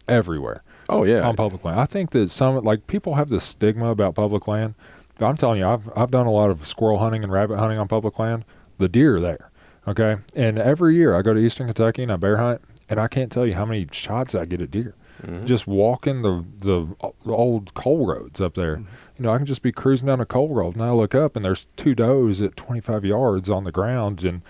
everywhere. 0.09 0.62
oh 0.89 1.05
yeah, 1.05 1.22
on 1.22 1.37
public 1.37 1.64
land. 1.64 1.81
I 1.81 1.85
think 1.85 2.11
that 2.11 2.31
some 2.31 2.57
like 2.64 2.87
people 2.87 3.14
have 3.14 3.28
this 3.28 3.45
stigma 3.45 3.91
about 3.91 4.14
public 4.14 4.49
land. 4.49 4.74
I'm 5.20 5.37
telling 5.37 5.59
you, 5.59 5.66
I've 5.66 5.91
I've 5.97 6.11
done 6.11 6.26
a 6.26 6.33
lot 6.33 6.51
of 6.51 6.66
squirrel 6.66 6.99
hunting 6.99 7.22
and 7.22 7.33
rabbit 7.33 7.59
hunting 7.59 7.78
on 7.78 7.89
public 7.89 8.18
land. 8.18 8.45
The 8.78 8.89
deer 8.89 9.16
are 9.16 9.20
there, 9.20 9.51
okay. 9.87 10.16
And 10.35 10.59
every 10.59 10.97
year 10.97 11.14
I 11.14 11.22
go 11.22 11.35
to 11.35 11.41
Eastern 11.41 11.66
Kentucky 11.66 12.03
and 12.03 12.11
I 12.12 12.16
bear 12.16 12.39
hunt, 12.39 12.62
and 12.89 12.99
I 12.99 13.09
can't 13.09 13.31
tell 13.31 13.47
you 13.47 13.55
how 13.55 13.66
many 13.66 13.87
shots 13.93 14.35
I 14.35 14.47
get 14.47 14.62
at 14.62 14.70
deer. 14.70 14.95
Mm-hmm. 15.22 15.45
Just 15.45 15.66
walking 15.66 16.22
the 16.22 16.45
the 16.59 16.87
old 17.31 17.74
coal 17.74 18.07
roads 18.07 18.41
up 18.41 18.55
there. 18.55 18.78
You 18.78 19.24
know, 19.24 19.33
I 19.33 19.37
can 19.37 19.45
just 19.45 19.61
be 19.61 19.70
cruising 19.72 20.07
down 20.07 20.20
a 20.20 20.24
coal 20.24 20.49
road 20.49 20.76
and 20.76 20.83
I 20.83 20.93
look 20.93 21.14
up 21.14 21.37
and 21.37 21.45
there's 21.45 21.66
two 21.76 21.95
does 21.95 22.41
at 22.41 22.57
25 22.57 23.05
yards 23.05 23.51
on 23.51 23.64
the 23.64 23.72
ground, 23.72 24.24
and 24.24 24.41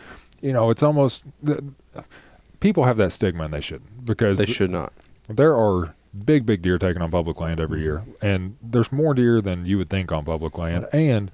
you 0.40 0.52
know 0.52 0.70
it's 0.70 0.82
almost. 0.82 1.24
The, 1.92 2.04
People 2.60 2.84
have 2.84 2.98
that 2.98 3.10
stigma 3.10 3.44
and 3.44 3.54
they 3.54 3.60
shouldn't 3.62 4.04
because 4.04 4.38
they 4.38 4.46
should 4.46 4.70
not. 4.70 4.92
there 5.28 5.56
are 5.56 5.94
big, 6.24 6.44
big 6.44 6.60
deer 6.60 6.78
taken 6.78 7.00
on 7.00 7.10
public 7.10 7.40
land 7.40 7.58
every 7.58 7.80
year, 7.80 8.02
and 8.20 8.56
there's 8.62 8.92
more 8.92 9.14
deer 9.14 9.40
than 9.40 9.64
you 9.64 9.78
would 9.78 9.88
think 9.88 10.12
on 10.12 10.24
public 10.26 10.58
land, 10.58 10.84
uh, 10.84 10.88
and 10.96 11.30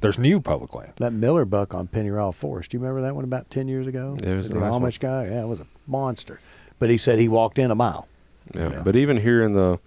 there's 0.00 0.18
new 0.18 0.40
public 0.40 0.74
land. 0.74 0.92
That 0.98 1.12
Miller 1.12 1.44
buck 1.44 1.74
on 1.74 1.88
Pennyroyal 1.88 2.32
Forest. 2.32 2.70
Do 2.70 2.76
you 2.76 2.80
remember 2.80 3.02
that 3.02 3.16
one 3.16 3.24
about 3.24 3.50
ten 3.50 3.66
years 3.66 3.88
ago? 3.88 4.16
Yeah, 4.22 4.30
it 4.30 4.36
was 4.36 4.46
a 4.46 4.54
the 4.54 4.60
nice 4.60 4.70
one. 4.70 4.82
Amish 4.82 5.00
guy. 5.00 5.24
Yeah, 5.24 5.42
it 5.42 5.48
was 5.48 5.60
a 5.60 5.66
monster. 5.86 6.40
But 6.78 6.90
he 6.90 6.98
said 6.98 7.18
he 7.18 7.28
walked 7.28 7.58
in 7.58 7.72
a 7.72 7.74
mile. 7.74 8.06
Yeah. 8.54 8.70
Yeah. 8.70 8.82
But 8.84 8.94
even 8.94 9.16
here 9.16 9.42
in 9.42 9.52
the, 9.54 9.80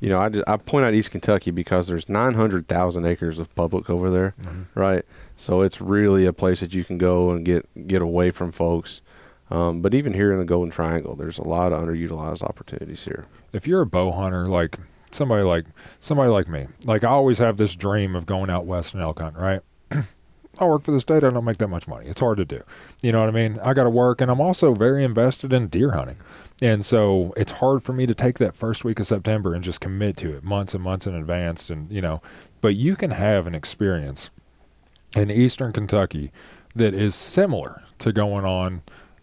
you 0.00 0.08
know, 0.08 0.18
I 0.20 0.30
just 0.30 0.44
I 0.48 0.56
point 0.56 0.86
out 0.86 0.94
East 0.94 1.10
Kentucky 1.10 1.50
because 1.50 1.86
there's 1.86 2.08
900,000 2.08 3.04
acres 3.04 3.38
of 3.38 3.54
public 3.54 3.90
over 3.90 4.10
there, 4.10 4.34
mm-hmm. 4.40 4.62
right? 4.78 5.04
So 5.36 5.60
it's 5.60 5.82
really 5.82 6.24
a 6.24 6.32
place 6.32 6.60
that 6.60 6.72
you 6.72 6.82
can 6.82 6.96
go 6.96 7.30
and 7.30 7.44
get 7.44 7.68
get 7.86 8.00
away 8.00 8.30
from 8.30 8.52
folks. 8.52 9.02
Um, 9.50 9.82
but 9.82 9.94
even 9.94 10.14
here 10.14 10.32
in 10.32 10.38
the 10.38 10.44
Golden 10.44 10.70
Triangle, 10.70 11.16
there's 11.16 11.38
a 11.38 11.44
lot 11.44 11.72
of 11.72 11.82
underutilized 11.82 12.42
opportunities 12.42 13.04
here. 13.04 13.26
If 13.52 13.66
you're 13.66 13.80
a 13.80 13.86
bow 13.86 14.12
hunter, 14.12 14.46
like 14.46 14.78
somebody 15.10 15.42
like 15.42 15.66
somebody 15.98 16.30
like 16.30 16.48
me, 16.48 16.68
like 16.84 17.02
I 17.02 17.08
always 17.08 17.38
have 17.38 17.56
this 17.56 17.74
dream 17.74 18.14
of 18.14 18.26
going 18.26 18.50
out 18.50 18.66
west 18.66 18.94
and 18.94 19.02
elk 19.02 19.18
hunt, 19.18 19.36
right? 19.36 19.60
I 20.60 20.64
work 20.64 20.82
for 20.82 20.92
the 20.92 21.00
state. 21.00 21.24
I 21.24 21.30
don't 21.30 21.44
make 21.44 21.58
that 21.58 21.68
much 21.68 21.88
money. 21.88 22.06
It's 22.06 22.20
hard 22.20 22.36
to 22.36 22.44
do. 22.44 22.62
You 23.02 23.12
know 23.12 23.20
what 23.20 23.30
I 23.30 23.32
mean? 23.32 23.58
I 23.62 23.72
got 23.72 23.84
to 23.84 23.90
work, 23.90 24.20
and 24.20 24.30
I'm 24.30 24.40
also 24.40 24.74
very 24.74 25.04
invested 25.04 25.52
in 25.54 25.68
deer 25.68 25.92
hunting. 25.92 26.18
And 26.60 26.84
so 26.84 27.32
it's 27.36 27.52
hard 27.52 27.82
for 27.82 27.94
me 27.94 28.04
to 28.06 28.14
take 28.14 28.38
that 28.38 28.54
first 28.54 28.84
week 28.84 29.00
of 29.00 29.06
September 29.06 29.54
and 29.54 29.64
just 29.64 29.80
commit 29.80 30.18
to 30.18 30.36
it 30.36 30.44
months 30.44 30.74
and 30.74 30.84
months 30.84 31.06
in 31.06 31.14
advance. 31.14 31.70
And, 31.70 31.90
you 31.90 32.02
know, 32.02 32.20
but 32.60 32.74
you 32.74 32.94
can 32.94 33.12
have 33.12 33.46
an 33.46 33.54
experience 33.54 34.28
in 35.16 35.30
eastern 35.30 35.72
Kentucky 35.72 36.30
that 36.74 36.92
is 36.92 37.14
similar 37.14 37.82
to 38.00 38.12
going 38.12 38.44
on 38.44 38.82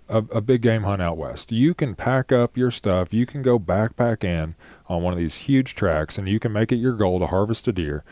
a, 0.09 0.17
a 0.17 0.41
big 0.41 0.61
game 0.61 0.83
hunt 0.83 1.01
out 1.01 1.17
west. 1.17 1.51
You 1.51 1.73
can 1.73 1.95
pack 1.95 2.31
up 2.31 2.57
your 2.57 2.71
stuff, 2.71 3.13
you 3.13 3.25
can 3.25 3.41
go 3.41 3.59
backpack 3.59 4.23
in 4.23 4.55
on 4.87 5.01
one 5.01 5.13
of 5.13 5.19
these 5.19 5.35
huge 5.35 5.75
tracks, 5.75 6.17
and 6.17 6.27
you 6.27 6.39
can 6.39 6.53
make 6.53 6.71
it 6.71 6.77
your 6.77 6.93
goal 6.93 7.19
to 7.19 7.27
harvest 7.27 7.67
a 7.67 7.71
deer, 7.71 8.03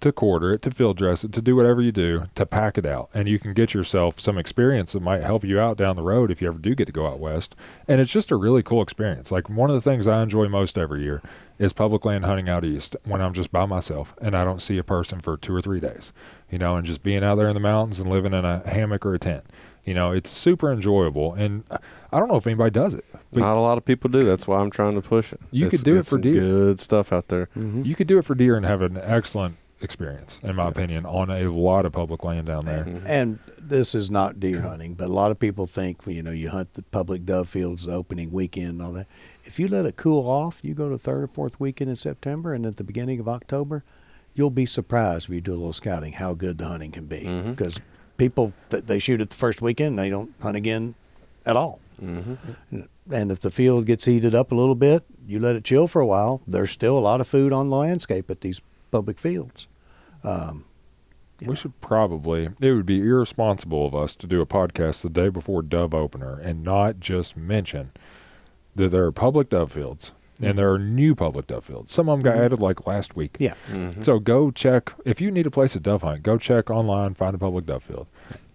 to 0.00 0.12
quarter 0.12 0.54
it, 0.54 0.62
to 0.62 0.70
field 0.70 0.96
dress 0.96 1.24
it, 1.24 1.32
to 1.32 1.42
do 1.42 1.54
whatever 1.54 1.82
you 1.82 1.92
do, 1.92 2.24
to 2.34 2.46
pack 2.46 2.78
it 2.78 2.86
out. 2.86 3.10
And 3.12 3.28
you 3.28 3.38
can 3.38 3.52
get 3.52 3.74
yourself 3.74 4.18
some 4.18 4.38
experience 4.38 4.92
that 4.92 5.02
might 5.02 5.22
help 5.22 5.44
you 5.44 5.60
out 5.60 5.76
down 5.76 5.96
the 5.96 6.02
road 6.02 6.30
if 6.30 6.40
you 6.40 6.48
ever 6.48 6.58
do 6.58 6.74
get 6.74 6.86
to 6.86 6.92
go 6.92 7.06
out 7.06 7.18
west. 7.18 7.54
And 7.86 8.00
it's 8.00 8.10
just 8.10 8.30
a 8.30 8.36
really 8.36 8.62
cool 8.62 8.82
experience. 8.82 9.30
Like 9.30 9.50
one 9.50 9.70
of 9.70 9.74
the 9.74 9.90
things 9.90 10.06
I 10.06 10.22
enjoy 10.22 10.48
most 10.48 10.78
every 10.78 11.02
year 11.02 11.22
is 11.58 11.72
public 11.72 12.04
land 12.04 12.24
hunting 12.24 12.48
out 12.48 12.64
east 12.64 12.96
when 13.04 13.20
I'm 13.20 13.34
just 13.34 13.52
by 13.52 13.66
myself 13.66 14.14
and 14.20 14.34
I 14.34 14.44
don't 14.44 14.62
see 14.62 14.78
a 14.78 14.84
person 14.84 15.20
for 15.20 15.36
two 15.36 15.54
or 15.54 15.60
three 15.60 15.80
days, 15.80 16.12
you 16.50 16.58
know, 16.58 16.76
and 16.76 16.86
just 16.86 17.02
being 17.02 17.22
out 17.22 17.34
there 17.34 17.48
in 17.48 17.54
the 17.54 17.60
mountains 17.60 18.00
and 18.00 18.10
living 18.10 18.32
in 18.32 18.44
a 18.44 18.66
hammock 18.66 19.04
or 19.04 19.14
a 19.14 19.18
tent. 19.18 19.44
You 19.90 19.94
know, 19.94 20.12
it's 20.12 20.30
super 20.30 20.72
enjoyable. 20.72 21.34
And 21.34 21.64
I 22.12 22.20
don't 22.20 22.28
know 22.28 22.36
if 22.36 22.46
anybody 22.46 22.70
does 22.70 22.94
it, 22.94 23.04
but 23.32 23.40
Not 23.40 23.56
a 23.56 23.60
lot 23.60 23.76
of 23.76 23.84
people 23.84 24.08
do. 24.08 24.22
That's 24.22 24.46
why 24.46 24.60
I'm 24.60 24.70
trying 24.70 24.94
to 24.94 25.00
push 25.00 25.32
it. 25.32 25.40
You 25.50 25.66
It's- 25.66 25.80
could 25.80 25.84
do 25.84 25.98
it 25.98 26.06
for 26.06 26.16
deer. 26.16 26.34
Good 26.34 26.78
stuff 26.78 27.12
out 27.12 27.26
there. 27.26 27.48
Mm-hmm. 27.58 27.82
you 27.82 27.96
could 27.96 28.06
do 28.06 28.16
it 28.18 28.24
for 28.24 28.36
deer 28.36 28.56
and 28.56 28.64
have 28.64 28.82
an 28.82 28.96
excellent 29.02 29.56
experience, 29.80 30.38
in 30.44 30.54
my 30.54 30.68
opinion, 30.68 31.06
on 31.06 31.28
a 31.28 31.48
lot 31.48 31.86
of 31.86 31.92
public 31.92 32.22
land 32.22 32.46
down 32.46 32.66
there. 32.66 32.84
Mm-hmm. 32.84 33.04
And 33.08 33.40
this 33.60 33.96
is 33.96 34.12
not 34.12 34.38
deer 34.38 34.60
hunting, 34.60 34.94
but 34.94 35.08
a 35.08 35.12
lot 35.12 35.32
of 35.32 35.40
people 35.40 35.66
think 35.66 36.02
you 36.06 36.22
know 36.22 36.30
you 36.30 36.50
hunt 36.50 36.74
the 36.74 36.82
public 36.82 37.26
dove 37.26 37.48
fields 37.48 37.86
the 37.86 37.92
opening 37.92 38.30
weekend 38.30 38.68
and 38.68 38.82
all 38.82 38.92
that. 38.92 39.08
If 39.42 39.58
you 39.58 39.66
let 39.66 39.86
it 39.86 39.96
cool 39.96 40.30
off, 40.30 40.60
you 40.62 40.72
go 40.72 40.88
to 40.88 40.98
third 40.98 41.24
or 41.24 41.26
fourth 41.26 41.58
weekend 41.58 41.90
in 41.90 41.96
September 41.96 42.54
and 42.54 42.64
at 42.64 42.76
the 42.76 42.84
beginning 42.84 43.18
of 43.18 43.28
October, 43.28 43.82
you'll 44.34 44.50
be 44.50 44.66
surprised 44.66 45.28
if 45.28 45.34
you 45.34 45.40
do 45.40 45.50
a 45.50 45.54
little 45.54 45.72
scouting 45.72 46.12
how 46.12 46.34
good 46.34 46.58
the 46.58 46.66
hunting 46.68 46.92
can 46.92 47.06
be 47.06 47.22
mm-hmm. 47.22 47.50
because 47.50 47.80
people 48.20 48.52
th- 48.70 48.84
they 48.84 48.98
shoot 48.98 49.20
at 49.20 49.30
the 49.30 49.36
first 49.36 49.60
weekend 49.62 49.98
they 49.98 50.10
don't 50.10 50.32
hunt 50.40 50.56
again 50.56 50.94
at 51.44 51.56
all. 51.56 51.80
Mm-hmm. 52.00 52.82
And 53.12 53.30
if 53.32 53.40
the 53.40 53.50
field 53.50 53.86
gets 53.86 54.04
heated 54.04 54.34
up 54.34 54.52
a 54.52 54.54
little 54.54 54.74
bit, 54.74 55.04
you 55.26 55.40
let 55.40 55.56
it 55.56 55.64
chill 55.64 55.86
for 55.86 56.00
a 56.00 56.06
while. 56.06 56.40
There's 56.46 56.70
still 56.70 56.96
a 56.96 57.00
lot 57.00 57.20
of 57.20 57.26
food 57.26 57.52
on 57.52 57.68
the 57.68 57.76
landscape 57.76 58.30
at 58.30 58.42
these 58.42 58.60
public 58.90 59.18
fields. 59.18 59.66
Um, 60.22 60.64
We 61.44 61.56
should 61.56 61.80
probably, 61.80 62.50
it 62.60 62.72
would 62.72 62.86
be 62.86 63.00
irresponsible 63.00 63.86
of 63.86 63.94
us 63.94 64.14
to 64.16 64.26
do 64.26 64.40
a 64.40 64.46
podcast 64.46 65.00
the 65.02 65.08
day 65.08 65.30
before 65.30 65.62
dove 65.62 65.94
opener 65.94 66.38
and 66.38 66.62
not 66.62 67.00
just 67.00 67.36
mention 67.36 67.92
that 68.76 68.88
there 68.90 69.04
are 69.04 69.12
public 69.12 69.48
dove 69.48 69.72
fields 69.72 70.12
and 70.40 70.58
there 70.58 70.72
are 70.72 70.78
new 70.78 71.14
public 71.14 71.46
dove 71.46 71.64
fields. 71.64 71.92
Some 71.92 72.08
of 72.08 72.18
them 72.18 72.22
got 72.32 72.42
added 72.42 72.60
like 72.60 72.86
last 72.86 73.16
week. 73.16 73.36
yeah, 73.38 73.54
Mm-hmm. 73.70 74.02
So 74.02 74.18
go 74.18 74.50
check 74.50 74.92
if 75.04 75.20
you 75.20 75.30
need 75.30 75.46
a 75.46 75.50
place 75.50 75.72
to 75.74 75.80
dove 75.80 76.02
hunt. 76.02 76.22
Go 76.22 76.38
check 76.38 76.70
online, 76.70 77.14
find 77.14 77.34
a 77.34 77.38
public 77.38 77.66
dove 77.66 77.82
field, 77.82 78.06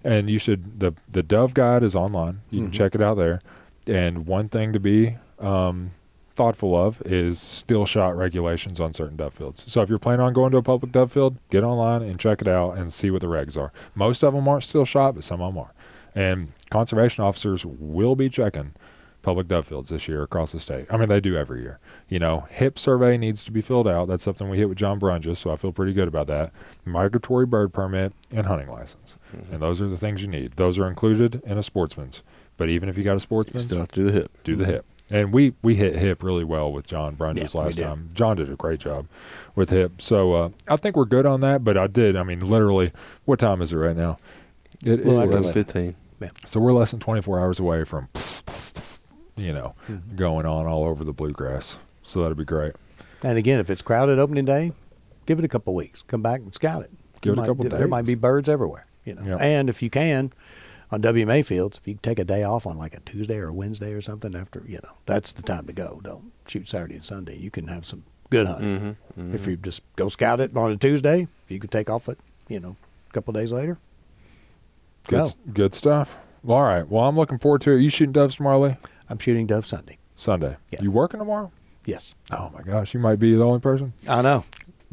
and 0.03 0.29
you 0.29 0.37
should 0.39 0.79
the 0.79 0.93
the 1.11 1.23
dove 1.23 1.53
guide 1.53 1.83
is 1.83 1.95
online. 1.95 2.41
You 2.49 2.61
can 2.61 2.69
Mhm. 2.69 2.73
check 2.73 2.95
it 2.95 3.01
out 3.01 3.17
there. 3.17 3.39
And 3.87 4.25
one 4.25 4.49
thing 4.49 4.73
to 4.73 4.79
be 4.79 5.15
um, 5.39 5.91
thoughtful 6.33 6.75
of 6.75 7.01
is 7.05 7.39
steel 7.39 7.85
shot 7.85 8.17
regulations 8.17 8.79
on 8.79 8.93
certain 8.93 9.15
dove 9.15 9.33
fields. 9.33 9.63
So 9.71 9.81
if 9.81 9.89
you're 9.89 9.99
planning 9.99 10.21
on 10.25 10.33
going 10.33 10.51
to 10.51 10.57
a 10.57 10.61
public 10.63 10.91
dove 10.91 11.11
field, 11.11 11.37
get 11.49 11.63
online 11.63 12.01
and 12.01 12.17
check 12.19 12.41
it 12.41 12.47
out 12.47 12.77
and 12.77 12.91
see 12.91 13.09
what 13.11 13.21
the 13.21 13.27
regs 13.27 13.55
are. 13.57 13.71
Most 13.93 14.23
of 14.23 14.33
them 14.33 14.47
aren't 14.47 14.63
steel 14.63 14.85
shot, 14.85 15.15
but 15.15 15.23
some 15.23 15.41
of 15.41 15.53
them 15.53 15.61
are. 15.63 15.73
And 16.15 16.53
conservation 16.69 17.23
officers 17.23 17.65
will 17.65 18.15
be 18.15 18.29
checking 18.29 18.73
public 19.25 19.47
dove 19.47 19.67
fields 19.67 19.89
this 19.89 20.07
year 20.07 20.21
across 20.23 20.51
the 20.51 20.59
state. 20.59 20.85
I 20.91 20.97
mean, 20.97 21.09
they 21.09 21.19
do 21.19 21.35
every 21.35 21.61
year. 21.61 21.79
You 22.07 22.19
know, 22.19 22.45
HIP 22.51 22.77
survey 22.77 23.17
needs 23.17 23.43
to 23.45 23.51
be 23.51 23.61
filled 23.61 23.87
out. 23.87 24.07
That's 24.07 24.23
something 24.23 24.47
we 24.49 24.57
hit 24.57 24.69
with 24.69 24.77
John 24.77 24.99
Brunjes, 24.99 25.37
so 25.37 25.49
I 25.51 25.55
feel 25.55 25.71
pretty 25.71 25.93
good 25.93 26.07
about 26.07 26.27
that. 26.27 26.51
Migratory 26.85 27.45
bird 27.47 27.73
permit 27.73 28.13
and 28.31 28.45
hunting 28.45 28.69
license. 28.69 29.17
And 29.51 29.61
those 29.61 29.81
are 29.81 29.87
the 29.87 29.97
things 29.97 30.21
you 30.21 30.27
need. 30.27 30.53
Those 30.53 30.77
are 30.79 30.87
included 30.87 31.41
in 31.43 31.57
a 31.57 31.63
sportsman's. 31.63 32.21
But 32.57 32.69
even 32.69 32.87
if 32.87 32.97
you 32.97 33.03
got 33.03 33.11
a 33.11 33.15
You 33.15 33.19
sportsman's, 33.21 33.63
still 33.65 33.79
have 33.79 33.91
to 33.93 33.95
do 33.95 34.03
the 34.05 34.11
hip. 34.13 34.31
do 34.43 34.55
the 34.55 34.65
hip. 34.65 34.85
And 35.11 35.33
we 35.33 35.53
we 35.61 35.75
hit 35.75 35.95
hip 35.95 36.23
really 36.23 36.43
well 36.43 36.71
with 36.71 36.87
John 36.87 37.15
Brunjes 37.15 37.53
Yeah, 37.53 37.61
last 37.61 37.77
time. 37.79 38.09
John 38.13 38.37
did 38.37 38.49
a 38.51 38.55
great 38.55 38.79
job 38.79 39.07
with 39.55 39.69
hip. 39.71 40.01
So 40.01 40.33
uh, 40.33 40.49
I 40.67 40.77
think 40.77 40.95
we're 40.95 41.05
good 41.05 41.25
on 41.25 41.41
that. 41.41 41.63
But 41.63 41.77
I 41.77 41.87
did. 41.87 42.15
I 42.15 42.23
mean, 42.23 42.39
literally, 42.39 42.91
what 43.25 43.39
time 43.39 43.61
is 43.61 43.73
it 43.73 43.77
right 43.77 43.95
now? 43.97 44.17
It, 44.83 45.03
Well, 45.05 45.19
it 45.21 45.27
was- 45.27 45.35
Eleven 45.35 45.53
fifteen. 45.53 45.95
so 46.47 46.59
we're 46.59 46.71
less 46.73 46.91
than 46.91 46.99
24 47.01 47.39
hours 47.39 47.59
away 47.59 47.83
from, 47.83 48.07
you 49.35 49.51
know, 49.53 49.73
Mhm. 49.89 50.15
going 50.15 50.45
on 50.45 50.65
all 50.65 50.85
over 50.85 51.03
the 51.03 51.13
bluegrass. 51.13 51.79
So 52.03 52.21
that'd 52.21 52.37
be 52.37 52.45
great. 52.45 52.73
And 53.23 53.37
again, 53.37 53.59
if 53.59 53.69
it's 53.69 53.81
crowded 53.81 54.19
opening 54.19 54.45
day, 54.45 54.71
give 55.25 55.39
it 55.39 55.45
a 55.45 55.47
couple 55.47 55.73
weeks. 55.73 56.01
Come 56.03 56.21
back 56.21 56.41
and 56.41 56.53
scout 56.53 56.83
it. 56.83 56.91
Give 57.21 57.35
You 57.35 57.41
it 57.41 57.43
a 57.43 57.47
couple 57.47 57.65
might, 57.65 57.77
There 57.77 57.87
might 57.87 58.05
be 58.05 58.15
birds 58.15 58.47
everywhere. 58.47 58.85
You 59.03 59.15
know, 59.15 59.23
Yeah. 59.23 59.35
and 59.37 59.69
if 59.69 59.81
you 59.83 59.89
can, 59.89 60.31
on 60.91 61.01
WMA 61.01 61.41
fields, 61.41 61.79
if 61.79 61.87
you 61.87 61.97
take 62.01 62.19
a 62.19 62.23
day 62.25 62.43
off 62.43 62.67
on 62.67 62.77
like 62.77 62.95
a 62.95 62.99
Tuesday 63.01 63.37
or 63.39 63.47
a 63.47 63.53
Wednesday 63.53 63.93
or 63.93 64.01
something 64.01 64.35
after, 64.35 64.61
you 64.67 64.79
know, 64.83 64.91
that's 65.05 65.31
the 65.33 65.41
time 65.41 65.65
to 65.67 65.73
go. 65.73 65.99
Don't 66.03 66.31
shoot 66.47 66.69
Saturday 66.69 66.95
and 66.95 67.03
Sunday. 67.03 67.37
You 67.37 67.49
can 67.49 67.67
have 67.67 67.85
some 67.85 68.03
good 68.29 68.45
hunting. 68.47 68.97
If 69.17 69.47
you 69.47 69.57
just 69.57 69.83
go 69.95 70.07
scout 70.09 70.39
it 70.39 70.55
on 70.55 70.71
a 70.71 70.77
Tuesday, 70.77 71.21
if 71.45 71.51
you 71.51 71.59
could 71.59 71.71
take 71.71 71.89
off 71.89 72.07
it, 72.07 72.19
you 72.47 72.59
know, 72.59 72.75
a 73.09 73.13
couple 73.13 73.33
days 73.33 73.51
later. 73.51 73.77
Good, 75.07 75.17
Go. 75.17 75.29
good 75.53 75.73
stuff. 75.73 76.17
All 76.47 76.61
right. 76.63 76.87
Well, 76.89 77.03
I'm 77.05 77.15
looking 77.15 77.37
forward 77.37 77.61
to 77.61 77.71
it. 77.71 77.81
You 77.81 77.89
shooting 77.89 78.13
doves 78.13 78.35
tomorrow, 78.35 78.59
Lee? 78.59 78.77
I'm 79.09 79.17
shooting 79.19 79.45
dove 79.47 79.65
Sunday. 79.65 79.97
Sunday. 80.15 80.55
Yeah. 80.71 80.81
You 80.81 80.91
working 80.91 81.19
tomorrow? 81.19 81.51
Yes. 81.85 82.15
Oh 82.31 82.49
my 82.53 82.61
gosh, 82.63 82.93
you 82.93 82.99
might 82.99 83.19
be 83.19 83.35
the 83.35 83.43
only 83.43 83.59
person. 83.59 83.93
I 84.07 84.21
know. 84.21 84.43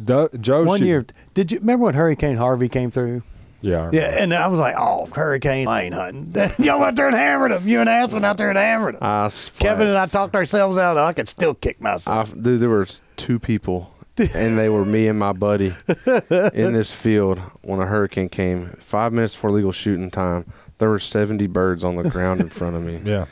Do- 0.03 0.29
Joe. 0.41 0.65
One 0.65 0.81
shoot- 0.81 0.87
year, 0.87 1.07
did 1.35 1.53
you 1.53 1.59
remember 1.61 1.87
when 1.87 1.95
Hurricane 1.95 2.37
Harvey 2.37 2.69
came 2.69 2.91
through? 2.91 3.23
Yeah. 3.61 3.91
Yeah, 3.93 4.17
and 4.21 4.35
I 4.35 4.49
was 4.49 4.59
like, 4.59 4.75
"Oh, 4.77 5.07
Hurricane, 5.15 5.69
I 5.69 5.85
ain't 5.85 5.95
hunting." 5.95 6.33
Y'all 6.65 6.81
went 6.81 6.89
out 6.89 6.97
there 6.97 7.07
and 7.07 7.15
hammered 7.15 7.53
him. 7.53 7.67
You 7.69 7.79
and 7.79 7.89
Ass 7.89 8.13
went 8.13 8.25
out 8.25 8.37
there 8.37 8.49
and 8.49 8.59
hammered 8.59 8.95
him. 8.97 9.03
I 9.03 9.31
Kevin 9.61 9.87
and 9.87 9.97
I 9.97 10.07
talked 10.07 10.35
ourselves 10.35 10.79
out. 10.79 10.97
I 10.97 11.13
could 11.13 11.29
still 11.29 11.55
kick 11.55 11.77
I, 11.81 11.85
myself. 11.85 12.35
dude, 12.35 12.59
there 12.59 12.69
were 12.69 12.89
two 13.17 13.39
people, 13.39 13.95
and 14.35 14.59
they 14.59 14.69
were 14.69 14.85
me 14.85 15.07
and 15.07 15.17
my 15.17 15.33
buddy 15.33 15.73
in 16.55 16.73
this 16.73 16.93
field 16.93 17.39
when 17.63 17.79
a 17.79 17.87
hurricane 17.87 18.29
came. 18.29 18.71
Five 18.81 19.13
minutes 19.13 19.35
before 19.35 19.53
legal 19.53 19.71
shooting 19.71 20.11
time, 20.11 20.53
there 20.79 20.91
were 20.91 20.99
70 20.99 21.47
birds 21.47 21.85
on 21.85 21.95
the 21.95 22.11
ground 22.11 22.41
in 22.41 22.49
front 22.49 22.75
of 22.75 22.83
me. 22.83 22.97
Yeah. 23.05 23.27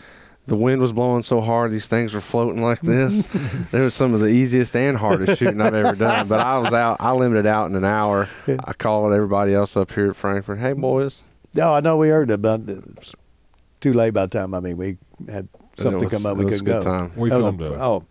The 0.46 0.56
wind 0.56 0.80
was 0.80 0.92
blowing 0.92 1.22
so 1.22 1.40
hard, 1.40 1.70
these 1.70 1.86
things 1.86 2.12
were 2.12 2.20
floating 2.20 2.60
like 2.62 2.80
this. 2.80 3.32
it 3.72 3.78
was 3.80 3.94
some 3.94 4.14
of 4.14 4.20
the 4.20 4.26
easiest 4.28 4.74
and 4.74 4.96
hardest 4.96 5.38
shooting 5.38 5.60
I've 5.60 5.74
ever 5.74 5.94
done. 5.94 6.26
But 6.26 6.40
I 6.40 6.58
was 6.58 6.72
out, 6.72 6.96
I 6.98 7.12
limited 7.12 7.46
out 7.46 7.70
in 7.70 7.76
an 7.76 7.84
hour. 7.84 8.26
I 8.48 8.72
called 8.72 9.12
everybody 9.12 9.54
else 9.54 9.76
up 9.76 9.92
here 9.92 10.10
at 10.10 10.16
Frankfort. 10.16 10.58
Hey, 10.58 10.72
boys. 10.72 11.22
No, 11.54 11.72
I 11.74 11.80
know 11.80 11.96
we 11.98 12.08
heard 12.08 12.30
about 12.30 12.68
it. 12.68 12.82
It's 12.96 13.14
too 13.80 13.92
late 13.92 14.10
by 14.12 14.26
the 14.26 14.38
time. 14.38 14.54
I 14.54 14.60
mean, 14.60 14.76
we 14.76 14.98
had 15.28 15.48
something 15.76 16.02
was- 16.04 16.12
come 16.12 16.26
up. 16.26 16.36
it 16.36 16.38
We 16.38 16.46
a 16.46 16.48
couldn't 16.48 16.64
good 16.64 16.82
go. 16.84 16.98
time. 16.98 17.12
We 17.16 17.28
That 17.30 17.40
filmed 17.42 17.60
a, 17.62 17.72
it. 17.72 17.78
Oh, 17.80 18.04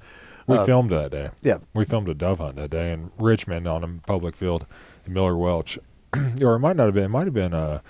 We 0.47 0.57
Uh, 0.57 0.65
filmed 0.65 0.91
that 0.91 1.11
day. 1.11 1.29
yeah. 1.41 1.57
We 1.73 1.83
filmed 1.83 2.07
a 2.09 2.13
dove 2.13 2.39
hunt 2.39 2.55
that 2.55 2.69
day 2.69 2.91
in 2.93 3.11
Richmond 3.19 3.67
on 3.67 3.83
a 3.83 3.87
public 4.07 4.35
field 4.35 4.65
in 5.05 5.13
Miller 5.13 5.35
Welch. 5.35 5.77
or 6.41 6.55
it 6.55 6.59
might 6.59 6.75
not 6.75 6.85
have 6.85 6.93
been. 6.95 7.03
It 7.05 7.09
might 7.09 7.25
have 7.25 7.33
been 7.33 7.53
uh, 7.53 7.81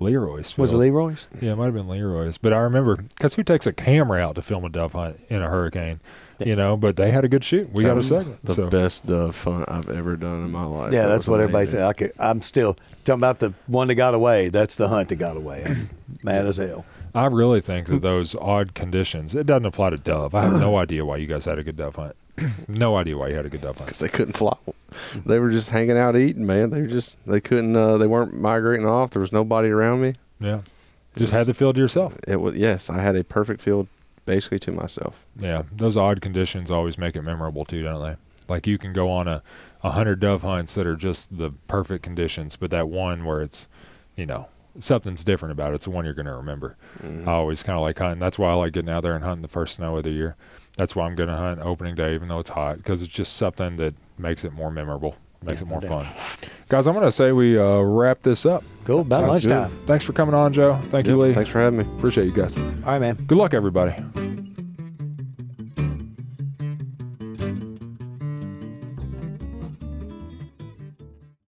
Leroy's. 0.00 0.56
Was 0.58 0.72
it. 0.72 0.76
Leroy's? 0.76 1.26
Yeah, 1.40 1.52
it 1.52 1.56
might 1.56 1.66
have 1.66 1.74
been 1.74 1.88
Leroy's. 1.88 2.38
But 2.38 2.52
I 2.52 2.58
remember 2.58 2.96
because 2.96 3.34
who 3.34 3.42
takes 3.42 3.66
a 3.66 3.72
camera 3.72 4.20
out 4.20 4.34
to 4.36 4.42
film 4.42 4.64
a 4.64 4.68
dove 4.68 4.92
hunt 4.92 5.20
in 5.28 5.42
a 5.42 5.48
hurricane? 5.48 6.00
You 6.38 6.54
know, 6.54 6.76
but 6.76 6.94
they 6.94 7.10
had 7.10 7.24
a 7.24 7.28
good 7.28 7.42
shoot. 7.42 7.72
We 7.72 7.82
That 7.82 7.88
got 7.88 7.92
a 7.94 7.96
was 7.96 8.08
second. 8.08 8.38
The 8.44 8.54
so 8.54 8.70
best 8.70 9.06
dove 9.06 9.42
hunt 9.42 9.64
I've 9.68 9.88
ever 9.88 10.16
done 10.16 10.44
in 10.44 10.52
my 10.52 10.64
life. 10.64 10.92
Yeah, 10.92 11.02
That 11.02 11.08
that's 11.08 11.18
was 11.22 11.28
what 11.30 11.40
everybody 11.40 11.66
said. 11.66 11.82
I 11.82 11.92
could, 11.92 12.12
I'm 12.16 12.42
still 12.42 12.74
talking 13.04 13.18
about 13.18 13.40
the 13.40 13.54
one 13.66 13.88
that 13.88 13.96
got 13.96 14.14
away. 14.14 14.48
That's 14.48 14.76
the 14.76 14.86
hunt 14.86 15.08
that 15.08 15.16
got 15.16 15.36
away. 15.36 15.64
I'm 15.66 15.90
mad 16.22 16.46
as 16.46 16.58
hell. 16.58 16.86
I 17.12 17.26
really 17.26 17.60
think 17.60 17.88
that 17.88 18.02
those 18.02 18.36
odd 18.36 18.74
conditions. 18.74 19.34
It 19.34 19.46
doesn't 19.46 19.64
apply 19.66 19.90
to 19.90 19.96
dove. 19.96 20.32
I 20.32 20.44
have 20.44 20.60
no 20.60 20.76
idea 20.78 21.04
why 21.04 21.16
you 21.16 21.26
guys 21.26 21.44
had 21.44 21.58
a 21.58 21.64
good 21.64 21.76
dove 21.76 21.96
hunt. 21.96 22.14
No 22.68 22.96
idea 22.96 23.16
why 23.16 23.28
you 23.28 23.34
had 23.36 23.46
a 23.46 23.48
good 23.48 23.60
dove 23.60 23.76
hunt. 23.76 23.86
because 23.86 23.98
they 23.98 24.08
couldn't 24.08 24.36
fly. 24.36 24.56
They 25.26 25.38
were 25.38 25.50
just 25.50 25.70
hanging 25.70 25.98
out 25.98 26.16
eating, 26.16 26.46
man. 26.46 26.70
They 26.70 26.80
were 26.80 26.86
just 26.86 27.18
they 27.26 27.40
couldn't. 27.40 27.76
Uh, 27.76 27.98
they 27.98 28.06
weren't 28.06 28.34
migrating 28.34 28.86
off. 28.86 29.10
There 29.10 29.20
was 29.20 29.32
nobody 29.32 29.68
around 29.68 30.00
me. 30.00 30.14
Yeah, 30.40 30.60
just 31.16 31.32
had 31.32 31.46
the 31.46 31.54
field 31.54 31.74
to 31.76 31.80
yourself. 31.80 32.16
It 32.26 32.36
was 32.36 32.54
yes, 32.54 32.88
I 32.88 33.00
had 33.00 33.16
a 33.16 33.24
perfect 33.24 33.60
field, 33.60 33.88
basically 34.24 34.58
to 34.60 34.72
myself. 34.72 35.24
Yeah, 35.36 35.62
those 35.72 35.96
odd 35.96 36.20
conditions 36.20 36.70
always 36.70 36.96
make 36.98 37.16
it 37.16 37.22
memorable 37.22 37.64
too, 37.64 37.82
don't 37.82 38.02
they? 38.02 38.16
Like 38.48 38.66
you 38.66 38.78
can 38.78 38.92
go 38.92 39.10
on 39.10 39.28
a, 39.28 39.42
a 39.82 39.90
hundred 39.90 40.20
dove 40.20 40.42
hunts 40.42 40.74
that 40.74 40.86
are 40.86 40.96
just 40.96 41.36
the 41.36 41.50
perfect 41.66 42.02
conditions, 42.02 42.56
but 42.56 42.70
that 42.70 42.88
one 42.88 43.24
where 43.24 43.42
it's, 43.42 43.68
you 44.16 44.24
know, 44.24 44.48
something's 44.78 45.22
different 45.22 45.52
about 45.52 45.72
it. 45.72 45.76
It's 45.76 45.84
the 45.84 45.90
one 45.90 46.04
you're 46.06 46.14
going 46.14 46.26
to 46.26 46.34
remember. 46.34 46.76
Mm-hmm. 47.02 47.28
I 47.28 47.32
always 47.32 47.62
kind 47.62 47.76
of 47.76 47.82
like 47.82 47.98
hunting. 47.98 48.20
That's 48.20 48.38
why 48.38 48.50
I 48.50 48.54
like 48.54 48.72
getting 48.72 48.90
out 48.90 49.02
there 49.02 49.14
and 49.14 49.22
hunting 49.22 49.42
the 49.42 49.48
first 49.48 49.74
snow 49.76 49.98
of 49.98 50.04
the 50.04 50.10
year. 50.10 50.34
That's 50.78 50.96
why 50.96 51.04
I'm 51.04 51.14
going 51.16 51.28
to 51.28 51.36
hunt 51.36 51.60
opening 51.60 51.94
day, 51.96 52.14
even 52.14 52.28
though 52.28 52.38
it's 52.38 52.48
hot, 52.48 52.78
because 52.78 53.02
it's 53.02 53.12
just 53.12 53.34
something 53.36 53.76
that 53.76 53.94
makes 54.16 54.44
it 54.44 54.52
more 54.52 54.70
memorable, 54.70 55.16
makes 55.42 55.60
Yeah, 55.60 55.66
it 55.66 55.70
more 55.70 55.80
fun. 55.80 56.06
Guys, 56.68 56.86
I'm 56.86 56.94
going 56.94 57.04
to 57.04 57.12
say 57.12 57.32
we 57.32 57.58
uh, 57.58 57.80
wrap 57.80 58.22
this 58.22 58.46
up. 58.46 58.64
Cool. 58.84 59.00
About 59.00 59.20
Sounds 59.28 59.44
good. 59.44 59.50
lunchtime. 59.54 59.86
Thanks 59.86 60.04
for 60.04 60.12
coming 60.14 60.34
on, 60.34 60.52
Joe. 60.52 60.74
Thank 60.84 61.06
you, 61.08 61.20
Lee. 61.20 61.34
Thanks 61.34 61.50
for 61.50 61.58
having 61.58 61.80
me. 61.80 61.84
Appreciate 61.98 62.24
you 62.26 62.32
guys. 62.32 62.56
All 62.56 62.64
right, 62.86 63.00
man. 63.00 63.16
Good 63.26 63.36
luck, 63.38 63.52
everybody. 63.54 63.92